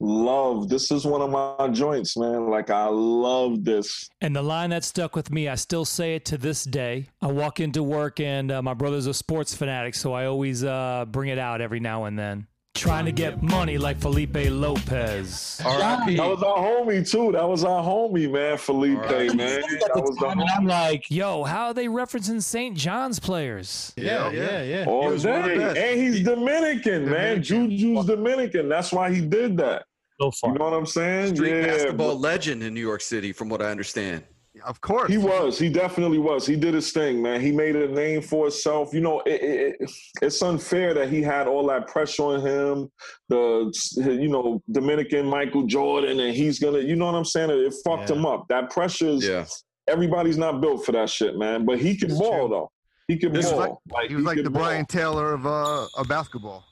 love. 0.00 0.68
This 0.68 0.90
is 0.90 1.06
one 1.06 1.22
of 1.22 1.30
my 1.30 1.68
joints, 1.68 2.16
man. 2.16 2.50
Like 2.50 2.70
I 2.70 2.88
love 2.88 3.62
this. 3.62 4.08
And 4.20 4.34
the 4.34 4.42
line 4.42 4.70
that 4.70 4.82
stuck 4.82 5.14
with 5.14 5.30
me, 5.30 5.46
I 5.46 5.54
still 5.54 5.84
say 5.84 6.16
it 6.16 6.24
to 6.24 6.36
this 6.36 6.64
day. 6.64 7.10
I 7.22 7.28
walk 7.28 7.60
into 7.60 7.84
work, 7.84 8.18
and 8.18 8.50
uh, 8.50 8.60
my 8.60 8.74
brother's 8.74 9.06
a 9.06 9.14
sports 9.14 9.54
fanatic, 9.54 9.94
so 9.94 10.14
I 10.14 10.26
always 10.26 10.64
uh, 10.64 11.04
bring 11.08 11.28
it 11.28 11.38
out 11.38 11.60
every 11.60 11.78
now 11.78 12.06
and 12.06 12.18
then. 12.18 12.48
Trying 12.78 13.06
to 13.06 13.12
get 13.12 13.42
money 13.42 13.76
like 13.76 13.98
Felipe 13.98 14.36
Lopez. 14.36 15.56
That 15.58 16.06
was 16.06 16.42
our 16.44 16.58
homie 16.58 17.10
too. 17.10 17.32
That 17.32 17.48
was 17.48 17.64
our 17.64 17.82
homie, 17.82 18.30
man. 18.30 18.56
Felipe, 18.56 19.00
man. 19.34 19.36
That 19.36 19.90
was 19.96 20.16
the 20.16 20.28
And 20.28 20.42
I'm 20.42 20.64
like, 20.64 21.10
yo, 21.10 21.42
how 21.42 21.66
are 21.66 21.74
they 21.74 21.86
referencing 21.86 22.40
St. 22.40 22.76
John's 22.76 23.18
players? 23.18 23.92
Yeah, 23.96 24.30
yeah, 24.30 24.62
yeah. 24.62 24.84
All 24.86 25.16
day. 25.16 25.92
And 25.92 26.00
he's 26.00 26.22
Dominican, 26.22 27.10
man. 27.10 27.42
Juju's 27.42 28.06
Dominican. 28.06 28.68
That's 28.68 28.92
why 28.92 29.12
he 29.12 29.22
did 29.22 29.56
that. 29.56 29.84
So 30.20 30.30
You 30.44 30.52
know 30.54 30.66
what 30.66 30.74
I'm 30.74 30.86
saying? 30.86 31.34
Street 31.34 31.50
yeah. 31.60 31.66
basketball 31.66 32.12
but- 32.12 32.20
legend 32.20 32.62
in 32.62 32.74
New 32.74 32.80
York 32.80 33.00
City, 33.00 33.32
from 33.32 33.48
what 33.48 33.60
I 33.60 33.72
understand. 33.72 34.22
Of 34.64 34.80
course. 34.80 35.10
He 35.10 35.18
was. 35.18 35.58
He 35.58 35.68
definitely 35.68 36.18
was. 36.18 36.46
He 36.46 36.56
did 36.56 36.74
his 36.74 36.92
thing, 36.92 37.20
man. 37.22 37.40
He 37.40 37.52
made 37.52 37.76
a 37.76 37.88
name 37.88 38.22
for 38.22 38.44
himself. 38.46 38.92
You 38.92 39.00
know, 39.00 39.20
it, 39.20 39.42
it, 39.42 39.76
it- 39.80 39.90
it's 40.22 40.42
unfair 40.42 40.94
that 40.94 41.08
he 41.08 41.22
had 41.22 41.46
all 41.46 41.66
that 41.68 41.86
pressure 41.88 42.22
on 42.24 42.40
him. 42.40 42.90
The 43.28 43.72
you 43.96 44.28
know 44.28 44.62
Dominican 44.70 45.26
Michael 45.26 45.64
Jordan, 45.66 46.20
and 46.20 46.34
he's 46.34 46.58
gonna. 46.58 46.78
You 46.80 46.96
know 46.96 47.06
what 47.06 47.14
I'm 47.14 47.24
saying? 47.24 47.50
It 47.50 47.74
fucked 47.84 48.10
him 48.10 48.26
up. 48.26 48.46
That 48.48 48.70
pressure 48.70 49.08
is. 49.08 49.26
Yeah. 49.26 49.44
Everybody's 49.88 50.36
not 50.36 50.60
built 50.60 50.84
for 50.84 50.92
that 50.92 51.08
shit, 51.08 51.36
man. 51.38 51.64
But 51.64 51.78
he 51.78 51.96
can 51.96 52.10
ball 52.18 52.48
though. 52.48 52.70
He 53.08 53.16
can 53.16 53.32
ball. 53.32 53.80
like, 53.90 54.08
he 54.10 54.14
was 54.16 54.24
like 54.24 54.42
the 54.42 54.50
ball. 54.50 54.64
Brien 54.64 54.84
Taylor 54.84 55.32
of 55.32 55.46
uh, 55.46 55.86
of 55.96 56.08
basketball. 56.08 56.64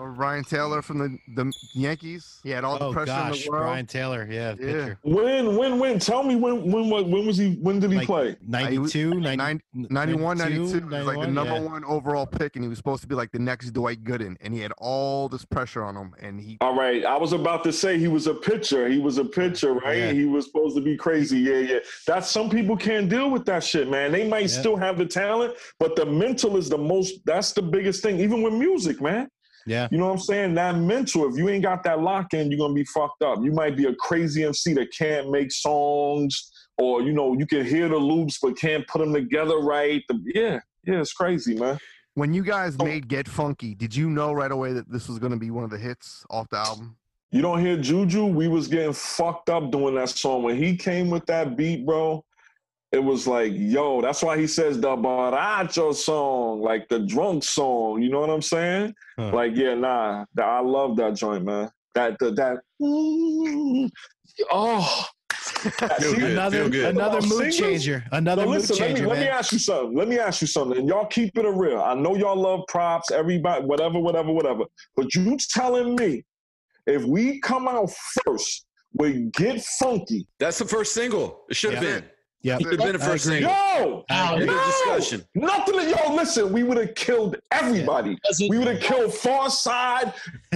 Remember 0.00 0.16
Brien 0.16 0.44
Taylor 0.44 0.82
from 0.82 0.98
the, 0.98 1.18
the 1.34 1.52
Yankees? 1.74 2.40
He 2.42 2.50
had 2.50 2.64
all 2.64 2.78
the 2.78 2.86
Oh 2.86 2.92
pressure 2.92 3.12
in 3.12 3.18
gosh, 3.18 3.44
the 3.44 3.50
world. 3.50 3.64
Brien 3.64 3.86
Taylor, 3.86 4.28
yeah, 4.30 4.50
Yeah. 4.50 4.54
pitcher. 4.56 4.98
When, 5.02 5.56
when, 5.56 5.78
when? 5.78 5.98
Tell 5.98 6.22
me 6.22 6.36
when, 6.36 6.70
when, 6.70 6.88
when, 6.88 7.10
when 7.10 7.26
was 7.26 7.36
he? 7.36 7.56
When 7.56 7.80
did 7.80 7.90
he 7.90 7.98
Like 7.98 8.06
play? 8.06 8.36
92, 8.46 9.20
90, 9.20 9.64
91, 9.74 10.38
92. 10.38 10.64
He 10.64 10.84
was 10.84 11.06
like 11.06 11.20
the 11.20 11.26
number 11.26 11.54
yeah. 11.54 11.60
one 11.60 11.84
overall 11.84 12.26
pick, 12.26 12.56
and 12.56 12.64
he 12.64 12.68
was 12.68 12.78
supposed 12.78 13.02
to 13.02 13.08
be 13.08 13.14
like 13.14 13.30
the 13.32 13.38
next 13.38 13.70
Dwight 13.72 14.02
Gooden, 14.04 14.36
and 14.40 14.54
he 14.54 14.60
had 14.60 14.72
all 14.78 15.28
this 15.28 15.44
pressure 15.44 15.84
on 15.84 15.96
him, 15.96 16.14
and 16.20 16.40
he 16.40 16.56
All 16.60 16.74
right, 16.74 17.04
I 17.04 17.16
was 17.18 17.32
about 17.32 17.62
to 17.64 17.72
say 17.72 17.98
he 17.98 18.08
was 18.08 18.26
a 18.26 18.34
pitcher. 18.34 18.88
He 18.88 18.98
was 18.98 19.18
a 19.18 19.24
pitcher, 19.24 19.74
right? 19.74 19.98
Yeah. 19.98 20.12
He 20.12 20.24
was 20.24 20.46
supposed 20.46 20.76
to 20.76 20.82
be 20.82 20.96
crazy. 20.96 21.38
Yeah, 21.40 21.58
yeah. 21.58 21.78
That's 22.06 22.30
some 22.30 22.48
people 22.48 22.76
can't 22.76 23.08
deal 23.08 23.30
with 23.30 23.44
that 23.46 23.62
shit, 23.62 23.90
man. 23.90 24.12
They 24.12 24.26
might 24.26 24.46
still 24.46 24.76
have 24.76 24.96
the 24.98 25.06
talent, 25.06 25.54
but 25.78 25.94
the 25.96 26.06
mental 26.06 26.56
is 26.56 26.68
the 26.68 26.78
most. 26.78 27.20
That's 27.26 27.52
the 27.52 27.62
biggest 27.62 28.02
thing. 28.02 28.20
Even 28.20 28.42
with 28.42 28.54
music, 28.54 29.00
man. 29.00 29.28
Yeah. 29.66 29.88
You 29.90 29.98
know 29.98 30.06
what 30.06 30.12
I'm 30.12 30.18
saying? 30.18 30.54
That 30.54 30.76
mental. 30.76 31.30
If 31.30 31.36
you 31.36 31.48
ain't 31.48 31.62
got 31.62 31.82
that 31.84 32.00
lock 32.00 32.34
in, 32.34 32.50
you're 32.50 32.58
gonna 32.58 32.74
be 32.74 32.84
fucked 32.84 33.22
up. 33.22 33.38
You 33.42 33.52
might 33.52 33.76
be 33.76 33.86
a 33.86 33.94
crazy 33.94 34.44
MC 34.44 34.74
that 34.74 34.92
can't 34.96 35.30
make 35.30 35.52
songs, 35.52 36.50
or 36.78 37.02
you 37.02 37.12
know, 37.12 37.34
you 37.38 37.46
can 37.46 37.64
hear 37.64 37.88
the 37.88 37.96
loops 37.96 38.38
but 38.40 38.56
can't 38.56 38.86
put 38.86 39.00
them 39.00 39.12
together 39.12 39.58
right. 39.58 40.02
The- 40.08 40.22
yeah, 40.34 40.60
yeah, 40.84 41.00
it's 41.00 41.12
crazy, 41.12 41.54
man. 41.54 41.78
When 42.14 42.34
you 42.34 42.42
guys 42.42 42.76
oh. 42.78 42.84
made 42.84 43.08
Get 43.08 43.28
Funky, 43.28 43.74
did 43.74 43.94
you 43.94 44.10
know 44.10 44.32
right 44.32 44.50
away 44.50 44.72
that 44.72 44.90
this 44.90 45.08
was 45.08 45.18
going 45.18 45.32
to 45.32 45.38
be 45.38 45.50
one 45.50 45.64
of 45.64 45.70
the 45.70 45.78
hits 45.78 46.24
off 46.28 46.48
the 46.50 46.58
album? 46.58 46.96
You 47.30 47.42
don't 47.42 47.60
hear 47.60 47.76
Juju? 47.76 48.26
We 48.26 48.48
was 48.48 48.66
getting 48.66 48.92
fucked 48.92 49.50
up 49.50 49.70
doing 49.70 49.94
that 49.94 50.08
song. 50.08 50.42
When 50.42 50.56
he 50.56 50.76
came 50.76 51.10
with 51.10 51.24
that 51.26 51.56
beat, 51.56 51.86
bro, 51.86 52.24
it 52.92 52.98
was 53.02 53.26
like, 53.26 53.52
yo, 53.54 54.00
that's 54.00 54.22
why 54.22 54.36
he 54.38 54.46
says 54.46 54.80
the 54.80 54.96
Baracho 54.96 55.94
song, 55.94 56.60
like 56.60 56.88
the 56.88 56.98
drunk 57.00 57.44
song. 57.44 58.02
You 58.02 58.10
know 58.10 58.20
what 58.20 58.30
I'm 58.30 58.42
saying? 58.42 58.94
Like, 59.16 59.52
yeah, 59.54 59.74
nah. 59.74 60.24
th- 60.36 60.44
I 60.46 60.60
love 60.60 60.96
that 60.96 61.14
joint, 61.14 61.44
man. 61.44 61.70
That 61.94 62.18
the, 62.18 62.30
that 62.32 62.58
oh 64.50 65.04
good, 66.00 66.22
Another- 66.22 66.86
another 66.88 67.20
mood 67.26 67.52
changer. 67.52 68.04
Another 68.12 68.44
mood 68.46 68.56
listen, 68.56 68.76
changer, 68.76 69.06
Let 69.06 69.18
me, 69.18 69.20
let 69.20 69.20
me 69.20 69.28
ask 69.28 69.52
you 69.52 69.58
something. 69.58 69.96
Let 69.96 70.08
me 70.08 70.18
ask 70.18 70.40
you 70.40 70.46
something. 70.46 70.78
And 70.78 70.88
y'all 70.88 71.06
keep 71.06 71.36
it 71.36 71.44
a 71.44 71.50
real. 71.52 71.80
I 71.80 71.94
know 71.94 72.16
y'all 72.16 72.36
love 72.40 72.60
props, 72.68 73.10
everybody, 73.10 73.64
whatever, 73.64 73.98
whatever, 73.98 74.32
whatever. 74.32 74.64
But 74.96 75.14
you 75.14 75.36
telling 75.50 75.94
me 75.96 76.24
if 76.86 77.04
we 77.04 77.40
come 77.40 77.68
out 77.68 77.90
first 78.24 78.66
with 78.94 79.30
Get 79.32 79.62
Funky. 79.62 80.26
That's 80.38 80.58
the 80.58 80.64
first 80.64 80.92
single. 80.94 81.44
It 81.48 81.56
should 81.56 81.74
have 81.74 81.82
Yeah. 81.84 82.00
been. 82.00 82.04
Yeah. 82.42 82.56
It 82.56 82.62
should 82.62 82.70
have 82.72 82.80
been 82.80 82.92
the 82.92 82.98
first 83.04 83.24
single. 83.24 83.50
Yo, 83.50 84.04
End 84.08 84.42
of 84.42 84.46
no, 84.46 84.64
discussion. 84.66 85.24
Nothing. 85.34 85.74
Yo, 85.90 86.14
listen, 86.14 86.52
we 86.52 86.62
would 86.62 86.78
have 86.78 86.94
killed 86.94 87.36
everybody. 87.50 88.18
We 88.48 88.58
would 88.58 88.66
have 88.68 88.80
killed 88.80 89.10
Pharcyde, 89.12 90.12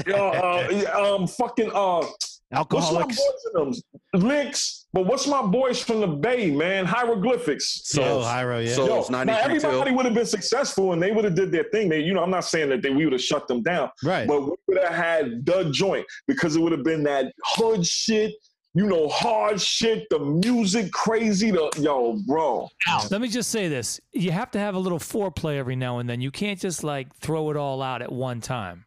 uh, 0.08 0.12
uh, 0.14 1.16
um, 1.16 1.26
fucking 1.26 1.70
uh, 1.74 2.06
What's 2.50 2.92
my 2.92 3.02
Alkaholiks. 3.02 3.16
boys 3.16 3.18
in 3.54 3.70
them? 4.12 4.26
Liks. 4.28 4.86
But 4.92 5.06
what's 5.06 5.26
my 5.26 5.42
boys 5.42 5.82
from 5.82 6.00
the 6.00 6.06
Bay, 6.06 6.52
man? 6.52 6.84
Hieroglyphics. 6.84 7.80
Souls. 7.84 8.24
Hiero, 8.24 8.60
yeah. 8.60 8.74
Souls, 8.74 9.10
Yo, 9.10 9.24
now 9.24 9.38
everybody 9.40 9.90
would 9.90 10.04
have 10.04 10.14
been 10.14 10.24
successful 10.26 10.92
and 10.92 11.02
they 11.02 11.10
would 11.10 11.24
have 11.24 11.34
did 11.34 11.50
their 11.50 11.64
thing. 11.64 11.88
They, 11.88 11.98
you 12.00 12.14
know, 12.14 12.22
I'm 12.22 12.30
not 12.30 12.44
saying 12.44 12.68
that 12.68 12.80
they, 12.82 12.90
we 12.90 13.04
would 13.04 13.12
have 13.12 13.20
shut 13.22 13.48
them 13.48 13.60
down, 13.62 13.90
Right. 14.04 14.28
but 14.28 14.42
we 14.42 14.52
would 14.68 14.78
have 14.84 14.94
had 14.94 15.44
the 15.44 15.68
joint 15.72 16.06
because 16.28 16.54
it 16.54 16.60
would 16.60 16.70
have 16.70 16.84
been 16.84 17.02
that 17.04 17.32
hood 17.44 17.84
shit, 17.84 18.34
you 18.74 18.86
know, 18.86 19.08
hard 19.08 19.60
shit, 19.60 20.08
the 20.10 20.18
music 20.18 20.90
crazy, 20.92 21.52
the 21.52 21.70
yo, 21.78 22.18
bro. 22.26 22.68
Let 23.10 23.20
me 23.20 23.28
just 23.28 23.50
say 23.50 23.68
this: 23.68 24.00
you 24.12 24.32
have 24.32 24.50
to 24.52 24.58
have 24.58 24.74
a 24.74 24.78
little 24.78 24.98
foreplay 24.98 25.56
every 25.56 25.76
now 25.76 25.98
and 25.98 26.08
then. 26.08 26.20
You 26.20 26.30
can't 26.30 26.60
just 26.60 26.82
like 26.82 27.14
throw 27.16 27.50
it 27.50 27.56
all 27.56 27.82
out 27.82 28.02
at 28.02 28.10
one 28.10 28.40
time. 28.40 28.83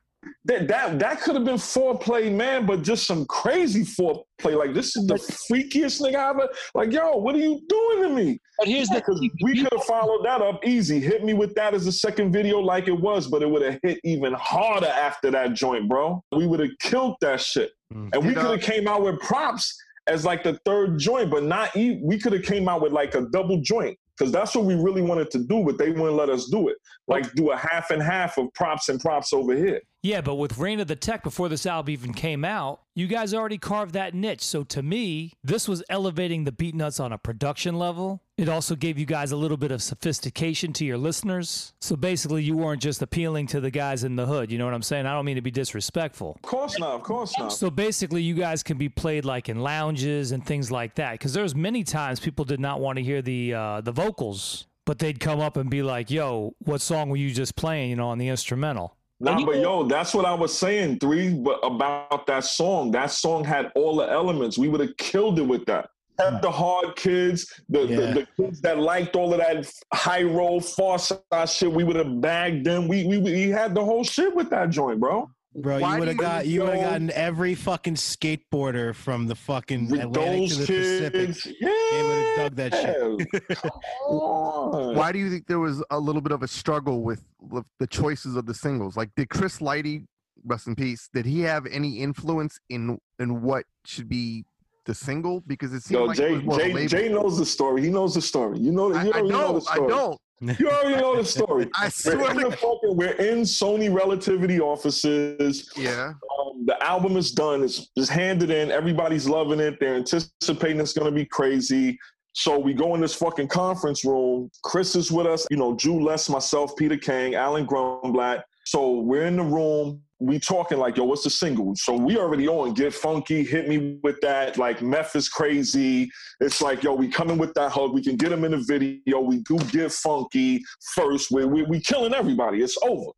That 0.48 0.70
that 0.70 1.00
that 1.00 1.22
could 1.22 1.36
have 1.36 1.44
been 1.44 1.56
foreplay, 1.56 2.34
man, 2.34 2.66
but 2.66 2.82
just 2.82 3.06
some 3.06 3.26
crazy 3.26 3.84
foreplay. 3.84 4.58
Like 4.58 4.74
this 4.74 4.96
is 4.96 5.06
the 5.06 5.16
freakiest 5.16 6.02
nigga 6.02 6.16
I 6.16 6.30
ever. 6.30 6.48
Like, 6.74 6.94
yo, 6.94 7.18
what 7.18 7.36
are 7.36 7.40
you 7.40 7.62
doing 7.68 8.04
to 8.04 8.10
me? 8.10 8.40
But 8.58 8.70
here's 8.70 8.88
the 8.88 8.96
Because 8.96 9.20
we 9.44 9.62
could 9.62 9.74
have 9.74 9.84
followed 9.84 10.24
that 10.24 10.42
up 10.42 10.66
easy. 10.66 11.02
Hit 11.02 11.26
me 11.26 11.34
with 11.34 11.54
that 11.56 11.74
as 11.74 11.86
a 11.86 11.92
second 11.92 12.32
video, 12.32 12.60
like 12.60 12.88
it 12.88 12.98
was, 12.98 13.28
but 13.28 13.44
it 13.44 13.50
would 13.50 13.62
have 13.62 13.78
hit 13.84 14.00
even 14.06 14.34
harder 14.34 14.88
after 14.88 15.30
that 15.32 15.54
joint, 15.54 15.90
bro. 15.90 16.24
We 16.32 16.48
would 16.48 16.62
have 16.62 16.72
killed 16.80 17.18
that 17.20 17.42
shit, 17.42 17.72
mm. 17.94 18.10
and 18.14 18.26
we 18.26 18.34
could 18.34 18.46
have 18.46 18.62
came 18.62 18.88
out 18.88 19.04
with 19.04 19.20
props 19.20 19.78
as 20.08 20.24
like 20.24 20.44
the 20.44 20.54
third 20.66 20.98
joint, 20.98 21.30
but 21.30 21.44
not. 21.44 21.76
E- 21.76 22.00
we 22.02 22.18
could 22.18 22.32
have 22.32 22.44
came 22.44 22.70
out 22.70 22.82
with 22.82 22.94
like 22.94 23.16
a 23.16 23.28
double 23.34 23.60
joint. 23.60 24.00
Because 24.18 24.32
that's 24.32 24.56
what 24.56 24.66
we 24.66 24.74
really 24.74 25.04
wanted 25.04 25.30
to 25.30 25.44
do, 25.44 25.64
but 25.64 25.78
they 25.78 25.92
wouldn't 25.92 26.16
let 26.16 26.30
us 26.30 26.50
do 26.50 26.70
it. 26.70 26.78
Like 27.08 27.32
do 27.34 27.52
a 27.52 27.56
half 27.56 27.92
and 27.92 28.02
half 28.02 28.40
of 28.40 28.52
props 28.56 28.90
and 28.90 29.00
props 29.00 29.32
over 29.32 29.56
here. 29.56 29.80
Yeah, 30.04 30.22
but 30.22 30.36
with 30.36 30.58
Reign 30.58 30.80
of 30.80 30.88
the 30.88 30.96
Tec, 30.96 31.24
before 31.24 31.50
this 31.50 31.66
album 31.66 31.92
even 31.92 32.14
came 32.14 32.46
out, 32.46 32.82
you 32.96 33.08
guys 33.08 33.34
already 33.34 33.58
carved 33.58 33.94
that 33.94 34.14
niche. 34.14 34.42
So 34.42 34.64
to 34.66 34.84
me, 34.84 35.34
this 35.44 35.68
was 35.68 35.84
elevating 35.90 36.44
the 36.44 36.52
Beatnuts 36.52 37.04
on 37.04 37.12
a 37.12 37.18
production 37.18 37.78
level. 37.80 38.22
It 38.38 38.48
also 38.48 38.76
gave 38.76 39.00
you 39.00 39.08
guys 39.08 39.32
a 39.32 39.36
little 39.36 39.58
bit 39.58 39.72
of 39.72 39.82
sophistication 39.82 40.72
to 40.74 40.86
your 40.86 41.00
listeners. 41.00 41.74
So 41.82 41.96
basically, 41.96 42.44
you 42.44 42.56
weren't 42.56 42.82
just 42.82 43.02
appealing 43.02 43.48
to 43.48 43.60
the 43.60 43.72
guys 43.72 44.04
in 44.04 44.16
the 44.16 44.28
hood. 44.28 44.52
You 44.52 44.60
know 44.60 44.66
what 44.66 44.76
I'm 44.76 44.84
saying? 44.84 45.08
I 45.08 45.14
don't 45.14 45.26
mean 45.26 45.36
to 45.38 45.42
be 45.42 45.52
disrespectful. 45.52 46.34
Of 46.36 46.42
course 46.44 46.78
not. 46.78 46.92
Of 46.94 47.04
course 47.04 47.38
not. 47.40 47.52
So 47.52 47.72
basically, 47.72 48.22
you 48.22 48.36
guys 48.36 48.62
can 48.62 48.78
be 48.78 48.90
played 48.90 49.26
like 49.26 49.50
in 49.50 49.62
lounges 49.62 50.32
and 50.32 50.46
things 50.46 50.72
like 50.72 50.96
that. 50.96 51.14
Because 51.14 51.34
there's 51.34 51.56
many 51.56 51.84
times 51.84 52.20
people 52.20 52.46
did 52.46 52.60
not 52.60 52.80
want 52.80 52.98
to 52.98 53.04
hear 53.04 53.24
the 53.24 53.56
uh, 53.56 53.82
the 53.82 53.92
vocals, 53.92 54.68
but 54.86 55.00
they'd 55.00 55.20
come 55.20 55.40
up 55.40 55.58
and 55.58 55.72
be 55.72 55.82
like, 55.82 56.12
"Yo, 56.12 56.54
what 56.60 56.82
song 56.82 57.10
were 57.10 57.18
you 57.18 57.34
just 57.34 57.56
playing?" 57.56 57.90
You 57.90 57.96
know, 57.96 58.10
on 58.10 58.20
the 58.20 58.28
instrumental. 58.28 58.97
Nah, 59.20 59.44
but 59.44 59.58
yo, 59.58 59.84
that's 59.84 60.14
what 60.14 60.26
I 60.26 60.34
was 60.34 60.56
saying, 60.58 61.00
three, 61.00 61.34
but 61.34 61.60
about 61.64 62.28
that 62.28 62.44
song. 62.44 62.92
That 62.92 63.10
song 63.10 63.44
had 63.44 63.72
all 63.76 63.96
the 63.96 64.10
elements. 64.10 64.58
We 64.58 64.70
would 64.70 64.80
have 64.80 64.96
killed 64.98 65.40
it 65.40 65.44
with 65.44 65.66
that. 65.66 65.90
Kept 66.20 66.42
the 66.42 66.52
hard 66.52 66.96
kids, 66.96 67.52
the, 67.70 67.86
Yeah. 67.86 67.96
the, 67.98 68.06
the 68.14 68.28
kids 68.38 68.62
that 68.62 68.80
liked 68.80 69.16
all 69.16 69.34
of 69.34 69.40
that 69.40 69.70
high 69.94 70.24
roll, 70.24 70.60
Pharcyde 70.62 71.22
shit. 71.56 71.72
We 71.72 71.84
would 71.84 71.96
have 71.96 72.22
bagged 72.22 72.66
them. 72.66 72.88
We, 72.88 73.06
we 73.06 73.18
we 73.20 73.50
had 73.50 73.74
the 73.76 73.84
whole 73.84 74.04
shit 74.04 74.36
with 74.36 74.50
that 74.52 74.70
joint, 74.70 75.00
bro. 75.00 75.30
Bro, 75.60 75.80
Why 75.80 75.94
you 75.96 76.00
would 76.00 76.08
have 76.10 76.18
got 76.18 76.46
you 76.46 76.62
would 76.62 76.76
have 76.76 76.92
gotten 76.92 77.12
every 77.12 77.56
fucking 77.56 77.96
skateboarder 77.96 78.94
from 78.94 79.26
the 79.26 79.34
fucking 79.34 79.90
with 79.90 80.02
Atlantic 80.02 80.50
to 80.50 80.56
the 80.56 80.66
kids. 80.68 81.42
Pacific. 81.42 81.56
Yeah, 81.60 81.70
They 81.92 82.04
would 82.04 82.18
have 82.18 82.38
dug 82.38 82.56
that 82.58 82.74
shit. 82.76 83.58
Come 83.62 83.72
on. 84.06 84.96
Why 84.96 85.12
do 85.12 85.18
you 85.18 85.32
think 85.32 85.48
there 85.48 85.58
was 85.60 85.84
a 85.90 86.00
little 86.00 86.22
bit 86.22 86.32
of 86.32 86.44
a 86.44 86.48
struggle 86.48 87.02
with, 87.02 87.24
with 87.40 87.66
the 87.80 87.88
choices 87.88 88.36
of 88.36 88.46
the 88.46 88.54
singles? 88.54 88.96
Like, 88.96 89.10
did 89.16 89.30
Chris 89.30 89.58
Lighty, 89.58 90.06
rest 90.46 90.68
in 90.68 90.76
peace, 90.76 91.10
did 91.12 91.26
he 91.26 91.42
have 91.42 91.66
any 91.66 92.00
influence 92.02 92.60
in 92.70 93.00
in 93.18 93.42
what 93.42 93.66
should 93.84 94.08
be 94.08 94.46
the 94.86 94.94
single? 94.94 95.42
Because 95.48 95.74
it 95.74 95.82
seemed 95.82 96.02
Yo, 96.02 96.06
like 96.06 96.20
it 96.20 96.22
Jay, 96.22 96.34
was 96.36 96.44
more 96.44 96.60
Jay. 96.60 96.88
Jay 96.88 97.10
knows 97.10 97.40
the 97.40 97.46
story. 97.48 97.82
He 97.82 97.90
knows 97.90 98.14
the 98.14 98.22
story. 98.22 98.60
You 98.60 98.72
know, 98.72 98.90
you 98.90 98.96
I, 98.96 99.00
I 99.00 99.08
already 99.08 99.30
know 99.30 99.54
the 99.54 99.60
don't. 99.62 99.70
I 99.72 99.88
don't. 99.88 100.22
You 100.42 100.70
already 100.70 101.02
know 101.02 101.16
the 101.16 101.26
story. 101.26 101.70
I 101.76 101.92
We're 102.06 102.32
in, 102.32 102.38
to 102.38 102.52
fucking, 102.52 102.96
we're 102.96 103.14
in 103.14 103.40
Sony 103.40 103.94
Relativity 103.94 104.60
offices. 104.60 105.72
Yeah. 105.76 106.14
Um, 106.40 106.66
the 106.66 106.82
album 106.84 107.18
is 107.18 107.32
done. 107.32 107.64
It's 107.64 107.88
just 107.98 108.12
handed 108.12 108.52
in. 108.52 108.72
Everybody's 108.72 109.28
loving 109.28 109.60
it. 109.60 109.80
They're 109.80 109.96
anticipating 109.96 110.80
it's 110.80 110.94
going 110.94 111.12
to 111.12 111.16
be 111.16 111.26
crazy. 111.26 111.98
So 112.34 112.60
we 112.60 112.74
go 112.74 112.94
in 112.94 113.02
this 113.02 113.16
fucking 113.16 113.48
conference 113.48 114.06
room. 114.06 114.52
Chris 114.64 114.96
is 114.96 115.12
with 115.12 115.26
us. 115.26 115.48
You 115.50 115.58
know, 115.58 115.76
Ju 115.76 116.00
Les, 116.00 116.30
myself, 116.30 116.76
Peter 116.76 116.98
Kang, 116.98 117.34
Alan 117.34 117.66
Grunblatt. 117.66 118.44
So 118.66 119.00
we're 119.00 119.26
in 119.26 119.38
the 119.38 119.44
room. 119.44 120.04
We 120.20 120.40
talking 120.40 120.80
like, 120.80 120.98
yo, 120.98 121.04
what's 121.04 121.24
the 121.24 121.30
single? 121.30 121.74
So 121.76 121.96
we 121.96 122.18
already 122.18 122.48
on 122.48 122.74
Get 122.74 122.94
Funky. 122.94 123.44
Hit 123.44 123.70
me 123.70 124.00
with 124.02 124.20
that. 124.22 124.58
Like 124.58 124.82
Meth 124.82 125.16
is 125.16 125.30
crazy. 125.30 126.10
It's 126.40 126.62
like, 126.62 126.82
yo, 126.82 126.96
we 126.96 127.08
coming 127.08 127.38
with 127.38 127.54
that 127.54 127.72
hug. 127.72 127.94
We 127.94 128.02
can 128.02 128.16
get 128.16 128.32
him 128.32 128.44
in 128.44 128.52
the 128.52 128.58
video. 128.58 129.20
We 129.20 129.44
do 129.44 129.60
Get 129.72 129.92
Funky 129.92 130.64
first. 130.96 131.30
We 131.30 131.46
we, 131.46 131.64
we 131.64 131.80
killing 131.80 132.14
everybody. 132.14 132.64
It's 132.64 132.78
over. 132.82 133.12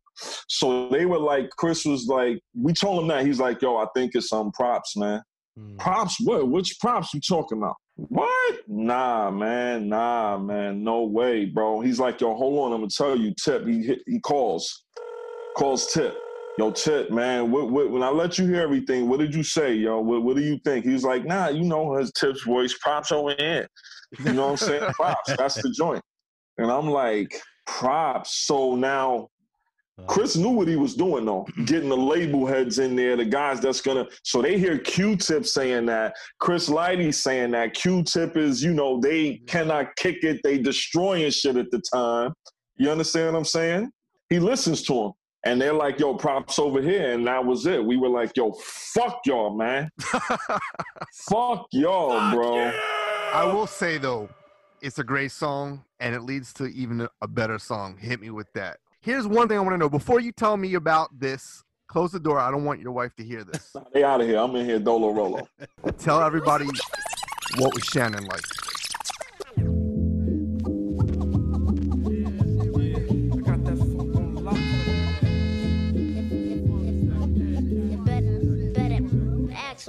So 0.48 0.90
they 0.90 1.06
were 1.06 1.18
like, 1.18 1.48
Chris 1.50 1.86
was 1.86 2.06
like, 2.06 2.38
we 2.54 2.74
told 2.74 3.02
him 3.02 3.08
that. 3.08 3.24
He's 3.24 3.40
like, 3.40 3.62
yo, 3.62 3.78
I 3.78 3.86
think 3.94 4.12
it's 4.14 4.28
some 4.28 4.52
props, 4.52 4.96
man. 4.96 5.22
Hmm. 5.58 5.76
Props? 5.76 6.16
What? 6.20 6.48
Which 6.48 6.78
props 6.80 7.14
you 7.14 7.20
talking 7.20 7.58
about? 7.58 7.76
What? 7.96 8.56
Nah, 8.68 9.30
man. 9.30 9.88
Nah, 9.88 10.38
man. 10.38 10.84
No 10.84 11.04
way, 11.04 11.46
bro. 11.46 11.80
He's 11.80 11.98
like, 11.98 12.20
yo, 12.20 12.34
hold 12.34 12.66
on. 12.66 12.72
I'm 12.72 12.80
gonna 12.80 12.90
tell 12.90 13.16
you. 13.16 13.34
Tip. 13.42 13.66
He 13.66 13.82
hit, 13.84 14.00
he 14.06 14.20
calls, 14.20 14.84
calls 15.56 15.92
Tip. 15.92 16.14
Yo, 16.58 16.70
Tip, 16.70 17.10
man. 17.10 17.50
What, 17.50 17.70
what, 17.70 17.90
when 17.90 18.02
I 18.02 18.08
let 18.08 18.38
you 18.38 18.46
hear 18.46 18.60
everything, 18.60 19.08
what 19.08 19.18
did 19.20 19.34
you 19.34 19.42
say, 19.42 19.74
yo? 19.74 20.00
What, 20.00 20.22
what 20.22 20.36
do 20.36 20.42
you 20.42 20.58
think? 20.64 20.84
He's 20.84 21.04
like, 21.04 21.24
nah, 21.24 21.48
you 21.48 21.64
know, 21.64 21.94
his 21.96 22.12
Tip's 22.12 22.42
voice. 22.42 22.76
Props 22.80 23.12
over 23.12 23.34
here. 23.38 23.66
You 24.24 24.32
know 24.32 24.46
what 24.46 24.62
I'm 24.62 24.68
saying? 24.68 24.92
props. 24.94 25.34
That's 25.36 25.62
the 25.62 25.70
joint. 25.70 26.02
And 26.58 26.70
I'm 26.70 26.90
like, 26.90 27.40
props. 27.66 28.46
So 28.46 28.74
now 28.74 29.28
uh-huh. 30.00 30.12
Chris 30.12 30.36
knew 30.36 30.50
what 30.50 30.68
he 30.68 30.76
was 30.76 30.94
doing 30.94 31.24
though, 31.24 31.46
getting 31.64 31.88
the 31.88 31.96
label 31.96 32.46
heads 32.46 32.78
in 32.78 32.96
there, 32.96 33.16
the 33.16 33.24
guys 33.24 33.60
that's 33.60 33.80
gonna. 33.80 34.06
So 34.22 34.40
they 34.40 34.58
hear 34.58 34.78
Q-Tip 34.78 35.46
saying 35.46 35.86
that, 35.86 36.14
Chris 36.38 36.68
Lighty 36.68 37.12
saying 37.12 37.50
that. 37.52 37.74
Q-Tip 37.74 38.36
is, 38.36 38.62
you 38.62 38.72
know, 38.72 39.00
they 39.00 39.32
mm-hmm. 39.32 39.44
cannot 39.46 39.94
kick 39.96 40.24
it. 40.24 40.40
They 40.42 40.58
destroying 40.58 41.30
shit 41.30 41.56
at 41.56 41.70
the 41.70 41.82
time. 41.92 42.32
You 42.76 42.90
understand 42.90 43.32
what 43.32 43.38
I'm 43.38 43.44
saying? 43.44 43.90
He 44.30 44.38
listens 44.38 44.82
to 44.84 45.06
him, 45.06 45.12
and 45.44 45.60
they're 45.60 45.72
like, 45.72 45.98
"Yo, 45.98 46.14
props 46.14 46.58
over 46.58 46.80
here," 46.80 47.12
and 47.12 47.26
that 47.26 47.44
was 47.44 47.66
it. 47.66 47.84
We 47.84 47.96
were 47.96 48.08
like, 48.08 48.36
"Yo, 48.36 48.52
fuck 48.52 49.20
y'all, 49.26 49.56
man. 49.56 49.90
fuck 51.12 51.66
y'all, 51.72 52.32
bro." 52.32 52.72
I 53.32 53.44
will 53.52 53.66
say 53.66 53.98
though, 53.98 54.28
it's 54.80 54.98
a 54.98 55.04
great 55.04 55.32
song, 55.32 55.84
and 56.00 56.14
it 56.14 56.22
leads 56.22 56.52
to 56.54 56.66
even 56.66 57.02
a, 57.02 57.10
a 57.22 57.28
better 57.28 57.58
song. 57.58 57.96
Hit 57.96 58.20
me 58.20 58.30
with 58.30 58.52
that. 58.54 58.78
Here's 59.00 59.26
one 59.26 59.48
thing 59.48 59.56
I 59.56 59.60
want 59.60 59.74
to 59.74 59.78
know 59.78 59.88
before 59.88 60.20
you 60.20 60.32
tell 60.32 60.56
me 60.56 60.74
about 60.74 61.18
this. 61.18 61.64
Close 61.88 62.12
the 62.12 62.20
door. 62.20 62.38
I 62.38 62.52
don't 62.52 62.64
want 62.64 62.80
your 62.80 62.92
wife 62.92 63.16
to 63.16 63.24
hear 63.24 63.42
this. 63.42 63.74
They 63.92 64.04
out 64.04 64.20
of 64.20 64.28
here. 64.28 64.38
I'm 64.38 64.54
in 64.54 64.64
here, 64.64 64.78
Dolo 64.78 65.10
Rolo. 65.10 65.48
Tell 65.98 66.22
everybody 66.22 66.66
what 67.58 67.74
was 67.74 67.82
Shannon 67.84 68.24
like. 68.26 68.44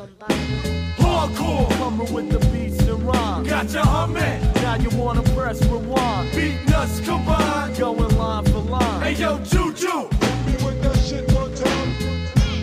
Hardcore, 0.01 1.71
humming 1.73 2.11
with 2.11 2.31
the 2.31 2.39
beats 2.47 2.79
and 2.87 3.03
rhymes. 3.03 3.47
Got 3.47 3.71
you 3.71 3.81
humming. 3.81 4.41
Now 4.55 4.75
you 4.75 4.89
wanna 4.97 5.21
press 5.35 5.63
rewind. 5.67 6.31
Beat 6.35 6.57
nuts 6.69 7.01
combined. 7.01 7.77
Going 7.77 8.17
line 8.17 8.45
for 8.45 8.59
line. 8.61 9.01
Hey 9.03 9.13
yo, 9.13 9.37
Juju. 9.43 10.09
with 10.65 10.81
that 10.81 10.97
shit 10.97 11.31
one 11.33 11.53
time. 11.53 11.93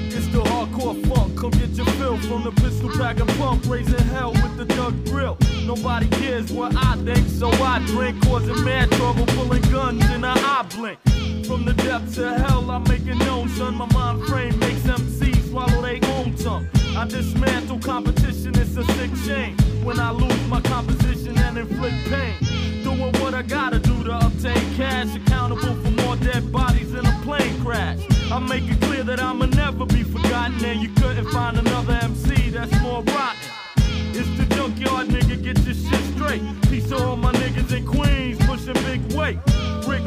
It's 0.08 0.26
the 0.32 0.42
hardcore 0.42 0.98
funk. 1.06 1.38
Come 1.38 1.50
get 1.50 1.70
your 1.70 1.86
fill 1.86 2.18
from 2.18 2.42
the 2.42 2.50
pistol 2.60 2.90
pack 2.98 3.20
and 3.20 3.30
pump. 3.38 3.64
Raising 3.68 4.08
hell 4.08 4.32
with 4.32 4.56
the 4.56 4.64
Doug 4.74 5.04
grill. 5.04 5.38
Nobody 5.64 6.08
cares 6.08 6.50
what 6.50 6.74
I 6.74 6.96
think, 7.04 7.28
so 7.28 7.50
I 7.50 7.78
drink. 7.86 8.20
Causing 8.24 8.64
mad 8.64 8.90
trouble, 8.92 9.26
pulling 9.26 9.62
guns 9.70 10.04
in 10.06 10.24
an 10.24 10.38
eye 10.38 10.66
blink. 10.74 10.98
From 11.46 11.64
the 11.64 11.74
depths 11.74 12.18
of 12.18 12.36
hell, 12.36 12.68
I 12.68 12.78
make 12.78 13.06
it 13.06 13.14
known, 13.14 13.48
son. 13.50 13.76
My 13.76 13.86
mind 13.92 14.26
frame 14.26 14.58
makes 14.58 14.80
MCs 14.80 15.50
swallow 15.50 15.82
their 15.82 16.00
own 16.16 16.34
tongue. 16.34 16.68
I 16.98 17.04
dismantle 17.06 17.78
competition, 17.78 18.58
it's 18.58 18.76
a 18.76 18.82
sick 18.94 19.14
shame. 19.24 19.56
When 19.84 20.00
I 20.00 20.10
lose 20.10 20.48
my 20.48 20.60
composition 20.60 21.38
and 21.38 21.56
inflict 21.56 21.94
pain. 22.06 22.34
Doing 22.82 23.12
what 23.22 23.34
I 23.34 23.42
gotta 23.42 23.78
do 23.78 24.02
to 24.02 24.18
obtain 24.18 24.74
cash. 24.74 25.14
Accountable 25.14 25.76
for 25.76 25.90
more 26.02 26.16
dead 26.16 26.50
bodies 26.50 26.92
in 26.94 27.06
a 27.06 27.20
plane 27.22 27.56
crash. 27.62 28.00
I 28.32 28.40
make 28.40 28.64
it 28.68 28.80
clear 28.80 29.04
that 29.04 29.20
I'ma 29.20 29.46
never 29.46 29.86
be 29.86 30.02
forgotten. 30.02 30.64
And 30.64 30.80
you 30.80 30.88
couldn't 30.94 31.28
find 31.30 31.56
another 31.56 31.92
MC 32.02 32.50
that's 32.50 32.76
more 32.80 33.04
rotten. 33.04 33.48
It's 34.10 34.28
the 34.36 34.52
junkyard 34.56 35.06
nigga, 35.06 35.40
get 35.40 35.56
your 35.60 35.74
shit 35.74 36.04
straight. 36.16 36.42
Peace 36.62 36.88
to 36.88 36.98
all 36.98 37.14
my 37.14 37.32
niggas 37.34 37.76
in 37.76 37.86
Queens, 37.86 38.44
pushing 38.44 38.74
big 38.82 39.12
weight. 39.12 39.38
Rick 39.86 40.02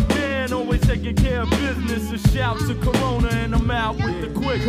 always 0.62 0.82
taking 0.82 1.16
care 1.16 1.42
of 1.42 1.50
business. 1.50 2.12
A 2.12 2.30
shout 2.30 2.60
to 2.68 2.76
Corona, 2.76 3.30
and 3.30 3.56
I'm 3.56 3.72
out 3.72 3.96
with 3.96 4.22
the 4.22 4.30
quick. 4.40 4.62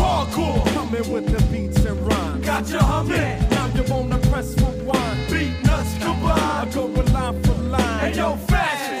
Hardcore. 0.00 0.64
Coming 0.74 1.12
with 1.12 1.26
the 1.26 1.40
beats 1.50 1.84
and 1.84 2.00
rhymes. 2.06 2.46
Got 2.46 2.68
you 2.70 2.78
humming. 2.78 3.48
Now 3.50 3.66
you 3.74 3.82
wanna 3.92 4.18
press 4.30 4.54
rewind. 4.60 5.18
Beat 5.30 5.54
nuts 5.64 5.92
combined. 5.98 6.40
I 6.40 6.70
go 6.72 6.86
with 6.86 7.12
line 7.12 7.42
for 7.42 7.54
line. 7.74 8.04
And 8.04 8.16
yo, 8.16 8.36
fashion. 8.52 8.98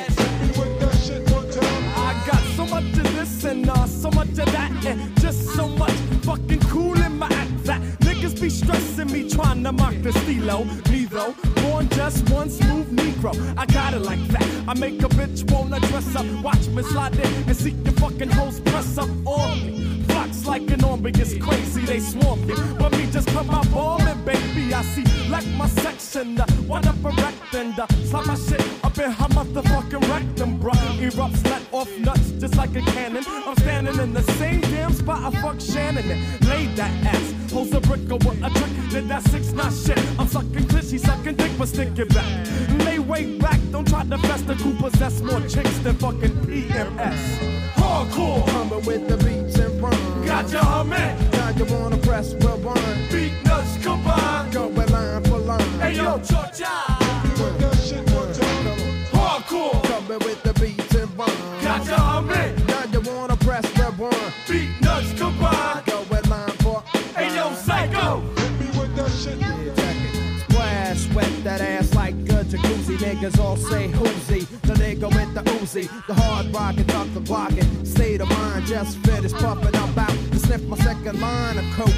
I 2.08 2.10
got 2.26 2.42
so 2.56 2.66
much 2.66 2.90
of 3.02 3.08
this 3.16 3.44
and 3.44 3.68
uh, 3.68 3.86
so 3.86 4.10
much 4.10 4.30
of 4.30 4.50
that, 4.56 4.70
and 4.84 5.20
just 5.20 5.40
so 5.54 5.68
much 5.68 5.98
fucking 6.26 6.60
cool 6.72 7.00
in 7.00 7.18
my 7.18 7.28
act 7.28 7.64
that 7.64 7.80
be 8.40 8.48
stressing 8.48 9.12
me 9.12 9.28
trying 9.28 9.62
to 9.62 9.72
mock 9.72 9.94
the 10.02 10.12
stilo. 10.12 10.64
Me 10.90 11.04
though, 11.04 11.34
born 11.62 11.88
just 11.90 12.28
one 12.30 12.48
smooth 12.48 12.90
Negro. 12.96 13.34
I 13.56 13.66
got 13.66 13.92
it 13.92 14.00
like 14.00 14.26
that. 14.28 14.46
I 14.66 14.74
make 14.74 15.02
a 15.02 15.08
bitch 15.08 15.50
wanna 15.50 15.78
dress 15.80 16.16
up, 16.16 16.26
watch 16.42 16.66
me 16.68 16.82
slide 16.82 17.14
in 17.14 17.26
and 17.48 17.56
see 17.56 17.70
your 17.70 17.92
fucking 17.94 18.30
hoes 18.30 18.60
press 18.60 18.96
up 18.96 19.10
on 19.26 19.66
me. 19.66 19.99
Flocks 20.30 20.46
like 20.46 20.70
an 20.70 20.84
army, 20.84 21.10
it's 21.14 21.36
crazy, 21.38 21.84
they 21.84 21.98
swarm 21.98 22.46
me. 22.46 22.54
But 22.78 22.92
me 22.92 23.10
just 23.10 23.28
come 23.28 23.50
out 23.50 23.70
bombing, 23.72 24.24
baby. 24.24 24.72
I 24.72 24.82
see 24.82 25.04
like 25.28 25.46
my 25.56 25.66
section, 25.68 26.40
uh, 26.40 26.46
one 26.66 26.86
up 26.86 27.02
erect 27.04 27.54
and 27.54 27.78
uh, 27.78 27.86
slap 28.04 28.26
my 28.26 28.34
shit 28.34 28.62
up 28.84 28.96
in 28.98 29.10
her 29.10 29.28
motherfucking 29.28 30.08
rectum, 30.08 30.58
bruh. 30.60 30.74
Erupts, 30.98 31.44
let 31.50 31.62
off 31.72 31.90
nuts 31.98 32.30
just 32.38 32.56
like 32.56 32.74
a 32.76 32.82
cannon. 32.92 33.24
I'm 33.26 33.56
standing 33.56 33.98
in 33.98 34.12
the 34.12 34.22
same 34.38 34.60
damn 34.60 34.92
spot 34.92 35.34
I 35.34 35.40
fuck 35.40 35.60
Shannon 35.60 36.08
and 36.08 36.48
laid 36.48 36.76
that 36.76 36.92
ass. 37.06 37.52
Holds 37.52 37.72
a 37.72 37.80
brick 37.80 38.08
with 38.08 38.44
a 38.44 38.50
trick, 38.50 38.90
did 38.90 39.08
that 39.08 39.22
six 39.30 39.52
nine 39.52 39.72
shit. 39.72 39.98
I'm 40.18 40.28
sucking 40.28 40.66
clit, 40.70 40.90
she 40.90 40.98
sucking 40.98 41.36
dick, 41.36 41.52
but 41.58 41.68
stick 41.68 41.98
it 41.98 42.08
back. 42.14 42.46
Lay 42.84 42.98
way 42.98 43.36
back, 43.38 43.58
don't 43.72 43.88
try 43.88 44.04
to 44.04 44.18
fest 44.18 44.46
the 44.46 44.54
coup 44.54 44.74
possess 44.74 45.20
more 45.22 45.40
chicks 45.40 45.78
than 45.78 45.96
fucking 45.96 46.36
PMS. 46.46 47.60
Hardcore. 47.74 48.46
Coming 48.46 48.84
with 48.84 49.08
the 49.08 49.14
and 49.14 49.24
rhymes. 49.24 49.49
Got 50.30 50.52
you 50.52 50.58
humming. 50.58 51.30
Now 51.32 51.50
you 51.50 51.64
wanna 51.74 51.96
press 51.96 52.34
rewind. 52.34 53.10
Beat 53.10 53.32
nuts 53.44 53.76
combined. 53.82 54.52
Go 54.52 54.68
with 54.68 54.88
line 54.92 55.24
for 55.24 55.38
line. 55.38 55.80
Hey, 55.80 55.96
yo, 55.96 56.18
Georgia. 56.18 56.70
Hardcore. 59.10 59.82
Coming 59.82 60.20
with 60.20 60.40
the 60.44 60.54
beats 60.60 60.94
and 60.94 61.10
rhymes. 61.18 61.64
Got 61.64 61.84
you 61.84 61.94
humming. 61.94 62.66
Now 62.66 62.84
you 62.92 63.00
wanna 63.00 63.36
press 63.38 63.66
rewind. 63.76 64.32
Beat 64.48 64.70
nuts 64.80 65.12
combined. 65.18 65.84
Go 65.86 65.98
with 66.08 66.28
line 66.28 66.56
for 66.62 66.84
Hey, 67.16 67.34
yo, 67.34 67.52
psycho. 67.54 68.20
Hit 68.36 68.52
me 68.60 68.66
with 68.78 68.94
that 68.94 69.10
shit. 69.10 69.36
Yeah. 69.36 69.74
Splash, 70.44 71.12
wet 71.12 71.44
that 71.44 71.60
ass 71.60 71.92
like 71.96 72.14
a 72.14 72.44
jacuzzi. 72.44 72.96
Niggas 72.98 73.36
all 73.40 73.56
say 73.56 73.88
whoozy. 73.88 74.46
The 74.46 74.59
nigga 75.00 75.14
with 75.14 75.34
the 75.34 75.42
Uzi, 75.50 76.06
the 76.06 76.14
hard 76.14 76.46
rockin', 76.54 76.86
duck 76.86 77.06
the 77.14 77.20
blockin'. 77.20 77.86
State 77.86 78.20
of 78.20 78.28
mind, 78.28 78.66
just 78.66 78.98
finished 78.98 79.34
puffin' 79.36 79.74
up 79.74 79.96
out 79.96 80.10
to 80.10 80.38
sniff 80.38 80.62
my 80.64 80.76
second 80.78 81.20
line 81.20 81.58
of 81.58 81.64
coke. 81.74 81.94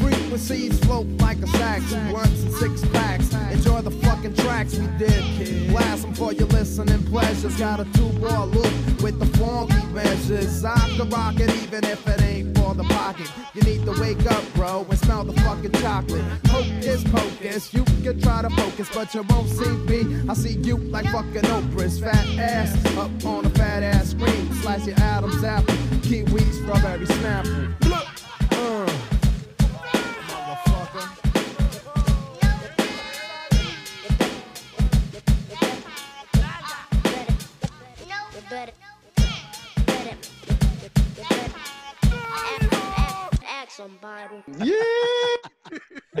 Frequencies 0.00 0.78
float 0.84 1.06
like 1.20 1.38
a 1.38 1.46
sax, 1.46 1.92
blunts 2.10 2.42
and 2.42 2.54
six 2.54 2.84
packs. 2.90 3.32
Enjoy 3.52 3.80
the 3.80 3.90
fucking 3.90 4.34
tracks 4.34 4.74
we 4.74 4.86
did. 4.98 5.70
Blast 5.70 6.02
them 6.02 6.14
for 6.14 6.32
your 6.32 6.46
listening 6.48 7.02
pleasures. 7.04 7.56
Got 7.56 7.80
a 7.80 7.84
two 7.92 8.08
ball 8.20 8.46
loop 8.48 9.02
with 9.02 9.18
the 9.18 9.26
funky 9.38 9.86
measures. 9.92 10.64
I 10.64 10.76
can 10.96 11.08
rock 11.10 11.38
it 11.38 11.50
even 11.62 11.84
if 11.84 12.06
it 12.06 12.22
ain't 12.22 12.58
for 12.58 12.74
the 12.74 12.84
pocket. 12.84 13.30
You 13.54 13.62
need 13.62 13.84
to 13.86 13.92
wake 14.00 14.26
up, 14.30 14.44
bro, 14.54 14.86
and 14.90 14.98
smell 14.98 15.24
the 15.24 15.32
fucking 15.40 15.72
chocolate. 15.72 16.24
Hocus 16.48 17.04
pocus, 17.04 17.72
you 17.72 17.84
can 18.02 18.20
try 18.20 18.42
to 18.42 18.50
focus, 18.50 18.90
but 18.92 19.14
you 19.14 19.22
won't 19.22 19.48
see 19.48 19.70
me. 19.88 20.22
I 20.28 20.34
see 20.34 20.58
you 20.58 20.76
like 20.76 21.06
fucking 21.06 21.42
Oprah's 21.42 21.98
fat 21.98 22.26
ass 22.44 22.96
up 22.96 23.10
on 23.24 23.46
a 23.46 23.50
fat 23.50 23.82
ass 23.82 24.10
screen. 24.10 24.52
Slice 24.54 24.86
your 24.86 24.98
Adam's 24.98 25.42
apple, 25.42 25.74
kiwi, 26.02 26.40
strawberry 26.52 27.06
snapple. 27.06 27.74
Look, 27.88 28.06
uh. 28.52 28.93
Somebody. 43.76 44.42
Yeah. 44.58 44.74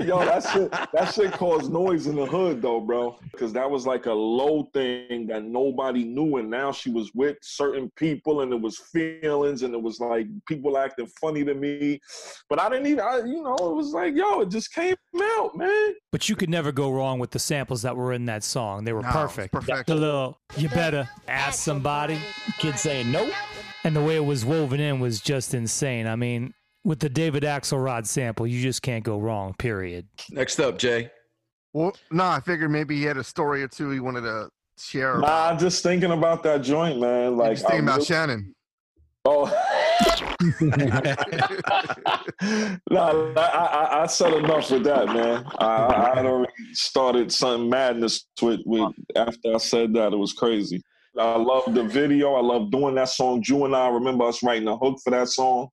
Yo, 0.04 0.18
that 0.24 0.42
shit, 0.52 0.70
that 0.70 1.14
shit 1.14 1.32
caused 1.32 1.72
noise 1.72 2.06
in 2.06 2.16
the 2.16 2.26
hood 2.26 2.60
though, 2.60 2.80
bro. 2.80 3.18
Because 3.30 3.52
that 3.52 3.70
was 3.70 3.86
like 3.86 4.06
a 4.06 4.12
low 4.12 4.68
thing 4.74 5.26
that 5.28 5.44
nobody 5.44 6.04
knew, 6.04 6.38
and 6.38 6.50
now 6.50 6.72
she 6.72 6.90
was 6.90 7.12
with 7.14 7.36
certain 7.42 7.90
people, 7.96 8.40
and 8.40 8.52
it 8.52 8.60
was 8.60 8.78
feelings, 8.78 9.62
and 9.62 9.72
it 9.74 9.80
was 9.80 10.00
like 10.00 10.26
people 10.46 10.76
acting 10.76 11.06
funny 11.20 11.44
to 11.44 11.54
me. 11.54 12.00
But 12.48 12.60
I 12.60 12.68
didn't 12.68 12.86
even, 12.86 13.00
I, 13.00 13.18
you 13.18 13.42
know, 13.42 13.54
it 13.54 13.74
was 13.74 13.92
like, 13.92 14.14
yo, 14.14 14.40
it 14.40 14.48
just 14.50 14.72
came 14.72 14.96
out, 15.38 15.56
man. 15.56 15.94
But 16.10 16.28
you 16.28 16.36
could 16.36 16.50
never 16.50 16.72
go 16.72 16.90
wrong 16.90 17.18
with 17.18 17.30
the 17.30 17.38
samples 17.38 17.82
that 17.82 17.96
were 17.96 18.12
in 18.12 18.26
that 18.26 18.42
song. 18.42 18.84
They 18.84 18.92
were 18.92 19.02
No, 19.02 19.10
perfect. 19.10 19.52
perfect. 19.52 19.86
The 19.86 19.94
little, 19.94 20.40
you 20.56 20.68
better 20.70 21.08
ask 21.28 21.62
somebody. 21.62 22.18
Kid 22.58 22.78
saying 22.78 23.12
nope. 23.12 23.32
And 23.84 23.94
the 23.94 24.02
way 24.02 24.16
it 24.16 24.24
was 24.24 24.44
woven 24.44 24.80
in 24.80 24.98
was 24.98 25.20
just 25.20 25.54
insane. 25.54 26.06
I 26.06 26.16
mean, 26.16 26.54
with 26.84 27.00
the 27.00 27.08
David 27.08 27.42
Axelrod 27.42 28.06
sample, 28.06 28.46
you 28.46 28.60
just 28.62 28.82
can't 28.82 29.02
go 29.04 29.18
wrong, 29.18 29.54
period. 29.54 30.06
Next 30.30 30.60
up, 30.60 30.78
Jay. 30.78 31.10
Well, 31.72 31.96
no, 32.10 32.24
I 32.24 32.40
figured 32.40 32.70
maybe 32.70 32.96
he 32.96 33.02
had 33.02 33.16
a 33.16 33.24
story 33.24 33.62
or 33.62 33.68
two 33.68 33.90
he 33.90 34.00
wanted 34.00 34.22
to 34.22 34.48
share. 34.78 35.18
Nah, 35.18 35.48
I'm 35.50 35.58
just 35.58 35.82
thinking 35.82 36.12
about 36.12 36.42
that 36.44 36.62
joint, 36.62 37.00
man. 37.00 37.36
Like, 37.36 37.56
Just 37.56 37.66
thinking 37.66 37.80
I 37.88 37.92
about 37.92 37.94
really- 37.96 38.06
Shannon. 38.06 38.54
Oh. 39.26 39.46
no, 42.90 43.32
I, 43.36 43.40
I, 43.40 44.02
I 44.02 44.06
said 44.06 44.34
enough 44.34 44.70
with 44.70 44.84
that, 44.84 45.06
man. 45.06 45.46
I, 45.58 46.10
I 46.12 46.14
had 46.16 46.26
already 46.26 46.52
started 46.72 47.32
some 47.32 47.70
madness 47.70 48.26
with, 48.42 48.60
with 48.66 48.92
after 49.16 49.54
I 49.54 49.58
said 49.58 49.94
that. 49.94 50.12
It 50.12 50.16
was 50.16 50.34
crazy. 50.34 50.82
I 51.18 51.36
love 51.36 51.72
the 51.74 51.84
video. 51.84 52.34
I 52.34 52.40
love 52.40 52.70
doing 52.70 52.96
that 52.96 53.08
song. 53.08 53.40
Ju 53.42 53.64
and 53.64 53.74
I 53.74 53.88
remember 53.88 54.24
us 54.24 54.42
writing 54.42 54.68
a 54.68 54.76
hook 54.76 54.98
for 55.02 55.10
that 55.10 55.28
song. 55.28 55.68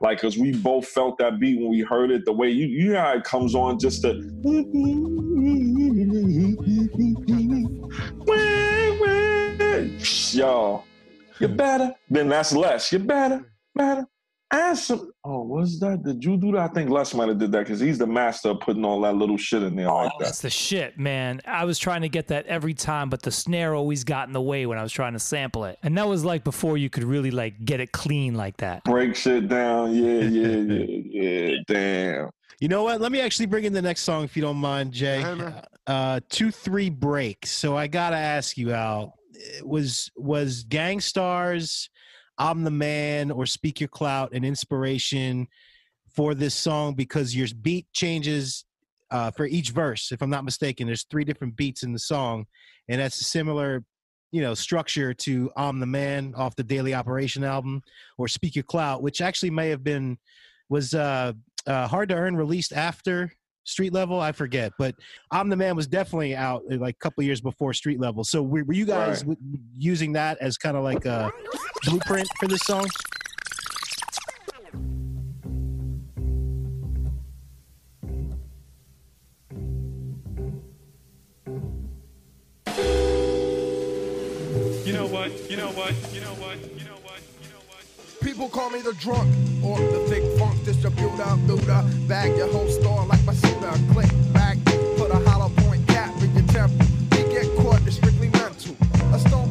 Like, 0.00 0.20
cause 0.20 0.38
we 0.38 0.52
both 0.52 0.86
felt 0.86 1.18
that 1.18 1.40
beat 1.40 1.58
when 1.58 1.70
we 1.70 1.80
heard 1.80 2.12
it. 2.12 2.24
The 2.24 2.32
way 2.32 2.50
you, 2.50 2.66
you 2.66 2.92
know 2.92 3.00
how 3.00 3.14
it 3.14 3.24
comes 3.24 3.56
on, 3.56 3.80
just 3.80 4.02
to 4.02 4.12
yo, 10.32 10.84
you 11.40 11.48
better. 11.48 11.92
Then 12.08 12.28
that's 12.28 12.52
less. 12.52 12.92
You 12.92 13.00
better, 13.00 13.52
better. 13.74 14.06
Ask 14.50 14.84
some. 14.84 15.10
Oh, 15.24 15.42
was 15.42 15.78
that? 15.80 16.02
Did 16.04 16.24
you 16.24 16.38
do 16.38 16.52
that? 16.52 16.70
I 16.70 16.72
think 16.72 16.88
Les 16.88 17.12
might 17.12 17.28
have 17.28 17.38
did 17.38 17.52
that 17.52 17.58
because 17.60 17.80
he's 17.80 17.98
the 17.98 18.06
master 18.06 18.48
of 18.48 18.60
putting 18.60 18.82
all 18.82 18.98
that 19.02 19.14
little 19.14 19.36
shit 19.36 19.62
in 19.62 19.76
there 19.76 19.86
like 19.88 20.10
Oh, 20.14 20.18
that. 20.18 20.24
that's 20.24 20.40
the 20.40 20.48
shit, 20.48 20.98
man. 20.98 21.42
I 21.46 21.66
was 21.66 21.78
trying 21.78 22.00
to 22.00 22.08
get 22.08 22.28
that 22.28 22.46
every 22.46 22.72
time, 22.72 23.10
but 23.10 23.20
the 23.20 23.30
snare 23.30 23.74
always 23.74 24.04
got 24.04 24.26
in 24.26 24.32
the 24.32 24.40
way 24.40 24.64
when 24.64 24.78
I 24.78 24.82
was 24.82 24.90
trying 24.92 25.12
to 25.12 25.18
sample 25.18 25.64
it. 25.64 25.78
And 25.82 25.98
that 25.98 26.08
was 26.08 26.24
like 26.24 26.44
before 26.44 26.78
you 26.78 26.88
could 26.88 27.04
really 27.04 27.30
like 27.30 27.62
get 27.66 27.80
it 27.80 27.92
clean 27.92 28.34
like 28.36 28.56
that. 28.58 28.84
Break 28.84 29.16
shit 29.16 29.48
down. 29.48 29.94
Yeah, 29.94 30.20
yeah, 30.20 30.56
yeah, 30.56 31.46
yeah. 31.50 31.56
Damn. 31.66 32.30
You 32.58 32.68
know 32.68 32.84
what? 32.84 33.02
Let 33.02 33.12
me 33.12 33.20
actually 33.20 33.46
bring 33.46 33.64
in 33.64 33.74
the 33.74 33.82
next 33.82 34.00
song 34.00 34.24
if 34.24 34.34
you 34.34 34.40
don't 34.42 34.56
mind, 34.56 34.92
Jay. 34.92 35.22
Uh, 35.86 36.20
two 36.30 36.50
three 36.50 36.88
breaks. 36.88 37.50
So 37.50 37.76
I 37.76 37.86
gotta 37.86 38.16
ask 38.16 38.56
you, 38.56 38.72
Al, 38.72 39.14
was 39.62 40.10
was 40.16 40.64
Gang 40.64 41.00
Starr's, 41.00 41.90
I'm 42.38 42.64
the 42.64 42.70
Man, 42.70 43.30
or 43.30 43.46
Speak 43.46 43.80
Your 43.80 43.88
Clout 43.88 44.32
an 44.32 44.44
inspiration 44.44 45.48
for 46.14 46.34
this 46.34 46.54
song 46.54 46.94
because 46.94 47.34
your 47.34 47.48
beat 47.62 47.86
changes 47.92 48.64
uh, 49.10 49.30
for 49.30 49.46
each 49.46 49.70
verse. 49.70 50.12
If 50.12 50.22
I'm 50.22 50.30
not 50.30 50.44
mistaken, 50.44 50.86
there's 50.86 51.04
three 51.04 51.24
different 51.24 51.56
beats 51.56 51.82
in 51.82 51.92
the 51.92 51.98
song, 51.98 52.46
and 52.88 53.00
that's 53.00 53.20
a 53.20 53.24
similar, 53.24 53.84
you 54.30 54.42
know, 54.42 54.54
structure 54.54 55.14
to 55.14 55.50
I'm 55.56 55.80
the 55.80 55.86
Man 55.86 56.34
off 56.36 56.56
the 56.56 56.64
Daily 56.64 56.94
Operation 56.94 57.44
album, 57.44 57.82
or 58.18 58.28
Speak 58.28 58.54
Your 58.54 58.64
Clout, 58.64 59.02
which 59.02 59.20
actually 59.20 59.50
may 59.50 59.68
have 59.70 59.82
been 59.82 60.18
was 60.68 60.94
uh, 60.94 61.32
uh, 61.66 61.88
hard 61.88 62.08
to 62.10 62.14
earn 62.14 62.36
released 62.36 62.72
after 62.72 63.32
street 63.68 63.92
level 63.92 64.18
i 64.18 64.32
forget 64.32 64.72
but 64.78 64.94
i'm 65.30 65.48
the 65.48 65.56
man 65.56 65.76
was 65.76 65.86
definitely 65.86 66.34
out 66.34 66.62
uh, 66.72 66.76
like 66.78 66.94
a 66.94 66.98
couple 66.98 67.22
years 67.22 67.40
before 67.40 67.72
street 67.74 68.00
level 68.00 68.24
so 68.24 68.42
were, 68.42 68.64
were 68.64 68.72
you 68.72 68.86
guys 68.86 69.24
Right. 69.24 69.36
w- 69.38 69.58
using 69.76 70.12
that 70.14 70.38
as 70.40 70.56
kind 70.56 70.76
of 70.76 70.82
like 70.84 71.04
a 71.04 71.30
blueprint 71.84 72.26
for 72.40 72.48
this 72.48 72.60
song 72.62 72.86
You 84.84 84.94
know 84.94 85.06
what? 85.06 85.50
You 85.50 85.56
know 85.56 85.68
what? 85.68 85.92
You 86.14 86.20
know 86.20 86.34
what? 86.40 86.58
You 86.78 86.84
know 86.86 86.96
what? 87.02 87.20
People 88.22 88.48
call 88.48 88.70
me 88.70 88.80
the 88.80 88.94
drunk 88.94 89.28
or 89.62 89.78
the 89.78 90.00
thick 90.08 90.22
funk 90.22 90.37
distributor, 90.72 91.34
looter. 91.46 91.82
Bag 92.06 92.36
your 92.36 92.48
whole 92.48 92.68
store 92.68 93.06
like 93.06 93.24
my 93.24 93.34
shooter. 93.34 93.72
Click 93.92 94.10
back, 94.34 94.58
put 94.98 95.10
a 95.10 95.18
hollow 95.30 95.50
point 95.64 95.86
cap 95.88 96.12
in 96.22 96.34
your 96.34 96.46
temple. 96.48 96.86
We 97.12 97.22
get 97.32 97.46
caught, 97.56 97.80
it's 97.86 97.96
strictly 97.96 98.28
mental. 98.28 98.76
A 99.14 99.18
stone 99.18 99.47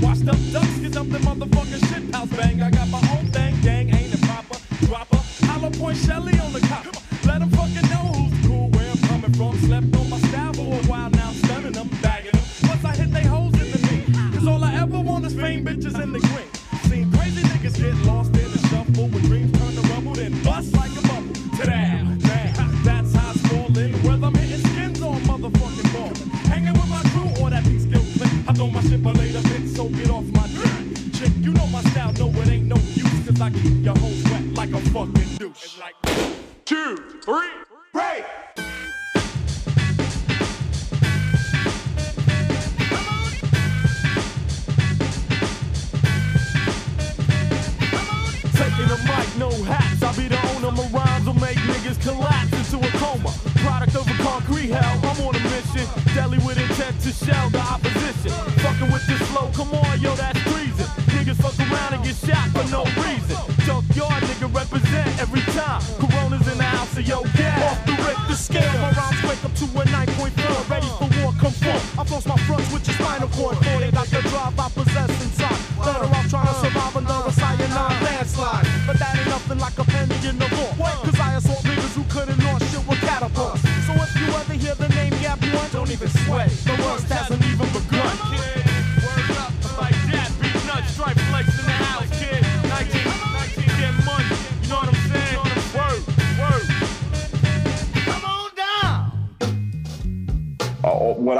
washed 0.00 0.28
up 0.28 0.36
ducks 0.52 0.78
get 0.78 0.96
up 0.96 1.08
the 1.08 1.18
motherfucking 1.18 1.61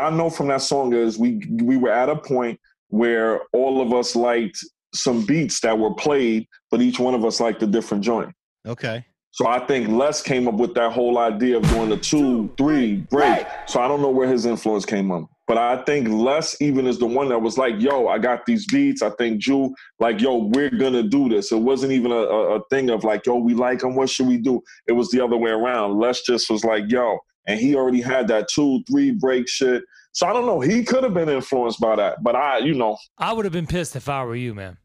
I 0.02 0.10
know 0.10 0.30
from 0.30 0.48
that 0.48 0.62
song 0.62 0.92
is 0.92 1.18
we 1.18 1.42
we 1.62 1.76
were 1.76 1.92
at 1.92 2.08
a 2.08 2.16
point 2.16 2.60
where 2.88 3.40
all 3.52 3.80
of 3.80 3.92
us 3.92 4.14
liked 4.14 4.58
some 4.94 5.24
beats 5.24 5.60
that 5.60 5.78
were 5.78 5.94
played, 5.94 6.46
but 6.70 6.82
each 6.82 6.98
one 6.98 7.14
of 7.14 7.24
us 7.24 7.40
liked 7.40 7.62
a 7.62 7.66
different 7.66 8.04
joint. 8.04 8.34
Okay. 8.66 9.04
So 9.30 9.46
I 9.46 9.60
think 9.66 9.88
Les 9.88 10.22
came 10.22 10.46
up 10.46 10.54
with 10.54 10.74
that 10.74 10.92
whole 10.92 11.16
idea 11.16 11.56
of 11.56 11.66
doing 11.70 11.88
the 11.88 11.96
two, 11.96 12.52
three 12.58 12.96
break. 12.96 13.46
So 13.66 13.80
I 13.80 13.88
don't 13.88 14.02
know 14.02 14.10
where 14.10 14.28
his 14.28 14.44
influence 14.44 14.84
came 14.84 15.08
from. 15.08 15.26
But 15.48 15.56
I 15.56 15.82
think 15.84 16.08
Les 16.08 16.60
even 16.60 16.86
is 16.86 16.98
the 16.98 17.06
one 17.06 17.28
that 17.30 17.40
was 17.40 17.56
like, 17.56 17.74
yo, 17.78 18.08
I 18.08 18.18
got 18.18 18.44
these 18.44 18.66
beats. 18.66 19.00
I 19.00 19.08
think 19.10 19.40
Ju, 19.40 19.74
like, 19.98 20.20
yo, 20.20 20.50
we're 20.54 20.70
gonna 20.70 21.02
do 21.02 21.30
this. 21.30 21.50
It 21.50 21.56
wasn't 21.56 21.92
even 21.92 22.12
a, 22.12 22.16
a, 22.16 22.58
a 22.58 22.64
thing 22.68 22.90
of 22.90 23.04
like, 23.04 23.24
yo, 23.24 23.36
we 23.36 23.54
like 23.54 23.82
him, 23.82 23.96
what 23.96 24.10
should 24.10 24.28
we 24.28 24.36
do? 24.36 24.62
It 24.86 24.92
was 24.92 25.10
the 25.10 25.24
other 25.24 25.36
way 25.36 25.50
around. 25.50 25.98
Les 25.98 26.20
just 26.22 26.50
was 26.50 26.62
like, 26.62 26.84
yo, 26.88 27.18
and 27.46 27.58
he 27.58 27.74
already 27.74 28.00
had 28.00 28.28
that 28.28 28.48
two, 28.48 28.82
three 28.90 29.10
break 29.10 29.48
shit. 29.48 29.82
So 30.12 30.26
I 30.26 30.32
don't 30.32 30.46
know. 30.46 30.60
He 30.60 30.84
could 30.84 31.04
have 31.04 31.14
been 31.14 31.28
influenced 31.28 31.80
by 31.80 31.96
that. 31.96 32.22
But 32.22 32.36
I, 32.36 32.58
you 32.58 32.74
know, 32.74 32.96
I 33.18 33.32
would 33.32 33.44
have 33.44 33.52
been 33.52 33.66
pissed 33.66 33.96
if 33.96 34.08
I 34.08 34.24
were 34.24 34.36
you, 34.36 34.54
man. 34.54 34.76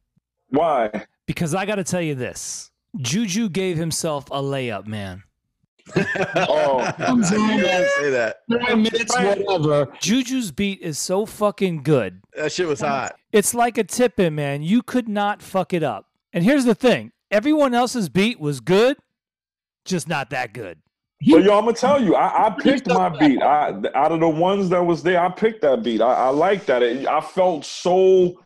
why? 0.49 0.89
Because 1.25 1.53
I 1.53 1.65
got 1.65 1.75
to 1.75 1.83
tell 1.83 2.01
you 2.01 2.15
this 2.15 2.71
Juju 3.01 3.49
gave 3.49 3.77
himself 3.77 4.29
a 4.31 4.41
layup, 4.41 4.87
man. 4.87 5.23
oh, 6.35 6.93
Comes 6.97 7.31
in, 7.31 7.39
say 7.39 8.09
that. 8.09 8.37
Nine 8.49 8.83
minutes, 8.83 9.15
whatever. 9.15 9.93
Juju's 10.01 10.51
beat 10.51 10.81
is 10.81 10.97
so 10.97 11.25
fucking 11.25 11.83
good. 11.83 12.21
That 12.35 12.51
shit 12.51 12.67
was 12.67 12.81
hot. 12.81 13.15
It's 13.31 13.53
like 13.53 13.77
a 13.77 13.83
tip 13.83 14.19
in, 14.19 14.35
man. 14.35 14.63
You 14.63 14.81
could 14.81 15.07
not 15.07 15.41
fuck 15.41 15.73
it 15.73 15.83
up. 15.83 16.07
And 16.33 16.43
here's 16.43 16.65
the 16.65 16.75
thing 16.75 17.11
everyone 17.31 17.73
else's 17.73 18.09
beat 18.09 18.39
was 18.39 18.59
good, 18.59 18.97
just 19.85 20.07
not 20.07 20.29
that 20.31 20.53
good. 20.53 20.79
But 21.25 21.43
yo, 21.43 21.57
I'm 21.57 21.65
gonna 21.65 21.73
tell 21.73 22.01
you, 22.01 22.15
I, 22.15 22.47
I 22.47 22.49
picked 22.51 22.87
my 22.87 23.09
beat. 23.09 23.41
I 23.41 23.69
out 23.95 24.11
of 24.11 24.19
the 24.19 24.29
ones 24.29 24.69
that 24.69 24.85
was 24.85 25.01
there, 25.01 25.19
I 25.19 25.29
picked 25.29 25.61
that 25.61 25.81
beat. 25.81 25.99
I, 25.99 26.13
I 26.13 26.29
like 26.29 26.67
that. 26.67 26.83
It, 26.83 27.07
I 27.07 27.21
felt 27.21 27.65
so 27.65 28.39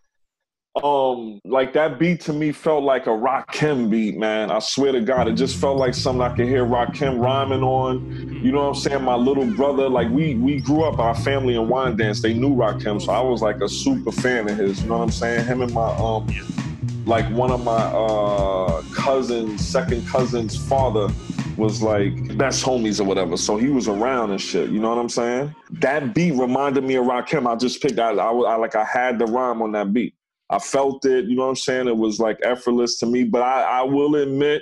um 0.81 1.41
like 1.43 1.73
that 1.73 1.99
beat 1.99 2.21
to 2.21 2.31
me 2.31 2.53
felt 2.53 2.83
like 2.83 3.05
a 3.07 3.09
Rakim 3.09 3.89
beat, 3.89 4.17
man. 4.17 4.49
I 4.49 4.59
swear 4.59 4.93
to 4.93 5.01
God, 5.01 5.27
it 5.27 5.33
just 5.33 5.57
felt 5.57 5.77
like 5.77 5.93
something 5.93 6.21
I 6.21 6.33
could 6.33 6.47
hear 6.47 6.65
Rakim 6.65 7.19
rhyming 7.19 7.61
on. 7.61 8.09
You 8.41 8.53
know 8.53 8.61
what 8.61 8.69
I'm 8.69 8.75
saying? 8.75 9.03
My 9.03 9.15
little 9.15 9.45
brother, 9.45 9.89
like 9.89 10.09
we 10.09 10.35
we 10.35 10.61
grew 10.61 10.85
up, 10.85 10.97
our 10.97 11.13
family 11.13 11.55
in 11.55 11.67
Wyandanch, 11.67 12.21
they 12.21 12.33
knew 12.33 12.55
Rakim, 12.55 13.01
so 13.01 13.11
I 13.11 13.19
was 13.19 13.41
like 13.41 13.59
a 13.59 13.67
super 13.67 14.13
fan 14.13 14.47
of 14.47 14.57
his. 14.57 14.81
You 14.81 14.87
know 14.87 14.99
what 14.99 15.03
I'm 15.03 15.11
saying? 15.11 15.45
Him 15.45 15.61
and 15.61 15.73
my 15.73 15.93
um 15.97 16.25
like 17.05 17.29
one 17.31 17.51
of 17.51 17.65
my 17.65 17.73
uh 17.73 18.81
cousins, 18.93 19.67
second 19.67 20.07
cousin's 20.07 20.55
father 20.55 21.13
was 21.57 21.81
like 21.81 22.37
best 22.37 22.63
homies 22.65 22.99
or 22.99 23.03
whatever. 23.03 23.37
So 23.37 23.57
he 23.57 23.69
was 23.69 23.87
around 23.87 24.31
and 24.31 24.41
shit. 24.41 24.69
You 24.69 24.79
know 24.79 24.89
what 24.89 24.97
I'm 24.97 25.09
saying? 25.09 25.55
That 25.71 26.13
beat 26.13 26.33
reminded 26.33 26.83
me 26.83 26.95
of 26.95 27.05
Rakim. 27.05 27.47
I 27.47 27.55
just 27.55 27.81
picked. 27.81 27.99
I, 27.99 28.11
I, 28.11 28.31
I 28.31 28.55
like 28.55 28.75
I 28.75 28.83
had 28.83 29.19
the 29.19 29.25
rhyme 29.25 29.61
on 29.61 29.71
that 29.73 29.93
beat. 29.93 30.15
I 30.49 30.59
felt 30.59 31.05
it. 31.05 31.25
You 31.25 31.35
know 31.35 31.43
what 31.43 31.49
I'm 31.49 31.55
saying? 31.55 31.87
It 31.87 31.95
was 31.97 32.19
like 32.19 32.37
effortless 32.43 32.99
to 32.99 33.05
me. 33.05 33.23
But 33.23 33.41
I, 33.43 33.61
I 33.79 33.81
will 33.83 34.15
admit, 34.15 34.61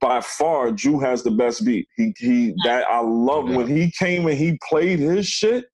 by 0.00 0.20
far, 0.20 0.70
Ju 0.72 0.98
has 1.00 1.22
the 1.22 1.30
best 1.30 1.64
beat. 1.64 1.88
He 1.96 2.14
he 2.18 2.54
that 2.64 2.84
I 2.88 3.00
love 3.00 3.48
when 3.48 3.66
he 3.66 3.90
came 3.98 4.26
and 4.26 4.38
he 4.38 4.58
played 4.68 4.98
his 4.98 5.26
shit. 5.26 5.64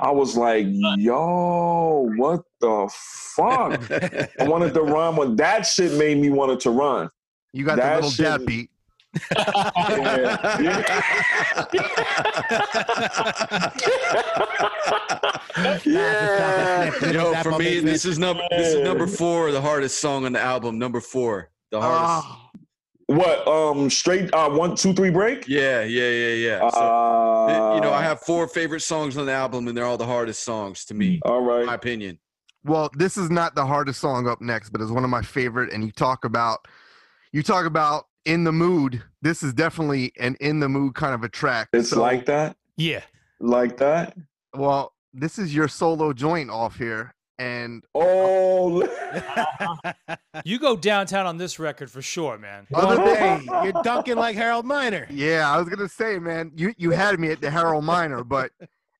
I 0.00 0.12
was 0.12 0.36
like, 0.36 0.64
yo, 0.96 2.08
what 2.16 2.42
the 2.60 2.88
fuck? 3.34 3.80
I 4.40 4.44
wanted 4.44 4.72
to 4.74 4.82
rhyme 4.82 5.18
on 5.18 5.34
that 5.36 5.66
shit 5.66 5.92
made 5.98 6.18
me 6.18 6.30
wanted 6.30 6.60
to 6.60 6.70
run. 6.70 7.10
You 7.52 7.64
got 7.64 7.76
That 7.76 7.88
the 7.88 7.94
little 7.96 8.10
shit- 8.10 8.24
dab 8.26 8.46
beat. 8.46 8.70
Yeah. 15.84 16.90
Yo, 17.12 17.34
for 17.42 17.58
me, 17.58 17.80
this 17.80 18.04
is 18.04 18.18
number 18.18 18.42
this 18.50 18.74
is 18.74 18.82
number 18.82 19.06
four, 19.06 19.50
the 19.52 19.60
hardest 19.60 20.00
song 20.00 20.24
on 20.24 20.32
the 20.32 20.40
album. 20.40 20.78
Number 20.78 21.00
four, 21.00 21.50
the 21.70 21.80
hardest. 21.80 22.28
What? 23.06 23.48
Um, 23.48 23.88
straight 23.88 24.32
uh, 24.34 24.50
one, 24.50 24.76
two, 24.76 24.92
three 24.92 25.10
break. 25.10 25.48
Yeah, 25.48 25.82
yeah, 25.82 26.10
yeah, 26.10 26.34
yeah. 26.34 26.70
So, 26.70 26.78
Uh, 26.78 27.74
you 27.74 27.80
know, 27.80 27.90
I 27.90 28.02
have 28.02 28.20
four 28.20 28.46
favorite 28.46 28.80
songs 28.80 29.16
on 29.16 29.24
the 29.24 29.32
album, 29.32 29.66
and 29.66 29.76
they're 29.76 29.86
all 29.86 29.96
the 29.96 30.04
hardest 30.04 30.44
songs 30.44 30.84
to 30.86 30.94
me. 30.94 31.18
All 31.24 31.40
right, 31.40 31.64
my 31.64 31.74
opinion. 31.74 32.18
Well, 32.64 32.90
this 32.94 33.16
is 33.16 33.30
not 33.30 33.54
the 33.54 33.64
hardest 33.64 34.00
song 34.00 34.28
up 34.28 34.42
next, 34.42 34.70
but 34.70 34.82
it's 34.82 34.90
one 34.90 35.04
of 35.04 35.10
my 35.10 35.22
favorite. 35.22 35.72
And 35.72 35.84
you 35.84 35.90
talk 35.90 36.26
about, 36.26 36.66
you 37.32 37.42
talk 37.42 37.64
about 37.64 38.04
in 38.26 38.44
the 38.44 38.52
mood. 38.52 39.02
This 39.22 39.42
is 39.42 39.52
definitely 39.52 40.12
an 40.18 40.36
in 40.40 40.60
the 40.60 40.68
mood 40.68 40.94
kind 40.94 41.14
of 41.14 41.24
a 41.24 41.28
track. 41.28 41.68
It's 41.72 41.92
like 41.92 42.26
that. 42.26 42.56
Yeah. 42.76 43.02
Like 43.40 43.76
that. 43.78 44.16
Well, 44.54 44.92
this 45.12 45.38
is 45.38 45.54
your 45.54 45.68
solo 45.68 46.12
joint 46.12 46.50
off 46.50 46.76
here, 46.76 47.14
and 47.38 47.84
oh, 47.94 48.86
You 50.44 50.58
go 50.58 50.76
downtown 50.76 51.26
on 51.26 51.38
this 51.38 51.58
record 51.58 51.90
for 51.90 52.02
sure, 52.02 52.38
man. 52.38 52.66
Other 52.74 52.96
day, 52.96 53.40
you're 53.64 53.82
dunking 53.82 54.16
like 54.16 54.36
Harold 54.36 54.64
Miner. 54.64 55.06
Yeah, 55.10 55.50
I 55.50 55.58
was 55.58 55.68
gonna 55.68 55.88
say, 55.88 56.18
man, 56.18 56.52
you 56.54 56.74
you 56.76 56.90
had 56.90 57.18
me 57.18 57.30
at 57.30 57.40
the 57.40 57.50
Harold 57.50 57.84
Miner, 57.84 58.24
but 58.24 58.52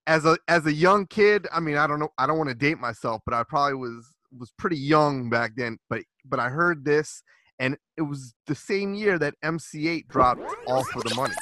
as 0.07 0.25
a 0.25 0.39
as 0.49 0.67
a 0.67 0.73
young 0.73 1.07
kid, 1.07 1.47
I 1.53 1.61
mean, 1.61 1.77
I 1.77 1.87
don't 1.87 2.01
know, 2.01 2.11
I 2.19 2.27
don't 2.27 2.39
want 2.39 2.49
to 2.49 2.55
date 2.55 2.79
myself, 2.79 3.23
but 3.25 3.35
I 3.35 3.45
probably 3.45 3.75
was 3.75 4.07
was 4.37 4.51
pretty 4.59 4.79
young 4.79 5.31
back 5.31 5.53
then. 5.57 5.79
But 5.89 6.03
but 6.25 6.41
I 6.41 6.49
heard 6.49 6.85
this, 6.85 7.23
and 7.59 7.77
it 7.97 8.03
was 8.03 8.35
the 8.47 8.55
same 8.55 8.95
year 8.95 9.19
that 9.19 9.35
MC8 9.45 10.09
dropped 10.09 10.43
All 10.67 10.85
for 10.85 11.03
the 11.03 11.15
Money. 11.15 11.35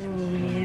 Oh, 0.00 0.61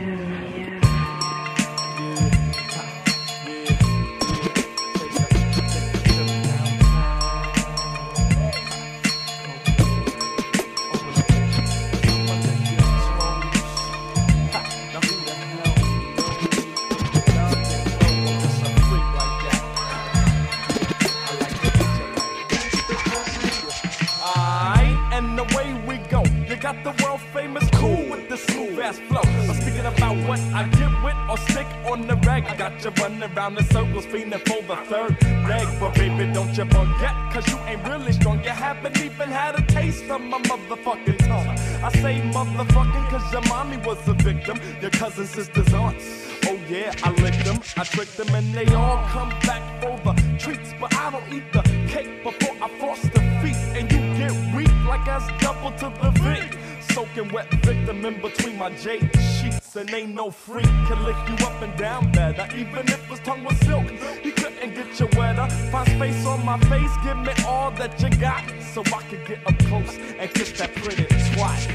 the 28.97 29.05
flow. 29.07 29.21
I'm 29.21 29.53
speaking 29.61 29.85
about 29.85 30.15
what 30.27 30.39
I 30.53 30.67
get 30.67 30.91
with 31.03 31.15
or 31.29 31.37
stick 31.49 31.67
on 31.85 32.07
the 32.07 32.15
rag. 32.27 32.57
Got 32.57 32.83
you 32.83 32.91
running 33.01 33.23
around 33.23 33.57
in 33.57 33.65
circles, 33.65 34.05
feeling 34.05 34.31
for 34.31 34.61
the 34.61 34.75
third 34.89 35.21
leg. 35.47 35.67
But 35.79 35.95
baby, 35.95 36.31
don't 36.33 36.55
you 36.57 36.65
forget, 36.65 37.15
cause 37.31 37.47
you 37.47 37.57
ain't 37.59 37.87
really 37.87 38.11
strong. 38.11 38.43
You 38.43 38.49
haven't 38.49 38.97
even 38.99 39.29
had 39.29 39.55
a 39.59 39.61
taste 39.63 40.03
of 40.09 40.21
my 40.21 40.39
motherfucking 40.39 41.17
tongue. 41.27 41.49
I 41.83 41.91
say 42.01 42.21
motherfucking 42.33 43.09
cause 43.09 43.31
your 43.33 43.41
mommy 43.47 43.77
was 43.77 44.07
a 44.07 44.13
victim. 44.13 44.59
Your 44.81 44.91
cousin, 44.91 45.25
sisters, 45.25 45.73
aunts. 45.73 46.05
Oh 46.45 46.57
yeah, 46.69 46.93
I 47.03 47.11
licked 47.21 47.43
them, 47.45 47.59
I 47.75 47.83
tricked 47.83 48.17
them, 48.17 48.33
and 48.33 48.53
they 48.53 48.65
all 48.73 49.03
come 49.07 49.29
back 49.41 49.63
for 49.81 49.97
the 50.05 50.13
treats. 50.37 50.73
But 50.79 50.93
I 50.95 51.11
don't 51.11 51.33
eat 51.33 51.51
the 51.51 51.61
cake 51.87 52.23
before 52.23 52.55
I 52.61 52.69
frost 52.79 53.03
the 53.13 53.19
feet, 53.41 53.55
and 53.77 53.91
you 53.91 53.99
get 54.17 54.55
weak 54.55 54.71
like 54.87 55.05
that's 55.05 55.27
double 55.43 55.71
to 55.71 55.89
the 56.01 56.11
V. 56.21 56.66
Soaking 56.97 57.31
wet 57.31 57.47
victim 57.63 58.03
in 58.05 58.19
between 58.23 58.57
my 58.57 58.75
jade 58.75 59.07
sheets, 59.39 59.75
and 59.75 59.93
ain't 59.93 60.15
no 60.15 60.31
freak 60.31 60.65
can 60.65 61.03
lick 61.05 61.15
you 61.29 61.45
up 61.45 61.61
and 61.61 61.77
down 61.77 62.11
better. 62.11 62.47
Even 62.57 62.87
if 62.87 63.05
his 63.05 63.19
tongue 63.19 63.43
was 63.43 63.55
silk, 63.57 63.87
he 64.23 64.31
couldn't 64.31 64.73
get 64.73 64.99
you 64.99 65.07
wetter. 65.15 65.47
Find 65.69 65.87
space 65.89 66.25
on 66.25 66.43
my 66.43 66.57
face, 66.61 66.89
give 67.03 67.17
me 67.17 67.33
all 67.45 67.69
that 67.73 68.01
you 68.01 68.09
got, 68.19 68.43
so 68.73 68.81
I 68.81 69.03
can 69.03 69.23
get 69.27 69.45
up 69.45 69.59
close 69.69 69.95
and 70.17 70.27
kiss 70.33 70.53
that 70.53 70.73
pretty 70.73 71.03
twat. 71.03 71.67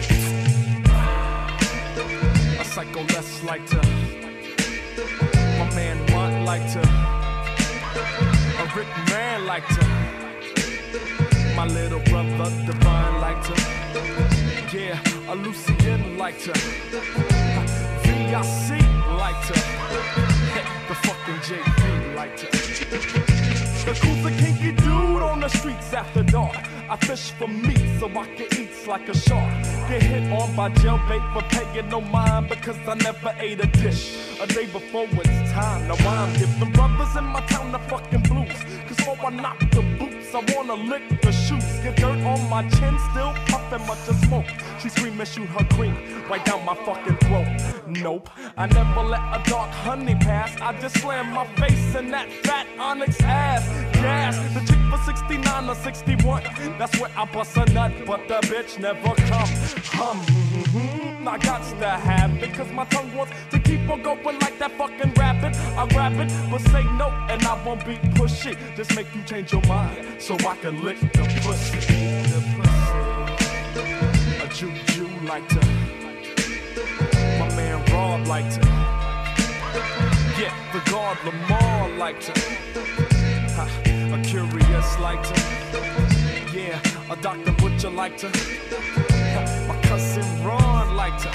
A 2.60 2.64
Psycho 2.64 3.04
Les 3.14 3.44
like 3.44 3.64
to. 3.66 3.76
My 5.56 5.70
man 5.76 5.98
want 6.12 6.44
like 6.44 6.66
to. 6.72 6.80
A 8.58 8.64
Rick 8.76 8.88
man 9.08 9.46
like 9.46 9.68
to. 9.68 9.84
My 11.54 11.66
little 11.66 12.00
brother 12.10 12.50
divine 12.66 13.20
like 13.20 13.40
to. 13.44 14.41
Yeah, 14.72 14.98
a 15.28 15.34
Lucian 15.34 16.16
like 16.16 16.38
to. 16.44 16.52
VIC 18.04 18.80
to. 19.44 19.52
The 20.88 20.94
fucking 20.94 21.40
JV 21.44 22.14
like 22.16 22.34
to. 22.38 22.46
The 23.84 23.98
cool's 24.00 24.24
a 24.24 24.30
kinky 24.30 24.72
dude 24.72 25.22
on 25.22 25.40
the 25.40 25.48
streets 25.48 25.92
after 25.92 26.22
dark. 26.22 26.56
I 26.92 26.96
fish 26.96 27.30
for 27.38 27.48
meat 27.48 27.80
so 27.98 28.06
I 28.06 28.26
can 28.36 28.60
eat 28.60 28.86
like 28.86 29.08
a 29.08 29.16
shark. 29.16 29.50
Get 29.88 30.02
hit 30.02 30.30
on 30.30 30.54
by 30.54 30.68
jailbait, 30.68 31.24
but 31.32 31.48
paying 31.48 31.88
no 31.88 32.02
mind 32.02 32.50
because 32.50 32.76
I 32.86 32.92
never 32.96 33.34
ate 33.38 33.60
a 33.60 33.66
dish 33.66 34.38
a 34.38 34.46
day 34.46 34.66
before 34.66 35.06
it's 35.10 35.52
time. 35.52 35.88
Now 35.88 35.96
I'm 36.06 36.30
giving 36.34 36.70
brothers 36.72 37.16
in 37.16 37.24
my 37.24 37.40
town 37.46 37.72
the 37.72 37.78
fucking 37.78 38.24
blues. 38.24 38.58
Cause 38.86 38.98
before 38.98 39.16
I 39.24 39.30
knock 39.30 39.58
the 39.70 39.80
boots, 39.98 40.34
I 40.34 40.44
wanna 40.54 40.74
lick 40.74 41.22
the 41.22 41.32
shoes. 41.32 41.64
Get 41.82 41.96
dirt 41.96 42.20
on 42.26 42.50
my 42.50 42.62
chin, 42.68 42.98
still 43.10 43.32
puffing 43.46 43.86
much 43.86 44.06
of 44.08 44.16
smoke. 44.26 44.44
She 44.78 44.90
screaming, 44.90 45.24
shoot 45.24 45.46
her 45.46 45.64
cream 45.74 45.96
right 46.28 46.44
down 46.44 46.62
my 46.66 46.74
fucking 46.84 47.16
throat. 47.24 47.48
Nope, 47.86 48.28
I 48.58 48.66
never 48.66 49.02
let 49.02 49.20
a 49.20 49.50
dark 49.50 49.70
honey 49.70 50.14
pass. 50.16 50.60
I 50.60 50.78
just 50.78 50.98
slam 50.98 51.32
my 51.32 51.46
face 51.56 51.94
in 51.94 52.10
that 52.10 52.30
fat 52.44 52.66
onyx 52.78 53.18
ass. 53.22 53.64
Gas, 53.94 54.36
the 54.52 54.60
chick 54.60 54.82
for 54.90 54.98
69 55.04 55.68
or 55.70 55.74
61. 55.74 56.42
That's 56.82 56.98
where 56.98 57.10
I 57.16 57.24
bust 57.26 57.56
a 57.56 57.64
nut, 57.66 57.92
but 58.04 58.26
the 58.26 58.40
bitch 58.48 58.76
never 58.80 59.14
come. 59.14 59.48
Hum, 59.94 60.18
mhm, 60.18 61.28
I 61.28 61.38
got 61.38 61.62
to 61.78 61.88
have 61.88 62.34
it, 62.42 62.52
cause 62.54 62.72
my 62.72 62.84
tongue 62.86 63.14
wants 63.14 63.32
to 63.52 63.60
keep 63.60 63.88
on 63.88 64.02
going 64.02 64.40
like 64.40 64.58
that 64.58 64.72
fucking 64.72 65.14
rabbit. 65.14 65.54
I 65.78 65.86
grab 65.86 66.18
it, 66.18 66.28
but 66.50 66.60
say 66.72 66.82
no, 66.98 67.06
and 67.30 67.40
I 67.44 67.64
won't 67.64 67.86
be 67.86 67.94
pushy. 68.18 68.56
Just 68.74 68.96
make 68.96 69.06
you 69.14 69.22
change 69.22 69.52
your 69.52 69.62
mind, 69.66 70.20
so 70.20 70.34
I 70.34 70.56
can 70.56 70.82
lick 70.82 70.98
the 70.98 71.22
pussy. 71.44 71.78
The 72.32 72.40
pussy. 72.56 72.98
A 74.42 74.48
juju 74.52 75.06
like 75.28 75.48
to. 75.50 75.60
My 77.38 77.48
man 77.54 77.78
Rob 77.92 78.26
like 78.26 78.52
to. 78.54 78.60
Yeah, 80.36 80.52
the 80.72 80.90
guard 80.90 81.18
Lamar 81.24 81.90
like 81.90 82.18
to. 82.22 82.32
A 84.16 84.20
curious 84.24 84.98
like 84.98 85.22
to. 85.22 86.11
Yeah, 86.52 86.78
a 87.10 87.16
Dr. 87.16 87.52
Butcher 87.52 87.88
like 87.88 88.18
to. 88.18 88.26
My 89.68 89.80
cousin 89.84 90.44
Ron 90.44 90.94
like 90.94 91.16
to. 91.22 91.28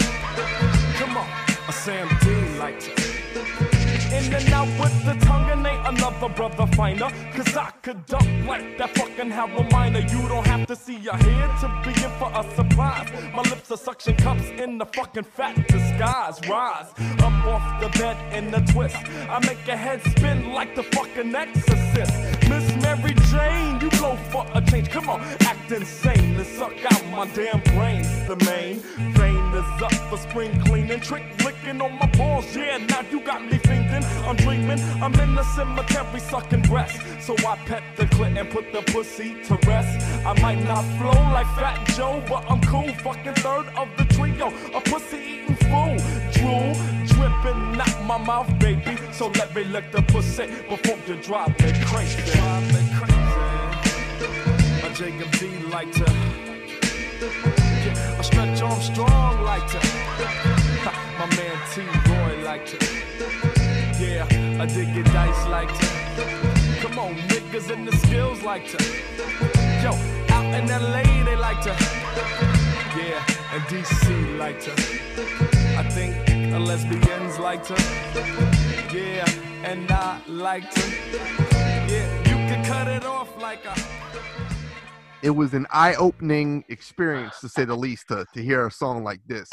Come 0.94 1.18
on, 1.18 1.27
a 1.68 1.72
Sam 1.72 2.07
Dean 2.22 2.60
like 2.60 2.80
to. 2.81 2.97
In 4.18 4.34
and 4.34 4.53
out 4.53 4.68
with 4.80 5.06
the 5.06 5.14
tongue 5.26 5.49
and 5.52 5.65
ain't 5.65 5.88
another 5.88 6.30
brother 6.30 6.65
finer. 6.76 7.10
Cause 7.34 7.56
I 7.56 7.69
could 7.84 8.03
dump 8.07 8.27
like 8.48 8.77
that 8.80 8.89
fucking 8.98 9.30
Harold 9.30 9.72
Miner. 9.72 9.99
You 9.99 10.27
don't 10.27 10.48
have 10.48 10.65
to 10.68 10.76
see 10.76 10.98
your 10.98 11.14
head 11.15 11.52
to 11.61 11.68
be 11.84 11.91
in 12.03 12.11
for 12.18 12.31
a 12.34 12.44
surprise. 12.56 13.10
My 13.35 13.44
lips 13.44 13.69
are 13.72 13.77
suction 13.77 14.15
cups 14.15 14.49
in 14.57 14.80
the 14.80 14.85
fucking 14.85 15.23
fat 15.23 15.56
disguise. 15.68 16.39
Rise 16.49 16.89
up 17.19 17.45
off 17.45 17.81
the 17.81 17.89
bed 17.99 18.18
in 18.34 18.53
a 18.53 18.65
twist. 18.65 18.98
I 19.30 19.39
make 19.45 19.65
your 19.68 19.77
head 19.77 20.02
spin 20.03 20.52
like 20.52 20.76
the 20.76 20.84
fucking 20.84 21.35
exorcist. 21.35 22.14
Miss 22.49 22.76
Mary 22.81 23.14
Jane, 23.31 23.80
you 23.81 23.89
blow 23.99 24.15
for 24.31 24.45
a 24.53 24.61
change. 24.61 24.89
Come 24.89 25.10
on, 25.10 25.22
act 25.41 25.72
insane 25.72 26.35
and 26.35 26.48
suck 26.48 26.73
out 26.91 27.06
my 27.07 27.27
damn 27.35 27.61
brains. 27.76 28.10
The 28.27 28.35
main 28.45 28.80
vein 29.14 29.47
is 29.58 29.82
up 29.82 29.94
for 30.10 30.18
spring 30.18 30.60
cleaning, 30.62 31.00
trick 31.00 31.24
licking 31.44 31.82
on 31.82 31.98
my 31.98 32.06
balls. 32.18 32.56
Yeah, 32.56 32.78
now 32.78 33.02
you 33.12 33.20
got 33.22 33.44
me 33.44 33.58
thinking. 33.58 34.04
I'm 34.28 34.36
dreaming, 34.36 34.80
I'm 35.02 35.14
in 35.20 35.36
the 35.36 35.44
cemetery 35.56 36.20
sucking 36.20 36.62
breasts. 36.64 37.00
So 37.26 37.36
I 37.46 37.56
pet 37.66 37.84
the 37.96 38.06
clit 38.06 38.40
and 38.40 38.50
put 38.50 38.72
the 38.72 38.82
pussy 38.94 39.36
to 39.46 39.58
rest. 39.68 39.94
I 40.26 40.40
might 40.42 40.64
not 40.64 40.84
flow 40.98 41.20
like 41.38 41.48
Fat 41.58 41.78
Joe, 41.96 42.24
but 42.28 42.46
I'm 42.50 42.62
cool. 42.62 42.88
Fucking 43.06 43.36
third 43.36 43.68
of 43.76 43.88
the 43.98 44.06
trio, 44.14 44.48
a 44.74 44.82
pussy 44.82 45.18
eating 45.18 45.56
fool. 45.68 45.98
Drool 46.34 46.74
dripping 47.06 47.82
out 47.82 48.04
my 48.06 48.18
mouth, 48.18 48.50
baby. 48.60 48.98
So 49.12 49.28
let 49.40 49.56
me 49.56 49.64
lick 49.64 49.92
the 49.92 50.02
pussy 50.04 50.48
before 50.70 51.00
you 51.08 51.16
drive 51.22 51.50
me 51.60 51.72
crazy. 51.86 52.22
Drive 52.32 52.74
me 52.74 52.82
crazy. 52.98 53.18
A 54.86 54.90
Jacob 54.94 55.32
D 55.40 55.42
like 55.70 55.92
to. 55.94 57.57
A 58.48 58.56
stretch 58.56 58.72
Armstrong 58.72 59.44
like 59.44 59.68
to. 59.68 59.78
My 61.19 61.26
man 61.36 61.57
T 61.74 61.82
Roy 62.10 62.44
like 62.44 62.65
to. 62.68 62.78
Yeah, 63.99 64.26
I 64.61 64.65
dig 64.65 64.95
it 64.95 65.06
dice 65.06 65.48
like 65.48 65.68
to. 65.68 65.86
Come 66.82 66.99
on, 66.99 67.15
niggas 67.30 67.69
in 67.72 67.86
the 67.86 67.95
skills 67.98 68.41
like 68.44 68.68
to. 68.69 68.78
Yo, 69.84 69.91
out 70.30 70.45
in 70.53 70.68
LA 70.68 71.03
they 71.26 71.36
like 71.36 71.61
to. 71.61 71.76
Yeah, 72.95 73.22
and 73.52 73.64
DC 73.64 74.38
like 74.38 74.61
to. 74.61 74.72
I 75.78 75.84
think 75.90 76.15
a 76.53 76.60
lesbians 76.60 77.40
like 77.40 77.64
to. 77.65 77.76
Yeah, 78.94 79.26
and 79.64 79.91
I 79.91 80.22
like 80.28 80.69
to. 80.72 80.82
Yeah, 81.90 82.07
you 82.30 82.36
can 82.49 82.64
cut 82.65 82.88
it 82.88 83.06
off 83.06 83.30
like 83.41 83.65
a. 83.65 83.97
It 85.23 85.31
was 85.31 85.53
an 85.53 85.65
eye-opening 85.72 86.64
experience, 86.69 87.39
to 87.41 87.49
say 87.49 87.65
the 87.65 87.76
least, 87.76 88.07
to, 88.10 88.26
to 88.34 88.44
hear 88.44 88.68
a 88.68 88.72
song 88.72 89.03
like 89.03 89.19
this. 89.26 89.49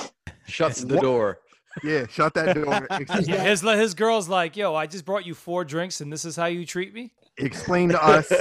Shuts 0.47 0.82
the 0.85 0.97
What- 0.97 1.03
door. 1.03 1.39
Yeah, 1.82 2.07
shut 2.09 2.35
that 2.35 2.55
door. 2.55 2.86
Yeah, 3.27 3.43
his 3.43 3.61
his 3.62 3.95
girl's 3.95 4.28
like, 4.28 4.57
"Yo, 4.57 4.77
I 4.77 4.86
just 4.86 5.05
brought 5.05 5.27
you 5.27 5.35
four 5.35 5.65
drinks, 5.65 6.01
and 6.01 6.12
this 6.12 6.24
is 6.24 6.36
how 6.36 6.47
you 6.47 6.65
treat 6.65 6.95
me." 6.95 7.12
Explain 7.39 7.89
to 7.89 8.01
us 8.05 8.32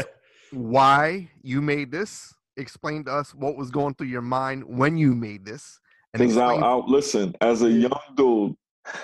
why 0.52 1.32
you 1.42 1.60
made 1.60 1.92
this. 1.92 2.32
Explain 2.58 3.06
to 3.06 3.12
us 3.12 3.34
what 3.34 3.58
was 3.58 3.72
going 3.72 3.96
through 3.96 4.08
your 4.10 4.22
mind 4.22 4.64
when 4.66 4.98
you 4.98 5.16
made 5.16 5.46
this. 5.46 5.80
Because 6.12 6.38
I, 6.38 6.54
explain- 6.54 6.64
I 6.64 6.76
listen 6.76 7.36
as 7.42 7.64
a 7.64 7.70
young 7.72 8.00
dude, 8.16 8.56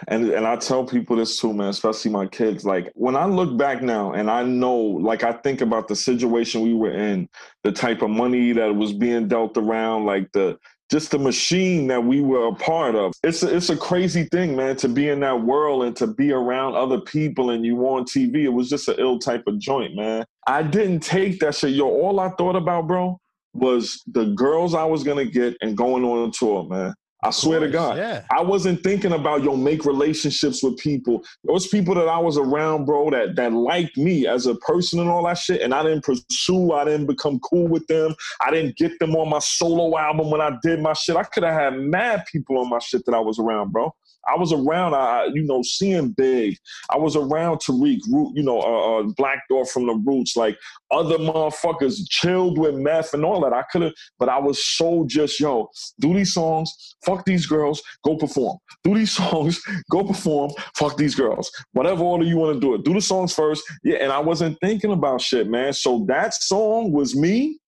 and 0.07 0.29
and 0.29 0.45
I 0.45 0.55
tell 0.55 0.85
people 0.85 1.15
this 1.15 1.39
too, 1.39 1.53
man, 1.53 1.69
especially 1.69 2.11
my 2.11 2.27
kids. 2.27 2.65
Like 2.65 2.91
when 2.95 3.15
I 3.15 3.25
look 3.25 3.57
back 3.57 3.81
now, 3.81 4.13
and 4.13 4.29
I 4.29 4.43
know, 4.43 4.75
like 4.75 5.23
I 5.23 5.33
think 5.33 5.61
about 5.61 5.87
the 5.87 5.95
situation 5.95 6.61
we 6.61 6.73
were 6.73 6.91
in, 6.91 7.29
the 7.63 7.71
type 7.71 8.01
of 8.01 8.09
money 8.09 8.51
that 8.53 8.75
was 8.75 8.93
being 8.93 9.27
dealt 9.27 9.57
around, 9.57 10.05
like 10.05 10.31
the 10.33 10.57
just 10.91 11.11
the 11.11 11.19
machine 11.19 11.85
that 11.87 12.03
we 12.03 12.21
were 12.21 12.47
a 12.47 12.55
part 12.55 12.95
of. 12.95 13.13
It's 13.23 13.43
a, 13.43 13.55
it's 13.55 13.69
a 13.69 13.77
crazy 13.77 14.23
thing, 14.31 14.55
man, 14.55 14.75
to 14.77 14.89
be 14.89 15.09
in 15.09 15.19
that 15.19 15.39
world 15.43 15.83
and 15.83 15.95
to 15.97 16.07
be 16.07 16.31
around 16.31 16.75
other 16.75 16.99
people 16.99 17.51
and 17.51 17.63
you 17.63 17.77
on 17.87 18.05
TV. 18.05 18.43
It 18.43 18.49
was 18.49 18.69
just 18.69 18.87
an 18.87 18.95
ill 18.97 19.19
type 19.19 19.43
of 19.45 19.59
joint, 19.59 19.95
man. 19.95 20.25
I 20.47 20.63
didn't 20.63 21.01
take 21.01 21.39
that 21.41 21.53
shit. 21.53 21.71
Yo, 21.71 21.85
all 21.85 22.19
I 22.19 22.29
thought 22.29 22.55
about, 22.55 22.87
bro, 22.87 23.19
was 23.53 24.01
the 24.07 24.25
girls 24.35 24.73
I 24.73 24.85
was 24.85 25.03
gonna 25.03 25.25
get 25.25 25.55
and 25.61 25.77
going 25.77 26.03
on 26.03 26.29
a 26.29 26.31
tour, 26.31 26.67
man. 26.67 26.95
I 27.21 27.31
swear 27.31 27.59
to 27.59 27.67
God. 27.67 27.97
yeah. 27.97 28.23
I 28.31 28.41
wasn't 28.41 28.81
thinking 28.81 29.11
about 29.11 29.43
yo 29.43 29.55
make 29.55 29.85
relationships 29.85 30.63
with 30.63 30.77
people. 30.77 31.23
Those 31.43 31.67
people 31.67 31.93
that 31.95 32.07
I 32.07 32.17
was 32.17 32.37
around, 32.37 32.85
bro, 32.85 33.09
that 33.09 33.35
that 33.35 33.51
liked 33.51 33.97
me 33.97 34.25
as 34.25 34.45
a 34.45 34.55
person 34.55 34.99
and 34.99 35.09
all 35.09 35.25
that 35.25 35.37
shit, 35.37 35.61
and 35.61 35.73
I 35.73 35.83
didn't 35.83 36.03
pursue. 36.03 36.71
I 36.71 36.85
didn't 36.85 37.07
become 37.07 37.39
cool 37.39 37.67
with 37.67 37.85
them. 37.87 38.15
I 38.41 38.51
didn't 38.51 38.77
get 38.77 38.97
them 38.99 39.15
on 39.15 39.29
my 39.29 39.39
solo 39.39 39.97
album 39.97 40.31
when 40.31 40.39
I 40.41 40.51
did 40.63 40.79
my 40.79 40.93
shit. 40.93 41.17
I 41.17 41.23
could 41.23 41.43
have 41.43 41.59
had 41.59 41.79
mad 41.79 42.23
people 42.31 42.57
on 42.57 42.69
my 42.69 42.79
shit 42.79 43.05
that 43.05 43.13
I 43.15 43.19
was 43.19 43.37
around, 43.37 43.71
bro. 43.71 43.93
I 44.27 44.37
was 44.37 44.53
around, 44.53 44.93
I 44.93 45.25
you 45.33 45.43
know, 45.43 45.61
seeing 45.63 46.09
Big. 46.11 46.57
I 46.89 46.97
was 46.97 47.15
around 47.15 47.59
Tariq, 47.59 47.99
Root, 48.11 48.33
you 48.35 48.43
know, 48.43 48.59
uh, 48.59 48.99
uh, 48.99 49.03
Black 49.17 49.39
Thought 49.49 49.69
from 49.69 49.87
the 49.87 49.93
Roots, 49.93 50.35
like 50.35 50.57
other 50.91 51.17
motherfuckers 51.17 52.01
chilled 52.09 52.57
with 52.57 52.75
meth 52.75 53.13
and 53.13 53.23
all 53.23 53.41
that. 53.41 53.53
I 53.53 53.63
could 53.71 53.83
have, 53.83 53.93
but 54.17 54.29
I 54.29 54.39
was 54.39 54.65
so 54.65 55.05
just 55.07 55.39
yo, 55.39 55.69
do 55.99 56.13
these 56.13 56.33
songs, 56.33 56.95
fuck 57.05 57.25
these 57.25 57.45
girls, 57.45 57.81
go 58.03 58.15
perform. 58.17 58.57
Do 58.83 58.95
these 58.95 59.11
songs, 59.15 59.61
go 59.91 60.03
perform, 60.03 60.51
fuck 60.75 60.97
these 60.97 61.15
girls. 61.15 61.49
Whatever 61.73 62.03
order 62.03 62.25
you 62.25 62.37
want 62.37 62.55
to 62.55 62.59
do 62.59 62.75
it. 62.75 62.83
Do 62.83 62.93
the 62.93 63.01
songs 63.01 63.33
first, 63.33 63.63
yeah. 63.83 63.97
And 63.97 64.11
I 64.11 64.19
wasn't 64.19 64.57
thinking 64.61 64.91
about 64.91 65.21
shit, 65.21 65.47
man. 65.47 65.73
So 65.73 66.05
that 66.07 66.33
song 66.33 66.91
was 66.91 67.15
me 67.15 67.59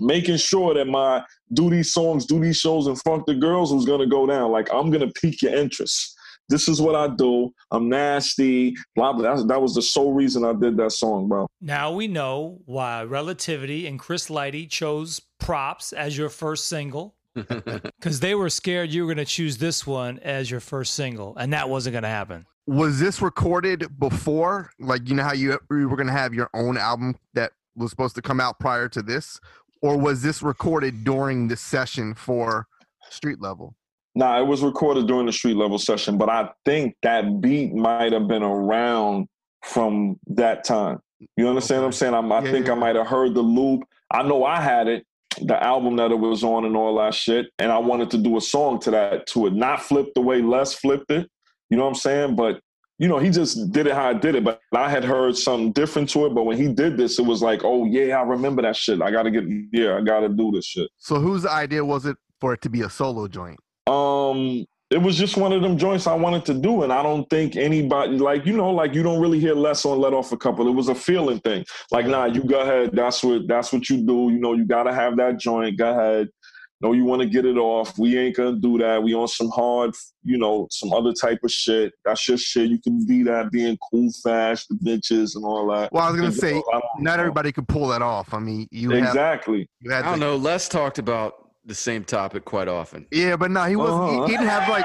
making 0.00 0.36
sure 0.36 0.74
that 0.74 0.86
my 0.86 1.24
do 1.52 1.70
these 1.70 1.92
songs, 1.92 2.26
do 2.26 2.40
these 2.40 2.56
shows, 2.56 2.86
and 2.86 3.00
fuck 3.02 3.26
the 3.26 3.34
girls 3.34 3.72
was 3.72 3.84
gonna 3.84 4.06
go 4.06 4.26
down. 4.26 4.50
Like 4.50 4.72
I'm 4.72 4.90
gonna 4.90 5.10
pique 5.10 5.42
your 5.42 5.54
interest. 5.54 6.16
This 6.48 6.68
is 6.68 6.80
what 6.80 6.94
I 6.94 7.08
do. 7.08 7.52
I'm 7.70 7.88
nasty. 7.88 8.74
Blah 8.94 9.14
blah. 9.14 9.36
That, 9.36 9.48
that 9.48 9.62
was 9.62 9.74
the 9.74 9.82
sole 9.82 10.12
reason 10.12 10.44
I 10.44 10.52
did 10.52 10.76
that 10.76 10.92
song, 10.92 11.28
bro. 11.28 11.46
Now 11.60 11.92
we 11.92 12.08
know 12.08 12.60
why 12.66 13.04
Relativity 13.04 13.86
and 13.86 13.98
Chris 13.98 14.28
Lighty 14.28 14.68
chose 14.68 15.20
Props 15.38 15.92
as 15.92 16.16
your 16.16 16.28
first 16.28 16.66
single. 16.68 17.14
Because 17.34 18.20
they 18.20 18.34
were 18.34 18.50
scared 18.50 18.90
you 18.90 19.06
were 19.06 19.14
going 19.14 19.24
to 19.24 19.30
choose 19.30 19.56
this 19.56 19.86
one 19.86 20.18
as 20.18 20.50
your 20.50 20.60
first 20.60 20.94
single, 20.94 21.36
and 21.36 21.52
that 21.52 21.68
wasn't 21.68 21.92
going 21.92 22.02
to 22.02 22.08
happen. 22.08 22.46
Was 22.66 23.00
this 23.00 23.22
recorded 23.22 23.98
before? 23.98 24.70
Like, 24.78 25.08
you 25.08 25.14
know 25.14 25.22
how 25.22 25.32
you, 25.32 25.58
you 25.70 25.88
were 25.88 25.96
going 25.96 26.08
to 26.08 26.12
have 26.12 26.34
your 26.34 26.50
own 26.52 26.76
album 26.76 27.16
that 27.34 27.52
was 27.74 27.90
supposed 27.90 28.14
to 28.16 28.22
come 28.22 28.40
out 28.40 28.58
prior 28.58 28.88
to 28.90 29.02
this? 29.02 29.40
Or 29.82 29.98
was 29.98 30.22
this 30.22 30.42
recorded 30.42 31.04
during 31.04 31.48
the 31.48 31.56
session 31.56 32.14
for 32.14 32.66
Street 33.10 33.40
Level? 33.40 33.74
Nah, 34.14 34.40
it 34.40 34.46
was 34.46 34.62
recorded 34.62 35.06
during 35.06 35.26
the 35.26 35.32
street 35.32 35.56
level 35.56 35.78
session, 35.78 36.18
but 36.18 36.28
I 36.28 36.50
think 36.66 36.94
that 37.02 37.40
beat 37.40 37.74
might 37.74 38.12
have 38.12 38.28
been 38.28 38.42
around 38.42 39.26
from 39.64 40.18
that 40.26 40.64
time. 40.64 40.98
You 41.36 41.48
understand 41.48 41.80
what 41.80 41.86
I'm 41.86 41.92
saying? 41.92 42.14
I'm, 42.14 42.30
I 42.30 42.42
Yeah, 42.42 42.50
think 42.50 42.68
I 42.68 42.74
might 42.74 42.96
have 42.96 43.06
heard 43.06 43.34
the 43.34 43.40
loop. 43.40 43.84
I 44.10 44.22
know 44.22 44.44
I 44.44 44.60
had 44.60 44.86
it, 44.86 45.06
the 45.40 45.62
album 45.62 45.96
that 45.96 46.10
it 46.10 46.18
was 46.18 46.44
on 46.44 46.66
and 46.66 46.76
all 46.76 46.98
that 46.98 47.14
shit, 47.14 47.46
and 47.58 47.72
I 47.72 47.78
wanted 47.78 48.10
to 48.10 48.18
do 48.18 48.36
a 48.36 48.40
song 48.40 48.80
to 48.80 48.90
that, 48.90 49.26
to 49.28 49.46
it. 49.46 49.54
Not 49.54 49.82
flip 49.82 50.08
the 50.14 50.20
way 50.20 50.42
Les 50.42 50.74
flipped 50.74 51.10
it. 51.10 51.30
You 51.70 51.78
know 51.78 51.84
what 51.84 51.90
I'm 51.90 51.94
saying? 51.94 52.36
But 52.36 52.60
you 53.02 53.08
know, 53.08 53.18
he 53.18 53.30
just 53.30 53.72
did 53.72 53.88
it 53.88 53.94
how 53.94 54.10
I 54.10 54.12
did 54.14 54.36
it. 54.36 54.44
But 54.44 54.60
I 54.72 54.88
had 54.88 55.02
heard 55.02 55.36
something 55.36 55.72
different 55.72 56.08
to 56.10 56.26
it. 56.26 56.34
But 56.36 56.44
when 56.44 56.56
he 56.56 56.72
did 56.72 56.96
this, 56.96 57.18
it 57.18 57.26
was 57.26 57.42
like, 57.42 57.62
oh 57.64 57.84
yeah, 57.84 58.16
I 58.16 58.22
remember 58.22 58.62
that 58.62 58.76
shit. 58.76 59.02
I 59.02 59.10
gotta 59.10 59.28
get 59.28 59.42
yeah, 59.72 59.96
I 59.96 60.02
gotta 60.02 60.28
do 60.28 60.52
this 60.52 60.66
shit. 60.66 60.88
So, 60.98 61.16
whose 61.16 61.44
idea 61.44 61.84
was 61.84 62.06
it 62.06 62.16
for 62.40 62.54
it 62.54 62.62
to 62.62 62.70
be 62.70 62.82
a 62.82 62.88
solo 62.88 63.26
joint? 63.26 63.58
Um, 63.88 64.64
it 64.88 65.02
was 65.02 65.18
just 65.18 65.36
one 65.36 65.52
of 65.52 65.62
them 65.62 65.76
joints 65.76 66.06
I 66.06 66.14
wanted 66.14 66.44
to 66.44 66.54
do, 66.54 66.84
and 66.84 66.92
I 66.92 67.02
don't 67.02 67.28
think 67.28 67.56
anybody 67.56 68.18
like 68.18 68.46
you 68.46 68.56
know, 68.56 68.70
like 68.70 68.94
you 68.94 69.02
don't 69.02 69.20
really 69.20 69.40
hear 69.40 69.56
Les 69.56 69.84
on 69.84 69.98
let 69.98 70.12
off 70.12 70.30
a 70.30 70.36
couple. 70.36 70.68
It 70.68 70.72
was 70.72 70.88
a 70.88 70.94
feeling 70.94 71.40
thing. 71.40 71.64
Like, 71.90 72.06
nah, 72.06 72.26
you 72.26 72.44
go 72.44 72.60
ahead. 72.60 72.90
That's 72.92 73.24
what 73.24 73.48
that's 73.48 73.72
what 73.72 73.90
you 73.90 73.96
do. 74.06 74.30
You 74.30 74.38
know, 74.38 74.52
you 74.52 74.64
gotta 74.64 74.94
have 74.94 75.16
that 75.16 75.40
joint. 75.40 75.76
Go 75.76 75.90
ahead. 75.90 76.28
No, 76.82 76.92
you 76.92 77.04
want 77.04 77.22
to 77.22 77.28
get 77.28 77.44
it 77.44 77.56
off. 77.56 77.96
We 77.96 78.18
ain't 78.18 78.36
gonna 78.36 78.56
do 78.56 78.76
that. 78.78 79.00
We 79.02 79.14
on 79.14 79.28
some 79.28 79.48
hard, 79.50 79.94
you 80.24 80.36
know, 80.36 80.66
some 80.70 80.92
other 80.92 81.12
type 81.12 81.38
of 81.44 81.50
shit. 81.52 81.92
That's 82.04 82.26
your 82.28 82.36
shit. 82.38 82.68
You 82.70 82.78
can 82.80 83.06
be 83.06 83.22
that 83.22 83.52
being 83.52 83.78
cool, 83.90 84.10
fast, 84.24 84.68
the 84.68 84.74
bitches 84.74 85.36
and 85.36 85.44
all 85.44 85.68
that. 85.72 85.92
Well, 85.92 86.02
I 86.02 86.08
was 86.10 86.16
gonna 86.16 86.26
And, 86.28 86.34
say, 86.36 86.54
yo, 86.54 86.62
I 86.72 86.80
don't 86.80 87.02
know. 87.04 87.12
everybody 87.12 87.52
could 87.52 87.68
pull 87.68 87.86
that 87.88 88.02
off. 88.02 88.34
I 88.34 88.40
mean, 88.40 88.66
you 88.72 88.90
have- 88.90 89.04
exactly. 89.04 89.68
you 89.80 89.90
had 89.92 90.04
I 90.04 90.10
don't 90.10 90.18
the- 90.20 90.26
know. 90.26 90.36
Les 90.36 90.68
talked 90.68 90.98
about 90.98 91.34
the 91.64 91.74
same 91.74 92.02
topic 92.04 92.44
quite 92.44 92.66
often. 92.66 93.06
Yeah, 93.12 93.36
but 93.36 93.52
no, 93.52 93.62
he 93.64 93.76
wasn't. 93.76 94.02
Uh-huh. 94.02 94.24
He, 94.26 94.32
he 94.32 94.36
didn't 94.38 94.48
have 94.48 94.68
like, 94.68 94.84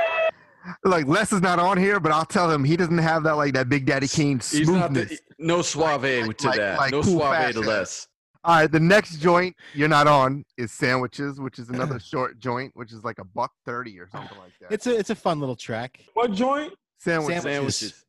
like 0.84 1.08
Les 1.08 1.32
is 1.34 1.42
not 1.42 1.58
on 1.58 1.78
here, 1.80 2.00
but 2.00 2.12
I'll 2.12 2.26
tell 2.26 2.52
him 2.52 2.64
he 2.64 2.78
doesn't 2.78 2.98
have 3.00 3.24
that 3.24 3.38
like 3.38 3.56
that 3.56 3.70
Big 3.70 3.86
Daddy 3.88 4.08
Kane 4.08 4.38
He's 4.40 4.70
not 4.70 4.94
the, 4.94 5.00
smoothness. 5.08 5.22
no 5.40 5.62
suave 5.64 6.02
to 6.38 6.48
like- 6.48 6.58
that. 6.58 6.78
like 6.78 6.92
no 6.92 7.02
cool 7.02 7.14
suave 7.20 7.36
fast 7.36 7.56
to 7.56 7.62
guy. 7.64 7.68
Les. 7.68 8.08
All 8.48 8.56
right, 8.56 8.72
the 8.72 8.80
next 8.80 9.18
joint 9.18 9.58
you're 9.74 9.90
not 9.90 10.08
on 10.08 10.46
is 10.58 10.72
sandwiches, 10.72 11.38
which 11.38 11.60
is 11.60 11.70
another 11.70 12.00
short 12.14 12.40
joint, 12.40 12.72
which 12.76 12.94
is 12.94 13.04
like 13.04 13.20
a 13.20 13.26
buck 13.26 13.52
thirty 13.66 14.00
or 14.00 14.08
something 14.08 14.38
like 14.38 14.54
that. 14.62 14.72
It's 14.72 14.88
a 14.88 14.98
it's 14.98 15.10
a 15.10 15.16
fun 15.16 15.42
little 15.42 15.58
track. 15.58 16.00
What 16.14 16.32
joint? 16.32 16.74
Sandwiches. 16.98 17.44
Sandwiches. 17.44 18.06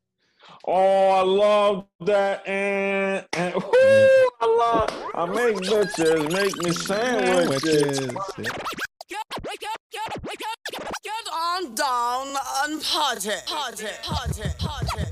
Oh, 0.65 1.11
I 1.11 1.23
love 1.23 1.87
that. 2.07 2.47
And, 2.47 3.27
and 3.33 3.55
whoo, 3.57 4.29
I 4.41 4.47
love. 4.47 5.11
I 5.17 5.27
make 5.27 5.57
bitches 5.57 6.33
make 6.33 6.57
me 6.63 6.71
sandwiches. 6.71 7.99
Get 11.03 11.29
on 11.33 11.75
down 11.75 12.29
and 12.65 12.81
party. 12.83 13.31
Party, 13.45 13.87
party, 14.05 14.43
party. 14.59 15.08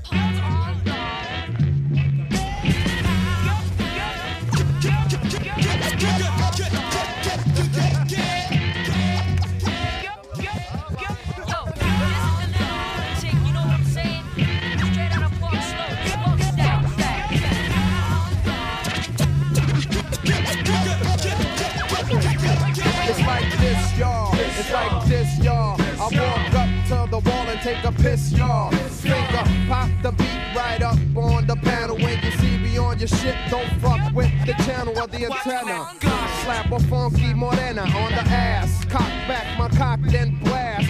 Piss, 28.07 28.31
y'all. 28.31 28.71
Finger 28.71 29.43
pop 29.67 29.89
the 30.01 30.11
beat 30.11 30.55
right 30.55 30.81
up 30.81 30.97
on 31.15 31.45
the 31.47 31.55
panel. 31.55 31.97
When 31.97 32.17
you 32.23 32.31
see 32.31 32.57
me 32.57 32.77
on 32.77 32.99
your 32.99 33.07
shit, 33.07 33.35
don't 33.49 33.69
fuck 33.81 34.13
with 34.13 34.31
the 34.45 34.53
channel 34.65 34.97
or 34.97 35.07
the 35.07 35.25
antenna. 35.25 35.77
Slap 36.43 36.71
a 36.71 36.79
funky 36.87 37.33
morena 37.33 37.81
on 37.81 38.11
the 38.11 38.25
ass. 38.49 38.85
Cock 38.85 39.11
back 39.27 39.57
my 39.57 39.69
cock, 39.77 39.99
then 40.03 40.39
blast. 40.43 40.89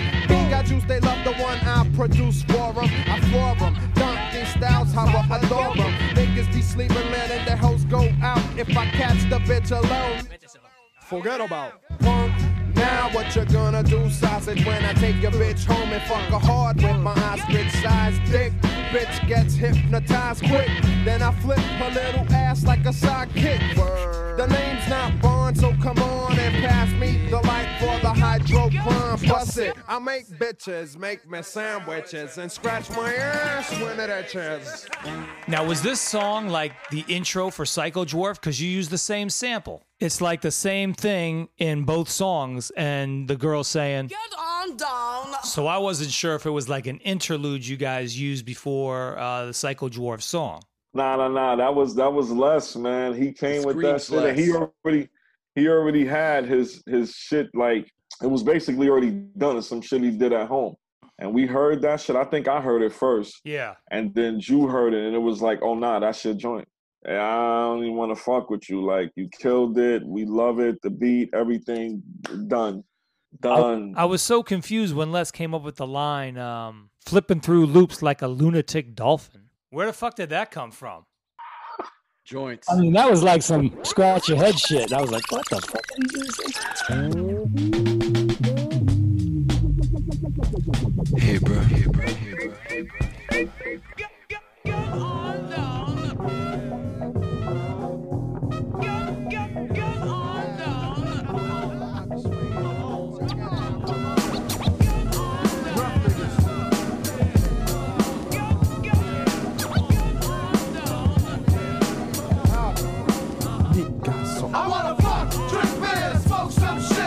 Got 0.49 0.63
juice, 0.65 0.85
they 0.85 1.01
love 1.01 1.21
the 1.25 1.33
one 1.43 1.59
I 1.59 1.85
produce 1.93 2.41
for 2.43 2.71
them. 2.73 2.89
I 3.13 3.19
floor 3.29 3.53
them. 3.55 3.73
Donkey 3.95 4.45
styles, 4.45 4.93
how 4.93 5.07
I 5.07 5.37
adore 5.37 5.75
them. 5.75 5.91
Niggas 6.15 6.53
be 6.53 6.61
sleeping, 6.61 7.11
letting 7.11 7.43
the 7.45 7.57
hoes 7.57 7.83
go 7.83 8.07
out. 8.21 8.41
If 8.57 8.69
I 8.77 8.85
catch 8.85 9.29
the 9.29 9.39
bitch 9.39 9.71
alone. 9.71 10.23
Forget 11.01 11.41
about 11.41 11.73
punk. 11.99 12.46
Now 12.87 13.09
what 13.09 13.35
you 13.35 13.43
gonna 13.45 13.83
do, 13.83 14.09
sausage, 14.09 14.65
when 14.65 14.85
I 14.85 14.93
take 14.93 15.21
your 15.21 15.31
bitch 15.31 15.65
home 15.65 15.89
and 15.91 16.01
fuck 16.03 16.23
her 16.29 16.39
hard 16.39 16.77
with 16.77 16.95
my 16.97 17.11
ostrich 17.29 17.71
sized 17.83 18.23
dick? 18.31 18.53
Bitch 18.93 19.27
gets 19.27 19.55
hypnotized 19.55 20.41
quick, 20.45 20.69
then 21.03 21.21
I 21.21 21.31
flip 21.41 21.59
her 21.59 21.91
little 21.91 22.25
ass 22.33 22.63
like 22.63 22.85
a 22.85 22.93
sidekick. 23.03 23.75
The 24.37 24.47
name's 24.47 24.87
not 24.87 25.21
Bond, 25.21 25.57
so 25.57 25.73
come 25.81 25.97
on 25.99 26.39
and 26.39 26.63
pass 26.63 26.89
me 26.93 27.29
the 27.29 27.41
light 27.41 27.67
for 27.79 27.99
the 27.99 28.13
hydrochrome. 28.13 29.27
Bust 29.27 29.57
it. 29.57 29.75
I 29.87 29.99
make 29.99 30.27
bitches 30.27 30.97
make 30.97 31.29
me 31.29 31.41
sandwiches 31.41 32.37
and 32.37 32.49
scratch 32.49 32.89
my 32.91 33.13
ass 33.13 33.69
when 33.81 33.99
it 33.99 34.09
itches. 34.09 34.87
Now, 35.47 35.65
was 35.65 35.81
this 35.81 35.99
song 35.99 36.47
like 36.47 36.73
the 36.91 37.03
intro 37.09 37.49
for 37.49 37.65
Psycho 37.65 38.05
Dwarf? 38.05 38.35
Because 38.35 38.61
you 38.61 38.69
use 38.69 38.87
the 38.87 38.97
same 38.97 39.29
sample. 39.29 39.86
It's 39.99 40.21
like 40.21 40.41
the 40.41 40.51
same 40.51 40.93
thing 40.93 41.49
in 41.57 41.83
both 41.83 42.07
songs, 42.07 42.71
and 42.77 43.27
the 43.27 43.35
girl 43.35 43.63
saying. 43.63 44.07
Get 44.07 44.19
on 44.39 44.77
down. 44.77 45.33
So 45.43 45.65
I 45.65 45.77
wasn't 45.77 46.11
sure 46.11 46.35
if 46.35 46.45
it 46.45 46.51
was 46.51 46.69
like 46.69 46.85
an 46.85 46.99
interlude 46.99 47.65
you 47.65 47.77
guys 47.77 48.19
used 48.19 48.45
before 48.45 49.17
uh, 49.17 49.47
the 49.47 49.53
Psycho 49.53 49.89
Dwarf 49.89 50.21
song. 50.21 50.61
Nah, 50.93 51.15
nah, 51.15 51.27
nah. 51.27 51.55
That 51.55 51.73
was 51.73 51.95
that 51.95 52.11
was 52.11 52.31
Les 52.31 52.75
man. 52.75 53.13
He 53.13 53.31
came 53.31 53.63
with 53.63 53.81
that 53.81 54.01
shit. 54.01 54.23
And 54.23 54.37
he 54.37 54.51
already 54.53 55.09
he 55.55 55.67
already 55.67 56.05
had 56.05 56.45
his 56.45 56.83
his 56.85 57.13
shit 57.15 57.49
like 57.53 57.91
it 58.21 58.27
was 58.27 58.43
basically 58.43 58.89
already 58.89 59.11
done. 59.37 59.57
It's 59.57 59.67
some 59.67 59.81
shit 59.81 60.01
he 60.01 60.11
did 60.11 60.33
at 60.33 60.47
home. 60.47 60.75
And 61.19 61.33
we 61.33 61.45
heard 61.47 61.81
that 61.81 62.01
shit. 62.01 62.15
I 62.15 62.23
think 62.23 62.47
I 62.47 62.61
heard 62.61 62.81
it 62.83 62.93
first. 62.93 63.41
Yeah. 63.43 63.75
And 63.91 64.13
then 64.13 64.39
Ju 64.39 64.67
heard 64.67 64.93
it 64.93 65.05
and 65.05 65.15
it 65.15 65.19
was 65.19 65.41
like, 65.41 65.59
oh 65.61 65.75
nah, 65.75 65.99
that's 65.99 66.23
your 66.23 66.35
joint. 66.35 66.67
And 67.05 67.17
I 67.17 67.61
don't 67.61 67.83
even 67.83 67.95
want 67.95 68.15
to 68.15 68.21
fuck 68.21 68.49
with 68.49 68.69
you. 68.69 68.83
Like 68.83 69.11
you 69.15 69.29
killed 69.29 69.77
it. 69.77 70.05
We 70.05 70.25
love 70.25 70.59
it. 70.59 70.81
The 70.81 70.89
beat, 70.89 71.29
everything 71.33 72.01
done. 72.47 72.83
Done. 73.39 73.93
I 73.97 74.05
was 74.05 74.21
so 74.21 74.41
confused 74.41 74.95
when 74.95 75.11
Les 75.11 75.31
came 75.31 75.53
up 75.53 75.61
with 75.61 75.75
the 75.75 75.85
line, 75.85 76.37
um, 76.37 76.89
flipping 77.05 77.39
through 77.39 77.67
loops 77.67 78.01
like 78.01 78.21
a 78.21 78.27
lunatic 78.27 78.95
dolphin. 78.95 79.49
Where 79.69 79.85
the 79.85 79.93
fuck 79.93 80.15
did 80.15 80.29
that 80.29 80.49
come 80.49 80.71
from? 80.71 81.05
Joints. 82.25 82.69
I 82.69 82.77
mean, 82.77 82.93
that 82.93 83.09
was 83.09 83.21
like 83.23 83.41
some 83.41 83.77
scratch 83.83 84.27
your 84.27 84.37
head 84.37 84.57
shit. 84.59 84.91
I 84.91 85.01
was 85.01 85.11
like, 85.11 85.29
what 85.31 85.47
the 85.49 85.61
fuck? 85.61 85.85
Hey 91.17 91.37
bro, 91.37 91.59
hey 91.59 91.85
bro, 91.85 92.05
hey 92.05 92.83
bro. 92.83 92.97
I 114.57 114.67
wanna 114.67 114.95
fuck, 114.95 115.29
drink 115.49 115.81
beer, 115.81 116.19
smoke 116.25 116.51
some 116.51 116.81
shit. 116.81 116.97
I 116.99 117.01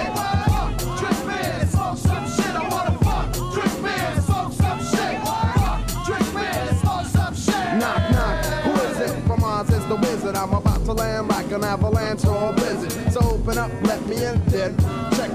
wanna 2.71 2.97
fuck, 3.05 3.33
drink 3.53 3.83
beer, 3.83 4.21
smoke 4.23 4.79
some 4.79 4.91
shit. 4.91 5.25
Wanna 5.27 5.59
fuck, 5.59 6.07
drink 6.07 6.27
beer, 6.33 6.69
smoke 6.81 7.07
some 7.07 7.35
shit. 7.35 7.75
Knock, 7.81 8.03
knock. 8.13 8.45
Who 8.65 8.71
is 8.87 9.01
it? 9.01 9.11
From 9.27 9.43
Oz 9.43 9.69
is 9.71 9.85
the 9.87 9.97
wizard. 9.97 10.37
I'm 10.37 10.55
about 10.55 10.85
to 10.85 10.93
land 10.93 11.27
like 11.29 11.51
an 11.51 11.65
avalanche 11.65 12.25
or 12.25 12.51
a 12.51 12.53
blizzard. 12.53 12.93
So 13.13 13.21
open 13.21 13.59
up, 13.59 13.73
let 13.83 14.07
me 14.07 14.25
in 14.25 14.41
then. 14.47 14.77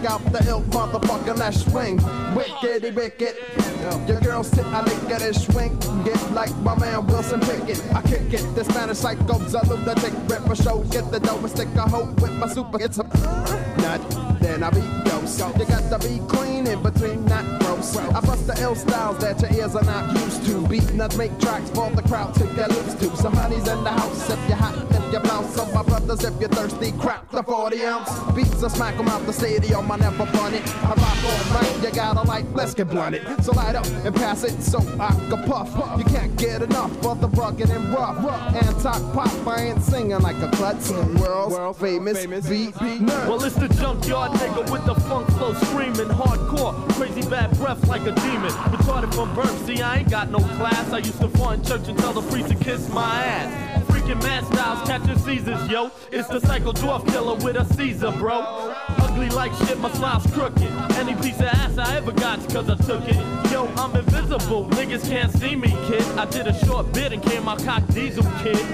Out 0.07 0.23
the 0.31 0.45
ill 0.47 0.61
motherfucking 0.69 1.37
that 1.37 1.53
swing. 1.55 1.97
Wickedy 2.35 2.93
wicked. 2.93 3.35
Your 4.07 4.21
girl 4.21 4.43
sit, 4.43 4.63
I 4.65 4.81
lick 4.83 5.09
at 5.09 5.21
his 5.21 5.43
swing. 5.45 5.79
Get 6.03 6.31
like 6.31 6.55
my 6.57 6.77
man 6.77 7.07
Wilson 7.07 7.39
Pickett. 7.39 7.81
I 7.91 8.03
kick 8.03 8.31
it. 8.31 8.55
The 8.55 8.63
Spanish 8.65 8.97
psycho's 8.97 9.55
a 9.55 9.65
lunatic. 9.65 10.13
Rip 10.27 10.47
a 10.47 10.55
show, 10.55 10.83
get 10.91 11.11
the 11.11 11.19
dough 11.19 11.39
and 11.39 11.49
stick 11.49 11.69
a 11.75 11.89
hoe 11.89 12.13
with 12.21 12.33
my 12.33 12.47
super. 12.47 12.79
It's 12.79 12.99
a 12.99 13.03
nut. 13.03 14.39
Then 14.39 14.61
I 14.61 14.69
be 14.69 14.81
ghost. 15.09 15.39
You 15.39 15.65
got 15.65 15.89
to 15.89 16.07
be 16.07 16.19
clean 16.27 16.67
in 16.67 16.83
between 16.83 17.25
that 17.25 17.45
gross. 17.93 18.15
I 18.15 18.21
bust 18.21 18.47
the 18.47 18.61
ill 18.61 18.75
styles 18.75 19.17
that 19.19 19.41
your 19.41 19.51
ears 19.51 19.75
are 19.75 19.83
not 19.83 20.13
used 20.13 20.45
to. 20.45 20.53
Beatnuts 20.67 21.17
make 21.17 21.37
tracks 21.39 21.69
for 21.69 21.89
the 21.91 22.01
crowd 22.03 22.33
to 22.35 22.45
get 22.55 22.69
loose 22.71 22.95
to. 22.95 23.15
Some 23.17 23.35
Somebody's 23.35 23.67
in 23.67 23.83
the 23.83 23.91
house 23.91 24.29
if 24.29 24.39
you're 24.47 24.55
hot, 24.55 24.75
if 24.91 25.13
you 25.13 25.19
blouse. 25.19 25.55
So 25.55 25.65
my 25.73 25.83
brothers, 25.83 26.23
if 26.23 26.39
you're 26.39 26.47
thirsty, 26.47 26.93
crack 26.93 27.29
the 27.31 27.43
40 27.43 27.85
ounce. 27.85 28.09
Beats 28.33 28.63
I 28.63 28.69
smack 28.69 28.97
'em 28.97 29.09
out 29.09 29.25
the 29.25 29.33
stadium, 29.33 29.91
I 29.91 29.97
never 29.97 30.25
bun 30.25 30.53
it. 30.53 30.63
I 30.83 30.93
rock 30.93 31.19
all 31.29 31.61
night, 31.61 31.75
you 31.83 31.91
gotta 31.91 32.21
like, 32.25 32.45
let's 32.53 32.73
get 32.73 32.89
blunted. 32.89 33.23
So 33.43 33.51
light 33.51 33.75
up 33.75 33.85
and 34.05 34.15
pass 34.15 34.43
it 34.45 34.63
so 34.63 34.79
I 34.99 35.11
can 35.29 35.43
puff. 35.43 35.69
You 35.97 36.05
can't 36.05 36.35
get 36.37 36.61
enough 36.61 37.05
of 37.05 37.19
the 37.19 37.27
rugged 37.27 37.69
and 37.69 37.93
rough. 37.93 38.17
And 38.55 38.79
talk 38.79 39.01
pop, 39.13 39.47
I 39.47 39.63
ain't 39.65 39.83
singing 39.83 40.19
like 40.19 40.37
a 40.41 40.47
klutz. 40.55 40.91
World, 40.91 41.75
famous, 41.75 42.25
beat, 42.25 42.73
nerd. 42.73 43.27
Well, 43.27 43.43
it's 43.43 43.55
the 43.55 43.67
junkyard 43.67 44.31
nigga 44.31 44.71
with 44.71 44.85
the 44.85 44.95
funk 44.95 45.27
flow 45.31 45.53
screaming 45.55 46.11
hardcore. 46.15 46.73
Crazy 46.93 47.27
bad 47.29 47.51
breath 47.57 47.74
like 47.87 48.01
a 48.01 48.11
demon. 48.11 48.51
Retarded 48.73 49.13
from 49.13 49.33
birth, 49.35 49.65
see, 49.65 49.81
I 49.81 49.97
ain't 49.99 50.09
got 50.09 50.29
no 50.29 50.39
class. 50.39 50.91
I 50.91 50.99
used 50.99 51.19
to 51.21 51.25
in 51.51 51.63
church 51.63 51.87
and 51.87 51.97
tell 51.97 52.13
the 52.13 52.21
priest 52.29 52.49
to 52.49 52.55
kiss 52.55 52.89
my 52.89 53.25
ass. 53.25 53.83
Freaking 53.85 54.21
mad 54.23 54.45
styles 54.45 54.87
catching 54.87 55.17
Caesars, 55.17 55.67
yo. 55.69 55.91
It's 56.11 56.27
the 56.27 56.39
psycho 56.39 56.71
dwarf 56.73 57.07
killer 57.07 57.35
with 57.35 57.55
a 57.55 57.65
Caesar, 57.75 58.11
bro. 58.11 58.73
Ugly 58.99 59.29
like 59.29 59.53
shit, 59.53 59.79
my 59.79 59.91
smile's 59.93 60.25
crooked. 60.33 60.71
Any 60.97 61.15
piece 61.15 61.39
of 61.39 61.45
ass 61.45 61.77
I 61.77 61.97
ever 61.97 62.11
got's 62.11 62.51
cause 62.53 62.69
I 62.69 62.75
took 62.75 63.07
it. 63.07 63.51
Yo, 63.51 63.67
I'm 63.77 63.95
invisible, 63.95 64.65
niggas 64.71 65.07
can't 65.09 65.31
see 65.31 65.55
me, 65.55 65.69
kid. 65.87 66.03
I 66.17 66.25
did 66.25 66.47
a 66.47 66.65
short 66.65 66.91
bit 66.93 67.13
and 67.13 67.21
came 67.23 67.47
out 67.47 67.63
cock 67.63 67.85
diesel, 67.87 68.23
kid. 68.43 68.65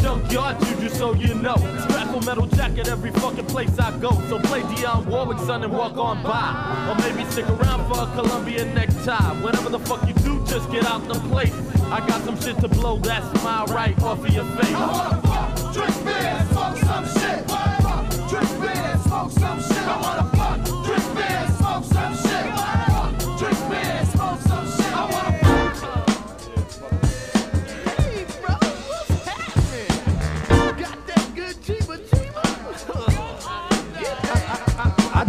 Junkyard 0.00 0.60
juju, 0.60 0.88
so 0.88 1.14
you 1.14 1.34
know. 1.34 1.56
Scrackle 1.88 2.20
metal 2.20 2.46
jacket 2.46 2.86
every 2.88 3.10
fucking 3.10 3.46
place 3.46 3.76
I 3.78 3.96
go. 3.98 4.10
So 4.28 4.38
play 4.38 4.60
Dionne 4.62 5.06
Warwick, 5.06 5.38
son, 5.38 5.64
and 5.64 5.72
walk 5.72 5.96
on 5.96 6.22
by. 6.22 6.86
Or 6.88 6.94
maybe 7.02 7.28
stick 7.30 7.48
around 7.48 7.92
for 7.92 8.02
a 8.02 8.06
Columbia 8.14 8.45
necktie. 8.54 9.42
Whatever 9.42 9.70
the 9.70 9.78
fuck 9.78 10.06
you 10.06 10.14
do, 10.14 10.44
just 10.46 10.70
get 10.70 10.84
out 10.86 11.06
the 11.08 11.14
place. 11.28 11.52
I 11.90 11.98
got 12.06 12.22
some 12.24 12.40
shit 12.40 12.58
to 12.60 12.68
blow 12.68 12.98
that 13.00 13.22
smile 13.38 13.66
right 13.66 14.00
off 14.02 14.24
of 14.24 14.32
your 14.32 14.44
face. 14.56 14.74
I 14.74 14.86
wanna 14.86 15.22
fuck, 15.22 15.74
drink 15.74 16.04
beer, 16.04 16.46
smoke 16.50 16.76
some 16.78 17.04
shit. 17.06 17.25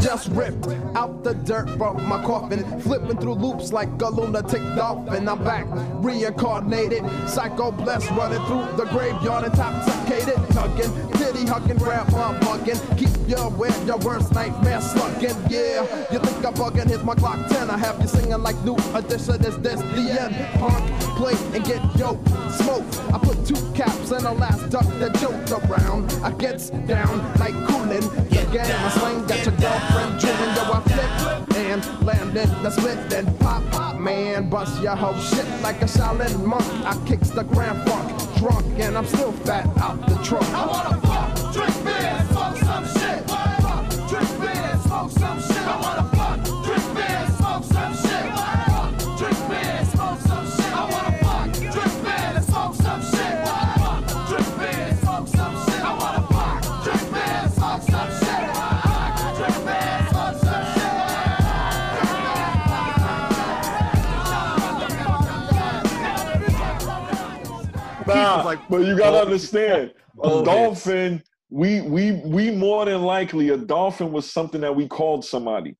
Just 0.01 0.29
ripped 0.29 0.67
out 0.95 1.23
the 1.23 1.33
dirt 1.33 1.69
from 1.71 2.03
my 2.07 2.23
coffin, 2.23 2.63
flipping 2.81 3.17
through 3.17 3.33
loops 3.33 3.71
like 3.71 3.89
a 4.01 4.09
lunatic 4.09 4.61
dolphin. 4.75 5.27
I'm 5.27 5.43
back, 5.43 5.65
reincarnated, 6.03 7.03
psycho 7.27 7.71
blessed, 7.71 8.09
running 8.11 8.43
through 8.45 8.65
the 8.77 8.85
graveyard, 8.91 9.45
intoxicated, 9.45 10.35
tugging, 10.51 11.11
titty 11.13 11.45
hugging, 11.45 11.77
grandma 11.77 12.37
bugging. 12.39 12.97
Keep 12.97 13.09
you 13.27 13.35
aware, 13.37 13.85
your 13.85 13.97
worst 13.97 14.33
nightmare 14.33 14.81
slugging. 14.81 15.35
Yeah, 15.49 15.81
you 16.11 16.19
think 16.19 16.45
I'm 16.45 16.53
bugging? 16.53 16.87
Here's 16.87 17.03
my 17.03 17.15
clock 17.15 17.47
10. 17.49 17.69
I 17.69 17.77
have 17.77 17.99
you 18.01 18.07
singing 18.07 18.41
like 18.41 18.57
new 18.63 18.77
edition. 18.93 19.43
Is 19.45 19.57
this 19.59 19.81
the 19.81 20.17
end? 20.21 20.59
Punk, 20.59 21.15
play 21.17 21.33
and 21.53 21.63
get 21.65 21.81
yo 21.97 22.19
smoke. 22.51 22.85
I 23.13 23.19
put 23.19 23.45
two 23.45 23.73
caps 23.73 24.11
and 24.11 24.25
a 24.25 24.31
last 24.31 24.69
duck 24.69 24.85
that 24.99 25.15
joked 25.19 25.51
around. 25.51 26.11
I 26.23 26.31
gets 26.31 26.69
down 26.69 27.17
like 27.39 27.53
cooling. 27.67 28.03
Again, 28.49 28.81
my 28.81 28.89
slang 28.89 29.25
got 29.25 29.45
your 29.45 29.55
girlfriend 29.55 30.19
drooling. 30.21 30.55
Yo, 30.55 30.63
I 30.71 30.79
flip 30.87 31.57
and 31.57 32.05
landed 32.05 32.49
the 32.63 32.69
split 32.69 33.13
and 33.13 33.39
pop, 33.39 33.61
pop. 33.71 33.99
Man, 33.99 34.49
bust 34.49 34.81
your 34.81 34.95
whole 34.95 35.19
shit 35.19 35.45
like 35.61 35.81
a 35.81 35.85
Shaolin 35.85 36.45
monk. 36.45 36.63
I 36.85 36.97
kicks 37.05 37.29
the 37.29 37.43
grand 37.43 37.85
funk, 37.87 38.37
drunk, 38.37 38.65
and 38.79 38.97
I'm 38.97 39.05
still 39.05 39.33
fat 39.33 39.67
out 39.79 39.99
the 40.07 40.15
trunk. 40.23 40.47
I 40.53 40.65
wanna 40.65 41.01
fuck, 41.01 41.53
drink 41.53 41.83
beer, 41.83 41.96
Nah, 68.07 68.55
but 68.69 68.79
you 68.79 68.97
gotta 68.97 69.21
understand, 69.21 69.93
a 70.23 70.43
dolphin. 70.43 71.23
We 71.49 71.81
we 71.81 72.11
we 72.25 72.51
more 72.51 72.85
than 72.85 73.03
likely 73.03 73.49
a 73.49 73.57
dolphin 73.57 74.11
was 74.11 74.29
something 74.29 74.61
that 74.61 74.75
we 74.75 74.87
called 74.87 75.23
somebody. 75.23 75.75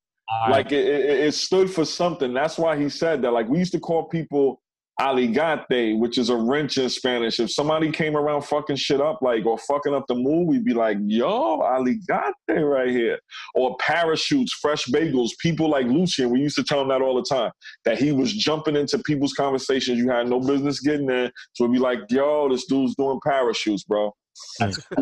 Like 0.49 0.72
it, 0.72 0.86
it, 0.86 1.20
it 1.28 1.34
stood 1.34 1.70
for 1.70 1.86
something. 1.86 2.34
That's 2.34 2.58
why 2.58 2.78
he 2.78 2.90
said 2.90 3.22
that. 3.22 3.32
Like 3.32 3.48
we 3.48 3.60
used 3.60 3.72
to 3.74 3.80
call 3.80 4.06
people 4.06 4.62
aligate, 4.99 5.99
which 5.99 6.18
is 6.18 6.30
a 6.30 6.36
wrench 6.36 6.78
in 6.78 6.90
Spanish. 6.90 7.40
If 7.40 7.52
somebody 7.52 7.91
came 7.91 8.15
around 8.15 8.41
fucking 8.41 8.78
shit 8.78 8.99
up, 8.99 9.19
like 9.22 9.45
or 9.45 9.57
fucking 9.57 9.94
up 9.94 10.06
the 10.07 10.15
mood, 10.15 10.48
we'd 10.48 10.65
be 10.65 10.74
like, 10.74 10.98
"Yo, 11.06 11.60
aligate 11.60 12.34
right 12.49 12.90
here." 12.90 13.19
Or 13.53 13.78
parachutes, 13.78 14.53
fresh 14.53 14.86
bagels. 14.88 15.30
People 15.40 15.69
like 15.69 15.86
Lucian, 15.86 16.30
we 16.30 16.40
used 16.40 16.56
to 16.56 16.64
tell 16.64 16.82
him 16.82 16.90
that 16.90 17.02
all 17.02 17.15
the 17.15 17.24
time. 17.24 17.52
That 17.86 17.99
he 17.99 18.11
was 18.11 18.34
jumping 18.34 18.76
into 18.76 18.99
people's 18.99 19.34
conversations 19.34 19.99
you 19.99 20.10
had 20.10 20.28
no 20.28 20.40
business 20.40 20.80
getting 20.80 21.10
in. 21.10 21.32
So 21.53 21.65
we'd 21.65 21.74
be 21.74 21.80
like, 21.80 21.99
"Yo, 22.10 22.49
this 22.49 22.65
dude's 22.65 22.95
doing 22.95 23.19
parachutes, 23.24 23.84
bro." 23.84 24.14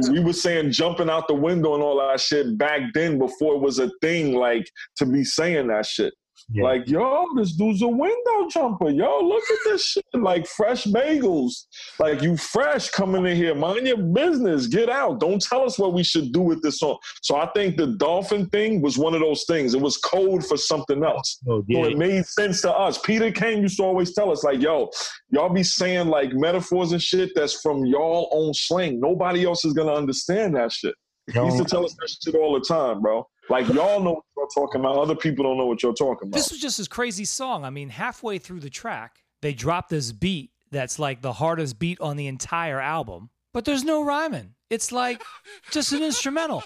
we 0.10 0.20
were 0.20 0.34
saying 0.34 0.72
jumping 0.72 1.10
out 1.10 1.28
the 1.28 1.34
window 1.34 1.74
and 1.74 1.84
all 1.84 1.98
that 1.98 2.20
shit 2.20 2.58
back 2.58 2.82
then 2.94 3.18
before 3.20 3.56
it 3.56 3.62
was 3.62 3.80
a 3.80 3.92
thing 4.02 4.34
like 4.34 4.70
to 4.98 5.06
be 5.06 5.24
saying 5.24 5.68
that 5.68 5.86
shit. 5.86 6.14
Like, 6.56 6.88
yo, 6.88 7.26
this 7.36 7.54
dude's 7.54 7.82
a 7.82 7.88
window 7.88 8.48
jumper. 8.50 8.90
Yo, 8.90 9.20
look 9.20 9.44
at 9.52 9.60
this 9.66 9.86
shit. 9.86 10.06
Like 10.14 10.46
fresh 10.46 10.86
bagels. 10.86 11.66
Like 12.00 12.22
you 12.22 12.38
fresh 12.38 12.90
coming 12.90 13.26
in 13.26 13.36
here. 13.36 13.56
Mind 13.56 13.88
your 13.88 13.98
business. 13.98 14.68
Get 14.68 14.90
out. 14.90 15.20
Don't 15.20 15.42
tell 15.42 15.64
us 15.64 15.80
what 15.80 15.94
we 15.94 16.04
should 16.04 16.32
do 16.32 16.42
with 16.42 16.62
this 16.62 16.80
song. 16.80 16.98
So 17.22 17.36
I 17.38 17.48
think 17.56 17.78
the 17.78 17.88
dolphin 17.88 18.48
thing 18.50 18.82
was 18.82 18.98
one 18.98 19.14
of 19.14 19.22
those 19.22 19.46
things. 19.46 19.74
It 19.74 19.82
was 19.82 19.98
code 19.98 20.46
for 20.46 20.58
something 20.58 21.04
else. 21.04 21.40
Oh, 21.48 21.64
yeah. 21.68 21.84
So 21.84 21.90
it 21.90 21.98
made 21.98 22.26
sense 22.26 22.62
to 22.62 22.72
us. 22.72 22.98
Peter 23.00 23.32
Kang 23.32 23.62
used 23.62 23.78
to 23.78 23.84
always 23.84 24.14
tell 24.14 24.32
us, 24.32 24.44
like, 24.44 24.62
yo, 24.62 24.90
y'all 25.30 25.50
be 25.50 25.64
saying 25.64 26.08
like 26.08 26.34
metaphors 26.34 26.92
and 26.92 27.02
shit 27.02 27.32
that's 27.36 27.60
from 27.62 27.86
y'all 27.86 28.30
own 28.32 28.54
slang. 28.54 29.00
Nobody 29.00 29.46
else 29.46 29.66
is 29.66 29.74
gonna 29.74 29.94
understand 29.94 30.56
that 30.56 30.72
shit. 30.72 30.96
He 31.32 31.40
used 31.40 31.58
to 31.58 31.66
tell 31.66 31.84
us 31.84 31.96
that 31.96 32.10
shit 32.10 32.36
all 32.36 32.54
the 32.54 32.66
time, 32.66 33.02
bro. 33.02 33.28
Like 33.50 33.68
y'all 33.70 34.00
know 34.00 34.14
what 34.14 34.24
you're 34.38 34.66
talking 34.66 34.82
about. 34.82 34.98
Other 34.98 35.16
people 35.16 35.44
don't 35.44 35.58
know 35.58 35.66
what 35.66 35.82
you're 35.82 35.94
talking 35.94 36.28
about. 36.28 36.38
This 36.38 36.52
was 36.52 36.60
just 36.60 36.78
this 36.78 36.88
crazy 36.88 37.26
song. 37.26 37.64
I 37.64 37.70
mean, 37.70 37.90
halfway 37.90 38.38
through 38.38 38.60
the 38.60 38.70
track, 38.70 39.24
they 39.42 39.54
drop 39.54 39.90
this 39.90 40.12
beat 40.12 40.52
that's 40.72 41.00
like 41.00 41.22
the 41.22 41.34
hardest 41.34 41.80
beat 41.80 42.00
on 42.00 42.18
the 42.18 42.28
entire 42.28 42.80
album, 42.80 43.30
but 43.54 43.66
there's 43.66 43.84
no 43.84 44.04
rhyming. 44.04 44.54
It's 44.70 44.92
like 44.92 45.22
just 45.72 45.94
an 45.94 46.04
instrumental. 46.04 46.64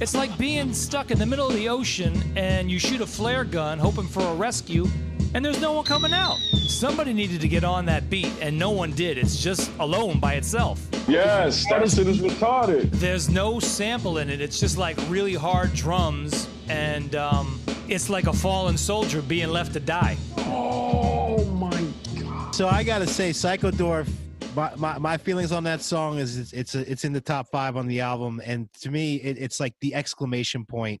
It's 0.00 0.14
like 0.14 0.36
being 0.38 0.72
stuck 0.72 1.10
in 1.10 1.18
the 1.18 1.26
middle 1.26 1.46
of 1.46 1.54
the 1.54 1.68
ocean 1.68 2.14
and 2.36 2.70
you 2.70 2.78
shoot 2.78 3.00
a 3.02 3.06
flare 3.06 3.44
gun 3.44 3.78
hoping 3.78 4.06
for 4.06 4.22
a 4.22 4.34
rescue 4.34 4.86
and 5.34 5.44
there's 5.44 5.60
no 5.60 5.72
one 5.72 5.84
coming 5.84 6.12
out. 6.12 6.38
Somebody 6.68 7.12
needed 7.12 7.40
to 7.40 7.48
get 7.48 7.64
on 7.64 7.86
that 7.86 8.10
beat, 8.10 8.32
and 8.40 8.58
no 8.58 8.70
one 8.70 8.92
did. 8.92 9.18
It's 9.18 9.42
just 9.42 9.70
alone 9.78 10.18
by 10.18 10.34
itself. 10.34 10.86
Yes, 11.08 11.64
that 11.68 11.88
shit 11.90 12.06
is 12.06 12.20
retarded. 12.20 12.90
There's 12.92 13.28
no 13.28 13.60
sample 13.60 14.18
in 14.18 14.30
it. 14.30 14.40
It's 14.40 14.58
just 14.58 14.78
like 14.78 14.96
really 15.08 15.34
hard 15.34 15.72
drums, 15.74 16.48
and 16.68 17.14
um, 17.14 17.60
it's 17.88 18.08
like 18.08 18.26
a 18.26 18.32
fallen 18.32 18.76
soldier 18.76 19.22
being 19.22 19.48
left 19.48 19.72
to 19.74 19.80
die. 19.80 20.16
Oh 20.38 21.44
my 21.46 21.84
god! 22.20 22.54
So 22.54 22.68
I 22.68 22.82
gotta 22.82 23.06
say, 23.06 23.32
Psycho 23.32 23.70
Dwarf. 23.70 24.08
My, 24.56 24.72
my, 24.74 24.98
my 24.98 25.16
feelings 25.16 25.52
on 25.52 25.62
that 25.64 25.80
song 25.80 26.18
is 26.18 26.36
it's 26.36 26.52
it's, 26.52 26.74
a, 26.74 26.90
it's 26.90 27.04
in 27.04 27.12
the 27.12 27.20
top 27.20 27.46
five 27.52 27.76
on 27.76 27.86
the 27.86 28.00
album, 28.00 28.40
and 28.44 28.68
to 28.80 28.90
me, 28.90 29.16
it, 29.16 29.38
it's 29.38 29.60
like 29.60 29.74
the 29.80 29.94
exclamation 29.94 30.64
point 30.66 31.00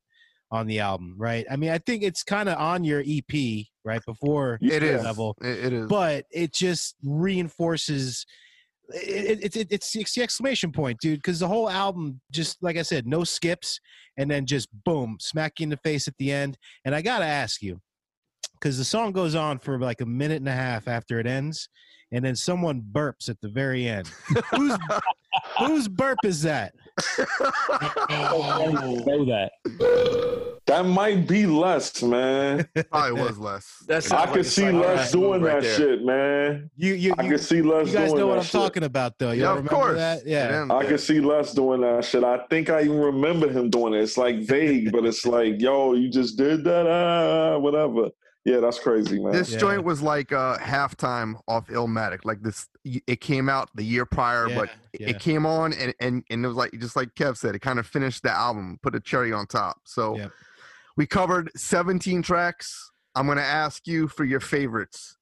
on 0.52 0.66
the 0.66 0.80
album, 0.80 1.14
right? 1.16 1.46
I 1.50 1.56
mean, 1.56 1.70
I 1.70 1.78
think 1.78 2.02
it's 2.02 2.22
kind 2.22 2.48
of 2.48 2.58
on 2.58 2.84
your 2.84 3.02
EP, 3.06 3.66
right 3.84 4.04
before 4.06 4.58
It 4.60 4.82
is. 4.82 5.02
level, 5.02 5.36
It- 5.42 5.72
is. 5.72 5.86
but 5.88 6.26
it 6.30 6.52
just 6.52 6.96
reinforces. 7.02 8.26
It, 8.92 9.40
it, 9.44 9.56
it, 9.56 9.68
it's, 9.70 9.94
it's 9.94 10.14
the 10.14 10.22
exclamation 10.22 10.72
point, 10.72 10.98
dude. 11.00 11.18
Because 11.20 11.38
the 11.38 11.46
whole 11.48 11.70
album, 11.70 12.20
just 12.32 12.60
like 12.62 12.76
I 12.76 12.82
said, 12.82 13.06
no 13.06 13.22
skips, 13.22 13.78
and 14.16 14.28
then 14.30 14.46
just 14.46 14.68
boom, 14.84 15.16
smack 15.20 15.60
you 15.60 15.64
in 15.64 15.70
the 15.70 15.76
face 15.78 16.08
at 16.08 16.14
the 16.18 16.32
end. 16.32 16.58
And 16.84 16.94
I 16.94 17.00
gotta 17.00 17.24
ask 17.24 17.62
you, 17.62 17.80
because 18.54 18.76
the 18.78 18.84
song 18.84 19.12
goes 19.12 19.34
on 19.36 19.58
for 19.60 19.78
like 19.78 20.00
a 20.00 20.06
minute 20.06 20.38
and 20.38 20.48
a 20.48 20.52
half 20.52 20.88
after 20.88 21.20
it 21.20 21.26
ends, 21.26 21.68
and 22.12 22.24
then 22.24 22.34
someone 22.34 22.82
burps 22.92 23.28
at 23.28 23.40
the 23.40 23.48
very 23.48 23.86
end. 23.86 24.08
whose 24.54 24.76
whose 25.58 25.86
burp 25.88 26.18
is 26.24 26.42
that? 26.42 26.74
know 28.10 29.24
that. 29.26 29.52
That 30.66 30.86
might 30.86 31.26
be 31.26 31.46
Les, 31.46 32.02
man. 32.02 32.68
Probably 32.90 33.20
was 33.20 33.38
Les. 33.38 33.84
That's 33.86 34.10
I 34.12 34.26
could 34.26 34.46
see 34.46 34.70
Les 34.70 35.10
doing 35.10 35.42
that 35.42 35.64
shit, 35.64 36.04
man. 36.04 36.70
You 36.76 36.94
you 36.94 37.14
I 37.18 37.28
could 37.28 37.40
see 37.40 37.62
Les 37.62 37.88
you 37.88 37.92
guys 37.94 38.10
doing 38.10 38.20
know 38.20 38.26
what 38.28 38.38
I'm 38.38 38.44
shit. 38.44 38.52
talking 38.52 38.84
about, 38.84 39.18
though. 39.18 39.32
Y'all 39.32 39.56
remember 39.56 39.94
that? 39.94 40.26
Yeah. 40.26 40.66
I 40.70 40.84
can 40.84 40.98
see 40.98 41.20
Les 41.20 41.52
doing 41.52 41.80
that 41.80 42.04
shit. 42.04 42.24
I 42.24 42.38
think 42.50 42.70
I 42.70 42.82
even 42.82 43.00
remember 43.00 43.50
him 43.50 43.70
doing 43.70 43.94
it. 43.94 44.00
It's 44.02 44.16
like 44.16 44.42
vague, 44.42 44.92
but 44.92 45.04
it's 45.06 45.26
like, 45.26 45.60
yo, 45.60 45.94
you 45.94 46.08
just 46.08 46.36
did 46.36 46.64
that, 46.64 46.86
ah, 46.86 47.58
whatever. 47.58 48.10
Yeah, 48.44 48.60
that's 48.60 48.78
crazy, 48.78 49.20
man. 49.20 49.32
This 49.32 49.54
joint 49.54 49.84
was 49.84 50.00
like 50.00 50.32
uh 50.32 50.56
halftime 50.58 51.38
off 51.46 51.66
Illmatic. 51.68 52.20
Like 52.24 52.42
this, 52.42 52.66
it 52.84 53.20
came 53.20 53.48
out 53.48 53.68
the 53.74 53.82
year 53.84 54.06
prior, 54.06 54.48
Yeah, 54.48 54.54
but 54.54 54.70
yeah. 54.98 55.10
it 55.10 55.20
came 55.20 55.44
on 55.44 55.74
and 55.74 55.94
and 56.00 56.24
and 56.30 56.44
it 56.44 56.48
was 56.48 56.56
like 56.56 56.72
just 56.78 56.96
like 56.96 57.14
Kev 57.14 57.36
said, 57.36 57.54
it 57.54 57.58
kind 57.60 57.78
of 57.78 57.86
finished 57.86 58.22
the 58.22 58.30
album, 58.30 58.78
put 58.82 58.94
a 58.94 59.00
cherry 59.00 59.32
on 59.32 59.46
top. 59.46 59.78
So 59.84 60.30
we 60.96 61.06
covered 61.06 61.50
17 61.56 62.22
tracks. 62.22 62.90
I'm 63.14 63.26
gonna 63.26 63.42
ask 63.42 63.86
you 63.86 64.08
for 64.08 64.24
your 64.24 64.40
favorites. 64.40 65.18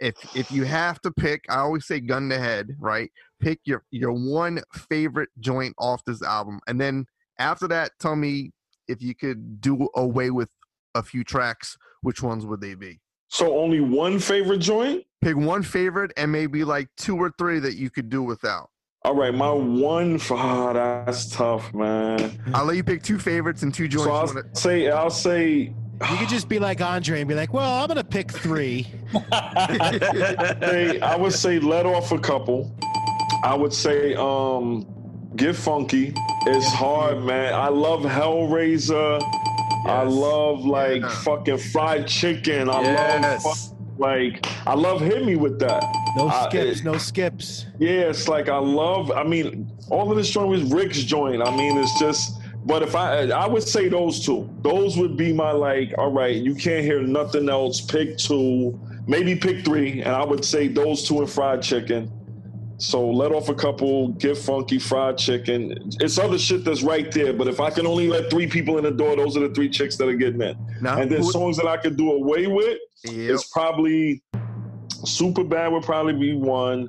If 0.00 0.14
if 0.34 0.50
you 0.50 0.64
have 0.64 1.00
to 1.02 1.10
pick, 1.10 1.44
I 1.50 1.56
always 1.56 1.86
say 1.86 2.00
gun 2.00 2.28
to 2.30 2.38
head, 2.38 2.76
right? 2.78 3.10
Pick 3.40 3.60
your 3.64 3.84
your 3.90 4.12
one 4.12 4.62
favorite 4.88 5.28
joint 5.38 5.74
off 5.78 6.02
this 6.04 6.22
album, 6.22 6.60
and 6.66 6.80
then 6.80 7.06
after 7.38 7.68
that, 7.68 7.92
tell 8.00 8.16
me 8.16 8.52
if 8.88 9.02
you 9.02 9.14
could 9.14 9.60
do 9.60 9.88
away 9.94 10.30
with 10.30 10.48
a 10.94 11.02
few 11.02 11.24
tracks, 11.24 11.76
which 12.04 12.22
ones 12.22 12.44
would 12.44 12.60
they 12.60 12.74
be? 12.74 13.00
So 13.28 13.58
only 13.58 13.80
one 13.80 14.18
favorite 14.18 14.58
joint? 14.58 15.04
Pick 15.22 15.36
one 15.36 15.62
favorite 15.62 16.12
and 16.18 16.30
maybe 16.30 16.62
like 16.62 16.88
two 16.98 17.16
or 17.16 17.32
three 17.38 17.58
that 17.60 17.74
you 17.76 17.88
could 17.90 18.10
do 18.10 18.22
without. 18.22 18.68
All 19.02 19.14
right, 19.14 19.34
my 19.34 19.50
one. 19.50 20.20
Ah, 20.30 20.72
that's 20.72 21.30
tough, 21.30 21.72
man. 21.74 22.38
I'll 22.54 22.66
let 22.66 22.76
you 22.76 22.84
pick 22.84 23.02
two 23.02 23.18
favorites 23.18 23.62
and 23.62 23.72
two 23.72 23.88
joints. 23.88 24.04
So 24.06 24.12
I'll 24.12 24.26
wanna- 24.26 24.54
say, 24.54 24.90
I'll 24.90 25.10
say, 25.10 25.74
You 26.10 26.16
could 26.18 26.28
just 26.28 26.48
be 26.48 26.58
like 26.58 26.80
Andre 26.80 27.20
and 27.20 27.28
be 27.28 27.34
like, 27.34 27.52
"Well, 27.54 27.70
I'm 27.82 27.88
gonna 27.88 28.04
pick 28.04 28.30
three. 28.32 28.86
say, 29.32 31.00
I 31.00 31.16
would 31.16 31.32
say 31.32 31.58
let 31.58 31.86
off 31.86 32.12
a 32.12 32.18
couple. 32.18 32.76
I 33.44 33.54
would 33.54 33.72
say 33.72 34.14
um 34.14 34.86
get 35.36 35.56
funky. 35.56 36.12
It's 36.46 36.72
hard, 36.72 37.22
man. 37.24 37.54
I 37.54 37.68
love 37.68 38.02
Hellraiser. 38.02 39.20
I 39.84 40.02
love 40.02 40.64
like 40.64 41.04
fucking 41.04 41.58
fried 41.58 42.06
chicken. 42.06 42.68
I 42.70 42.74
love 42.74 42.84
Yes. 42.84 43.42
fuck- 43.68 43.78
like 43.96 44.44
I 44.66 44.74
love 44.74 45.00
hit 45.00 45.24
me 45.24 45.36
with 45.36 45.58
that. 45.60 45.84
No 46.16 46.28
I- 46.28 46.48
skips, 46.48 46.80
it- 46.80 46.84
no 46.84 46.96
skips." 46.98 47.66
yeah, 47.78 48.08
it's 48.10 48.26
like 48.28 48.48
I 48.48 48.58
love. 48.58 49.12
I 49.12 49.22
mean, 49.24 49.70
all 49.90 50.10
of 50.10 50.16
this 50.16 50.30
joint 50.30 50.48
was 50.48 50.62
Rick's 50.72 51.02
joint. 51.02 51.42
I 51.46 51.54
mean, 51.56 51.76
it's 51.78 51.98
just. 52.00 52.40
But 52.66 52.82
if 52.82 52.96
I, 52.96 53.28
I 53.28 53.46
would 53.46 53.62
say 53.62 53.88
those 53.90 54.24
two. 54.24 54.48
Those 54.62 54.96
would 54.96 55.16
be 55.18 55.32
my 55.34 55.52
like. 55.52 55.92
All 55.98 56.10
right, 56.10 56.34
you 56.34 56.54
can't 56.54 56.82
hear 56.84 57.02
nothing 57.02 57.48
else. 57.50 57.80
Pick 57.82 58.16
two, 58.16 58.78
maybe 59.06 59.36
pick 59.36 59.64
three, 59.66 60.00
and 60.00 60.14
I 60.16 60.24
would 60.24 60.44
say 60.44 60.66
those 60.68 61.06
two 61.06 61.18
and 61.20 61.28
fried 61.30 61.60
chicken. 61.62 62.10
So 62.78 63.08
let 63.08 63.32
off 63.32 63.48
a 63.48 63.54
couple, 63.54 64.08
get 64.08 64.36
funky, 64.36 64.78
fried 64.78 65.16
chicken. 65.16 65.90
It's 66.00 66.18
other 66.18 66.38
shit 66.38 66.64
that's 66.64 66.82
right 66.82 67.10
there. 67.12 67.32
But 67.32 67.46
if 67.48 67.60
I 67.60 67.70
can 67.70 67.86
only 67.86 68.08
let 68.08 68.30
three 68.30 68.46
people 68.48 68.78
in 68.78 68.84
the 68.84 68.90
door, 68.90 69.16
those 69.16 69.36
are 69.36 69.46
the 69.46 69.54
three 69.54 69.68
chicks 69.68 69.96
that 69.96 70.08
are 70.08 70.14
getting 70.14 70.42
in. 70.42 70.56
Now, 70.80 70.98
and 71.00 71.10
then 71.10 71.20
who- 71.22 71.30
songs 71.30 71.56
that 71.58 71.66
I 71.66 71.76
could 71.76 71.96
do 71.96 72.12
away 72.12 72.46
with. 72.46 72.78
It's 73.04 73.48
probably 73.50 74.22
super 75.04 75.44
bad. 75.44 75.72
Would 75.72 75.82
probably 75.84 76.14
be 76.14 76.34
one. 76.34 76.88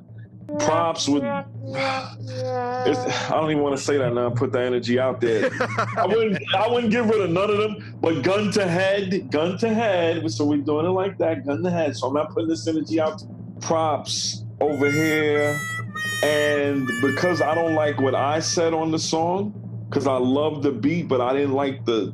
Props 0.60 1.08
would. 1.08 1.24
I 1.76 3.28
don't 3.30 3.50
even 3.50 3.62
want 3.62 3.76
to 3.76 3.82
say 3.82 3.98
that 3.98 4.14
now. 4.14 4.30
Put 4.30 4.52
the 4.52 4.60
energy 4.60 4.98
out 4.98 5.20
there. 5.20 5.50
I 5.96 6.06
wouldn't. 6.06 6.38
I 6.54 6.68
wouldn't 6.68 6.92
get 6.92 7.04
rid 7.04 7.20
of 7.20 7.30
none 7.30 7.50
of 7.50 7.58
them. 7.58 7.98
But 8.00 8.22
gun 8.22 8.50
to 8.52 8.66
head, 8.66 9.30
gun 9.30 9.58
to 9.58 9.74
head. 9.74 10.30
So 10.30 10.44
we're 10.44 10.58
doing 10.58 10.86
it 10.86 10.90
like 10.90 11.18
that, 11.18 11.44
gun 11.46 11.62
to 11.62 11.70
head. 11.70 11.96
So 11.96 12.06
I'm 12.08 12.14
not 12.14 12.30
putting 12.32 12.48
this 12.48 12.66
energy 12.66 13.00
out. 13.00 13.22
Props 13.60 14.44
over 14.60 14.90
here, 14.90 15.56
and 16.22 16.86
because 17.02 17.40
I 17.42 17.54
don't 17.54 17.74
like 17.74 18.00
what 18.00 18.14
I 18.14 18.40
said 18.40 18.72
on 18.74 18.90
the 18.90 18.98
song, 18.98 19.86
because 19.88 20.06
I 20.06 20.16
love 20.16 20.62
the 20.62 20.72
beat, 20.72 21.08
but 21.08 21.20
I 21.20 21.32
didn't 21.32 21.52
like 21.54 21.84
the. 21.84 22.12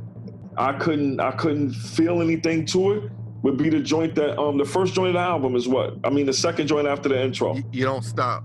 I 0.57 0.73
couldn't. 0.75 1.21
I 1.21 1.33
couldn't 1.33 1.73
feel 1.73 2.21
anything 2.21 2.67
to 2.67 2.93
it. 2.93 3.11
Would 3.43 3.57
be 3.57 3.71
the 3.71 3.81
joint 3.81 4.15
that 4.15 4.39
um 4.39 4.57
the 4.57 4.65
first 4.65 4.95
joint 4.95 5.09
of 5.09 5.15
the 5.15 5.19
album 5.21 5.57
is 5.57 5.67
what 5.67 5.97
I 6.05 6.11
mean 6.11 6.27
the 6.27 6.33
second 6.33 6.69
joint 6.69 6.87
after 6.87 7.09
the 7.09 7.21
intro. 7.21 7.57
You 7.73 7.85
don't 7.85 8.05
stop. 8.05 8.45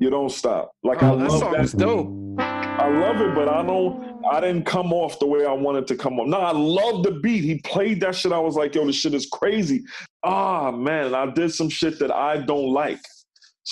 You 0.00 0.10
don't 0.10 0.30
stop. 0.32 0.72
Like 0.82 1.00
Oh, 1.02 1.12
I 1.12 1.16
that 1.16 1.30
love 1.30 1.38
song 1.38 1.52
that. 1.52 1.60
was 1.60 1.72
dope. 1.72 2.08
I 2.40 2.88
love 2.88 3.20
it, 3.20 3.34
but 3.36 3.48
I 3.48 3.62
don't. 3.64 4.24
I 4.28 4.40
didn't 4.40 4.64
come 4.66 4.92
off 4.92 5.18
the 5.20 5.26
way 5.26 5.44
I 5.46 5.52
wanted 5.52 5.86
to 5.88 5.96
come 5.96 6.18
off. 6.18 6.26
No, 6.26 6.38
I 6.40 6.50
love 6.52 7.04
the 7.04 7.12
beat. 7.12 7.44
He 7.44 7.58
played 7.58 8.00
that 8.00 8.16
shit. 8.16 8.32
I 8.32 8.38
was 8.40 8.56
like, 8.56 8.74
yo, 8.74 8.84
this 8.86 8.96
shit 8.96 9.14
is 9.14 9.26
crazy. 9.26 9.84
Ah, 10.24 10.70
man, 10.72 11.14
I 11.14 11.26
did 11.26 11.52
some 11.54 11.68
shit 11.68 11.98
that 12.00 12.10
I 12.10 12.38
don't 12.38 12.72
like. 12.72 13.00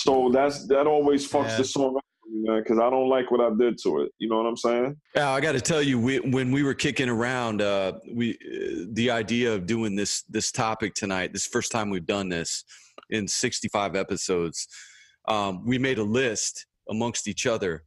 So 0.02 0.30
that's 0.32 0.66
that 0.68 0.86
always 0.86 1.30
fucks 1.30 1.50
Yeah. 1.50 1.56
the 1.58 1.64
song 1.64 1.96
up, 1.96 2.04
for 2.22 2.30
me, 2.30 2.48
man, 2.48 2.62
because 2.62 2.78
I 2.78 2.88
don't 2.88 3.08
like 3.08 3.30
what 3.30 3.40
I 3.40 3.50
did 3.54 3.76
to 3.82 4.00
it. 4.02 4.12
You 4.18 4.28
know 4.28 4.38
what 4.38 4.46
I'm 4.46 4.56
saying? 4.56 4.96
Yeah, 5.14 5.30
I 5.30 5.40
got 5.40 5.52
to 5.52 5.60
tell 5.60 5.82
you, 5.82 5.98
we, 6.00 6.20
when 6.20 6.50
we 6.50 6.62
were 6.62 6.74
kicking 6.74 7.08
around, 7.08 7.60
uh, 7.60 7.92
we 8.14 8.32
uh, 8.32 8.86
the 8.92 9.10
idea 9.10 9.52
of 9.52 9.66
doing 9.66 9.96
this 9.96 10.22
this 10.22 10.50
topic 10.50 10.94
tonight. 10.94 11.32
This 11.32 11.46
first 11.46 11.70
time 11.70 11.90
we've 11.90 12.06
done 12.06 12.28
this 12.30 12.64
in 13.10 13.28
65 13.28 13.94
episodes. 13.94 14.66
Um, 15.28 15.64
we 15.66 15.78
made 15.78 15.98
a 15.98 16.02
list 16.04 16.66
amongst 16.88 17.28
each 17.28 17.46
other 17.46 17.84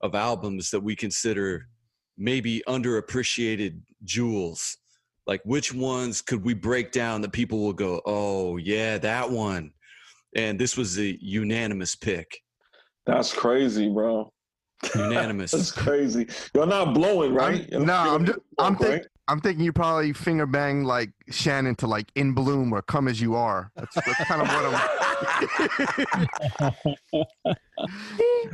of 0.00 0.14
albums 0.14 0.70
that 0.70 0.80
we 0.80 0.96
consider 0.96 1.68
maybe 2.16 2.62
underappreciated 2.66 3.80
jewels. 4.04 4.78
Like 5.26 5.42
which 5.44 5.74
ones 5.74 6.22
could 6.22 6.42
we 6.42 6.54
break 6.54 6.90
down 6.90 7.20
that 7.20 7.32
people 7.32 7.58
will 7.60 7.74
go, 7.74 8.00
"Oh 8.06 8.56
yeah, 8.56 8.96
that 8.98 9.30
one." 9.30 9.72
And 10.36 10.58
this 10.58 10.76
was 10.76 10.98
a 10.98 11.18
unanimous 11.20 11.96
pick. 11.96 12.40
That's 13.06 13.32
crazy, 13.32 13.88
bro. 13.88 14.32
Unanimous. 14.94 15.50
That's 15.52 15.72
crazy. 15.72 16.28
You're 16.54 16.66
not 16.66 16.94
blowing, 16.94 17.34
right? 17.34 17.68
You're 17.70 17.80
No, 17.80 18.14
I'm 18.14 18.24
just, 18.24 18.38
a 18.38 18.62
I'm 18.62 18.76
fuck, 18.76 18.86
think, 18.86 19.02
I'm 19.28 19.40
thinking 19.40 19.64
you 19.64 19.72
probably 19.72 20.12
finger 20.12 20.46
bang 20.46 20.84
like 20.84 21.10
Shannon 21.30 21.76
to 21.76 21.86
like 21.86 22.10
In 22.14 22.32
Bloom 22.32 22.72
or 22.72 22.82
Come 22.82 23.06
as 23.08 23.20
You 23.20 23.36
Are. 23.36 23.70
That's, 23.76 23.94
that's 23.94 24.24
kind 24.24 24.42
of 24.42 24.48
what 24.48 24.64
I'm. 27.12 27.20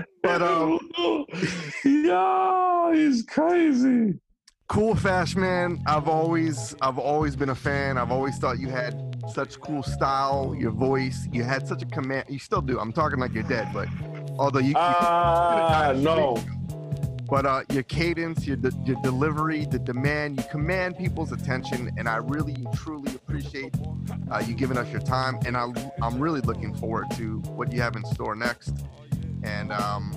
but 0.23 0.43
um, 0.43 0.79
yeah, 1.85 2.95
he's 2.95 3.23
crazy. 3.23 4.19
Kool 4.69 4.97
Fash 4.97 5.37
man, 5.37 5.81
I've 5.87 6.09
always 6.09 6.75
I've 6.83 6.99
always 6.99 7.37
been 7.37 7.51
a 7.51 7.55
fan. 7.55 7.97
I've 7.99 8.11
always 8.11 8.37
thought 8.39 8.59
you 8.59 8.69
had 8.69 9.17
such 9.33 9.61
cool 9.61 9.83
style, 9.83 10.57
your 10.59 10.73
voice, 10.73 11.29
you 11.33 11.45
had 11.45 11.67
such 11.69 11.83
a 11.83 11.87
command. 11.87 12.25
You 12.29 12.39
still 12.39 12.61
do. 12.63 12.79
I'm 12.79 12.93
talking 12.93 13.19
like 13.21 13.33
you're 13.33 13.43
dead, 13.45 13.69
but 13.73 13.89
although 14.39 14.59
you, 14.59 14.69
you 14.71 14.75
Ah, 14.77 15.93
no. 15.97 16.37
but 17.31 17.47
uh, 17.47 17.63
your 17.73 17.85
cadence, 17.85 18.45
your 18.47 18.57
de- 18.57 18.73
your 18.85 19.01
delivery, 19.03 19.67
the 19.67 19.79
demand, 19.79 20.39
you 20.39 20.45
command 20.51 20.99
people's 20.99 21.31
attention, 21.33 21.93
and 21.97 22.09
I 22.09 22.17
really 22.17 22.57
truly 22.75 23.15
appreciate 23.15 23.73
uh, 24.33 24.43
you 24.47 24.53
giving 24.55 24.77
us 24.79 24.91
your 24.91 25.01
time. 25.01 25.39
And 25.47 25.57
I 25.57 25.69
I'm 26.03 26.19
really 26.19 26.41
looking 26.41 26.75
forward 26.75 27.07
to 27.13 27.39
what 27.55 27.73
you 27.73 27.81
have 27.83 27.95
in 27.95 28.05
store 28.07 28.35
next. 28.35 28.75
And 29.45 29.71
um, 29.73 30.11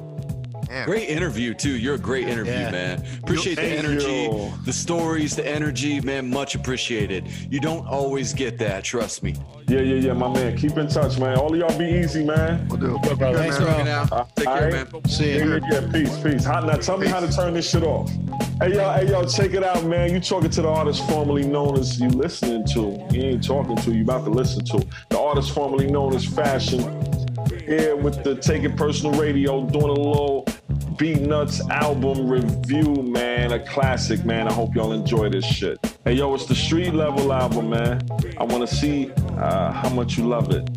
Great 0.85 1.09
interview 1.09 1.53
too. 1.53 1.77
You're 1.77 1.95
a 1.95 1.99
great 1.99 2.27
interview, 2.27 2.53
Yeah. 2.53 2.71
man. 2.71 3.03
Appreciate 3.23 3.55
the 3.55 3.63
energy, 3.63 4.29
you. 4.31 4.51
the 4.65 4.73
stories, 4.73 5.35
the 5.35 5.45
energy, 5.47 5.99
man. 6.01 6.29
Much 6.29 6.53
appreciated. 6.53 7.25
You 7.49 7.59
don't 7.59 7.87
always 7.87 8.33
get 8.33 8.59
that. 8.59 8.83
Trust 8.83 9.23
me. 9.23 9.33
Yeah, 9.67 9.81
yeah, 9.81 9.95
yeah, 9.95 10.13
my 10.13 10.31
man. 10.31 10.57
Keep 10.57 10.77
in 10.77 10.87
touch, 10.87 11.17
man. 11.19 11.37
All 11.37 11.51
of 11.53 11.59
y'all 11.59 11.77
be 11.77 11.85
easy, 11.85 12.23
man. 12.23 12.67
We'll 12.69 12.79
do. 12.79 12.99
Thanks, 13.03 13.57
bro. 13.57 13.67
Uh, 13.67 14.25
Take 14.35 14.45
care, 14.47 14.71
right? 14.71 14.93
man. 14.93 15.05
See 15.07 15.37
Yeah, 15.37 15.45
ya. 15.45 15.59
yeah, 15.71 15.81
yeah. 15.81 15.91
Peace, 15.91 16.17
peace. 16.19 16.45
How, 16.45 16.59
now 16.59 16.75
tell 16.75 16.97
me 16.97 17.07
how 17.07 17.19
to 17.19 17.31
turn 17.31 17.53
this 17.55 17.69
shit 17.69 17.83
off. 17.83 18.09
Hey 18.61 18.73
yo, 18.75 18.91
hey 18.93 19.07
yo, 19.09 19.25
check 19.25 19.53
it 19.53 19.63
out, 19.63 19.83
man. 19.85 20.13
You 20.13 20.19
talking 20.19 20.49
to 20.51 20.61
the 20.61 20.67
artist 20.67 21.07
formerly 21.07 21.45
known 21.47 21.79
as 21.79 21.99
you 21.99 22.09
listening 22.09 22.65
to. 22.73 23.07
You 23.11 23.21
ain't 23.23 23.43
talking 23.43 23.75
to, 23.77 23.91
you 23.91 24.03
about 24.03 24.25
to 24.25 24.31
listen 24.31 24.65
to. 24.65 24.85
The 25.09 25.19
artist 25.19 25.51
formerly 25.53 25.87
known 25.89 26.13
as 26.15 26.25
Fashion. 26.25 26.79
Here 27.65 27.95
with 27.95 28.23
the 28.23 28.35
Take 28.35 28.63
It 28.63 28.75
Personal 28.75 29.19
Radio, 29.19 29.63
doing 29.65 29.85
a 29.85 29.93
little 29.93 30.45
Beatnuts 30.97 31.67
album 31.69 32.29
review, 32.29 33.03
man. 33.03 33.51
A 33.51 33.59
classic, 33.59 34.25
man. 34.25 34.47
I 34.47 34.53
hope 34.53 34.75
y'all 34.75 34.91
enjoy 34.91 35.29
this 35.29 35.45
shit. 35.45 35.79
Hey 36.03 36.13
yo, 36.13 36.33
it's 36.33 36.45
the 36.45 36.55
street 36.55 36.93
level 36.93 37.31
album, 37.31 37.69
man. 37.69 38.01
I 38.37 38.43
wanna 38.43 38.67
see 38.67 39.11
uh, 39.37 39.71
how 39.71 39.89
much 39.89 40.17
you 40.17 40.27
love. 40.27 40.51
It, 40.51 40.69